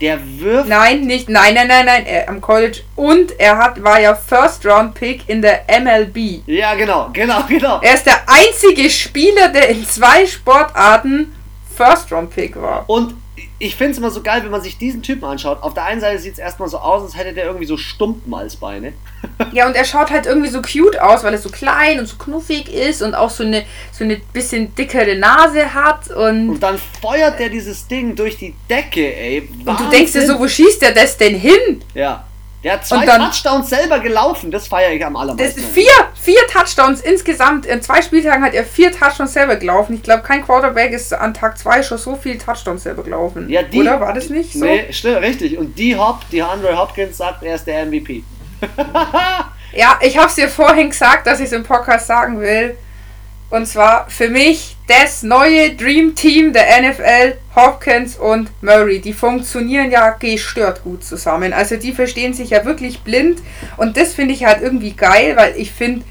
Der 0.00 0.18
wirft. 0.40 0.68
Nein, 0.68 1.02
nicht, 1.02 1.28
nein, 1.28 1.54
nein, 1.54 1.68
nein, 1.68 1.86
nein, 1.86 2.06
er, 2.06 2.28
am 2.28 2.40
College. 2.40 2.80
Und 2.96 3.38
er 3.38 3.58
hat, 3.58 3.82
war 3.82 4.00
ja 4.00 4.14
First 4.14 4.66
Round 4.66 4.94
Pick 4.94 5.28
in 5.28 5.40
der 5.40 5.62
MLB. 5.68 6.42
Ja, 6.46 6.74
genau, 6.74 7.10
genau, 7.12 7.44
genau. 7.48 7.80
Er 7.80 7.94
ist 7.94 8.06
der 8.06 8.20
einzige 8.26 8.90
Spieler, 8.90 9.48
der 9.48 9.68
in 9.68 9.86
zwei 9.86 10.26
Sportarten 10.26 11.32
First 11.76 12.12
Round 12.12 12.30
Pick 12.30 12.60
war. 12.60 12.84
Und 12.88 13.14
ich 13.58 13.74
finde 13.74 13.92
es 13.92 13.98
immer 13.98 14.10
so 14.10 14.22
geil, 14.22 14.42
wenn 14.44 14.50
man 14.50 14.60
sich 14.62 14.78
diesen 14.78 15.02
Typen 15.02 15.24
anschaut. 15.24 15.62
Auf 15.62 15.74
der 15.74 15.84
einen 15.84 16.00
Seite 16.00 16.18
sieht 16.20 16.34
es 16.34 16.38
erstmal 16.38 16.68
so 16.68 16.78
aus, 16.78 17.02
als 17.02 17.16
hätte 17.16 17.32
der 17.32 17.46
irgendwie 17.46 17.66
so 17.66 17.76
Stumpfmalzbeine. 17.76 18.92
Ja, 19.52 19.66
und 19.66 19.74
er 19.74 19.84
schaut 19.84 20.10
halt 20.10 20.26
irgendwie 20.26 20.50
so 20.50 20.62
cute 20.62 21.00
aus, 21.00 21.24
weil 21.24 21.32
er 21.32 21.38
so 21.38 21.48
klein 21.48 21.98
und 21.98 22.06
so 22.06 22.16
knuffig 22.16 22.72
ist 22.72 23.02
und 23.02 23.14
auch 23.14 23.30
so 23.30 23.42
eine, 23.42 23.64
so 23.90 24.04
eine 24.04 24.16
bisschen 24.32 24.74
dickere 24.74 25.16
Nase 25.16 25.74
hat. 25.74 26.10
Und, 26.10 26.50
Und 26.50 26.60
dann 26.60 26.78
feuert 27.00 27.40
der 27.40 27.48
dieses 27.48 27.88
Ding 27.88 28.14
durch 28.14 28.36
die 28.36 28.54
Decke, 28.70 29.16
ey. 29.16 29.48
und 29.64 29.80
du 29.80 29.88
denkst 29.90 30.12
dir 30.12 30.26
so, 30.26 30.38
wo 30.38 30.46
schießt 30.46 30.82
der 30.82 30.92
das 30.92 31.16
denn 31.16 31.34
hin? 31.34 31.82
Ja. 31.94 32.24
Der 32.64 32.72
hat 32.72 32.86
zwei 32.86 33.04
dann- 33.06 33.20
Touchdowns 33.20 33.68
selber 33.68 34.00
gelaufen. 34.00 34.50
Das 34.50 34.66
feiere 34.66 34.92
ich 34.92 35.04
am 35.04 35.14
allermeisten. 35.16 35.60
ist 35.60 35.68
vier, 35.68 35.90
vier 36.14 36.40
Touchdowns 36.50 37.02
insgesamt. 37.02 37.66
In 37.66 37.82
zwei 37.82 38.00
Spieltagen 38.02 38.42
hat 38.42 38.54
er 38.54 38.64
vier 38.64 38.90
Touchdowns 38.90 39.34
selber 39.34 39.56
gelaufen. 39.56 39.94
Ich 39.94 40.02
glaube, 40.02 40.22
kein 40.22 40.42
Quarterback 40.44 40.92
ist 40.92 41.12
an 41.12 41.34
Tag 41.34 41.58
zwei 41.58 41.82
schon 41.82 41.98
so 41.98 42.16
viel 42.16 42.38
Touchdowns 42.38 42.82
selber 42.82 43.02
gelaufen. 43.04 43.48
Ja, 43.50 43.62
die, 43.62 43.78
Oder 43.80 44.00
war 44.00 44.12
das 44.14 44.30
nicht 44.30 44.54
so? 44.54 44.64
Nee, 44.64 44.90
stimmt, 44.92 45.20
richtig. 45.20 45.58
Und 45.58 45.78
die 45.78 45.94
Hop, 45.96 46.20
die 46.32 46.42
Andre 46.42 46.76
Hopkins 46.76 47.18
sagt, 47.18 47.42
er 47.42 47.54
ist 47.56 47.66
der 47.66 47.84
MVP. 47.86 48.24
Ja, 49.76 49.98
ich 50.00 50.16
habe 50.16 50.28
es 50.28 50.36
dir 50.36 50.48
vorhin 50.48 50.90
gesagt, 50.90 51.26
dass 51.26 51.40
ich 51.40 51.46
es 51.46 51.52
im 51.52 51.64
Podcast 51.64 52.06
sagen 52.06 52.40
will. 52.40 52.76
Und 53.54 53.66
zwar 53.66 54.10
für 54.10 54.30
mich 54.30 54.76
das 54.88 55.22
neue 55.22 55.76
Dream 55.76 56.16
Team 56.16 56.52
der 56.52 56.64
NFL, 56.82 57.36
Hopkins 57.54 58.16
und 58.16 58.50
Murray. 58.64 59.00
Die 59.00 59.12
funktionieren 59.12 59.92
ja 59.92 60.10
gestört 60.10 60.82
gut 60.82 61.04
zusammen. 61.04 61.52
Also 61.52 61.76
die 61.76 61.92
verstehen 61.92 62.34
sich 62.34 62.50
ja 62.50 62.64
wirklich 62.64 63.02
blind. 63.02 63.40
Und 63.76 63.96
das 63.96 64.12
finde 64.12 64.34
ich 64.34 64.44
halt 64.44 64.60
irgendwie 64.60 64.94
geil, 64.94 65.36
weil 65.36 65.54
ich 65.56 65.70
finde, 65.70 66.04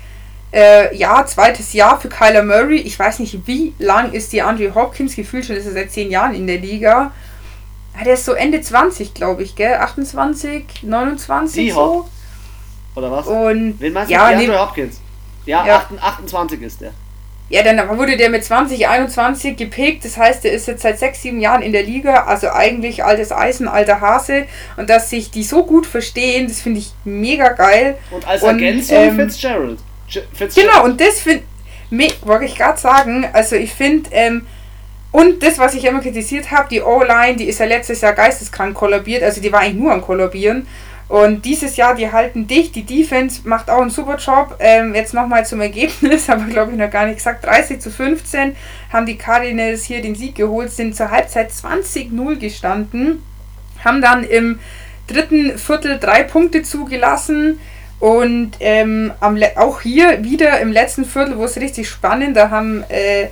äh, 0.53 0.95
ja, 0.95 1.25
zweites 1.25 1.73
Jahr 1.73 1.99
für 1.99 2.07
Kyler 2.07 2.43
Murray. 2.43 2.77
Ich 2.77 2.97
weiß 2.97 3.19
nicht, 3.19 3.45
wie 3.45 3.73
lang 3.77 4.13
ist 4.13 4.31
die 4.31 4.41
Andre 4.41 4.73
Hopkins? 4.73 5.13
Gefühlt 5.13 5.43
schon 5.43 5.57
ist 5.57 5.65
er 5.65 5.73
seit 5.73 5.91
zehn 5.91 6.11
Jahren 6.11 6.33
in 6.35 6.47
der 6.47 6.59
Liga. 6.59 7.11
Ja, 7.97 8.05
der 8.05 8.13
ist 8.13 8.23
so 8.23 8.31
Ende 8.31 8.61
20, 8.61 9.13
glaube 9.13 9.43
ich, 9.43 9.57
gell? 9.57 9.73
28, 9.73 10.83
29 10.83 11.65
Die 11.65 11.71
so. 11.71 11.75
Hop. 11.75 12.09
Oder 12.95 13.11
was? 13.11 13.27
Und 13.27 13.81
Wen 13.81 13.91
meinst 13.91 14.09
du? 14.09 14.13
ja, 14.13 14.29
die 14.29 14.35
nee, 14.37 14.43
Andre 14.45 14.61
Hopkins. 14.61 15.01
Ja, 15.45 15.65
Ja. 15.65 15.75
28 15.79 16.01
28 16.01 16.61
ist 16.61 16.79
der. 16.79 16.93
Ja, 17.53 17.61
dann 17.61 17.87
wurde 17.99 18.17
der 18.17 18.31
mit 18.31 18.43
20, 18.43 18.87
21 18.87 19.55
gepickt. 19.55 20.03
Das 20.03 20.17
heißt, 20.17 20.43
der 20.43 20.53
ist 20.53 20.67
jetzt 20.67 20.81
seit 20.81 20.97
6, 20.97 21.21
7 21.21 21.39
Jahren 21.39 21.61
in 21.61 21.71
der 21.71 21.83
Liga. 21.83 22.23
Also 22.23 22.49
eigentlich 22.49 23.03
altes 23.03 23.31
Eisen, 23.31 23.67
alter 23.67 24.01
Hase. 24.01 24.47
Und 24.75 24.89
dass 24.89 25.11
sich 25.11 25.29
die 25.29 25.43
so 25.43 25.63
gut 25.63 25.85
verstehen, 25.85 26.47
das 26.47 26.61
finde 26.61 26.79
ich 26.79 26.93
mega 27.03 27.49
geil. 27.49 27.99
Und 28.09 28.27
als 28.27 28.41
Ergänzung 28.41 28.97
ähm, 28.97 29.15
Fitzgerald. 29.17 29.79
Fitzgerald. 30.07 30.55
Genau, 30.55 30.83
und 30.83 30.99
das 30.99 31.19
finde 31.19 31.43
wollte 32.23 32.45
ich 32.45 32.55
gerade 32.55 32.79
sagen. 32.79 33.27
Also 33.33 33.55
ich 33.55 33.71
finde, 33.71 34.09
ähm, 34.13 34.47
und 35.11 35.43
das, 35.43 35.59
was 35.59 35.75
ich 35.75 35.85
immer 35.85 36.01
kritisiert 36.01 36.49
habe, 36.49 36.67
die 36.71 36.81
O-Line, 36.81 37.35
die 37.35 37.45
ist 37.45 37.59
ja 37.59 37.67
letztes 37.67 38.01
Jahr 38.01 38.13
geisteskrank 38.13 38.73
kollabiert. 38.73 39.21
Also 39.21 39.41
die 39.41 39.51
war 39.51 39.59
eigentlich 39.59 39.75
nur 39.75 39.93
am 39.93 40.01
Kollabieren. 40.01 40.65
Und 41.13 41.45
dieses 41.45 41.75
Jahr, 41.77 41.93
die 41.93 42.11
halten 42.11 42.47
dicht. 42.47 42.75
Die 42.75 42.87
Defense 42.87 43.41
macht 43.47 43.69
auch 43.69 43.81
einen 43.81 43.91
super 43.91 44.15
Job. 44.17 44.55
Ähm, 44.57 44.95
jetzt 44.95 45.13
nochmal 45.13 45.45
zum 45.45 45.61
Ergebnis, 45.61 46.27
aber 46.31 46.45
glaube 46.45 46.71
ich 46.71 46.77
noch 46.79 46.89
gar 46.89 47.05
nicht 47.05 47.17
gesagt. 47.17 47.45
30 47.45 47.79
zu 47.79 47.91
15 47.91 48.55
haben 48.91 49.05
die 49.05 49.15
Cardinals 49.15 49.83
hier 49.83 50.01
den 50.01 50.15
Sieg 50.15 50.33
geholt, 50.33 50.71
sind 50.71 50.95
zur 50.95 51.11
Halbzeit 51.11 51.51
20-0 51.51 52.37
gestanden. 52.37 53.21
Haben 53.85 54.01
dann 54.01 54.23
im 54.23 54.57
dritten 55.05 55.55
Viertel 55.59 55.99
drei 55.99 56.23
Punkte 56.23 56.63
zugelassen. 56.63 57.59
Und 57.99 58.53
ähm, 58.59 59.11
auch 59.55 59.81
hier 59.81 60.23
wieder 60.23 60.59
im 60.61 60.71
letzten 60.71 61.05
Viertel, 61.05 61.37
wo 61.37 61.43
es 61.43 61.57
richtig 61.57 61.89
spannend, 61.89 62.35
da 62.35 62.49
haben, 62.49 62.83
äh, 62.89 63.27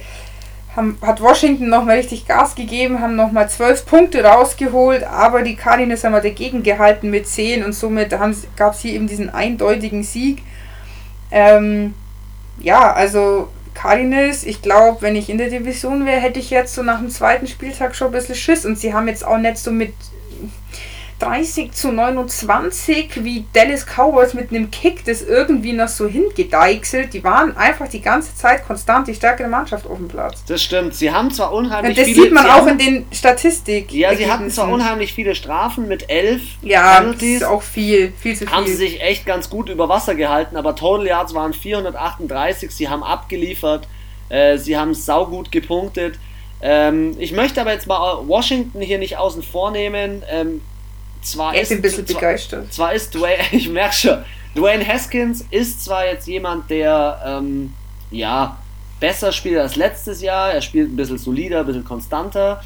haben, 0.76 0.98
hat 1.02 1.22
Washington 1.22 1.70
nochmal 1.70 1.98
richtig 1.98 2.28
Gas 2.28 2.56
gegeben, 2.56 3.02
haben 3.02 3.16
nochmal 3.16 3.50
zwölf 3.50 3.86
Punkte 3.86 4.24
rausgeholt, 4.24 5.04
aber 5.04 5.42
die 5.42 5.56
Cardinals 5.56 6.04
haben 6.04 6.14
halt 6.14 6.24
dagegen 6.24 6.64
gehalten 6.64 7.10
mit 7.10 7.28
10 7.28 7.64
und 7.64 7.74
somit 7.74 8.10
gab 8.56 8.74
es 8.74 8.80
hier 8.80 8.94
eben 8.94 9.08
diesen 9.08 9.30
eindeutigen 9.30 10.04
Sieg. 10.04 10.44
Ähm, 11.30 11.94
ja, 12.60 12.94
also 12.94 13.50
Cardinals, 13.74 14.46
ich 14.46 14.62
glaube, 14.62 15.02
wenn 15.02 15.16
ich 15.16 15.30
in 15.30 15.38
der 15.38 15.50
Division 15.50 16.06
wäre, 16.06 16.22
hätte 16.22 16.40
ich 16.40 16.50
jetzt 16.50 16.76
so 16.76 16.84
nach 16.84 17.00
dem 17.00 17.10
zweiten 17.10 17.48
Spieltag 17.48 17.96
schon 17.96 18.08
ein 18.08 18.14
bisschen 18.14 18.36
Schiss 18.36 18.66
und 18.66 18.78
sie 18.78 18.94
haben 18.94 19.08
jetzt 19.08 19.26
auch 19.26 19.38
nicht 19.38 19.58
so 19.58 19.72
mit 19.72 19.94
30 21.22 21.72
zu 21.74 21.92
29 21.92 23.24
wie 23.24 23.46
Dallas 23.54 23.86
Cowboys 23.86 24.34
mit 24.34 24.50
einem 24.52 24.72
Kick 24.72 25.06
das 25.06 25.22
irgendwie 25.22 25.74
noch 25.74 25.88
so 25.88 26.08
hingedeichselt. 26.08 27.14
Die 27.14 27.24
waren 27.24 27.56
einfach 27.56 27.88
die 27.88 28.02
ganze 28.02 28.36
Zeit 28.36 28.66
konstant 28.66 29.08
die 29.08 29.14
stärkere 29.14 29.48
Mannschaft 29.48 29.86
auf 29.86 29.98
dem 29.98 30.08
Platz. 30.08 30.44
Das 30.48 30.62
stimmt. 30.64 30.96
Sie 30.96 31.12
haben 31.12 31.32
zwar 31.32 31.54
unheimlich 31.54 31.92
Und 31.92 31.98
das 32.00 32.06
viele. 32.08 32.24
sieht 32.24 32.34
man 32.34 32.50
auch 32.50 32.68
in 32.68 32.78
den 32.78 33.06
Statistik. 33.12 33.92
Ja, 33.92 34.16
sie 34.16 34.32
hatten 34.32 34.50
zwar 34.50 34.70
unheimlich 34.70 35.14
viele 35.14 35.36
Strafen 35.36 35.88
mit 35.88 36.10
elf 36.10 36.42
Ja, 36.62 36.92
das 36.96 37.00
Penalties. 37.00 37.36
ist 37.38 37.44
auch 37.44 37.62
viel, 37.62 38.14
viel 38.20 38.36
zu 38.36 38.46
viel. 38.46 38.56
haben 38.56 38.66
sie 38.66 38.76
sich 38.76 39.02
echt 39.02 39.26
ganz 39.26 39.50
gut 39.50 39.70
über 39.70 39.90
Wasser 39.90 40.16
gehalten, 40.16 40.58
aber 40.58 40.76
Total 40.76 41.06
Yards 41.06 41.34
waren 41.34 41.54
438, 41.54 42.72
sie 42.72 42.90
haben 42.90 43.04
abgeliefert, 43.04 43.88
äh, 44.30 44.58
sie 44.58 44.78
haben 44.78 44.94
saugut 44.94 45.52
gepunktet. 45.52 46.16
Ähm, 46.64 47.16
ich 47.20 47.32
möchte 47.32 47.60
aber 47.62 47.74
jetzt 47.74 47.88
mal 47.88 48.28
Washington 48.28 48.82
hier 48.82 49.00
nicht 49.00 49.18
außen 49.18 49.42
vor 49.44 49.72
nehmen. 49.72 50.24
Ähm, 50.32 50.62
zwar 51.22 51.54
ich 51.54 51.62
ist, 51.62 51.70
bin 51.70 51.78
ein 51.80 51.82
bisschen 51.82 52.08
zwar, 52.08 52.22
begeistert. 52.22 52.74
zwar 52.74 52.94
ist 52.94 53.14
Dwayne, 53.14 53.44
ich 53.52 53.70
merke 53.70 53.96
schon, 53.96 54.18
Dwayne 54.56 54.86
Haskins 54.86 55.46
ist 55.50 55.84
zwar 55.84 56.06
jetzt 56.06 56.28
jemand, 56.28 56.70
der 56.70 57.22
ähm, 57.26 57.74
ja 58.10 58.58
besser 59.00 59.32
spielt 59.32 59.58
als 59.58 59.76
letztes 59.76 60.22
Jahr, 60.22 60.52
er 60.54 60.62
spielt 60.62 60.92
ein 60.92 60.96
bisschen 60.96 61.18
solider, 61.18 61.62
ein 61.62 61.66
bisschen 61.66 61.86
konstanter. 61.86 62.62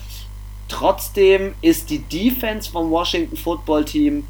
Trotzdem 0.68 1.54
ist 1.62 1.90
die 1.90 2.00
Defense 2.00 2.70
vom 2.70 2.90
Washington 2.90 3.38
Football 3.38 3.86
Team 3.86 4.26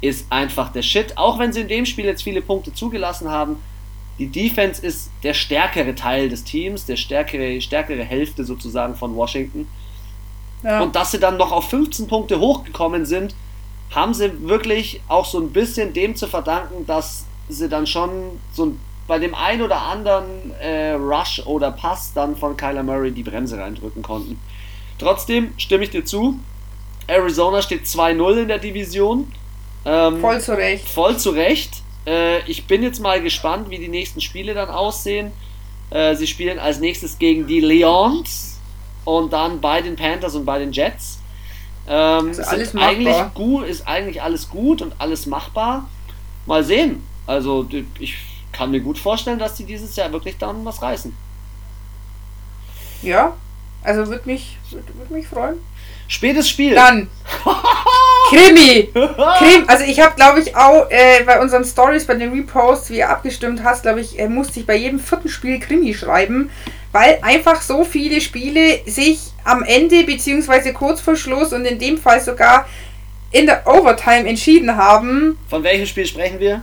ist 0.00 0.30
einfach 0.30 0.72
der 0.72 0.82
Shit. 0.82 1.16
Auch 1.16 1.38
wenn 1.38 1.52
sie 1.52 1.60
in 1.62 1.68
dem 1.68 1.86
Spiel 1.86 2.04
jetzt 2.04 2.22
viele 2.22 2.42
Punkte 2.42 2.72
zugelassen 2.72 3.28
haben, 3.28 3.56
die 4.18 4.26
Defense 4.26 4.84
ist 4.84 5.10
der 5.22 5.34
stärkere 5.34 5.94
Teil 5.94 6.28
des 6.28 6.44
Teams, 6.44 6.86
der 6.86 6.96
stärkere, 6.96 7.60
stärkere 7.60 8.02
Hälfte 8.02 8.44
sozusagen 8.44 8.96
von 8.96 9.14
Washington. 9.14 9.68
Ja. 10.64 10.80
Und 10.80 10.96
dass 10.96 11.12
sie 11.12 11.20
dann 11.20 11.36
noch 11.36 11.52
auf 11.52 11.70
15 11.70 12.08
Punkte 12.08 12.40
hochgekommen 12.40 13.06
sind, 13.06 13.34
haben 13.94 14.14
sie 14.14 14.48
wirklich 14.48 15.00
auch 15.08 15.24
so 15.24 15.38
ein 15.38 15.50
bisschen 15.50 15.92
dem 15.92 16.14
zu 16.14 16.26
verdanken, 16.26 16.86
dass 16.86 17.24
sie 17.48 17.68
dann 17.68 17.86
schon 17.86 18.38
so 18.52 18.66
ein, 18.66 18.80
bei 19.06 19.18
dem 19.18 19.34
ein 19.34 19.62
oder 19.62 19.82
anderen 19.82 20.52
äh, 20.60 20.92
Rush 20.92 21.42
oder 21.46 21.70
Pass 21.70 22.12
dann 22.12 22.36
von 22.36 22.56
Kyler 22.56 22.82
Murray 22.82 23.10
die 23.10 23.22
Bremse 23.22 23.58
reindrücken 23.58 24.02
konnten. 24.02 24.38
Trotzdem 24.98 25.52
stimme 25.56 25.84
ich 25.84 25.90
dir 25.90 26.04
zu. 26.04 26.38
Arizona 27.06 27.62
steht 27.62 27.84
2-0 27.84 28.42
in 28.42 28.48
der 28.48 28.58
Division. 28.58 29.32
Ähm, 29.84 30.20
Voll 30.20 30.40
zu 30.40 30.52
Recht. 30.52 30.88
Voll 30.88 31.16
zu 31.16 31.30
Recht. 31.30 31.82
Äh, 32.06 32.40
ich 32.50 32.66
bin 32.66 32.82
jetzt 32.82 33.00
mal 33.00 33.22
gespannt, 33.22 33.70
wie 33.70 33.78
die 33.78 33.88
nächsten 33.88 34.20
Spiele 34.20 34.52
dann 34.52 34.68
aussehen. 34.68 35.32
Äh, 35.90 36.14
sie 36.16 36.26
spielen 36.26 36.58
als 36.58 36.80
nächstes 36.80 37.18
gegen 37.18 37.46
die 37.46 37.60
Lions 37.60 38.58
und 39.04 39.32
dann 39.32 39.60
bei 39.60 39.80
den 39.80 39.96
Panthers 39.96 40.34
und 40.34 40.44
bei 40.44 40.58
den 40.58 40.72
Jets. 40.72 41.17
Ähm, 41.88 42.34
sind 42.34 42.46
alles 42.46 42.74
machbar. 42.74 42.90
eigentlich 42.90 43.16
gut, 43.34 43.66
ist 43.66 43.88
eigentlich 43.88 44.22
alles 44.22 44.48
gut 44.48 44.82
und 44.82 44.94
alles 44.98 45.26
machbar. 45.26 45.88
Mal 46.46 46.62
sehen. 46.64 47.02
Also 47.26 47.66
ich 47.98 48.16
kann 48.52 48.70
mir 48.70 48.80
gut 48.80 48.98
vorstellen, 48.98 49.38
dass 49.38 49.54
die 49.54 49.64
dieses 49.64 49.96
Jahr 49.96 50.12
wirklich 50.12 50.36
dann 50.38 50.64
was 50.64 50.82
reißen. 50.82 51.14
Ja, 53.02 53.34
also 53.82 54.06
würde 54.08 54.26
mich, 54.26 54.58
würd, 54.70 55.10
mich 55.10 55.28
freuen. 55.28 55.58
Spätes 56.08 56.48
Spiel. 56.48 56.74
Dann 56.74 57.08
Krimi. 58.30 58.90
Krim, 58.92 59.64
also 59.66 59.84
ich 59.84 60.00
habe, 60.00 60.14
glaube 60.16 60.40
ich, 60.40 60.56
auch 60.56 60.90
äh, 60.90 61.22
bei 61.24 61.40
unseren 61.40 61.64
Stories, 61.64 62.06
bei 62.06 62.14
den 62.14 62.32
Reposts, 62.32 62.90
wie 62.90 62.98
ihr 62.98 63.08
abgestimmt 63.08 63.62
hast, 63.62 63.82
glaube 63.82 64.00
ich, 64.00 64.18
äh, 64.18 64.28
musste 64.28 64.60
ich 64.60 64.66
bei 64.66 64.76
jedem 64.76 64.98
vierten 64.98 65.28
Spiel 65.28 65.60
Krimi 65.60 65.94
schreiben, 65.94 66.50
weil 66.98 67.18
einfach 67.22 67.62
so 67.62 67.84
viele 67.84 68.20
Spiele 68.20 68.80
sich 68.86 69.18
am 69.44 69.62
Ende 69.62 70.02
beziehungsweise 70.02 70.72
kurz 70.72 71.00
vor 71.00 71.14
Schluss 71.14 71.52
und 71.52 71.64
in 71.64 71.78
dem 71.78 71.96
Fall 71.96 72.20
sogar 72.20 72.66
in 73.30 73.46
der 73.46 73.64
Overtime 73.66 74.28
entschieden 74.28 74.74
haben. 74.76 75.38
Von 75.48 75.62
welchem 75.62 75.86
Spiel 75.86 76.06
sprechen 76.06 76.40
wir? 76.40 76.62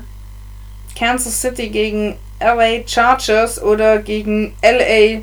Kansas 0.98 1.40
City 1.40 1.70
gegen 1.70 2.18
LA 2.42 2.86
Chargers 2.86 3.62
oder 3.62 4.00
gegen 4.00 4.54
LA 4.62 5.22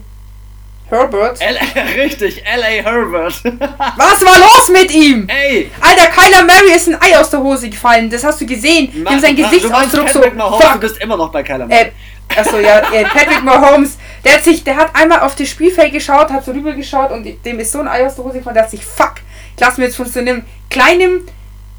Herbert. 0.89 1.41
L 1.41 1.57
Richtig, 1.97 2.43
L.A. 2.45 2.67
Herbert. 2.67 3.43
Was 3.97 4.23
war 4.25 4.39
los 4.39 4.69
mit 4.69 4.95
ihm? 4.95 5.27
Ey, 5.27 5.71
Alter, 5.81 6.07
Kyler 6.09 6.43
Murray 6.45 6.77
ist 6.77 6.87
ein 6.89 6.97
Ei 7.01 7.19
aus 7.19 7.31
der 7.31 7.41
Hose 7.41 7.71
gefallen. 7.71 8.11
Das 8.11 8.23
hast 8.25 8.41
du 8.43 8.47
gesehen. 8.47 8.91
Sein 8.93 9.03
Ma- 9.03 9.11
meinst 9.13 9.37
Gesichtsausdruck 9.37 10.09
so. 10.11 10.21
Du 10.21 10.79
bist 10.81 10.99
immer 11.01 11.17
noch 11.17 11.33
bei 11.33 11.43
Kyler 11.43 11.65
Äh, 11.65 11.85
Murray. 11.85 11.93
Achso, 12.37 12.59
ja, 12.59 12.79
äh, 12.93 13.05
Patrick 13.05 13.43
Mahomes, 13.43 13.99
der 14.25 14.35
hat 14.35 14.45
sich, 14.45 14.65
der 14.65 14.77
hat 14.77 14.95
einmal 14.95 15.21
auf 15.21 15.35
das 15.35 15.49
Spielfeld 15.49 15.93
geschaut, 15.93 16.31
hat 16.31 16.45
so 16.45 16.53
rüber 16.53 16.73
geschaut 16.73 17.11
und 17.11 17.27
dem 17.45 17.59
ist 17.59 17.73
so 17.73 17.81
ein 17.81 17.89
Ei 17.89 18.07
aus 18.07 18.15
der 18.15 18.25
Hose 18.25 18.39
gefallen, 18.39 18.55
der 18.55 18.65
hat 18.65 18.71
sich, 18.71 18.85
fuck, 18.85 19.15
ich 19.55 19.61
lass 19.61 19.79
mir 19.79 19.85
jetzt 19.85 19.97
von 19.97 20.07
so 20.07 20.21
einem 20.21 20.45
kleinen, 20.71 21.23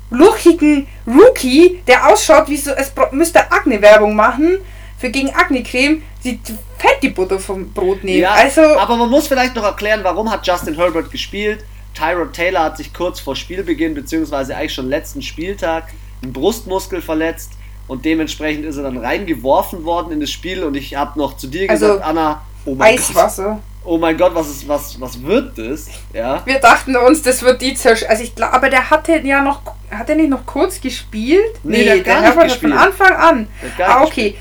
luchigen 0.10 0.88
Rookie, 1.08 1.82
der 1.88 2.08
ausschaut 2.08 2.48
wie 2.48 2.58
so, 2.58 2.72
es 2.72 2.92
müsste 3.12 3.52
Akne-Werbung 3.52 4.16
machen, 4.16 4.60
für 4.98 5.10
gegen 5.10 5.32
Akne-Creme, 5.32 6.02
die 6.24 6.40
fett 6.78 7.02
die 7.02 7.10
Butter 7.10 7.40
vom 7.40 7.74
Brot 7.74 8.04
nehmen. 8.04 8.22
Ja, 8.22 8.32
also, 8.32 8.62
aber 8.62 8.96
man 8.96 9.10
muss 9.10 9.28
vielleicht 9.28 9.56
noch 9.56 9.64
erklären, 9.64 10.02
warum 10.04 10.32
hat 10.32 10.46
Justin 10.48 10.76
Herbert 10.76 11.12
gespielt. 11.12 11.66
Tyrod 11.94 12.34
Taylor 12.34 12.64
hat 12.64 12.78
sich 12.78 12.94
kurz 12.94 13.20
vor 13.20 13.36
Spielbeginn, 13.36 13.94
beziehungsweise 13.94 14.56
eigentlich 14.56 14.74
schon 14.74 14.88
letzten 14.88 15.22
Spieltag, 15.22 15.92
einen 16.22 16.34
Brustmuskel 16.34 17.02
verletzt 17.02 17.52
und 17.88 18.06
dementsprechend 18.06 18.66
ist 18.66 18.78
er 18.78 18.84
dann 18.84 18.98
reingeworfen 18.98 19.84
worden 19.84 20.12
in 20.12 20.20
das 20.22 20.32
Spiel 20.32 20.64
und 20.64 20.76
ich 20.76 20.96
habe 20.96 21.18
noch 21.20 21.38
zu 21.38 21.48
dir 21.48 21.70
Also, 21.70 21.88
gesagt, 21.88 22.06
Anna, 22.06 22.42
oh 22.66 22.76
mein 22.76 22.96
Gott, 22.96 23.00
Eiswasser. 23.10 23.60
oh 23.84 23.98
mein 23.98 24.18
Gott, 24.18 24.34
was, 24.36 24.50
ist, 24.50 24.68
was, 24.68 25.00
was 25.02 25.22
wird 25.22 25.58
das? 25.58 25.88
Ja, 26.14 26.42
Wir 26.46 26.60
dachten 26.60 26.96
uns, 26.96 27.22
das 27.22 27.42
wird 27.42 27.62
die 27.62 27.74
Zersch. 27.76 28.04
Also 28.08 28.24
ich 28.24 28.34
glaube, 28.36 28.54
aber 28.54 28.70
der 28.70 28.90
hatte 28.90 29.18
ja 29.20 29.42
noch, 29.42 29.62
hat 29.92 30.10
er 30.10 30.16
nicht 30.16 30.30
noch 30.30 30.46
kurz 30.46 30.80
gespielt? 30.80 31.60
Nee, 31.64 31.84
der 31.84 31.98
hat 31.98 32.04
gar 32.06 32.22
nicht 32.22 32.36
hat 32.36 32.44
gespielt. 32.44 32.72
von 32.74 32.74
Anfang 32.74 33.14
an. 33.16 33.48
Der 33.78 33.88
hat 33.88 33.96
Ah, 33.98 34.04
okay. 34.04 34.36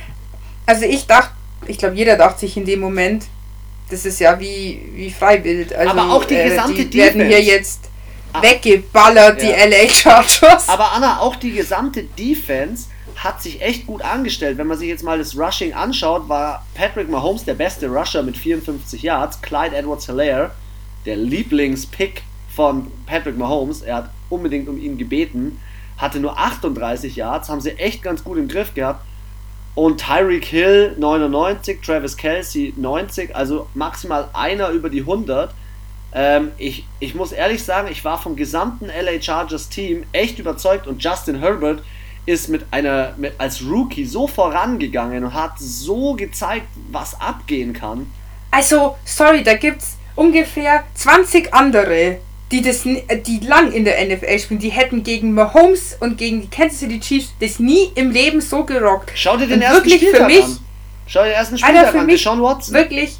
Also 0.66 0.84
ich 0.84 1.06
dachte, 1.06 1.32
ich 1.66 1.78
glaube, 1.78 1.96
jeder 1.96 2.16
dachte 2.16 2.40
sich 2.40 2.56
in 2.56 2.64
dem 2.64 2.80
Moment, 2.80 3.24
das 3.90 4.06
ist 4.06 4.20
ja 4.20 4.38
wie, 4.40 4.80
wie 4.94 5.10
freiwillig. 5.10 5.76
Also, 5.76 5.90
Aber 5.90 6.12
auch 6.14 6.24
die 6.24 6.36
gesamte 6.36 6.84
die 6.86 6.98
werden 6.98 7.20
hier 7.26 7.36
Defense. 7.38 7.50
jetzt 7.50 7.80
Ah. 8.34 8.40
weggeballert, 8.42 9.42
die 9.42 9.46
Ja. 9.48 9.66
LA 9.66 9.88
Chargers. 9.90 10.66
Aber 10.68 10.92
Anna, 10.92 11.18
auch 11.20 11.36
die 11.36 11.50
gesamte 11.52 12.04
Defense 12.04 12.86
hat 13.16 13.42
sich 13.42 13.60
echt 13.60 13.86
gut 13.86 14.02
angestellt. 14.02 14.58
Wenn 14.58 14.66
man 14.66 14.78
sich 14.78 14.88
jetzt 14.88 15.02
mal 15.02 15.18
das 15.18 15.36
Rushing 15.36 15.72
anschaut, 15.72 16.28
war 16.28 16.66
Patrick 16.74 17.08
Mahomes 17.08 17.44
der 17.44 17.54
beste 17.54 17.88
Rusher 17.88 18.22
mit 18.22 18.36
54 18.36 19.02
Yards. 19.02 19.40
Clyde 19.42 19.76
Edwards-Hilaire, 19.76 20.52
der 21.06 21.16
Lieblingspick 21.16 22.22
von 22.54 22.90
Patrick 23.06 23.38
Mahomes, 23.38 23.82
er 23.82 23.96
hat 23.96 24.10
unbedingt 24.28 24.68
um 24.68 24.78
ihn 24.78 24.98
gebeten, 24.98 25.58
hatte 25.96 26.20
nur 26.20 26.38
38 26.38 27.16
Yards, 27.16 27.48
haben 27.48 27.60
sie 27.60 27.78
echt 27.78 28.02
ganz 28.02 28.24
gut 28.24 28.38
im 28.38 28.48
Griff 28.48 28.74
gehabt. 28.74 29.04
Und 29.74 30.00
Tyreek 30.04 30.44
Hill 30.44 30.94
99, 30.98 31.80
Travis 31.80 32.16
Kelsey 32.16 32.74
90, 32.76 33.34
also 33.34 33.68
maximal 33.72 34.28
einer 34.34 34.68
über 34.70 34.90
die 34.90 35.00
100. 35.00 35.54
Ähm, 36.14 36.52
ich, 36.58 36.84
ich 37.00 37.14
muss 37.14 37.32
ehrlich 37.32 37.64
sagen, 37.64 37.88
ich 37.90 38.04
war 38.04 38.20
vom 38.20 38.36
gesamten 38.36 38.86
LA 38.86 39.22
Chargers 39.22 39.70
Team 39.70 40.04
echt 40.12 40.38
überzeugt 40.38 40.86
und 40.86 41.02
Justin 41.02 41.38
Herbert 41.38 41.82
ist 42.26 42.48
mit 42.48 42.64
einer 42.70 43.14
mit, 43.16 43.34
als 43.38 43.62
Rookie 43.62 44.04
so 44.04 44.26
vorangegangen 44.28 45.24
und 45.24 45.34
hat 45.34 45.52
so 45.58 46.14
gezeigt, 46.14 46.66
was 46.90 47.20
abgehen 47.20 47.72
kann. 47.72 48.10
Also, 48.50 48.96
sorry, 49.04 49.42
da 49.42 49.54
gibt's 49.54 49.96
ungefähr 50.14 50.84
20 50.94 51.52
andere, 51.54 52.18
die 52.50 52.60
das 52.62 52.82
die 52.82 53.40
lang 53.46 53.72
in 53.72 53.84
der 53.84 54.04
NFL 54.04 54.38
spielen, 54.38 54.60
die 54.60 54.68
hätten 54.68 55.02
gegen 55.02 55.32
Mahomes 55.32 55.96
und 56.00 56.18
gegen 56.18 56.42
die 56.42 56.48
Kansas 56.50 56.80
City 56.80 57.00
Chiefs 57.00 57.32
das 57.40 57.58
nie 57.58 57.90
im 57.94 58.10
Leben 58.10 58.40
so 58.40 58.64
gerockt. 58.64 59.10
Schau 59.14 59.36
dir 59.36 59.46
den 59.46 59.54
Und 59.56 59.62
ersten 59.62 59.84
wirklich 59.90 60.08
für 60.10 60.26
mich- 60.26 60.44
an. 60.44 60.58
Schau 61.06 61.20
dir 61.20 61.30
den 61.30 61.34
ersten 61.34 61.54
Alter, 61.54 61.66
Spieltag 61.66 61.90
für 61.92 61.98
an. 62.00 62.06
mich 62.06 62.22
Deshaun 62.22 62.42
Watson. 62.42 62.74
Wirklich, 62.74 63.16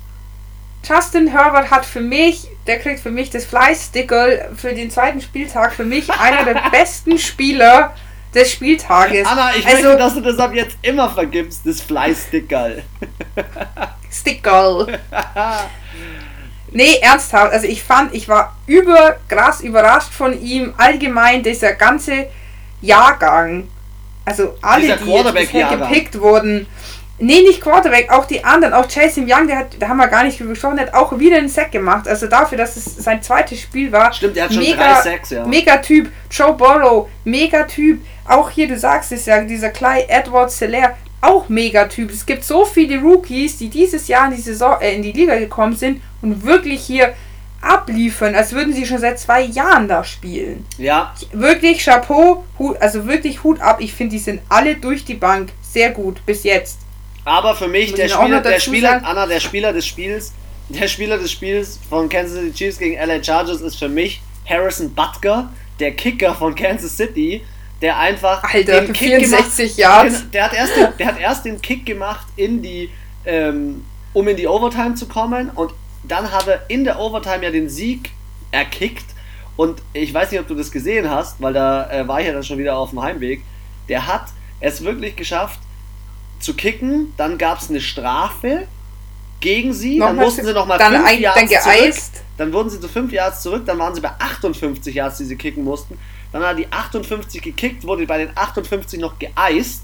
Justin 0.87 1.29
Herbert 1.29 1.71
hat 1.71 1.85
für 1.87 2.01
mich, 2.01 2.47
der 2.67 2.79
kriegt 2.79 3.01
für 3.01 3.11
mich 3.11 3.31
das 3.31 3.45
Fleißstickel 3.47 4.51
für 4.57 4.75
den 4.75 4.91
zweiten 4.91 5.21
Spieltag, 5.21 5.73
für 5.75 5.85
mich 5.85 6.11
einer 6.13 6.45
der 6.45 6.63
besten 6.71 7.19
Spieler 7.19 7.95
des 8.35 8.53
Spieltages. 8.53 9.27
Anna, 9.27 9.55
ich 9.57 9.67
also, 9.67 9.83
möchte, 9.83 9.99
dass 9.99 10.15
du 10.15 10.21
das 10.21 10.39
ab 10.39 10.55
jetzt 10.55 10.77
immer 10.83 11.11
vergibst, 11.11 11.63
das 11.65 11.81
Fleißstickerl. 11.81 12.83
Stickerl. 14.11 14.99
Nee, 16.71 16.97
ernsthaft. 17.03 17.53
Also 17.53 17.67
ich 17.67 17.83
fand, 17.83 18.15
ich 18.15 18.29
war 18.29 18.57
über 18.67 19.17
krass 19.29 19.61
überrascht 19.61 20.13
von 20.13 20.41
ihm. 20.41 20.75
Allgemein 20.77 21.43
dieser 21.43 21.75
ganze 21.75 22.29
Jahrgang. 22.81 23.69
Also 24.25 24.55
alle, 24.63 24.97
die 24.97 25.05
Quarterback-Jahrgang. 25.05 25.89
gepickt 25.89 26.21
wurden. 26.21 26.67
Nee, 27.23 27.43
nicht 27.43 27.61
Quarterback, 27.61 28.11
auch 28.11 28.25
die 28.25 28.43
anderen. 28.43 28.75
Auch 28.75 28.87
Jason 28.91 29.31
Young, 29.31 29.47
der 29.47 29.59
hat, 29.59 29.77
da 29.79 29.87
haben 29.87 29.99
wir 29.99 30.09
gar 30.09 30.25
nicht 30.25 30.41
drüber 30.41 30.51
gesprochen, 30.51 30.77
der 30.77 30.87
hat 30.87 30.95
auch 30.95 31.17
wieder 31.21 31.37
einen 31.37 31.49
Sack 31.49 31.71
gemacht. 31.71 32.09
Also 32.09 32.27
dafür, 32.27 32.59
dass 32.59 32.77
es 32.77 32.97
sein 32.97 33.23
zweites 33.23 33.61
Spiel 33.61 33.93
war. 33.93 34.13
Stimmt, 34.13 34.37
er 34.37 34.45
hat 34.47 34.53
schon 34.53 34.63
mega, 34.65 34.95
drei 34.95 35.03
Sacks, 35.03 35.31
ja. 35.31 35.47
Mega 35.47 35.77
Typ. 35.77 36.11
Joe 36.33 36.53
Burrow, 36.55 37.09
mega 37.23 37.63
Typ. 37.63 38.01
Auch 38.27 38.51
hier, 38.51 38.67
du 38.67 38.77
sagst 38.77 39.13
es 39.13 39.27
ja, 39.27 39.41
dieser 39.45 39.71
Clyde 39.71 40.09
Edwards 40.09 40.59
Hilaire, 40.59 40.97
auch 41.21 41.49
mega 41.49 41.85
Typ. 41.85 42.11
Es 42.11 42.27
gibt 42.27 42.43
so 42.43 42.65
viele 42.65 43.01
Rookies, 43.01 43.57
die 43.57 43.69
dieses 43.69 44.09
Jahr 44.09 44.27
in 44.29 44.35
die, 44.35 44.43
Saison, 44.43 44.81
äh, 44.81 44.93
in 44.93 45.03
die 45.03 45.13
Liga 45.13 45.37
gekommen 45.37 45.77
sind 45.77 46.03
und 46.23 46.45
wirklich 46.45 46.83
hier 46.83 47.15
abliefern, 47.61 48.35
als 48.35 48.53
würden 48.53 48.75
sie 48.75 48.85
schon 48.85 48.99
seit 48.99 49.21
zwei 49.21 49.43
Jahren 49.43 49.87
da 49.87 50.03
spielen. 50.03 50.67
Ja, 50.77 51.15
Wirklich 51.33 51.85
Chapeau, 51.85 52.43
Hut, 52.59 52.79
also 52.81 53.07
wirklich 53.07 53.45
Hut 53.45 53.61
ab. 53.61 53.77
Ich 53.79 53.95
finde, 53.95 54.17
die 54.17 54.19
sind 54.19 54.41
alle 54.49 54.75
durch 54.75 55.05
die 55.05 55.15
Bank 55.15 55.51
sehr 55.61 55.91
gut 55.91 56.27
bis 56.27 56.43
jetzt. 56.43 56.81
Aber 57.25 57.55
für 57.55 57.69
mich 57.69 57.95
der 57.95 58.09
Spieler, 58.09 58.41
der 58.41 58.61
Spieler? 58.61 59.01
Anna, 59.05 59.27
der 59.27 59.41
Spieler 59.41 59.73
des 59.73 59.87
Spiels, 59.87 60.33
der 60.69 60.89
Spieler 60.89 61.19
des 61.19 61.31
Spiels 61.31 61.79
von 61.89 62.09
Kansas 62.09 62.39
City 62.39 62.53
Chiefs 62.53 62.79
gegen 62.79 62.97
LA 62.97 63.23
Chargers 63.23 63.61
ist 63.61 63.77
für 63.77 63.89
mich 63.89 64.23
Harrison 64.49 64.93
Butker, 64.95 65.51
der 65.79 65.93
Kicker 65.93 66.35
von 66.35 66.55
Kansas 66.55 66.97
City, 66.97 67.43
der 67.81 67.99
einfach 67.99 68.43
Alter, 68.45 68.83
den 68.83 68.93
Kick 68.93 69.09
64 69.09 69.77
gemacht, 69.77 69.79
Yards. 69.79 70.31
Der 70.31 70.45
hat 70.45 70.55
erst 70.55 70.77
den, 70.77 70.89
der 70.99 71.07
hat 71.07 71.21
erst 71.21 71.45
den 71.45 71.61
Kick 71.61 71.87
gemacht 71.87 72.27
in 72.37 72.63
die 72.63 72.91
ähm, 73.25 73.85
um 74.13 74.29
in 74.29 74.37
die 74.37 74.47
Overtime 74.47 74.95
zu 74.95 75.07
kommen 75.07 75.51
und 75.51 75.73
dann 76.05 76.31
hat 76.31 76.49
er 76.49 76.65
in 76.69 76.85
der 76.85 76.99
Overtime 76.99 77.45
ja 77.45 77.51
den 77.51 77.69
Sieg 77.69 78.11
erkickt 78.51 79.07
und 79.57 79.81
ich 79.93 80.13
weiß 80.13 80.31
nicht, 80.31 80.41
ob 80.41 80.49
du 80.49 80.55
das 80.55 80.71
gesehen 80.71 81.09
hast, 81.09 81.41
weil 81.41 81.53
da 81.53 81.91
äh, 81.91 82.07
war 82.09 82.21
ich 82.21 82.27
ja 82.27 82.33
dann 82.33 82.43
schon 82.43 82.59
wieder 82.59 82.77
auf 82.77 82.91
dem 82.91 83.03
Heimweg. 83.03 83.43
Der 83.89 84.07
hat 84.07 84.27
es 84.61 84.83
wirklich 84.83 85.17
geschafft 85.17 85.61
zu 86.43 86.55
kicken, 86.55 87.13
dann 87.17 87.39
gab 87.39 87.61
es 87.61 87.71
eine 87.71 87.81
Strafe 87.81 88.67
gegen 89.41 89.73
sie, 89.73 89.99
dann 89.99 90.11
Nochmal 90.11 90.25
mussten 90.27 90.47
sie 90.47 90.53
nochmal 90.53 90.79
dann 90.79 90.93
fünf 90.95 91.07
ein- 91.07 91.21
Yards 91.21 91.39
dann 91.41 91.49
geeist. 91.49 92.15
zurück. 92.15 92.27
Dann 92.39 92.53
wurden 92.53 92.71
sie 92.71 92.81
zu 92.81 92.89
5 92.89 93.13
Yards 93.13 93.43
zurück, 93.43 93.65
dann 93.67 93.79
waren 93.79 93.95
sie 93.95 94.01
bei 94.01 94.11
58 94.19 94.95
Yards, 94.95 95.19
die 95.19 95.25
sie 95.25 95.37
kicken 95.37 95.63
mussten. 95.65 95.99
Dann 96.33 96.43
hat 96.43 96.53
er 96.53 96.55
die 96.55 96.73
58 96.73 97.43
gekickt, 97.43 97.85
wurde 97.87 98.07
bei 98.07 98.19
den 98.19 98.31
58 98.35 98.99
noch 98.99 99.19
geeist 99.19 99.83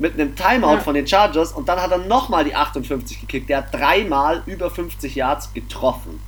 mit 0.00 0.14
einem 0.14 0.34
Timeout 0.34 0.74
Ja. 0.74 0.80
von 0.80 0.94
den 0.94 1.06
Chargers 1.06 1.52
und 1.52 1.68
dann 1.68 1.80
hat 1.80 1.92
er 1.92 1.98
nochmal 1.98 2.44
die 2.44 2.54
58 2.54 3.20
gekickt. 3.20 3.48
Der 3.48 3.58
hat 3.58 3.72
dreimal 3.72 4.42
über 4.46 4.70
50 4.70 5.14
Yards 5.14 5.52
getroffen. 5.54 6.18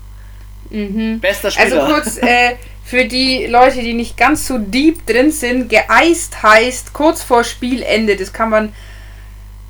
Mhm. 0.71 1.19
Bester 1.21 1.49
Also 1.49 1.61
Spieler. 1.61 1.87
kurz 1.87 2.17
äh, 2.19 2.57
für 2.85 3.05
die 3.07 3.47
Leute, 3.47 3.81
die 3.81 3.93
nicht 3.95 4.17
ganz 4.17 4.47
so 4.47 4.59
deep 4.59 5.05
drin 5.07 5.33
sind, 5.33 5.69
geeist 5.69 6.43
heißt 6.43 6.93
kurz 6.93 7.23
vor 7.23 7.43
Spielende. 7.45 8.15
Das 8.17 8.33
kann 8.33 8.51
man, 8.51 8.73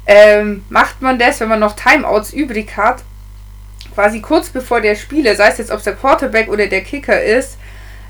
ähm, 0.06 0.64
macht 0.68 1.02
man 1.02 1.18
das, 1.18 1.40
wenn 1.40 1.48
man 1.48 1.60
noch 1.60 1.74
Timeouts 1.74 2.32
übrig 2.32 2.76
hat. 2.76 3.02
Quasi 3.94 4.20
kurz 4.20 4.50
bevor 4.50 4.80
der 4.80 4.94
Spieler, 4.94 5.34
sei 5.34 5.48
es 5.48 5.58
jetzt 5.58 5.70
ob 5.70 5.78
es 5.78 5.84
der 5.84 5.94
Quarterback 5.94 6.48
oder 6.48 6.66
der 6.66 6.82
Kicker 6.82 7.22
ist, 7.22 7.58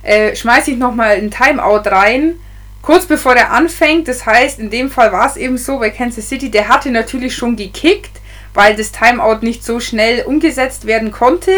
äh, 0.02 0.34
schmeiße 0.34 0.72
ich 0.72 0.78
nochmal 0.78 1.16
ein 1.16 1.30
Timeout 1.30 1.88
rein. 1.88 2.34
kurz 2.82 3.06
bevor 3.06 3.34
der 3.34 3.50
anfängt. 3.50 4.06
Das 4.06 4.24
heißt, 4.26 4.60
in 4.60 4.70
dem 4.70 4.90
Fall 4.90 5.10
war 5.10 5.26
es 5.26 5.36
eben 5.36 5.58
so 5.58 5.78
bei 5.78 5.90
Kansas 5.90 6.28
City, 6.28 6.50
der 6.50 6.68
hatte 6.68 6.90
natürlich 6.90 7.34
schon 7.34 7.56
gekickt, 7.56 8.20
weil 8.56 8.74
das 8.74 8.90
Timeout 8.90 9.38
nicht 9.42 9.62
so 9.62 9.78
schnell 9.80 10.24
umgesetzt 10.24 10.86
werden 10.86 11.12
konnte. 11.12 11.52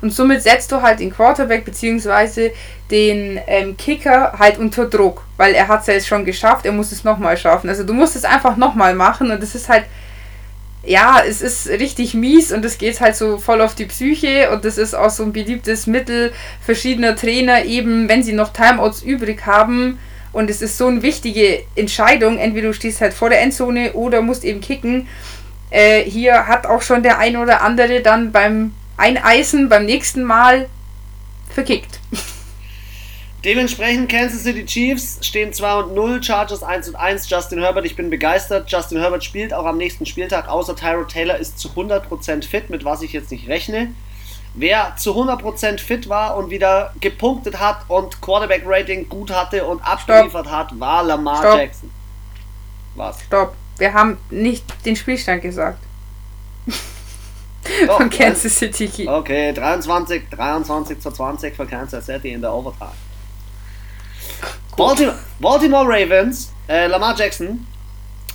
Und 0.00 0.12
somit 0.12 0.42
setzt 0.42 0.72
du 0.72 0.80
halt 0.80 1.00
den 1.00 1.12
Quarterback 1.12 1.64
bzw. 1.64 2.52
den 2.90 3.40
ähm, 3.46 3.76
Kicker 3.76 4.34
halt 4.38 4.58
unter 4.58 4.86
Druck, 4.86 5.24
weil 5.36 5.52
er 5.52 5.68
hat 5.68 5.82
es 5.82 5.88
ja 5.88 5.94
jetzt 5.94 6.06
schon 6.06 6.24
geschafft, 6.24 6.64
er 6.64 6.72
muss 6.72 6.92
es 6.92 7.04
nochmal 7.04 7.36
schaffen. 7.36 7.68
Also 7.68 7.82
du 7.82 7.92
musst 7.92 8.14
es 8.16 8.24
einfach 8.24 8.56
nochmal 8.56 8.94
machen 8.94 9.30
und 9.30 9.42
das 9.42 9.54
ist 9.54 9.68
halt 9.68 9.84
ja, 10.86 11.22
es 11.26 11.40
ist 11.40 11.68
richtig 11.68 12.12
mies 12.12 12.52
und 12.52 12.62
es 12.62 12.76
geht 12.76 13.00
halt 13.00 13.16
so 13.16 13.38
voll 13.38 13.62
auf 13.62 13.74
die 13.74 13.86
Psyche 13.86 14.50
und 14.50 14.66
das 14.66 14.76
ist 14.76 14.94
auch 14.94 15.08
so 15.08 15.22
ein 15.22 15.32
beliebtes 15.32 15.86
Mittel 15.86 16.32
verschiedener 16.60 17.16
Trainer, 17.16 17.64
eben 17.64 18.08
wenn 18.08 18.22
sie 18.22 18.34
noch 18.34 18.52
Timeouts 18.52 19.02
übrig 19.02 19.46
haben 19.46 19.98
und 20.34 20.50
es 20.50 20.60
ist 20.60 20.76
so 20.76 20.88
eine 20.88 21.02
wichtige 21.02 21.62
Entscheidung, 21.76 22.38
entweder 22.38 22.68
du 22.68 22.74
stehst 22.74 23.00
halt 23.00 23.14
vor 23.14 23.30
der 23.30 23.40
Endzone 23.40 23.92
oder 23.92 24.20
musst 24.20 24.44
eben 24.44 24.60
kicken. 24.60 25.06
Äh, 25.74 26.08
hier 26.08 26.46
hat 26.46 26.68
auch 26.68 26.82
schon 26.82 27.02
der 27.02 27.18
ein 27.18 27.36
oder 27.36 27.62
andere 27.62 28.00
dann 28.00 28.30
beim 28.30 28.72
Eineisen 28.96 29.68
beim 29.68 29.84
nächsten 29.84 30.22
Mal 30.22 30.68
verkickt. 31.52 31.98
Dementsprechend 33.44 34.08
Kansas 34.08 34.44
City 34.44 34.64
Chiefs 34.64 35.18
stehen 35.26 35.52
2 35.52 35.74
und 35.80 35.94
0, 35.96 36.22
Chargers 36.22 36.62
1 36.62 36.90
und 36.90 36.94
1. 36.94 37.28
Justin 37.28 37.58
Herbert, 37.58 37.84
ich 37.86 37.96
bin 37.96 38.08
begeistert. 38.08 38.70
Justin 38.70 39.00
Herbert 39.00 39.24
spielt 39.24 39.52
auch 39.52 39.66
am 39.66 39.76
nächsten 39.76 40.06
Spieltag, 40.06 40.48
außer 40.48 40.76
Tyro 40.76 41.04
Taylor 41.06 41.38
ist 41.38 41.58
zu 41.58 41.70
100% 41.70 42.44
fit, 42.44 42.70
mit 42.70 42.84
was 42.84 43.02
ich 43.02 43.12
jetzt 43.12 43.32
nicht 43.32 43.48
rechne. 43.48 43.92
Wer 44.54 44.94
zu 44.96 45.10
100% 45.10 45.80
fit 45.80 46.08
war 46.08 46.36
und 46.36 46.50
wieder 46.50 46.94
gepunktet 47.00 47.58
hat 47.58 47.78
und 47.88 48.22
Quarterback-Rating 48.22 49.08
gut 49.08 49.32
hatte 49.32 49.64
und 49.64 49.84
abgeliefert 49.84 50.46
Stopp. 50.46 50.56
hat, 50.56 50.78
war 50.78 51.02
Lamar 51.02 51.38
Stopp. 51.38 51.58
Jackson. 51.58 51.90
Was? 52.94 53.20
Stopp. 53.22 53.56
Wir 53.78 53.92
haben 53.92 54.18
nicht 54.30 54.64
den 54.84 54.96
Spielstand 54.96 55.42
gesagt. 55.42 55.78
Doch, 57.86 57.96
Von 57.96 58.10
Kansas 58.10 58.56
City. 58.56 59.08
Okay, 59.08 59.52
23, 59.52 60.28
23 60.30 61.00
zu 61.00 61.10
20 61.10 61.56
für 61.56 61.66
Kansas 61.66 62.06
City 62.06 62.32
in 62.32 62.40
der 62.40 62.52
Overtime. 62.52 62.92
Baltimore, 64.76 65.18
Baltimore 65.40 65.86
Ravens, 65.86 66.52
äh, 66.68 66.86
Lamar 66.86 67.16
Jackson 67.16 67.66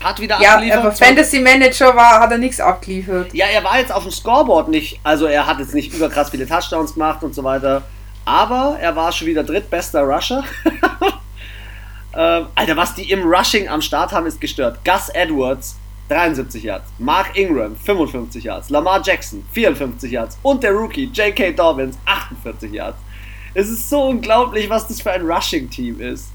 hat 0.02 0.20
wieder 0.20 0.40
ja, 0.42 0.54
abgeliefert. 0.54 0.80
Ja, 0.80 0.88
aber 0.88 0.92
Fantasy 0.94 1.40
Manager 1.40 1.96
war, 1.96 2.20
hat 2.22 2.32
er 2.32 2.38
nichts 2.38 2.60
abgeliefert. 2.60 3.34
Ja, 3.34 3.48
er 3.48 3.64
war 3.64 3.80
jetzt 3.80 3.92
auf 3.92 4.04
dem 4.04 4.12
Scoreboard 4.12 4.70
nicht, 4.70 5.00
also 5.04 5.26
er 5.26 5.46
hat 5.46 5.60
jetzt 5.60 5.74
nicht 5.74 5.94
überkrass 5.94 6.30
viele 6.30 6.48
Touchdowns 6.48 6.94
gemacht 6.94 7.24
und 7.24 7.36
so 7.36 7.44
weiter, 7.44 7.84
aber 8.26 8.78
er 8.80 8.96
war 8.96 9.12
schon 9.12 9.28
wieder 9.28 9.44
drittbester 9.44 10.02
Rusher. 10.04 10.44
ähm, 12.20 12.48
Alter, 12.54 12.76
was 12.76 12.96
die 12.96 13.10
im 13.10 13.24
Rushing 13.24 13.70
am 13.70 13.82
Start 13.82 14.12
haben, 14.12 14.26
ist 14.26 14.42
gestört. 14.42 14.84
Gus 14.84 15.08
Edwards, 15.08 15.78
73 16.10 16.62
Yards. 16.62 16.86
Mark 16.98 17.38
Ingram, 17.38 17.78
55 17.78 18.44
Yards. 18.44 18.70
Lamar 18.70 19.02
Jackson, 19.02 19.46
54 19.54 20.12
Yards. 20.12 20.38
Und 20.44 20.62
der 20.62 20.74
Rookie, 20.74 21.06
J.K. 21.06 21.54
Dobbins, 21.54 21.98
48 22.04 22.74
Yards. 22.74 22.98
Es 23.54 23.70
ist 23.70 23.90
so 23.90 24.04
unglaublich, 24.10 24.70
was 24.70 24.86
das 24.86 25.00
für 25.02 25.12
ein 25.12 25.22
Rushing-Team 25.22 26.02
ist. 26.02 26.32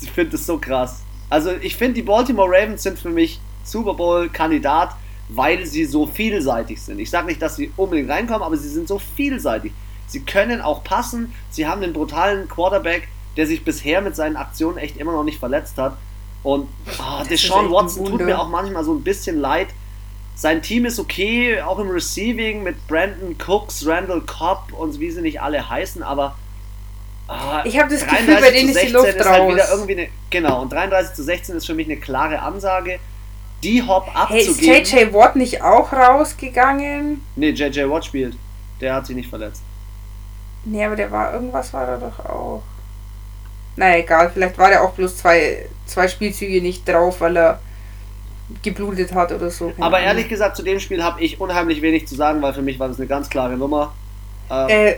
Ich 0.00 0.10
finde 0.10 0.32
das 0.32 0.46
so 0.46 0.56
krass. 0.56 1.02
Also 1.28 1.50
ich 1.60 1.76
finde, 1.76 1.94
die 1.94 2.02
Baltimore 2.02 2.48
Ravens 2.48 2.82
sind 2.82 2.98
für 2.98 3.10
mich 3.10 3.40
Super 3.64 3.92
Bowl-Kandidat, 3.92 4.96
weil 5.28 5.66
sie 5.66 5.84
so 5.84 6.06
vielseitig 6.06 6.80
sind. 6.80 6.98
Ich 6.98 7.10
sage 7.10 7.26
nicht, 7.26 7.42
dass 7.42 7.56
sie 7.56 7.70
unbedingt 7.76 8.08
reinkommen, 8.08 8.42
aber 8.42 8.56
sie 8.56 8.70
sind 8.70 8.88
so 8.88 8.98
vielseitig. 8.98 9.72
Sie 10.06 10.20
können 10.20 10.62
auch 10.62 10.82
passen. 10.82 11.34
Sie 11.50 11.66
haben 11.66 11.82
einen 11.82 11.92
brutalen 11.92 12.48
Quarterback, 12.48 13.08
der 13.36 13.46
sich 13.46 13.64
bisher 13.64 14.00
mit 14.00 14.16
seinen 14.16 14.36
Aktionen 14.36 14.78
echt 14.78 14.96
immer 14.96 15.12
noch 15.12 15.24
nicht 15.24 15.38
verletzt 15.38 15.78
hat. 15.78 15.96
Und 16.42 16.68
oh, 16.98 17.24
Deshaun 17.28 17.70
Watson 17.70 18.04
tut 18.04 18.20
mir 18.20 18.40
auch 18.40 18.48
manchmal 18.48 18.84
so 18.84 18.92
ein 18.92 19.02
bisschen 19.02 19.40
leid, 19.40 19.68
sein 20.34 20.62
Team 20.62 20.86
ist 20.86 20.98
okay, 20.98 21.60
auch 21.60 21.78
im 21.78 21.90
Receiving 21.90 22.62
mit 22.62 22.86
Brandon 22.88 23.36
Cooks, 23.46 23.86
Randall 23.86 24.22
Cobb 24.22 24.72
und 24.72 24.98
wie 24.98 25.10
sie 25.10 25.20
nicht 25.20 25.40
alle 25.40 25.68
heißen, 25.68 26.02
aber 26.02 26.36
ah, 27.28 27.62
ich 27.64 27.78
habe 27.78 27.90
das 27.90 28.06
Gefühl, 28.06 28.40
bei 28.40 28.50
denen 28.50 28.70
ist 28.70 28.82
die 28.82 28.88
Luft 28.88 29.14
ist 29.14 29.28
halt 29.28 29.52
wieder 29.52 29.70
irgendwie 29.70 29.92
eine, 29.92 30.08
genau, 30.30 30.62
und 30.62 30.72
33 30.72 31.14
zu 31.14 31.22
16 31.22 31.56
ist 31.56 31.66
für 31.66 31.74
mich 31.74 31.86
eine 31.86 31.98
klare 31.98 32.40
Ansage, 32.40 32.98
die 33.62 33.82
Hop 33.86 34.08
abzugeben. 34.14 34.56
Hey, 34.58 34.82
ist 34.82 34.92
JJ 34.92 35.14
Watt 35.14 35.36
nicht 35.36 35.62
auch 35.62 35.92
rausgegangen? 35.92 37.20
Nee, 37.36 37.50
JJ 37.50 37.88
Watt 37.88 38.04
spielt. 38.04 38.36
Der 38.80 38.94
hat 38.94 39.06
sich 39.06 39.14
nicht 39.14 39.28
verletzt. 39.28 39.62
Nee, 40.64 40.84
aber 40.84 40.96
der 40.96 41.10
war, 41.12 41.32
irgendwas 41.32 41.72
war 41.72 41.86
da 41.86 41.96
doch 41.98 42.18
auch. 42.24 42.62
Naja, 43.76 43.98
egal, 43.98 44.30
vielleicht 44.32 44.58
war 44.58 44.68
der 44.68 44.82
auch 44.82 44.92
bloß 44.92 45.16
zwei, 45.16 45.66
zwei 45.86 46.08
Spielzüge 46.08 46.60
nicht 46.60 46.86
drauf, 46.86 47.20
weil 47.20 47.36
er 47.36 47.60
geblutet 48.62 49.14
hat 49.14 49.32
oder 49.32 49.50
so. 49.50 49.72
Aber 49.80 50.00
ehrlich 50.00 50.28
gesagt, 50.28 50.56
zu 50.56 50.62
dem 50.62 50.78
Spiel 50.78 51.02
habe 51.02 51.20
ich 51.22 51.40
unheimlich 51.40 51.80
wenig 51.80 52.06
zu 52.06 52.14
sagen, 52.14 52.42
weil 52.42 52.52
für 52.52 52.62
mich 52.62 52.78
war 52.78 52.88
das 52.88 52.98
eine 52.98 53.06
ganz 53.06 53.30
klare 53.30 53.56
Nummer. 53.56 53.94
Ähm, 54.50 54.68
äh, 54.68 54.94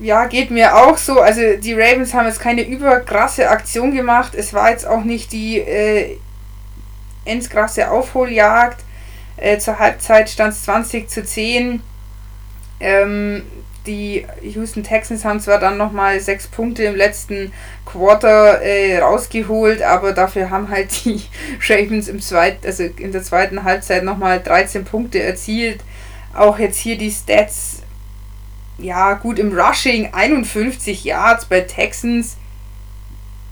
ja, 0.00 0.26
geht 0.26 0.50
mir 0.50 0.74
auch 0.74 0.96
so. 0.96 1.20
Also 1.20 1.56
die 1.56 1.74
Ravens 1.74 2.12
haben 2.14 2.26
jetzt 2.26 2.40
keine 2.40 2.62
überkrasse 2.62 3.48
Aktion 3.48 3.94
gemacht. 3.94 4.34
Es 4.34 4.52
war 4.52 4.70
jetzt 4.70 4.86
auch 4.86 5.04
nicht 5.04 5.32
die 5.32 5.60
äh, 5.60 6.18
ins 7.24 7.48
krasse 7.48 7.90
Aufholjagd. 7.90 8.82
Äh, 9.36 9.58
zur 9.58 9.78
Halbzeit 9.78 10.28
stand 10.28 10.54
es 10.54 10.64
20 10.64 11.08
zu 11.08 11.24
10. 11.24 11.82
Ähm, 12.80 13.42
die 13.86 14.26
Houston 14.42 14.82
Texans 14.82 15.24
haben 15.24 15.40
zwar 15.40 15.58
dann 15.58 15.76
nochmal 15.76 16.18
sechs 16.20 16.46
Punkte 16.46 16.84
im 16.84 16.96
letzten 16.96 17.52
Quarter 17.84 18.62
äh, 18.62 18.98
rausgeholt, 18.98 19.82
aber 19.82 20.12
dafür 20.12 20.50
haben 20.50 20.70
halt 20.70 21.04
die 21.04 21.22
Ravens 21.68 22.08
im 22.08 22.20
zweiten, 22.20 22.66
also 22.66 22.84
in 22.84 23.12
der 23.12 23.22
zweiten 23.22 23.64
Halbzeit 23.64 24.04
nochmal 24.04 24.40
13 24.42 24.84
Punkte 24.84 25.22
erzielt. 25.22 25.80
Auch 26.34 26.58
jetzt 26.58 26.78
hier 26.78 26.96
die 26.96 27.10
Stats, 27.10 27.82
ja 28.78 29.14
gut, 29.14 29.38
im 29.38 29.56
Rushing 29.56 30.12
51 30.12 31.04
Yards 31.04 31.44
bei 31.44 31.60
Texans. 31.60 32.36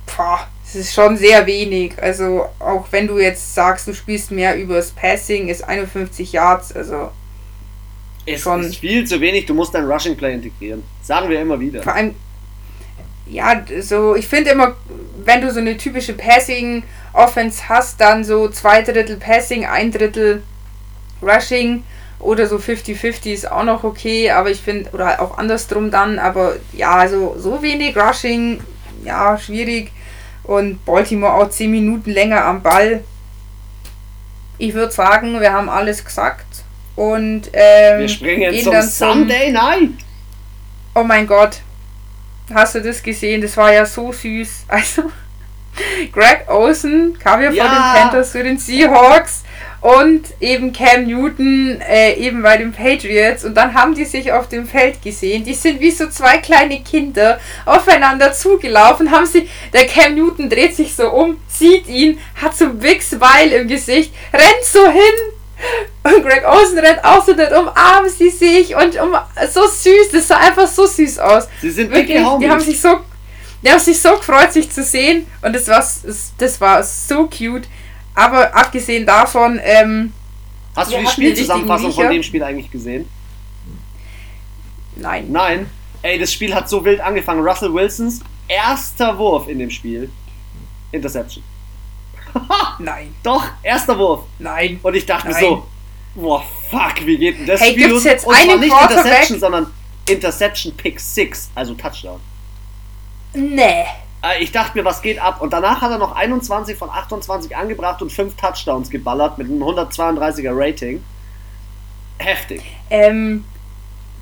Boah, 0.07 0.49
das 0.65 0.75
ist 0.75 0.95
schon 0.95 1.17
sehr 1.17 1.47
wenig. 1.47 2.03
Also 2.03 2.47
auch 2.59 2.87
wenn 2.91 3.07
du 3.07 3.19
jetzt 3.19 3.55
sagst, 3.55 3.87
du 3.87 3.95
spielst 3.95 4.31
mehr 4.31 4.57
übers 4.57 4.91
Passing, 4.91 5.49
ist 5.49 5.63
51 5.63 6.33
Yards, 6.33 6.75
also 6.75 7.11
es 8.27 8.43
schon 8.43 8.63
ist 8.63 8.77
viel 8.77 9.07
zu 9.07 9.21
wenig, 9.21 9.47
du 9.47 9.55
musst 9.55 9.75
dein 9.75 9.85
Rushing 9.85 10.17
Play 10.17 10.35
integrieren. 10.35 10.83
Sagen 11.03 11.29
wir 11.29 11.41
immer 11.41 11.59
wieder. 11.59 11.83
Vor 11.83 11.95
allem, 11.95 12.15
ja, 13.27 13.63
so, 13.81 14.15
ich 14.15 14.27
finde 14.27 14.51
immer, 14.51 14.75
wenn 15.25 15.41
du 15.41 15.51
so 15.51 15.61
eine 15.61 15.77
typische 15.77 16.13
Passing 16.13 16.83
Offense 17.13 17.69
hast, 17.69 18.01
dann 18.01 18.25
so 18.25 18.49
zwei 18.49 18.83
Drittel 18.83 19.17
Passing, 19.17 19.67
ein 19.67 19.91
Drittel 19.91 20.43
Rushing 21.23 21.85
oder 22.19 22.47
so 22.47 22.57
50-50 22.57 23.33
ist 23.33 23.51
auch 23.51 23.65
noch 23.65 23.85
okay, 23.85 24.31
aber 24.31 24.51
ich 24.51 24.61
finde, 24.61 24.91
oder 24.91 25.21
auch 25.21 25.39
andersrum 25.39 25.91
dann, 25.91 26.19
aber 26.19 26.57
ja, 26.73 26.95
also 26.95 27.35
so 27.39 27.63
wenig 27.63 27.97
Rushing, 27.97 28.61
ja, 29.05 29.37
schwierig. 29.39 29.91
Und 30.45 30.85
Baltimore 30.85 31.35
auch 31.35 31.49
10 31.49 31.71
Minuten 31.71 32.11
länger 32.11 32.45
am 32.45 32.63
Ball. 32.63 33.05
Ich 34.59 34.75
würde 34.75 34.93
sagen, 34.93 35.41
wir 35.41 35.53
haben 35.53 35.69
alles 35.69 36.05
gesagt. 36.05 36.62
Und 36.97 37.51
ähm, 37.53 38.01
wir 38.01 38.09
springen 38.09 38.43
jetzt 38.43 38.65
zum 38.65 38.83
Sunday 38.83 39.51
Night. 39.51 39.91
Oh 40.95 41.03
mein 41.03 41.27
Gott. 41.27 41.61
Hast 42.53 42.75
du 42.75 42.83
das 42.83 43.03
gesehen? 43.03 43.41
Das 43.41 43.57
war 43.57 43.73
ja 43.73 43.87
so 43.87 44.13
süß. 44.13 44.67
Also, 44.69 45.11
Greg 46.13 46.45
Olsen 46.49 47.19
kam 47.19 47.41
ja, 47.43 47.51
ja. 47.51 47.65
von 47.65 47.75
den 47.75 48.03
Panthers 48.03 48.33
zu 48.33 48.43
den 48.43 48.59
Seahawks 48.59 49.43
und 49.81 50.23
eben 50.41 50.73
Cam 50.73 51.07
Newton 51.07 51.81
äh, 51.81 52.13
eben 52.15 52.43
bei 52.43 52.57
den 52.57 52.73
Patriots 52.73 53.45
und 53.45 53.55
dann 53.55 53.75
haben 53.75 53.95
die 53.95 54.05
sich 54.05 54.33
auf 54.33 54.49
dem 54.49 54.67
Feld 54.67 55.03
gesehen. 55.03 55.45
Die 55.45 55.55
sind 55.55 55.81
wie 55.81 55.91
so 55.91 56.09
zwei 56.09 56.39
kleine 56.39 56.83
Kinder 56.83 57.41
aufeinander 57.65 58.33
zugelaufen, 58.33 59.11
haben 59.11 59.27
sie, 59.27 59.49
der 59.73 59.87
Cam 59.87 60.15
Newton 60.15 60.51
dreht 60.51 60.77
sich 60.77 60.95
so 60.95 61.11
um, 61.11 61.39
sieht 61.49 61.89
ihn, 61.89 62.19
hat 62.41 62.55
so 62.55 62.67
ein 62.67 62.79
Big 62.79 63.03
Smile 63.03 63.57
im 63.57 63.67
Gesicht, 63.67 64.15
rennt 64.33 64.65
so 64.65 64.87
hin 64.91 65.33
und 66.03 66.23
Greg 66.23 66.45
Olsen 66.47 66.79
rennt 66.79 67.05
auch 67.05 67.25
so 67.25 67.33
und 67.33 67.41
umarmen 67.41 68.11
sie 68.11 68.31
sich 68.31 68.75
und 68.75 69.01
um, 69.01 69.17
so 69.51 69.67
süß, 69.67 70.11
das 70.13 70.29
sah 70.29 70.37
einfach 70.39 70.67
so 70.67 70.87
süß 70.87 71.19
aus. 71.19 71.49
Sie 71.61 71.71
sind 71.71 71.91
Wirklich, 71.91 72.19
die 72.41 72.51
haben 72.51 72.61
sich 72.61 72.81
so 72.81 73.01
die 73.65 73.71
haben 73.71 73.79
sich 73.79 74.01
so 74.01 74.17
gefreut, 74.17 74.53
sich 74.53 74.71
zu 74.71 74.83
sehen 74.83 75.27
und 75.41 75.55
das 75.55 75.69
war, 75.69 75.85
das 76.39 76.61
war 76.61 76.83
so 76.83 77.29
cute. 77.29 77.69
Aber 78.15 78.55
abgesehen 78.55 79.07
davon, 79.07 79.61
ähm, 79.63 80.13
Hast 80.75 80.93
du 80.93 80.99
die 80.99 81.07
Spielzusammenfassung 81.07 81.93
von 81.93 82.11
dem 82.11 82.23
Spiel 82.23 82.43
eigentlich 82.43 82.71
gesehen? 82.71 83.09
Nein. 84.97 85.31
Nein? 85.31 85.71
Ey, 86.03 86.19
das 86.19 86.33
Spiel 86.33 86.55
hat 86.55 86.69
so 86.69 86.85
wild 86.85 87.01
angefangen. 87.01 87.47
Russell 87.47 87.73
Wilsons 87.73 88.21
erster 88.49 89.17
Wurf 89.19 89.49
in 89.49 89.59
dem 89.59 89.71
Spiel. 89.71 90.11
Interception. 90.91 91.45
Nein. 92.79 93.15
Doch, 93.23 93.45
erster 93.63 93.99
Wurf. 93.99 94.25
Nein. 94.39 94.81
Und 94.83 94.95
ich 94.95 95.07
dachte 95.07 95.31
Nein. 95.31 95.41
so, 95.41 95.67
boah, 96.15 96.43
fuck, 96.71 97.07
wie 97.07 97.19
geht 97.19 97.39
denn 97.39 97.47
das 97.47 97.61
hey, 97.61 97.73
Spiel 97.73 97.89
gibt's 97.89 98.05
jetzt 98.05 98.27
Und 98.27 98.35
zwar 98.35 98.57
nicht 98.57 98.73
Interception, 98.73 99.41
sondern 99.41 99.67
Interception 100.09 100.77
Pick 100.77 101.01
6, 101.01 101.51
also 101.55 101.75
Touchdown. 101.75 102.21
Nee. 103.35 103.85
Äh, 104.23 104.43
ich 104.43 104.53
dachte 104.53 104.79
mir, 104.79 104.85
was 104.85 105.03
geht 105.03 105.19
ab? 105.21 105.41
Und 105.41 105.53
danach 105.53 105.81
hat 105.81 105.91
er 105.91 105.99
noch 105.99 106.15
21 106.15 106.77
von 106.77 106.91
28 106.91 107.57
angebracht 107.57 108.03
und 108.03 108.13
5 108.13 108.37
Touchdowns 108.37 108.91
geballert 108.91 109.39
mit 109.39 109.49
einem 109.49 109.63
132er 109.63 110.51
Rating. 110.53 111.03
Heftig. 112.19 112.63
Ähm, 112.91 113.45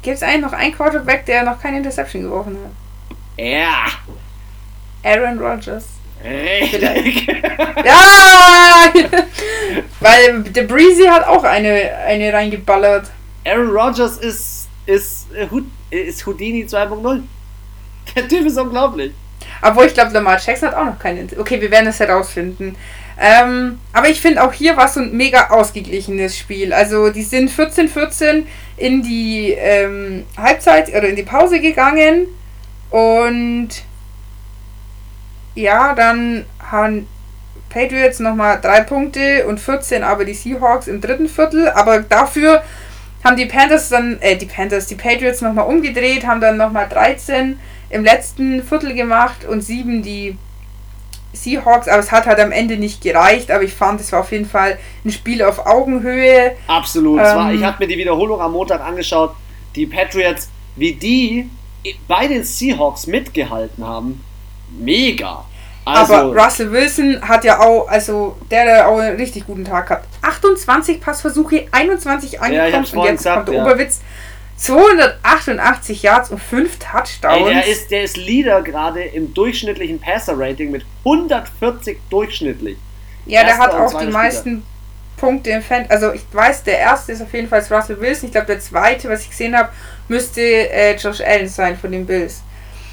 Gibt 0.03 0.17
es 0.17 0.23
eigentlich 0.23 0.43
noch 0.43 0.53
einen 0.53 0.75
Quarterback, 0.75 1.27
der 1.27 1.45
noch 1.45 1.61
keine 1.61 1.79
Interception 1.79 2.23
geworfen 2.23 2.59
hat? 2.65 2.73
Ja. 3.37 3.87
Aaron 5.03 5.39
Rodgers. 5.39 5.85
Richtig. 6.25 7.27
Ja! 7.85 8.93
Weil 10.01 10.43
der 10.45 10.63
Breezy 10.65 11.05
hat 11.05 11.27
auch 11.27 11.45
eine, 11.45 11.95
eine 12.07 12.33
reingeballert. 12.33 13.11
Aaron 13.47 13.71
Rodgers 13.71 14.19
ist, 14.19 14.69
ist, 14.87 15.27
äh, 15.35 15.47
Hud- 15.51 15.71
ist 15.91 16.25
Houdini 16.27 16.65
2.0. 16.65 17.23
Der 18.15 18.29
Typ 18.29 18.47
ist 18.47 18.59
unglaublich. 18.59 19.13
Obwohl 19.63 19.87
ich 19.87 19.95
glaube, 19.95 20.13
Lamar 20.13 20.39
Jackson 20.45 20.69
hat 20.71 20.77
auch 20.77 20.85
noch 20.85 20.99
keine. 20.99 21.27
Okay, 21.39 21.61
wir 21.61 21.71
werden 21.71 21.87
es 21.87 22.01
herausfinden. 22.01 22.77
Ähm, 23.19 23.79
aber 23.93 24.09
ich 24.09 24.21
finde 24.21 24.43
auch 24.43 24.53
hier 24.53 24.77
war 24.77 24.87
es 24.87 24.95
so 24.95 25.01
ein 25.01 25.15
mega 25.17 25.49
ausgeglichenes 25.51 26.39
Spiel. 26.39 26.73
Also 26.73 27.11
die 27.11 27.23
sind 27.23 27.51
14-14 27.51 28.45
in 28.79 29.03
die 29.03 29.53
ähm, 29.59 30.25
Halbzeit 30.39 30.89
oder 30.89 31.09
in 31.09 31.17
die 31.17 31.23
Pause 31.23 31.61
gegangen 31.61 32.27
und 32.91 33.69
ja, 35.55 35.95
dann 35.95 36.45
haben 36.71 37.07
Patriots 37.71 38.19
nochmal 38.19 38.61
drei 38.61 38.81
Punkte 38.81 39.47
und 39.47 39.61
14 39.61 40.03
aber 40.03 40.25
die 40.25 40.35
Seahawks 40.35 40.89
im 40.89 41.01
dritten 41.01 41.29
Viertel. 41.29 41.69
Aber 41.71 42.01
dafür 42.01 42.63
haben 43.25 43.37
die 43.37 43.47
Panthers 43.47 43.89
dann, 43.89 44.19
äh, 44.21 44.37
die 44.37 44.47
Panthers, 44.47 44.87
die 44.87 44.97
Patriots 44.97 45.41
nochmal 45.41 45.67
umgedreht, 45.67 46.27
haben 46.27 46.41
dann 46.41 46.57
nochmal 46.57 46.89
13 46.89 47.59
im 47.91 48.05
letzten 48.05 48.63
Viertel 48.63 48.95
gemacht 48.95 49.45
und 49.45 49.63
7 49.63 50.03
die 50.03 50.37
Seahawks. 51.33 51.87
Aber 51.89 52.01
es 52.01 52.11
hat 52.11 52.27
halt 52.27 52.41
am 52.41 52.53
Ende 52.53 52.77
nicht 52.77 53.03
gereicht. 53.03 53.51
Aber 53.51 53.63
ich 53.63 53.73
fand, 53.73 54.01
es 54.01 54.11
war 54.13 54.21
auf 54.21 54.33
jeden 54.33 54.47
Fall 54.47 54.79
ein 55.05 55.11
Spiel 55.13 55.43
auf 55.43 55.65
Augenhöhe. 55.67 56.53
Absolut. 56.67 57.21
Es 57.21 57.35
war, 57.35 57.51
Ähm. 57.51 57.59
ich 57.59 57.65
habe 57.65 57.77
mir 57.81 57.89
die 57.89 57.99
Wiederholung 57.99 58.41
am 58.41 58.53
Montag 58.53 58.81
angeschaut. 58.81 59.35
Die 59.77 59.87
Patriots, 59.87 60.49
wie 60.77 60.95
die 60.95 61.49
bei 62.09 62.27
den 62.27 62.43
Seahawks 62.45 63.07
mitgehalten 63.07 63.87
haben. 63.87 64.25
Mega. 64.79 65.45
Also, 65.85 66.15
aber 66.15 66.45
Russell 66.45 66.71
Wilson 66.71 67.21
hat 67.27 67.45
ja 67.45 67.59
auch, 67.59 67.89
also 67.89 68.37
der 68.51 68.81
hat 68.81 68.87
auch 68.87 68.99
einen 68.99 69.17
richtig 69.17 69.47
guten 69.47 69.65
Tag 69.65 69.89
gehabt. 69.89 70.07
28 70.23 71.01
Passversuche, 71.01 71.67
21 71.71 72.33
Ja, 72.33 72.39
ich 72.39 72.43
angekommen 72.45 72.75
hab's 72.75 72.93
und 72.93 73.05
jetzt 73.05 73.17
gesagt, 73.19 73.37
kommt 73.37 73.49
der 73.49 73.55
ja. 73.57 73.65
Oberwitz. 73.65 74.01
288 74.57 76.03
Yards 76.03 76.31
und 76.31 76.39
5 76.39 76.79
Touchdowns. 76.79 77.49
ey, 77.49 77.55
der, 77.55 77.67
ist, 77.67 77.91
der 77.91 78.03
ist 78.03 78.19
Leader 78.19 78.61
gerade 78.61 79.03
im 79.03 79.33
durchschnittlichen 79.33 79.99
Passer-Rating 79.99 80.71
mit 80.71 80.85
140 81.03 81.99
durchschnittlich. 82.11 82.77
ja, 83.25 83.41
der 83.41 83.51
erster 83.51 83.65
hat 83.65 83.75
auch 83.75 83.91
die 83.91 83.97
Spieler. 83.97 84.13
meisten 84.13 84.63
Punkte 85.17 85.51
im 85.51 85.63
Fan. 85.63 85.87
Also 85.89 86.13
ich 86.13 86.23
weiß, 86.31 86.65
der 86.65 86.79
erste 86.79 87.13
ist 87.13 87.23
auf 87.23 87.33
jeden 87.33 87.49
Fall 87.49 87.65
Russell 87.71 88.01
Wilson. 88.01 88.27
Ich 88.27 88.33
glaube, 88.33 88.49
der 88.49 88.61
zweite, 88.61 89.09
was 89.09 89.23
ich 89.23 89.31
gesehen 89.31 89.57
habe, 89.57 89.71
müsste 90.09 90.43
äh, 90.43 90.95
Josh 90.97 91.23
Allen 91.23 91.49
sein 91.49 91.79
von 91.79 91.91
den 91.91 92.05
Bills. 92.05 92.43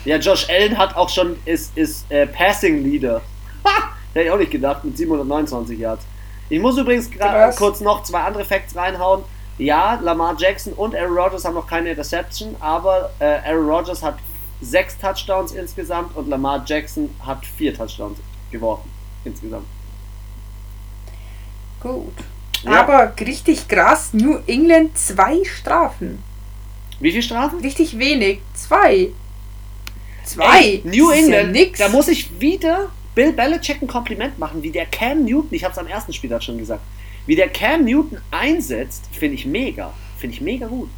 Ja, 0.07 0.15
Josh 0.15 0.47
Allen 0.49 0.77
hat 0.77 0.95
auch 0.95 1.09
schon, 1.09 1.35
ist, 1.43 1.77
ist 1.77 2.09
äh, 2.09 2.25
Passing 2.25 2.81
Leader. 2.81 3.21
Ha! 3.65 3.89
Hätte 4.13 4.25
ich 4.25 4.31
auch 4.31 4.37
nicht 4.37 4.51
gedacht, 4.51 4.85
mit 4.85 4.95
729 4.95 5.77
Yards. 5.77 6.05
Ich 6.47 6.61
muss 6.61 6.77
übrigens 6.77 7.11
Krass. 7.11 7.57
kurz 7.57 7.81
noch 7.81 8.03
zwei 8.03 8.21
andere 8.21 8.45
Facts 8.45 8.73
reinhauen. 8.73 9.25
Ja, 9.57 9.99
Lamar 10.01 10.37
Jackson 10.39 10.71
und 10.71 10.95
Aaron 10.95 11.17
Rodgers 11.17 11.43
haben 11.43 11.55
noch 11.55 11.67
keine 11.67 11.89
Interception, 11.89 12.55
aber 12.61 13.09
äh, 13.19 13.39
Aaron 13.49 13.67
Rodgers 13.67 14.01
hat 14.01 14.15
sechs 14.61 14.97
Touchdowns 14.97 15.51
insgesamt 15.51 16.15
und 16.15 16.29
Lamar 16.29 16.63
Jackson 16.65 17.13
hat 17.25 17.45
vier 17.45 17.75
Touchdowns 17.75 18.17
geworfen 18.49 18.89
insgesamt. 19.25 19.65
Gut. 21.81 22.13
Ja. 22.63 22.79
Aber 22.79 23.13
richtig 23.19 23.67
krass, 23.67 24.13
New 24.13 24.37
England 24.47 24.97
zwei 24.97 25.43
Strafen. 25.43 26.23
Wie 27.01 27.11
viele 27.11 27.23
Strafen? 27.23 27.59
Richtig 27.59 27.99
wenig. 27.99 28.39
Zwei. 28.53 29.11
Zwei. 30.27 30.59
Ey, 30.59 30.81
New 30.83 31.11
ja 31.11 31.17
England, 31.17 31.51
nix. 31.51 31.79
da 31.79 31.89
muss 31.89 32.07
ich 32.07 32.39
wieder 32.39 32.89
Bill 33.15 33.33
Belichick 33.33 33.81
ein 33.81 33.87
Kompliment 33.87 34.37
machen, 34.37 34.61
wie 34.61 34.71
der 34.71 34.85
Cam 34.85 35.25
Newton, 35.25 35.49
ich 35.51 35.63
habe 35.63 35.71
es 35.71 35.77
am 35.79 35.87
ersten 35.87 36.13
Spieltag 36.13 36.43
schon 36.43 36.57
gesagt, 36.57 36.81
wie 37.25 37.35
der 37.35 37.49
Cam 37.49 37.85
Newton 37.85 38.19
einsetzt, 38.31 39.05
finde 39.11 39.35
ich 39.35 39.45
mega. 39.45 39.93
Finde 40.17 40.35
ich 40.35 40.41
mega 40.41 40.67
gut. 40.67 40.89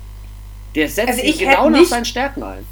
Der 0.76 0.88
setzt 0.88 1.10
Also 1.10 1.22
sich 1.22 1.30
ich 1.32 1.40
genau 1.40 1.70
nach 1.70 1.86
seinen 1.86 2.06
Stärken 2.06 2.44
ein. 2.44 2.66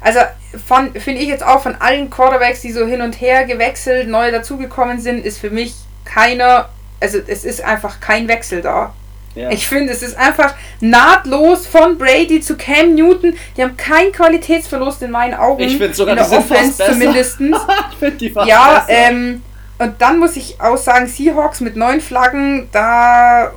Also 0.00 0.20
von 0.66 0.92
finde 0.94 1.22
ich 1.22 1.28
jetzt 1.28 1.44
auch 1.44 1.62
von 1.62 1.74
allen 1.76 2.10
Quarterbacks, 2.10 2.62
die 2.62 2.72
so 2.72 2.86
hin 2.86 3.00
und 3.00 3.20
her 3.20 3.44
gewechselt, 3.44 4.08
neu 4.08 4.30
dazugekommen 4.30 5.00
sind, 5.00 5.24
ist 5.24 5.38
für 5.38 5.50
mich 5.50 5.74
keiner, 6.04 6.68
also 7.00 7.18
es 7.26 7.44
ist 7.44 7.62
einfach 7.62 8.00
kein 8.00 8.28
Wechsel 8.28 8.62
da. 8.62 8.94
Ja. 9.36 9.50
Ich 9.50 9.68
finde, 9.68 9.92
es 9.92 10.02
ist 10.02 10.16
einfach 10.16 10.54
nahtlos 10.80 11.66
von 11.66 11.98
Brady 11.98 12.40
zu 12.40 12.56
Cam 12.56 12.94
Newton. 12.94 13.36
Die 13.56 13.62
haben 13.62 13.76
keinen 13.76 14.10
Qualitätsverlust 14.10 15.02
in 15.02 15.10
meinen 15.10 15.34
Augen. 15.34 15.62
Ich 15.62 15.76
finde 15.76 15.92
sogar, 15.92 16.16
in 16.16 16.22
der 16.22 16.28
die 16.28 16.36
Offense 16.36 16.82
zumindest. 16.82 17.40
ich 17.40 17.98
finde 17.98 18.16
die 18.16 18.30
fast 18.30 18.48
ja, 18.48 18.84
besser. 18.86 18.98
ähm, 19.10 19.42
und 19.78 20.00
dann 20.00 20.18
muss 20.18 20.36
ich 20.36 20.58
auch 20.58 20.78
sagen, 20.78 21.06
Seahawks 21.06 21.60
mit 21.60 21.76
neun 21.76 22.00
Flaggen, 22.00 22.70
da 22.72 23.52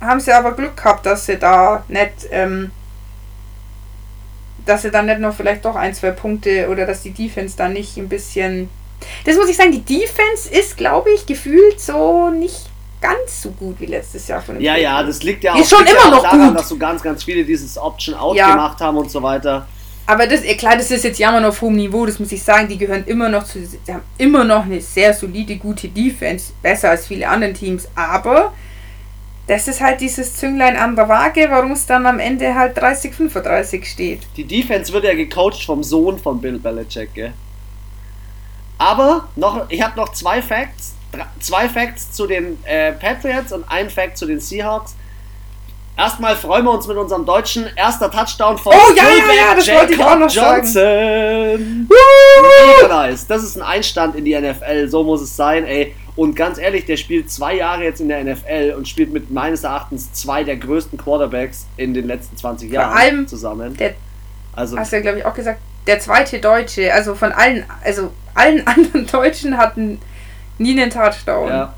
haben 0.00 0.18
sie 0.18 0.32
aber 0.32 0.52
Glück 0.52 0.76
gehabt, 0.76 1.06
dass 1.06 1.26
sie 1.26 1.36
da 1.36 1.84
nicht, 1.86 2.26
ähm, 2.32 2.72
dass 4.66 4.82
sie 4.82 4.90
dann 4.90 5.06
nicht 5.06 5.20
noch 5.20 5.34
vielleicht 5.34 5.64
doch 5.64 5.76
ein, 5.76 5.94
zwei 5.94 6.10
Punkte 6.10 6.68
oder 6.68 6.86
dass 6.86 7.02
die 7.02 7.12
Defense 7.12 7.56
da 7.56 7.68
nicht 7.68 7.96
ein 7.96 8.08
bisschen. 8.08 8.68
Das 9.24 9.36
muss 9.36 9.48
ich 9.48 9.56
sagen, 9.56 9.70
die 9.70 9.84
Defense 9.84 10.50
ist, 10.50 10.76
glaube 10.76 11.10
ich, 11.12 11.24
gefühlt 11.24 11.80
so 11.80 12.30
nicht 12.30 12.69
ganz 13.00 13.42
so 13.42 13.50
gut 13.50 13.80
wie 13.80 13.86
letztes 13.86 14.28
Jahr 14.28 14.42
von 14.42 14.56
den 14.56 14.62
ja, 14.64 14.76
ja, 14.76 14.96
Patriots. 14.96 15.16
das 15.18 15.24
liegt 15.24 15.44
ja 15.44 15.54
auch, 15.54 15.60
Ist 15.60 15.70
schon 15.70 15.84
ja 15.86 15.92
immer 15.92 16.00
auch 16.06 16.10
noch 16.10 16.22
daran, 16.22 16.48
gut. 16.48 16.58
dass 16.58 16.68
so 16.68 16.76
ganz, 16.76 17.02
ganz 17.02 17.24
viele 17.24 17.44
dieses 17.44 17.78
Option 17.78 18.14
Out 18.14 18.36
Ja. 18.36 18.50
gemacht 18.50 18.80
haben 18.80 18.96
und 18.98 19.10
so 19.10 19.22
weiter. 19.22 19.66
Aber 20.06 20.26
das, 20.26 20.42
klar, 20.58 20.76
das 20.76 20.90
ist 20.90 21.04
jetzt 21.04 21.18
ja 21.20 21.28
immer 21.30 21.40
noch 21.40 21.50
auf 21.50 21.60
hohem 21.62 21.76
Niveau, 21.76 22.04
das 22.04 22.18
muss 22.18 22.32
ich 22.32 22.42
sagen. 22.42 22.66
Die 22.68 22.76
gehören 22.78 23.04
immer 23.06 23.28
noch 23.28 23.44
zu. 23.44 23.64
Sie 23.64 23.78
haben 23.88 24.02
immer 24.18 24.42
noch 24.44 24.64
eine 24.64 24.80
sehr 24.80 25.14
solide, 25.14 25.56
gute 25.56 25.88
Defense. 25.88 26.52
Besser 26.62 26.90
als 26.90 27.06
viele 27.06 27.28
andere 27.28 27.52
Teams. 27.52 27.86
Aber 27.94 28.52
das 29.46 29.68
ist 29.68 29.80
halt 29.80 30.00
dieses 30.00 30.34
Zünglein 30.34 30.76
an 30.76 30.96
der 30.96 31.08
Waage, 31.08 31.46
warum 31.48 31.72
es 31.72 31.86
dann 31.86 32.06
am 32.06 32.18
Ende 32.18 32.54
halt 32.56 32.76
30, 32.76 33.14
35 33.14 33.84
steht. 33.88 34.20
Die 34.36 34.44
Defense 34.44 34.92
wird 34.92 35.04
ja 35.04 35.14
gecoacht 35.14 35.62
vom 35.64 35.84
Sohn 35.84 36.18
von 36.18 36.40
Bill 36.40 36.58
Belichick, 36.58 37.14
gell? 37.14 37.32
Aber 38.78 39.28
noch, 39.36 39.68
ich 39.68 39.82
habe 39.82 39.96
noch 39.96 40.12
zwei 40.12 40.40
Facts. 40.42 40.94
Zwei 41.40 41.68
Facts 41.68 42.12
zu 42.12 42.26
den 42.26 42.58
äh, 42.64 42.92
Patriots 42.92 43.52
und 43.52 43.64
ein 43.68 43.90
Fact 43.90 44.16
zu 44.16 44.26
den 44.26 44.40
Seahawks. 44.40 44.94
Erstmal 45.98 46.34
freuen 46.36 46.64
wir 46.64 46.70
uns 46.70 46.86
mit 46.86 46.96
unserem 46.96 47.26
deutschen 47.26 47.66
erster 47.76 48.10
Touchdown 48.10 48.56
von 48.56 48.72
Oh, 48.74 48.92
ja, 48.96 49.02
ja, 49.04 49.34
ja, 49.50 49.54
das 49.54 49.68
wollte 49.68 49.92
ich 49.94 50.02
auch 50.02 50.18
noch 50.18 50.30
sagen. 50.30 50.62
Johnson. 50.64 51.88
Mega 51.88 52.88
nice. 52.88 53.26
Das 53.26 53.42
ist 53.42 53.56
ein 53.56 53.62
Einstand 53.62 54.16
in 54.16 54.24
die 54.24 54.38
NFL. 54.38 54.88
So 54.88 55.02
muss 55.04 55.20
es 55.20 55.36
sein, 55.36 55.64
ey. 55.66 55.94
Und 56.16 56.34
ganz 56.36 56.58
ehrlich, 56.58 56.86
der 56.86 56.96
spielt 56.96 57.30
zwei 57.30 57.54
Jahre 57.56 57.84
jetzt 57.84 58.00
in 58.00 58.08
der 58.08 58.24
NFL 58.24 58.74
und 58.76 58.88
spielt 58.88 59.12
mit 59.12 59.30
meines 59.30 59.62
Erachtens 59.64 60.12
zwei 60.12 60.42
der 60.44 60.56
größten 60.56 60.98
Quarterbacks 60.98 61.66
in 61.76 61.92
den 61.92 62.06
letzten 62.06 62.36
20 62.36 62.70
Jahren 62.72 62.96
allem 62.96 63.28
zusammen. 63.28 63.76
der- 63.76 63.94
also 64.54 64.76
Hast 64.78 64.92
du 64.92 64.96
ja, 64.96 65.02
glaube 65.02 65.18
ich, 65.18 65.24
auch 65.24 65.34
gesagt, 65.34 65.60
der 65.86 66.00
zweite 66.00 66.40
Deutsche, 66.40 66.92
also 66.92 67.14
von 67.14 67.32
allen, 67.32 67.64
also 67.84 68.10
allen 68.34 68.66
anderen 68.66 69.06
Deutschen 69.06 69.56
hatten 69.56 70.00
nie 70.60 70.80
einen 70.80 70.90
Touchdown. 70.90 71.48
ja, 71.48 71.74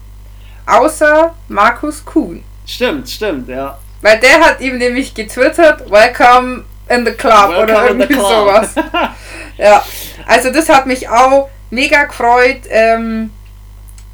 Außer 0.66 1.34
Markus 1.48 2.04
Kuhn. 2.04 2.42
stimmt, 2.66 3.08
stimmt, 3.08 3.48
ja. 3.48 3.78
Weil 4.00 4.18
der 4.20 4.40
hat 4.40 4.60
ihm 4.60 4.78
nämlich 4.78 5.14
getwittert, 5.14 5.90
Welcome 5.90 6.64
in 6.88 7.06
the 7.06 7.12
Club 7.12 7.50
oder 7.50 7.68
Welcome 7.84 8.06
the 8.06 8.12
irgendwie 8.12 8.14
sowas. 8.14 8.74
Ja, 9.58 9.84
also 10.26 10.50
das 10.50 10.68
hat 10.68 10.86
mich 10.86 11.08
auch 11.08 11.48
mega 11.70 12.04
gefreut. 12.04 12.62
Ähm, 12.70 13.30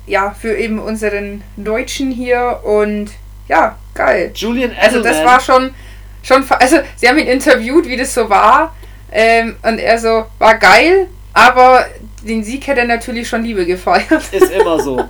ja, 0.07 0.35
für 0.39 0.57
eben 0.57 0.78
unseren 0.78 1.43
Deutschen 1.57 2.11
hier 2.11 2.61
und 2.65 3.11
ja, 3.47 3.77
geil. 3.95 4.32
Julian 4.35 4.73
Also 4.81 5.01
das 5.03 5.16
Edelman. 5.19 5.32
war 5.32 5.40
schon, 5.40 5.74
schon, 6.23 6.45
also 6.51 6.78
sie 6.97 7.09
haben 7.09 7.19
ihn 7.19 7.28
interviewt, 7.28 7.86
wie 7.86 7.97
das 7.97 8.12
so 8.12 8.28
war 8.28 8.74
ähm, 9.12 9.57
und 9.62 9.78
er 9.78 9.99
so, 9.99 10.27
war 10.39 10.57
geil, 10.57 11.09
aber 11.32 11.86
den 12.23 12.45
Sieg 12.45 12.66
hätte 12.66 12.81
er 12.81 12.86
natürlich 12.86 13.28
schon 13.28 13.45
lieber 13.45 13.65
gefeiert. 13.65 14.32
ist 14.32 14.51
immer 14.53 14.81
so. 14.81 15.05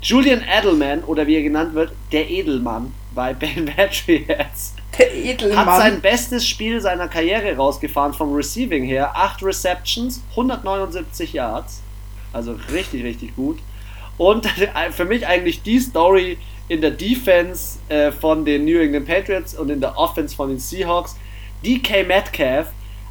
Julian 0.00 0.42
Edelman, 0.42 1.02
oder 1.04 1.26
wie 1.26 1.36
er 1.36 1.42
genannt 1.42 1.74
wird, 1.74 1.92
der 2.12 2.30
Edelmann 2.30 2.92
bei 3.14 3.34
Ben 3.34 3.66
Patriots, 3.76 4.74
Der 4.96 5.06
hat 5.06 5.14
Edelmann. 5.14 5.66
sein 5.78 6.00
bestes 6.00 6.46
Spiel 6.46 6.80
seiner 6.80 7.08
Karriere 7.08 7.56
rausgefahren 7.56 8.14
vom 8.14 8.32
Receiving 8.32 8.84
her. 8.84 9.10
8 9.16 9.42
Receptions, 9.42 10.22
179 10.30 11.32
Yards. 11.32 11.82
Also 12.32 12.56
richtig, 12.72 13.02
richtig 13.04 13.34
gut. 13.34 13.58
Und 14.18 14.46
für 14.92 15.04
mich 15.04 15.26
eigentlich 15.26 15.62
die 15.62 15.80
Story 15.80 16.38
in 16.68 16.80
der 16.80 16.90
Defense 16.90 17.78
äh, 17.88 18.12
von 18.12 18.44
den 18.44 18.64
New 18.64 18.78
England 18.78 19.06
Patriots 19.06 19.54
und 19.54 19.70
in 19.70 19.80
der 19.80 19.96
Offense 19.98 20.36
von 20.36 20.50
den 20.50 20.58
Seahawks. 20.58 21.16
DK 21.64 22.06
Metcalf, 22.06 22.68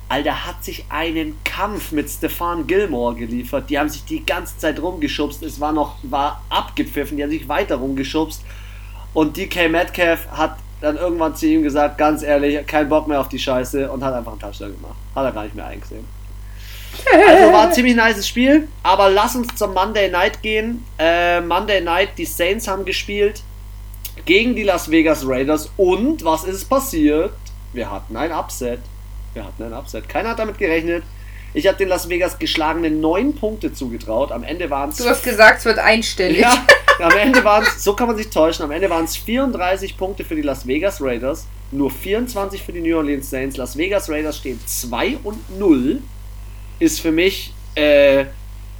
Alter, 0.10 0.46
hat 0.46 0.64
sich 0.64 0.86
einen 0.90 1.38
Kampf 1.44 1.92
mit 1.92 2.10
Stefan 2.10 2.66
Gilmore 2.66 3.16
geliefert. 3.16 3.70
Die 3.70 3.78
haben 3.78 3.90
sich 3.90 4.06
die 4.06 4.26
ganze 4.26 4.58
Zeit 4.58 4.80
rumgeschubst. 4.82 5.44
Es 5.44 5.60
war 5.60 5.74
noch, 5.74 5.98
war 6.04 6.42
abgepfiffen. 6.50 7.18
Die 7.18 7.24
haben 7.24 7.30
sich 7.30 7.50
weiter 7.50 7.76
rumgeschubst. 7.76 8.42
Und 9.14 9.36
DK 9.36 9.70
Metcalf 9.70 10.28
hat 10.30 10.58
dann 10.80 10.96
irgendwann 10.96 11.36
zu 11.36 11.48
ihm 11.48 11.64
gesagt, 11.64 11.98
ganz 11.98 12.24
ehrlich, 12.24 12.66
kein 12.68 12.88
Bock 12.88 13.08
mehr 13.08 13.20
auf 13.20 13.30
die 13.30 13.40
Scheiße 13.40 13.92
und 13.92 14.04
hat 14.04 14.14
einfach 14.14 14.32
einen 14.32 14.42
Touchdown 14.42 14.76
gemacht. 14.76 14.96
Hat 15.16 15.26
er 15.26 15.32
gar 15.32 15.44
nicht 15.44 15.56
mehr 15.56 15.66
eingesehen. 15.66 16.06
Also 17.14 17.52
war 17.52 17.68
ein 17.68 17.74
ziemlich 17.74 17.96
nices 17.96 18.28
Spiel, 18.28 18.68
aber 18.84 19.10
lass 19.10 19.36
uns 19.36 19.56
zum 19.56 19.74
Monday 19.74 20.10
Night 20.10 20.42
gehen. 20.42 20.86
Äh, 20.98 21.42
Monday 21.42 21.82
Night, 21.82 22.10
die 22.18 22.26
Saints 22.26 22.68
haben 22.68 22.86
gespielt 22.86 23.44
gegen 24.26 24.56
die 24.56 24.64
Las 24.64 24.90
Vegas 24.90 25.28
Raiders 25.28 25.70
und 25.78 26.24
was 26.24 26.44
ist 26.44 26.66
passiert? 26.66 27.34
Wir 27.74 27.92
hatten 27.92 28.16
ein 28.16 28.32
Upset. 28.32 28.80
Wir 29.38 29.46
hatten 29.46 29.62
ein 29.62 29.74
Upset. 29.74 30.10
Keiner 30.10 30.30
hat 30.30 30.40
damit 30.40 30.58
gerechnet. 30.58 31.04
Ich 31.54 31.68
habe 31.68 31.78
den 31.78 31.90
Las 31.90 32.10
Vegas 32.10 32.40
geschlagenen 32.40 33.00
neun 33.00 33.36
Punkte 33.36 33.72
zugetraut. 33.72 34.32
Am 34.32 34.44
Ende 34.44 34.68
waren 34.72 34.90
es. 34.90 34.98
Du 34.98 35.08
hast 35.08 35.24
gesagt, 35.24 35.60
es 35.60 35.66
wird 35.66 35.78
einstellig. 35.78 36.40
Ja, 36.40 36.66
am 37.00 37.16
Ende 37.16 37.44
waren 37.44 37.62
es, 37.64 37.84
so 37.84 37.94
kann 37.94 38.08
man 38.08 38.18
sich 38.18 38.32
täuschen, 38.32 38.66
am 38.66 38.72
Ende 38.72 38.90
waren 38.90 39.06
es 39.06 39.16
34 39.16 39.96
Punkte 39.96 40.26
für 40.26 40.34
die 40.34 40.42
Las 40.42 40.66
Vegas 40.66 41.00
Raiders, 41.04 41.46
nur 41.72 41.92
24 41.92 42.64
für 42.64 42.74
die 42.74 42.82
New 42.82 42.98
Orleans 42.98 43.30
Saints. 43.30 43.58
Las 43.58 43.78
Vegas 43.78 44.10
Raiders 44.10 44.38
stehen 44.38 44.60
2 44.66 45.20
und 45.24 45.60
0. 45.60 46.02
Ist 46.80 47.00
für 47.00 47.12
mich 47.12 47.54
äh, 47.76 48.26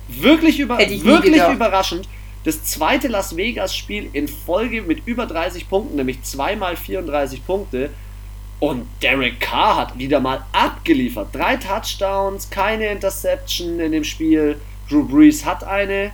wirklich, 0.08 0.60
über, 0.60 0.80
wirklich 0.80 1.44
überraschend. 1.54 2.10
Das 2.46 2.64
zweite 2.64 3.10
Las 3.10 3.38
Vegas 3.38 3.76
Spiel 3.76 4.10
in 4.14 4.28
Folge 4.28 4.82
mit 4.82 5.06
über 5.06 5.28
30 5.28 5.70
Punkten, 5.70 5.98
nämlich 5.98 6.24
zweimal 6.24 6.76
34 6.76 7.46
Punkte. 7.46 7.92
Und 8.60 8.88
Derek 9.04 9.40
Carr 9.40 9.78
hat 9.78 9.98
wieder 9.98 10.20
mal 10.20 10.44
abgeliefert. 10.52 11.34
Drei 11.34 11.58
Touchdowns, 11.58 12.50
keine 12.50 12.88
Interception 12.88 13.80
in 13.80 13.92
dem 13.92 14.04
Spiel. 14.04 14.60
Drew 14.90 15.04
Brees 15.04 15.46
hat 15.46 15.64
eine. 15.64 16.12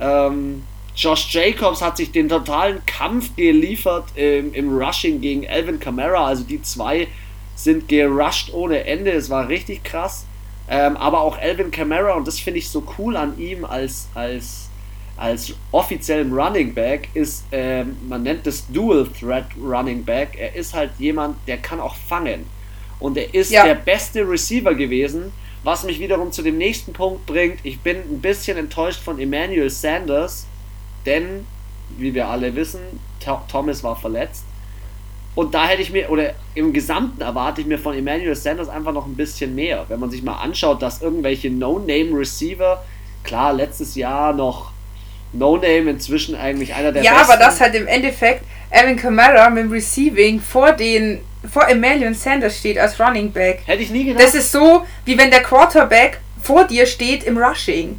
Ähm, 0.00 0.62
Josh 0.94 1.32
Jacobs 1.32 1.80
hat 1.80 1.96
sich 1.96 2.12
den 2.12 2.28
totalen 2.28 2.84
Kampf 2.86 3.34
geliefert 3.34 4.04
im, 4.14 4.52
im 4.52 4.76
Rushing 4.76 5.20
gegen 5.20 5.48
Alvin 5.48 5.80
Kamara. 5.80 6.26
Also 6.26 6.44
die 6.44 6.62
zwei 6.62 7.08
sind 7.56 7.88
gerusht 7.88 8.52
ohne 8.52 8.84
Ende. 8.84 9.10
Es 9.10 9.28
war 9.30 9.48
richtig 9.48 9.82
krass. 9.82 10.26
Ähm, 10.68 10.96
aber 10.96 11.22
auch 11.22 11.38
Alvin 11.38 11.70
Kamara, 11.70 12.14
und 12.14 12.28
das 12.28 12.38
finde 12.38 12.58
ich 12.58 12.68
so 12.68 12.84
cool 12.98 13.16
an 13.16 13.38
ihm 13.38 13.64
als, 13.64 14.08
als 14.14 14.68
als 15.16 15.54
offiziellem 15.70 16.32
Running 16.32 16.74
Back 16.74 17.08
ist, 17.14 17.44
ähm, 17.52 17.96
man 18.08 18.22
nennt 18.22 18.46
das 18.46 18.66
Dual 18.68 19.06
Threat 19.18 19.46
Running 19.62 20.04
Back. 20.04 20.30
Er 20.38 20.54
ist 20.54 20.74
halt 20.74 20.90
jemand, 20.98 21.36
der 21.46 21.58
kann 21.58 21.80
auch 21.80 21.94
fangen. 21.94 22.46
Und 22.98 23.16
er 23.16 23.32
ist 23.34 23.50
ja. 23.50 23.64
der 23.64 23.74
beste 23.74 24.28
Receiver 24.28 24.74
gewesen, 24.74 25.32
was 25.64 25.84
mich 25.84 26.00
wiederum 26.00 26.32
zu 26.32 26.42
dem 26.42 26.58
nächsten 26.58 26.92
Punkt 26.92 27.26
bringt. 27.26 27.58
Ich 27.62 27.80
bin 27.80 27.98
ein 27.98 28.20
bisschen 28.20 28.56
enttäuscht 28.56 29.00
von 29.00 29.18
Emmanuel 29.18 29.70
Sanders, 29.70 30.46
denn, 31.06 31.46
wie 31.98 32.14
wir 32.14 32.28
alle 32.28 32.54
wissen, 32.54 32.80
Thomas 33.48 33.84
war 33.84 33.96
verletzt. 33.96 34.44
Und 35.34 35.54
da 35.54 35.66
hätte 35.66 35.82
ich 35.82 35.90
mir, 35.90 36.10
oder 36.10 36.34
im 36.54 36.72
Gesamten 36.72 37.22
erwarte 37.22 37.62
ich 37.62 37.66
mir 37.66 37.78
von 37.78 37.94
Emmanuel 37.94 38.36
Sanders 38.36 38.68
einfach 38.68 38.92
noch 38.92 39.06
ein 39.06 39.16
bisschen 39.16 39.54
mehr. 39.54 39.84
Wenn 39.88 40.00
man 40.00 40.10
sich 40.10 40.22
mal 40.22 40.36
anschaut, 40.36 40.82
dass 40.82 41.00
irgendwelche 41.00 41.50
No-Name-Receiver, 41.50 42.84
klar, 43.22 43.52
letztes 43.54 43.94
Jahr 43.94 44.34
noch 44.34 44.71
No-Name 45.32 45.90
inzwischen 45.90 46.34
eigentlich 46.34 46.74
einer 46.74 46.92
der 46.92 47.02
ja, 47.02 47.12
besten. 47.12 47.28
Ja, 47.28 47.34
aber 47.34 47.44
das 47.44 47.60
halt 47.60 47.74
im 47.74 47.86
Endeffekt 47.86 48.44
Evan 48.70 48.96
Kamara 48.96 49.50
mit 49.50 49.64
dem 49.64 49.72
Receiving 49.72 50.40
vor 50.40 50.72
den 50.72 51.20
vor 51.50 51.68
Emmanuel 51.68 52.14
Sanders 52.14 52.58
steht 52.58 52.78
als 52.78 53.00
Running 53.00 53.32
Back. 53.32 53.62
Hätte 53.66 53.82
ich 53.82 53.90
nie 53.90 54.04
gedacht. 54.04 54.24
Das 54.24 54.34
ist 54.34 54.52
so, 54.52 54.84
wie 55.04 55.18
wenn 55.18 55.30
der 55.30 55.42
Quarterback 55.42 56.20
vor 56.40 56.64
dir 56.64 56.86
steht 56.86 57.24
im 57.24 57.36
Rushing. 57.36 57.98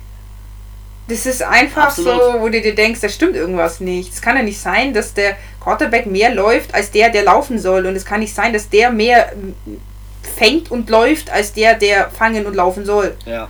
Das 1.09 1.25
ist 1.25 1.43
einfach 1.43 1.87
Absolut. 1.87 2.21
so, 2.21 2.39
wo 2.39 2.47
du 2.47 2.61
dir 2.61 2.73
denkst, 2.73 3.01
da 3.01 3.09
stimmt 3.09 3.35
irgendwas 3.35 3.81
nicht. 3.81 4.13
Es 4.13 4.21
kann 4.21 4.37
ja 4.37 4.43
nicht 4.43 4.59
sein, 4.59 4.93
dass 4.93 5.13
der 5.13 5.35
Quarterback 5.61 6.05
mehr 6.05 6.33
läuft 6.33 6.73
als 6.73 6.91
der, 6.91 7.09
der 7.09 7.23
laufen 7.23 7.59
soll. 7.59 7.85
Und 7.85 7.95
es 7.95 8.05
kann 8.05 8.21
nicht 8.21 8.33
sein, 8.33 8.53
dass 8.53 8.69
der 8.69 8.89
mehr 8.89 9.33
fängt 10.37 10.71
und 10.71 10.89
läuft 10.89 11.29
als 11.29 11.51
der, 11.51 11.75
der 11.75 12.09
fangen 12.09 12.45
und 12.45 12.55
laufen 12.55 12.85
soll. 12.85 13.15
Ja. 13.25 13.49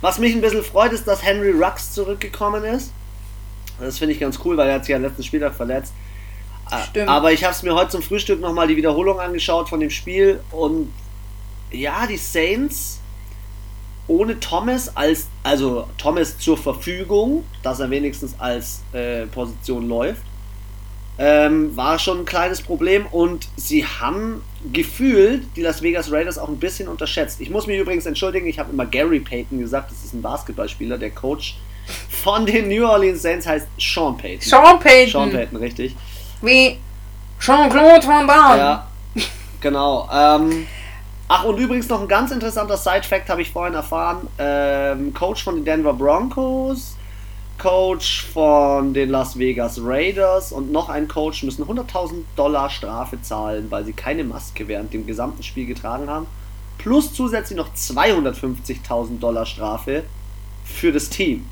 Was 0.00 0.18
mich 0.18 0.34
ein 0.34 0.40
bisschen 0.40 0.64
freut, 0.64 0.92
ist, 0.92 1.06
dass 1.06 1.24
Henry 1.24 1.52
Rux 1.52 1.92
zurückgekommen 1.92 2.64
ist. 2.64 2.92
Das 3.80 3.98
finde 3.98 4.14
ich 4.14 4.20
ganz 4.20 4.38
cool, 4.44 4.56
weil 4.56 4.68
er 4.68 4.76
hat 4.76 4.84
sich 4.84 4.92
ja 4.92 4.98
letzten 4.98 5.22
Spieltag 5.22 5.54
verletzt. 5.54 5.92
Stimmt. 6.90 7.08
Aber 7.08 7.32
ich 7.32 7.44
habe 7.44 7.54
es 7.54 7.62
mir 7.62 7.74
heute 7.74 7.90
zum 7.90 8.02
Frühstück 8.02 8.40
nochmal 8.40 8.68
die 8.68 8.76
Wiederholung 8.76 9.20
angeschaut 9.20 9.68
von 9.68 9.80
dem 9.80 9.90
Spiel 9.90 10.40
und 10.50 10.92
ja, 11.70 12.06
die 12.06 12.16
Saints 12.16 13.00
ohne 14.06 14.40
Thomas 14.40 14.96
als, 14.96 15.28
also 15.42 15.86
Thomas 15.98 16.38
zur 16.38 16.56
Verfügung, 16.56 17.44
dass 17.62 17.80
er 17.80 17.90
wenigstens 17.90 18.34
als 18.38 18.82
äh, 18.92 19.26
Position 19.26 19.88
läuft, 19.88 20.22
ähm, 21.18 21.76
war 21.76 21.98
schon 21.98 22.20
ein 22.20 22.24
kleines 22.24 22.62
Problem 22.62 23.06
und 23.06 23.48
sie 23.56 23.84
haben 23.84 24.42
gefühlt 24.72 25.44
die 25.56 25.62
Las 25.62 25.82
Vegas 25.82 26.10
Raiders 26.12 26.38
auch 26.38 26.48
ein 26.48 26.58
bisschen 26.58 26.88
unterschätzt. 26.88 27.40
Ich 27.40 27.50
muss 27.50 27.66
mich 27.66 27.78
übrigens 27.78 28.06
entschuldigen, 28.06 28.46
ich 28.46 28.58
habe 28.58 28.72
immer 28.72 28.86
Gary 28.86 29.20
Payton 29.20 29.58
gesagt, 29.58 29.90
das 29.90 30.04
ist 30.04 30.14
ein 30.14 30.22
Basketballspieler, 30.22 30.96
der 30.96 31.10
Coach 31.10 31.56
von 32.28 32.44
den 32.44 32.68
New 32.68 32.86
Orleans 32.86 33.22
Saints 33.22 33.46
heißt 33.46 33.66
Sean 33.78 34.14
Payton. 34.18 34.42
Sean 34.42 34.78
Payton. 34.78 35.10
Sean 35.10 35.30
Payton, 35.30 35.56
richtig. 35.56 35.96
Wie 36.42 36.76
Jean-Claude 37.40 38.06
Van 38.06 38.26
Damme. 38.26 38.58
Ja, 38.58 38.86
genau. 39.62 40.06
Ähm, 40.12 40.66
ach, 41.26 41.44
und 41.44 41.56
übrigens 41.56 41.88
noch 41.88 42.02
ein 42.02 42.08
ganz 42.08 42.30
interessanter 42.30 42.76
Side-Fact 42.76 43.30
habe 43.30 43.40
ich 43.40 43.50
vorhin 43.50 43.72
erfahren. 43.72 44.28
Ähm, 44.38 45.14
Coach 45.14 45.42
von 45.42 45.54
den 45.54 45.64
Denver 45.64 45.94
Broncos, 45.94 46.98
Coach 47.56 48.26
von 48.26 48.92
den 48.92 49.08
Las 49.08 49.38
Vegas 49.38 49.80
Raiders 49.82 50.52
und 50.52 50.70
noch 50.70 50.90
ein 50.90 51.08
Coach 51.08 51.44
müssen 51.44 51.64
100.000 51.64 52.24
Dollar 52.36 52.68
Strafe 52.68 53.22
zahlen, 53.22 53.70
weil 53.70 53.86
sie 53.86 53.94
keine 53.94 54.24
Maske 54.24 54.68
während 54.68 54.92
dem 54.92 55.06
gesamten 55.06 55.42
Spiel 55.42 55.64
getragen 55.64 56.10
haben. 56.10 56.26
Plus 56.76 57.14
zusätzlich 57.14 57.56
noch 57.56 57.72
250.000 57.74 59.18
Dollar 59.18 59.46
Strafe 59.46 60.02
für 60.66 60.92
das 60.92 61.08
Team. 61.08 61.46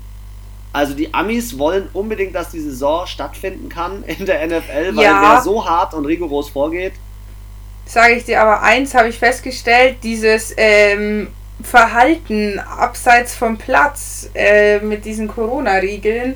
Also 0.73 0.93
die 0.93 1.13
Amis 1.13 1.57
wollen 1.57 1.89
unbedingt, 1.93 2.35
dass 2.35 2.49
die 2.51 2.59
Saison 2.59 3.07
stattfinden 3.07 3.69
kann 3.69 4.03
in 4.03 4.25
der 4.25 4.45
NFL, 4.45 4.95
weil 4.95 5.03
ja. 5.03 5.21
wer 5.21 5.41
so 5.41 5.67
hart 5.67 5.93
und 5.93 6.05
rigoros 6.05 6.49
vorgeht. 6.49 6.93
Sage 7.85 8.15
ich 8.15 8.25
dir 8.25 8.41
aber 8.41 8.61
eins, 8.61 8.93
habe 8.93 9.07
ich 9.07 9.17
festgestellt, 9.17 9.97
dieses 10.03 10.53
ähm, 10.57 11.29
Verhalten 11.61 12.59
abseits 12.59 13.33
vom 13.33 13.57
Platz 13.57 14.29
äh, 14.35 14.79
mit 14.79 15.05
diesen 15.05 15.27
Corona-Riegeln 15.27 16.35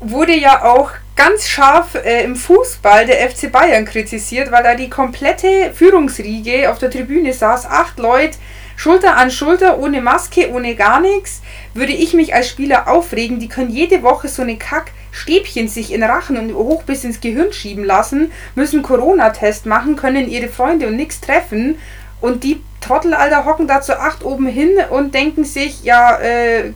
wurde 0.00 0.36
ja 0.36 0.64
auch 0.64 0.90
ganz 1.16 1.48
scharf 1.48 1.94
äh, 1.94 2.22
im 2.22 2.36
Fußball 2.36 3.06
der 3.06 3.28
FC 3.28 3.50
Bayern 3.50 3.84
kritisiert, 3.84 4.52
weil 4.52 4.62
da 4.62 4.74
die 4.74 4.90
komplette 4.90 5.72
Führungsriege 5.74 6.70
auf 6.70 6.78
der 6.78 6.90
Tribüne 6.90 7.32
saß, 7.32 7.66
acht 7.66 7.98
Leute 7.98 8.38
Schulter 8.78 9.16
an 9.16 9.32
Schulter, 9.32 9.80
ohne 9.80 10.00
Maske, 10.00 10.52
ohne 10.52 10.76
gar 10.76 11.00
nichts, 11.00 11.42
würde 11.74 11.92
ich 11.92 12.14
mich 12.14 12.32
als 12.32 12.48
Spieler 12.48 12.86
aufregen. 12.86 13.40
Die 13.40 13.48
können 13.48 13.70
jede 13.70 14.04
Woche 14.04 14.28
so 14.28 14.42
eine 14.42 14.56
Kackstäbchen 14.56 15.66
sich 15.66 15.92
in 15.92 16.04
Rachen 16.04 16.36
und 16.36 16.54
hoch 16.54 16.84
bis 16.84 17.02
ins 17.02 17.20
Gehirn 17.20 17.52
schieben 17.52 17.82
lassen, 17.82 18.30
müssen 18.54 18.84
Corona-Test 18.84 19.66
machen, 19.66 19.96
können 19.96 20.30
ihre 20.30 20.46
Freunde 20.46 20.86
und 20.86 20.94
nichts 20.94 21.20
treffen. 21.20 21.76
Und 22.20 22.44
die 22.44 22.62
Trottel, 22.80 23.14
Alter, 23.14 23.46
hocken 23.46 23.66
da 23.66 23.80
zu 23.80 23.98
acht 23.98 24.24
oben 24.24 24.46
hin 24.46 24.70
und 24.90 25.12
denken 25.12 25.42
sich, 25.42 25.82
ja, 25.82 26.16
äh, 26.20 26.72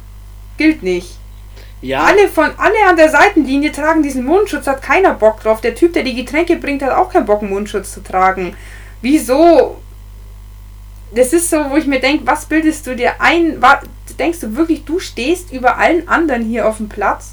gilt 0.59 0.83
nicht. 0.83 1.19
Ja. 1.83 2.03
Alle, 2.03 2.27
von, 2.27 2.51
alle 2.57 2.85
an 2.89 2.97
der 2.97 3.11
Seitenlinie 3.11 3.71
tragen 3.71 4.03
diesen 4.03 4.25
Mundschutz, 4.25 4.67
hat 4.67 4.83
keiner 4.83 5.15
Bock 5.15 5.41
drauf. 5.41 5.61
Der 5.61 5.77
Typ, 5.77 5.93
der 5.93 6.03
die 6.03 6.17
Getränke 6.17 6.57
bringt, 6.57 6.83
hat 6.83 6.91
auch 6.91 7.13
keinen 7.13 7.27
Bock, 7.27 7.43
einen 7.43 7.53
Mundschutz 7.53 7.93
zu 7.93 8.03
tragen. 8.03 8.57
Wieso 9.03 9.77
das 11.15 11.33
ist 11.33 11.51
so, 11.51 11.71
wo 11.71 11.77
ich 11.77 11.87
mir 11.87 12.01
denke, 12.01 12.27
was 12.27 12.47
bildest 12.47 12.87
du 12.87 12.97
dir 12.97 13.21
ein? 13.21 13.61
Denkst 14.19 14.41
du 14.41 14.57
wirklich, 14.57 14.85
du 14.85 14.99
stehst 14.99 15.53
über 15.53 15.79
allen 15.79 16.09
anderen 16.09 16.45
hier 16.45 16.69
auf 16.69 16.79
dem 16.79 16.89
Platz? 16.89 17.33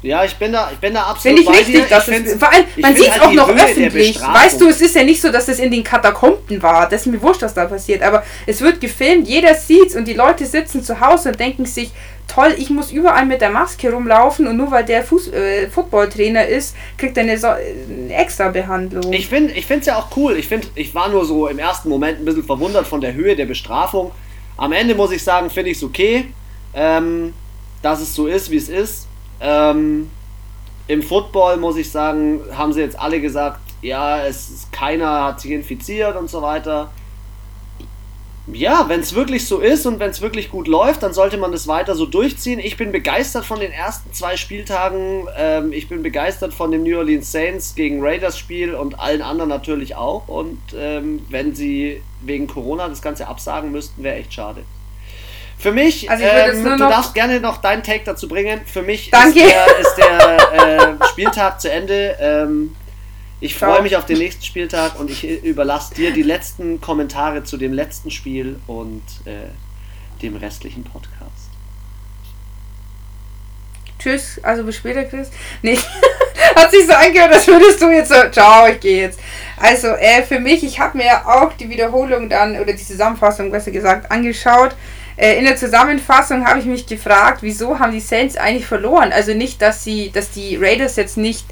Ja, 0.00 0.24
ich 0.24 0.36
bin 0.36 0.52
da, 0.52 0.70
ich 0.72 0.78
bin 0.78 0.94
da 0.94 1.02
absolut 1.02 1.40
Finde 1.40 1.52
ich 1.52 1.66
richtig, 1.66 1.88
dass 1.88 2.06
es, 2.06 2.38
vor 2.38 2.52
allem, 2.52 2.64
man 2.76 2.94
sieht 2.94 3.06
es 3.06 3.10
halt 3.10 3.22
auch 3.22 3.32
noch 3.32 3.48
Höhe 3.48 3.64
öffentlich. 3.64 4.20
Weißt 4.20 4.60
du, 4.60 4.68
es 4.68 4.80
ist 4.80 4.94
ja 4.94 5.02
nicht 5.02 5.20
so, 5.20 5.32
dass 5.32 5.48
es 5.48 5.58
in 5.58 5.72
den 5.72 5.82
Katakomben 5.82 6.62
war. 6.62 6.88
Das 6.88 7.00
ist 7.00 7.06
mir 7.06 7.20
wurscht, 7.20 7.42
was 7.42 7.52
da 7.52 7.64
passiert. 7.64 8.02
Aber 8.02 8.22
es 8.46 8.60
wird 8.60 8.80
gefilmt, 8.80 9.26
jeder 9.26 9.54
sieht's 9.56 9.96
und 9.96 10.06
die 10.06 10.14
Leute 10.14 10.46
sitzen 10.46 10.84
zu 10.84 11.00
Hause 11.00 11.30
und 11.30 11.40
denken 11.40 11.64
sich, 11.66 11.90
toll, 12.28 12.54
ich 12.56 12.70
muss 12.70 12.92
überall 12.92 13.26
mit 13.26 13.40
der 13.40 13.50
Maske 13.50 13.90
rumlaufen 13.90 14.46
und 14.46 14.56
nur 14.56 14.70
weil 14.70 14.84
der 14.84 15.02
Fuß, 15.02 15.32
äh, 15.32 15.68
Footballtrainer 15.68 16.46
ist, 16.46 16.76
kriegt 16.96 17.16
er 17.16 17.24
eine, 17.24 17.38
so 17.38 17.48
eine 17.48 18.14
extra 18.14 18.48
Behandlung. 18.50 19.12
Ich 19.12 19.26
finde 19.26 19.54
es 19.54 19.86
ja 19.86 19.98
auch 19.98 20.16
cool. 20.16 20.36
Ich 20.36 20.46
finde, 20.46 20.68
ich 20.74 20.94
war 20.94 21.08
nur 21.08 21.24
so 21.24 21.48
im 21.48 21.58
ersten 21.58 21.88
Moment 21.88 22.20
ein 22.20 22.24
bisschen 22.24 22.44
verwundert 22.44 22.86
von 22.86 23.00
der 23.00 23.14
Höhe 23.14 23.34
der 23.34 23.46
Bestrafung. 23.46 24.12
Am 24.56 24.72
Ende 24.72 24.94
muss 24.94 25.10
ich 25.10 25.24
sagen, 25.24 25.50
finde 25.50 25.70
ich 25.70 25.78
es 25.78 25.84
okay, 25.84 26.26
ähm, 26.74 27.32
dass 27.82 28.00
es 28.00 28.14
so 28.14 28.26
ist, 28.26 28.50
wie 28.50 28.56
es 28.56 28.68
ist. 28.68 29.08
Ähm, 29.40 30.10
Im 30.86 31.02
Football 31.02 31.56
muss 31.56 31.76
ich 31.76 31.90
sagen, 31.90 32.40
haben 32.56 32.72
sie 32.72 32.80
jetzt 32.80 32.98
alle 32.98 33.20
gesagt, 33.20 33.60
ja, 33.82 34.24
es 34.24 34.66
keiner 34.72 35.24
hat 35.24 35.40
sich 35.40 35.52
infiziert 35.52 36.16
und 36.16 36.28
so 36.28 36.42
weiter. 36.42 36.90
Ja, 38.52 38.88
wenn 38.88 39.00
es 39.00 39.14
wirklich 39.14 39.46
so 39.46 39.58
ist 39.58 39.86
und 39.86 40.00
wenn 40.00 40.10
es 40.10 40.20
wirklich 40.20 40.50
gut 40.50 40.68
läuft, 40.68 41.02
dann 41.02 41.12
sollte 41.12 41.36
man 41.36 41.52
das 41.52 41.66
weiter 41.66 41.94
so 41.94 42.06
durchziehen. 42.06 42.58
Ich 42.58 42.76
bin 42.76 42.92
begeistert 42.92 43.44
von 43.44 43.60
den 43.60 43.72
ersten 43.72 44.12
zwei 44.12 44.36
Spieltagen. 44.36 45.26
Ähm, 45.36 45.72
ich 45.72 45.88
bin 45.88 46.02
begeistert 46.02 46.54
von 46.54 46.70
dem 46.70 46.82
New 46.82 46.96
Orleans 46.96 47.30
Saints 47.30 47.74
gegen 47.74 48.02
Raiders 48.02 48.38
Spiel 48.38 48.74
und 48.74 48.98
allen 48.98 49.22
anderen 49.22 49.50
natürlich 49.50 49.96
auch. 49.96 50.28
Und 50.28 50.58
ähm, 50.76 51.26
wenn 51.28 51.54
sie 51.54 52.02
wegen 52.22 52.46
Corona 52.46 52.88
das 52.88 53.02
Ganze 53.02 53.28
absagen 53.28 53.70
müssten, 53.70 54.02
wäre 54.02 54.16
echt 54.16 54.32
schade. 54.32 54.62
Für 55.58 55.72
mich, 55.72 56.08
also 56.08 56.24
ähm, 56.24 56.64
du 56.64 56.76
darfst 56.78 57.14
gerne 57.14 57.40
noch 57.40 57.56
deinen 57.58 57.82
Take 57.82 58.02
dazu 58.04 58.28
bringen. 58.28 58.60
Für 58.64 58.82
mich 58.82 59.10
Danke. 59.10 59.40
ist 59.40 59.50
der, 59.50 59.78
ist 59.80 59.96
der 59.96 60.98
äh, 61.00 61.04
Spieltag 61.10 61.60
zu 61.60 61.70
Ende. 61.70 62.16
Ähm, 62.20 62.76
ich 63.40 63.56
freue 63.56 63.82
mich 63.82 63.96
auf 63.96 64.06
den 64.06 64.18
nächsten 64.18 64.42
Spieltag 64.42 64.98
und 64.98 65.10
ich 65.10 65.24
überlasse 65.44 65.94
dir 65.94 66.12
die 66.12 66.22
letzten 66.22 66.80
Kommentare 66.80 67.44
zu 67.44 67.56
dem 67.56 67.72
letzten 67.72 68.10
Spiel 68.10 68.58
und 68.66 69.02
äh, 69.24 69.48
dem 70.22 70.36
restlichen 70.36 70.82
Podcast. 70.82 71.50
Tschüss, 73.98 74.40
also 74.42 74.64
bis 74.64 74.76
später, 74.76 75.04
Chris. 75.04 75.30
Nee, 75.62 75.78
hat 76.56 76.70
sich 76.70 76.86
so 76.86 76.92
angehört, 76.92 77.32
als 77.32 77.46
würdest 77.46 77.80
du 77.80 77.90
jetzt 77.90 78.08
so, 78.08 78.28
ciao, 78.30 78.66
ich 78.68 78.80
gehe 78.80 79.02
jetzt. 79.02 79.20
Also, 79.56 79.88
äh, 79.88 80.22
für 80.22 80.38
mich, 80.38 80.62
ich 80.64 80.78
habe 80.78 80.98
mir 80.98 81.26
auch 81.26 81.52
die 81.54 81.68
Wiederholung 81.68 82.28
dann, 82.28 82.56
oder 82.56 82.72
die 82.72 82.84
Zusammenfassung 82.84 83.50
besser 83.50 83.70
gesagt, 83.70 84.10
angeschaut. 84.10 84.74
Äh, 85.16 85.38
in 85.38 85.44
der 85.44 85.56
Zusammenfassung 85.56 86.46
habe 86.46 86.60
ich 86.60 86.64
mich 86.64 86.86
gefragt, 86.86 87.42
wieso 87.42 87.80
haben 87.80 87.90
die 87.90 88.00
Saints 88.00 88.36
eigentlich 88.36 88.66
verloren? 88.66 89.12
Also 89.12 89.34
nicht, 89.34 89.60
dass 89.60 89.82
sie, 89.82 90.10
dass 90.12 90.30
die 90.30 90.56
Raiders 90.56 90.94
jetzt 90.94 91.16
nicht 91.16 91.44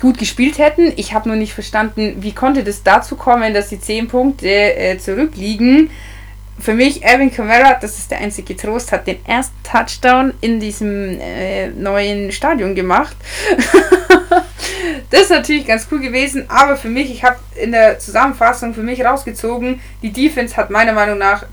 gut 0.00 0.18
gespielt 0.18 0.58
hätten. 0.58 0.92
Ich 0.96 1.12
habe 1.12 1.28
nur 1.28 1.36
nicht 1.36 1.52
verstanden, 1.52 2.16
wie 2.20 2.32
konnte 2.32 2.64
das 2.64 2.82
dazu 2.82 3.16
kommen, 3.16 3.54
dass 3.54 3.68
sie 3.68 3.80
10 3.80 4.08
Punkte 4.08 4.48
äh, 4.48 4.98
zurückliegen. 4.98 5.90
Für 6.58 6.74
mich, 6.74 7.02
Evan 7.02 7.32
Kamara, 7.32 7.78
das 7.80 7.98
ist 7.98 8.10
der 8.10 8.18
einzige 8.18 8.54
Trost, 8.54 8.92
hat 8.92 9.06
den 9.06 9.24
ersten 9.24 9.56
Touchdown 9.62 10.34
in 10.42 10.60
diesem 10.60 11.18
äh, 11.18 11.68
neuen 11.68 12.32
Stadion 12.32 12.74
gemacht. 12.74 13.16
das 15.10 15.22
ist 15.22 15.30
natürlich 15.30 15.66
ganz 15.66 15.86
cool 15.90 16.00
gewesen, 16.00 16.44
aber 16.48 16.76
für 16.76 16.88
mich, 16.88 17.10
ich 17.10 17.24
habe 17.24 17.38
in 17.54 17.72
der 17.72 17.98
Zusammenfassung 17.98 18.74
für 18.74 18.82
mich 18.82 19.02
rausgezogen, 19.02 19.80
die 20.02 20.12
Defense 20.12 20.56
hat 20.56 20.68
meiner 20.68 20.92
Meinung 20.92 21.16
nach 21.16 21.46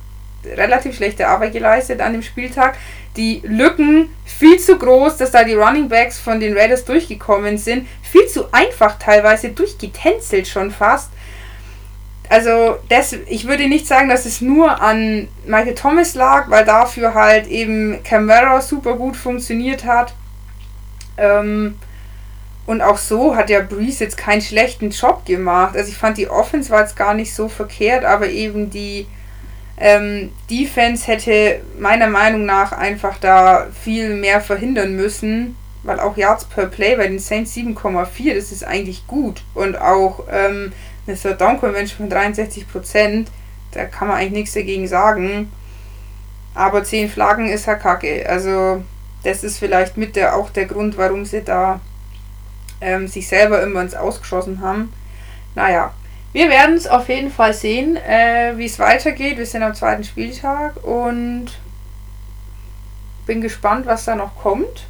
relativ 0.55 0.95
schlechte 0.95 1.27
Arbeit 1.27 1.53
geleistet 1.53 2.01
an 2.01 2.13
dem 2.13 2.21
Spieltag. 2.21 2.77
Die 3.17 3.41
Lücken 3.43 4.09
viel 4.25 4.59
zu 4.59 4.77
groß, 4.77 5.17
dass 5.17 5.31
da 5.31 5.43
die 5.43 5.55
Running 5.55 5.89
Backs 5.89 6.19
von 6.19 6.39
den 6.39 6.55
Raiders 6.55 6.85
durchgekommen 6.85 7.57
sind. 7.57 7.87
Viel 8.03 8.27
zu 8.27 8.53
einfach 8.53 8.99
teilweise, 8.99 9.49
durchgetänzelt 9.49 10.47
schon 10.47 10.71
fast. 10.71 11.09
Also, 12.29 12.77
das, 12.89 13.13
ich 13.27 13.47
würde 13.47 13.67
nicht 13.67 13.87
sagen, 13.87 14.09
dass 14.09 14.25
es 14.25 14.41
nur 14.41 14.81
an 14.81 15.27
Michael 15.45 15.75
Thomas 15.75 16.13
lag, 16.13 16.49
weil 16.49 16.65
dafür 16.65 17.13
halt 17.13 17.47
eben 17.47 18.03
Camara 18.03 18.61
super 18.61 18.95
gut 18.95 19.15
funktioniert 19.15 19.85
hat. 19.85 20.13
Ähm, 21.17 21.77
und 22.67 22.81
auch 22.81 22.97
so 22.97 23.35
hat 23.35 23.49
ja 23.49 23.61
Breeze 23.61 24.03
jetzt 24.03 24.17
keinen 24.17 24.41
schlechten 24.41 24.91
Job 24.91 25.25
gemacht. 25.25 25.75
Also 25.75 25.89
ich 25.89 25.97
fand 25.97 26.17
die 26.17 26.29
Offense 26.29 26.69
war 26.69 26.81
jetzt 26.81 26.97
gar 26.97 27.13
nicht 27.13 27.33
so 27.33 27.47
verkehrt, 27.47 28.03
aber 28.03 28.27
eben 28.27 28.69
die 28.69 29.07
ähm, 29.77 30.31
Defense 30.49 31.05
hätte 31.05 31.61
meiner 31.77 32.07
Meinung 32.07 32.45
nach 32.45 32.71
einfach 32.71 33.17
da 33.19 33.67
viel 33.83 34.15
mehr 34.15 34.41
verhindern 34.41 34.95
müssen, 34.95 35.55
weil 35.83 35.99
auch 35.99 36.17
Yards 36.17 36.45
per 36.45 36.65
Play 36.65 36.95
bei 36.95 37.07
den 37.07 37.19
Saints 37.19 37.55
7,4, 37.55 38.35
das 38.35 38.51
ist 38.51 38.63
eigentlich 38.63 39.05
gut. 39.05 39.43
Und 39.53 39.79
auch 39.79 40.23
ähm, 40.31 40.73
eine 41.05 41.15
Third 41.15 41.39
Down 41.39 41.59
Convention 41.59 42.09
von 42.09 42.17
63%, 42.17 43.27
da 43.71 43.85
kann 43.85 44.07
man 44.07 44.17
eigentlich 44.17 44.31
nichts 44.31 44.53
dagegen 44.53 44.87
sagen. 44.87 45.51
Aber 46.55 46.83
10 46.83 47.09
Flaggen 47.09 47.47
ist 47.47 47.67
ja 47.67 47.75
kacke. 47.75 48.27
Also, 48.27 48.83
das 49.23 49.43
ist 49.43 49.59
vielleicht 49.59 49.95
mit 49.95 50.15
der, 50.15 50.35
auch 50.35 50.49
der 50.49 50.65
Grund, 50.65 50.97
warum 50.97 51.23
sie 51.23 51.43
da 51.43 51.79
ähm, 52.81 53.07
sich 53.07 53.27
selber 53.27 53.61
immer 53.61 53.81
ins 53.81 53.93
Ausgeschossen 53.93 54.61
haben. 54.61 54.91
Naja, 55.53 55.93
wir 56.37 56.51
werden 56.51 56.75
es 56.75 56.85
auf 56.85 57.09
jeden 57.09 57.31
Fall 57.31 57.51
sehen, 57.51 57.95
äh, 57.97 58.53
wie 58.57 58.65
es 58.65 58.77
weitergeht. 58.77 59.39
Wir 59.39 59.45
sind 59.47 59.63
am 59.63 59.73
zweiten 59.73 60.03
Spieltag 60.03 60.85
und 60.85 61.47
bin 63.25 63.41
gespannt, 63.41 63.87
was 63.87 64.05
da 64.05 64.15
noch 64.15 64.35
kommt. 64.35 64.85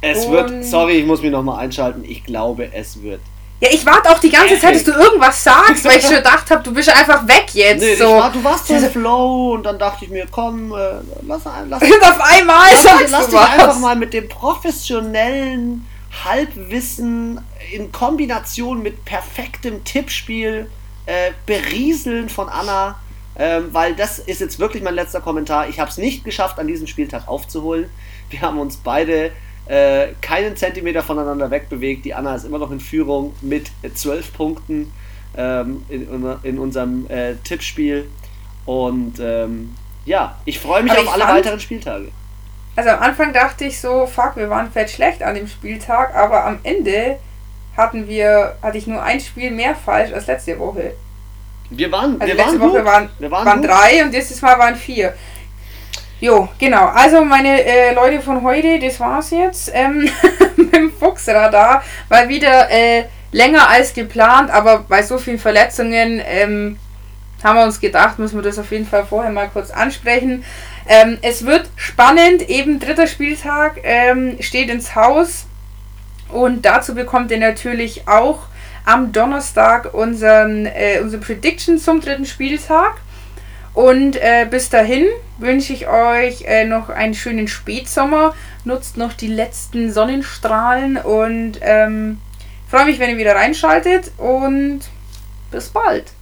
Es 0.00 0.24
und 0.24 0.32
wird, 0.32 0.64
sorry, 0.64 0.94
ich 0.94 1.06
muss 1.06 1.22
mich 1.22 1.30
nochmal 1.30 1.60
einschalten. 1.60 2.02
Ich 2.04 2.24
glaube, 2.24 2.68
es 2.74 3.00
wird. 3.00 3.20
Ja, 3.60 3.68
ich 3.70 3.86
warte 3.86 4.10
auch 4.10 4.18
die 4.18 4.30
ganze 4.30 4.58
Zeit, 4.58 4.74
dass 4.74 4.82
du 4.82 4.90
irgendwas 4.90 5.44
sagst, 5.44 5.84
weil 5.84 5.98
ich 5.98 6.02
schon 6.02 6.16
gedacht 6.16 6.50
habe, 6.50 6.64
du 6.64 6.74
bist 6.74 6.88
einfach 6.88 7.28
weg 7.28 7.46
jetzt. 7.52 7.80
Nee, 7.80 7.94
so. 7.94 8.16
War, 8.16 8.32
du 8.32 8.42
warst 8.42 8.66
so 8.66 8.74
im 8.74 8.90
Flow 8.90 9.52
und 9.52 9.62
dann 9.62 9.78
dachte 9.78 10.04
ich 10.04 10.10
mir, 10.10 10.26
komm, 10.28 10.72
äh, 10.72 10.94
lass, 11.24 11.42
lass, 11.68 11.82
und 11.82 12.02
auf 12.02 12.20
einmal 12.20 12.70
lass, 12.72 12.82
sagst 12.82 13.10
lass 13.10 13.26
du 13.26 13.30
dich 13.30 13.40
was. 13.40 13.50
einfach 13.50 13.78
mal 13.78 13.94
mit 13.94 14.12
dem 14.14 14.28
professionellen 14.28 15.86
Halbwissen 16.24 17.40
in 17.72 17.90
Kombination 17.90 18.82
mit 18.82 19.04
perfektem 19.04 19.82
Tippspiel 19.84 20.70
äh, 21.06 21.32
berieseln 21.46 22.28
von 22.28 22.48
Anna, 22.48 22.96
ähm, 23.36 23.68
weil 23.72 23.94
das 23.94 24.18
ist 24.18 24.40
jetzt 24.40 24.58
wirklich 24.58 24.82
mein 24.82 24.94
letzter 24.94 25.20
Kommentar. 25.20 25.68
Ich 25.68 25.80
habe 25.80 25.90
es 25.90 25.98
nicht 25.98 26.24
geschafft, 26.24 26.58
an 26.58 26.66
diesem 26.66 26.86
Spieltag 26.86 27.28
aufzuholen. 27.28 27.88
Wir 28.30 28.42
haben 28.42 28.58
uns 28.58 28.76
beide 28.76 29.32
äh, 29.66 30.08
keinen 30.20 30.56
Zentimeter 30.56 31.02
voneinander 31.02 31.50
wegbewegt. 31.50 32.04
Die 32.04 32.14
Anna 32.14 32.34
ist 32.34 32.44
immer 32.44 32.58
noch 32.58 32.70
in 32.70 32.80
Führung 32.80 33.34
mit 33.40 33.70
zwölf 33.94 34.32
Punkten 34.32 34.92
ähm, 35.36 35.82
in, 35.88 36.08
in, 36.42 36.58
unserem 36.58 37.08
äh, 37.08 37.36
Tippspiel. 37.36 38.08
Und 38.66 39.18
ähm, 39.20 39.74
ja, 40.04 40.38
ich 40.44 40.58
freue 40.58 40.82
mich 40.82 40.92
Aber 40.92 41.02
auf 41.02 41.14
alle 41.14 41.24
weiteren 41.24 41.60
Spieltage. 41.60 42.08
Also 42.74 42.90
am 42.90 43.00
Anfang 43.00 43.32
dachte 43.32 43.64
ich 43.64 43.80
so, 43.80 44.06
fuck, 44.06 44.36
wir 44.36 44.48
waren 44.48 44.70
fett 44.70 44.90
schlecht 44.90 45.22
an 45.22 45.34
dem 45.34 45.46
Spieltag, 45.46 46.14
aber 46.14 46.44
am 46.44 46.60
Ende 46.62 47.18
hatten 47.76 48.08
wir, 48.08 48.56
hatte 48.62 48.78
ich 48.78 48.86
nur 48.86 49.02
ein 49.02 49.20
Spiel 49.20 49.50
mehr 49.50 49.74
falsch 49.74 50.12
als 50.12 50.26
letzte 50.26 50.58
Woche. 50.58 50.94
Wir 51.70 51.90
waren, 51.92 52.20
also 52.20 52.26
wir 52.26 52.34
letzte 52.34 52.60
waren 52.60 52.70
Woche 52.70 52.78
gut. 52.78 52.84
waren, 52.86 53.10
wir 53.18 53.30
waren, 53.30 53.46
waren 53.46 53.62
drei 53.62 54.04
und 54.04 54.12
dieses 54.12 54.40
Mal 54.42 54.58
waren 54.58 54.76
vier. 54.76 55.14
Jo, 56.20 56.48
genau. 56.58 56.86
Also 56.86 57.24
meine 57.24 57.64
äh, 57.64 57.94
Leute 57.94 58.20
von 58.20 58.42
heute, 58.42 58.78
das 58.78 59.00
war's 59.00 59.30
jetzt 59.30 59.70
ähm, 59.74 60.08
mit 60.56 60.74
dem 60.74 60.92
Fuchsradar. 60.92 61.82
War 62.08 62.28
wieder 62.28 62.70
äh, 62.70 63.04
länger 63.32 63.68
als 63.68 63.92
geplant, 63.92 64.50
aber 64.50 64.84
bei 64.88 65.02
so 65.02 65.18
vielen 65.18 65.38
Verletzungen 65.38 66.22
ähm, 66.24 66.78
haben 67.42 67.58
wir 67.58 67.64
uns 67.64 67.80
gedacht, 67.80 68.18
müssen 68.18 68.36
wir 68.36 68.42
das 68.42 68.58
auf 68.58 68.70
jeden 68.70 68.86
Fall 68.86 69.04
vorher 69.04 69.32
mal 69.32 69.48
kurz 69.48 69.70
ansprechen. 69.70 70.44
Ähm, 70.88 71.18
es 71.22 71.46
wird 71.46 71.70
spannend, 71.76 72.48
eben 72.48 72.80
dritter 72.80 73.06
Spieltag 73.06 73.80
ähm, 73.84 74.36
steht 74.40 74.68
ins 74.68 74.94
Haus 74.94 75.46
und 76.28 76.64
dazu 76.64 76.94
bekommt 76.94 77.30
ihr 77.30 77.38
natürlich 77.38 78.08
auch 78.08 78.46
am 78.84 79.12
Donnerstag 79.12 79.94
unseren, 79.94 80.66
äh, 80.66 80.98
unsere 81.00 81.22
Prediction 81.22 81.78
zum 81.78 82.00
dritten 82.00 82.26
Spieltag. 82.26 83.00
Und 83.74 84.16
äh, 84.16 84.46
bis 84.50 84.68
dahin 84.68 85.06
wünsche 85.38 85.72
ich 85.72 85.88
euch 85.88 86.42
äh, 86.42 86.64
noch 86.64 86.90
einen 86.90 87.14
schönen 87.14 87.48
Spätsommer. 87.48 88.34
Nutzt 88.64 88.96
noch 88.96 89.14
die 89.14 89.28
letzten 89.28 89.92
Sonnenstrahlen 89.92 90.98
und 90.98 91.58
ähm, 91.62 92.20
freue 92.68 92.86
mich, 92.86 92.98
wenn 92.98 93.10
ihr 93.10 93.18
wieder 93.18 93.34
reinschaltet. 93.34 94.10
Und 94.18 94.80
bis 95.50 95.70
bald. 95.70 96.12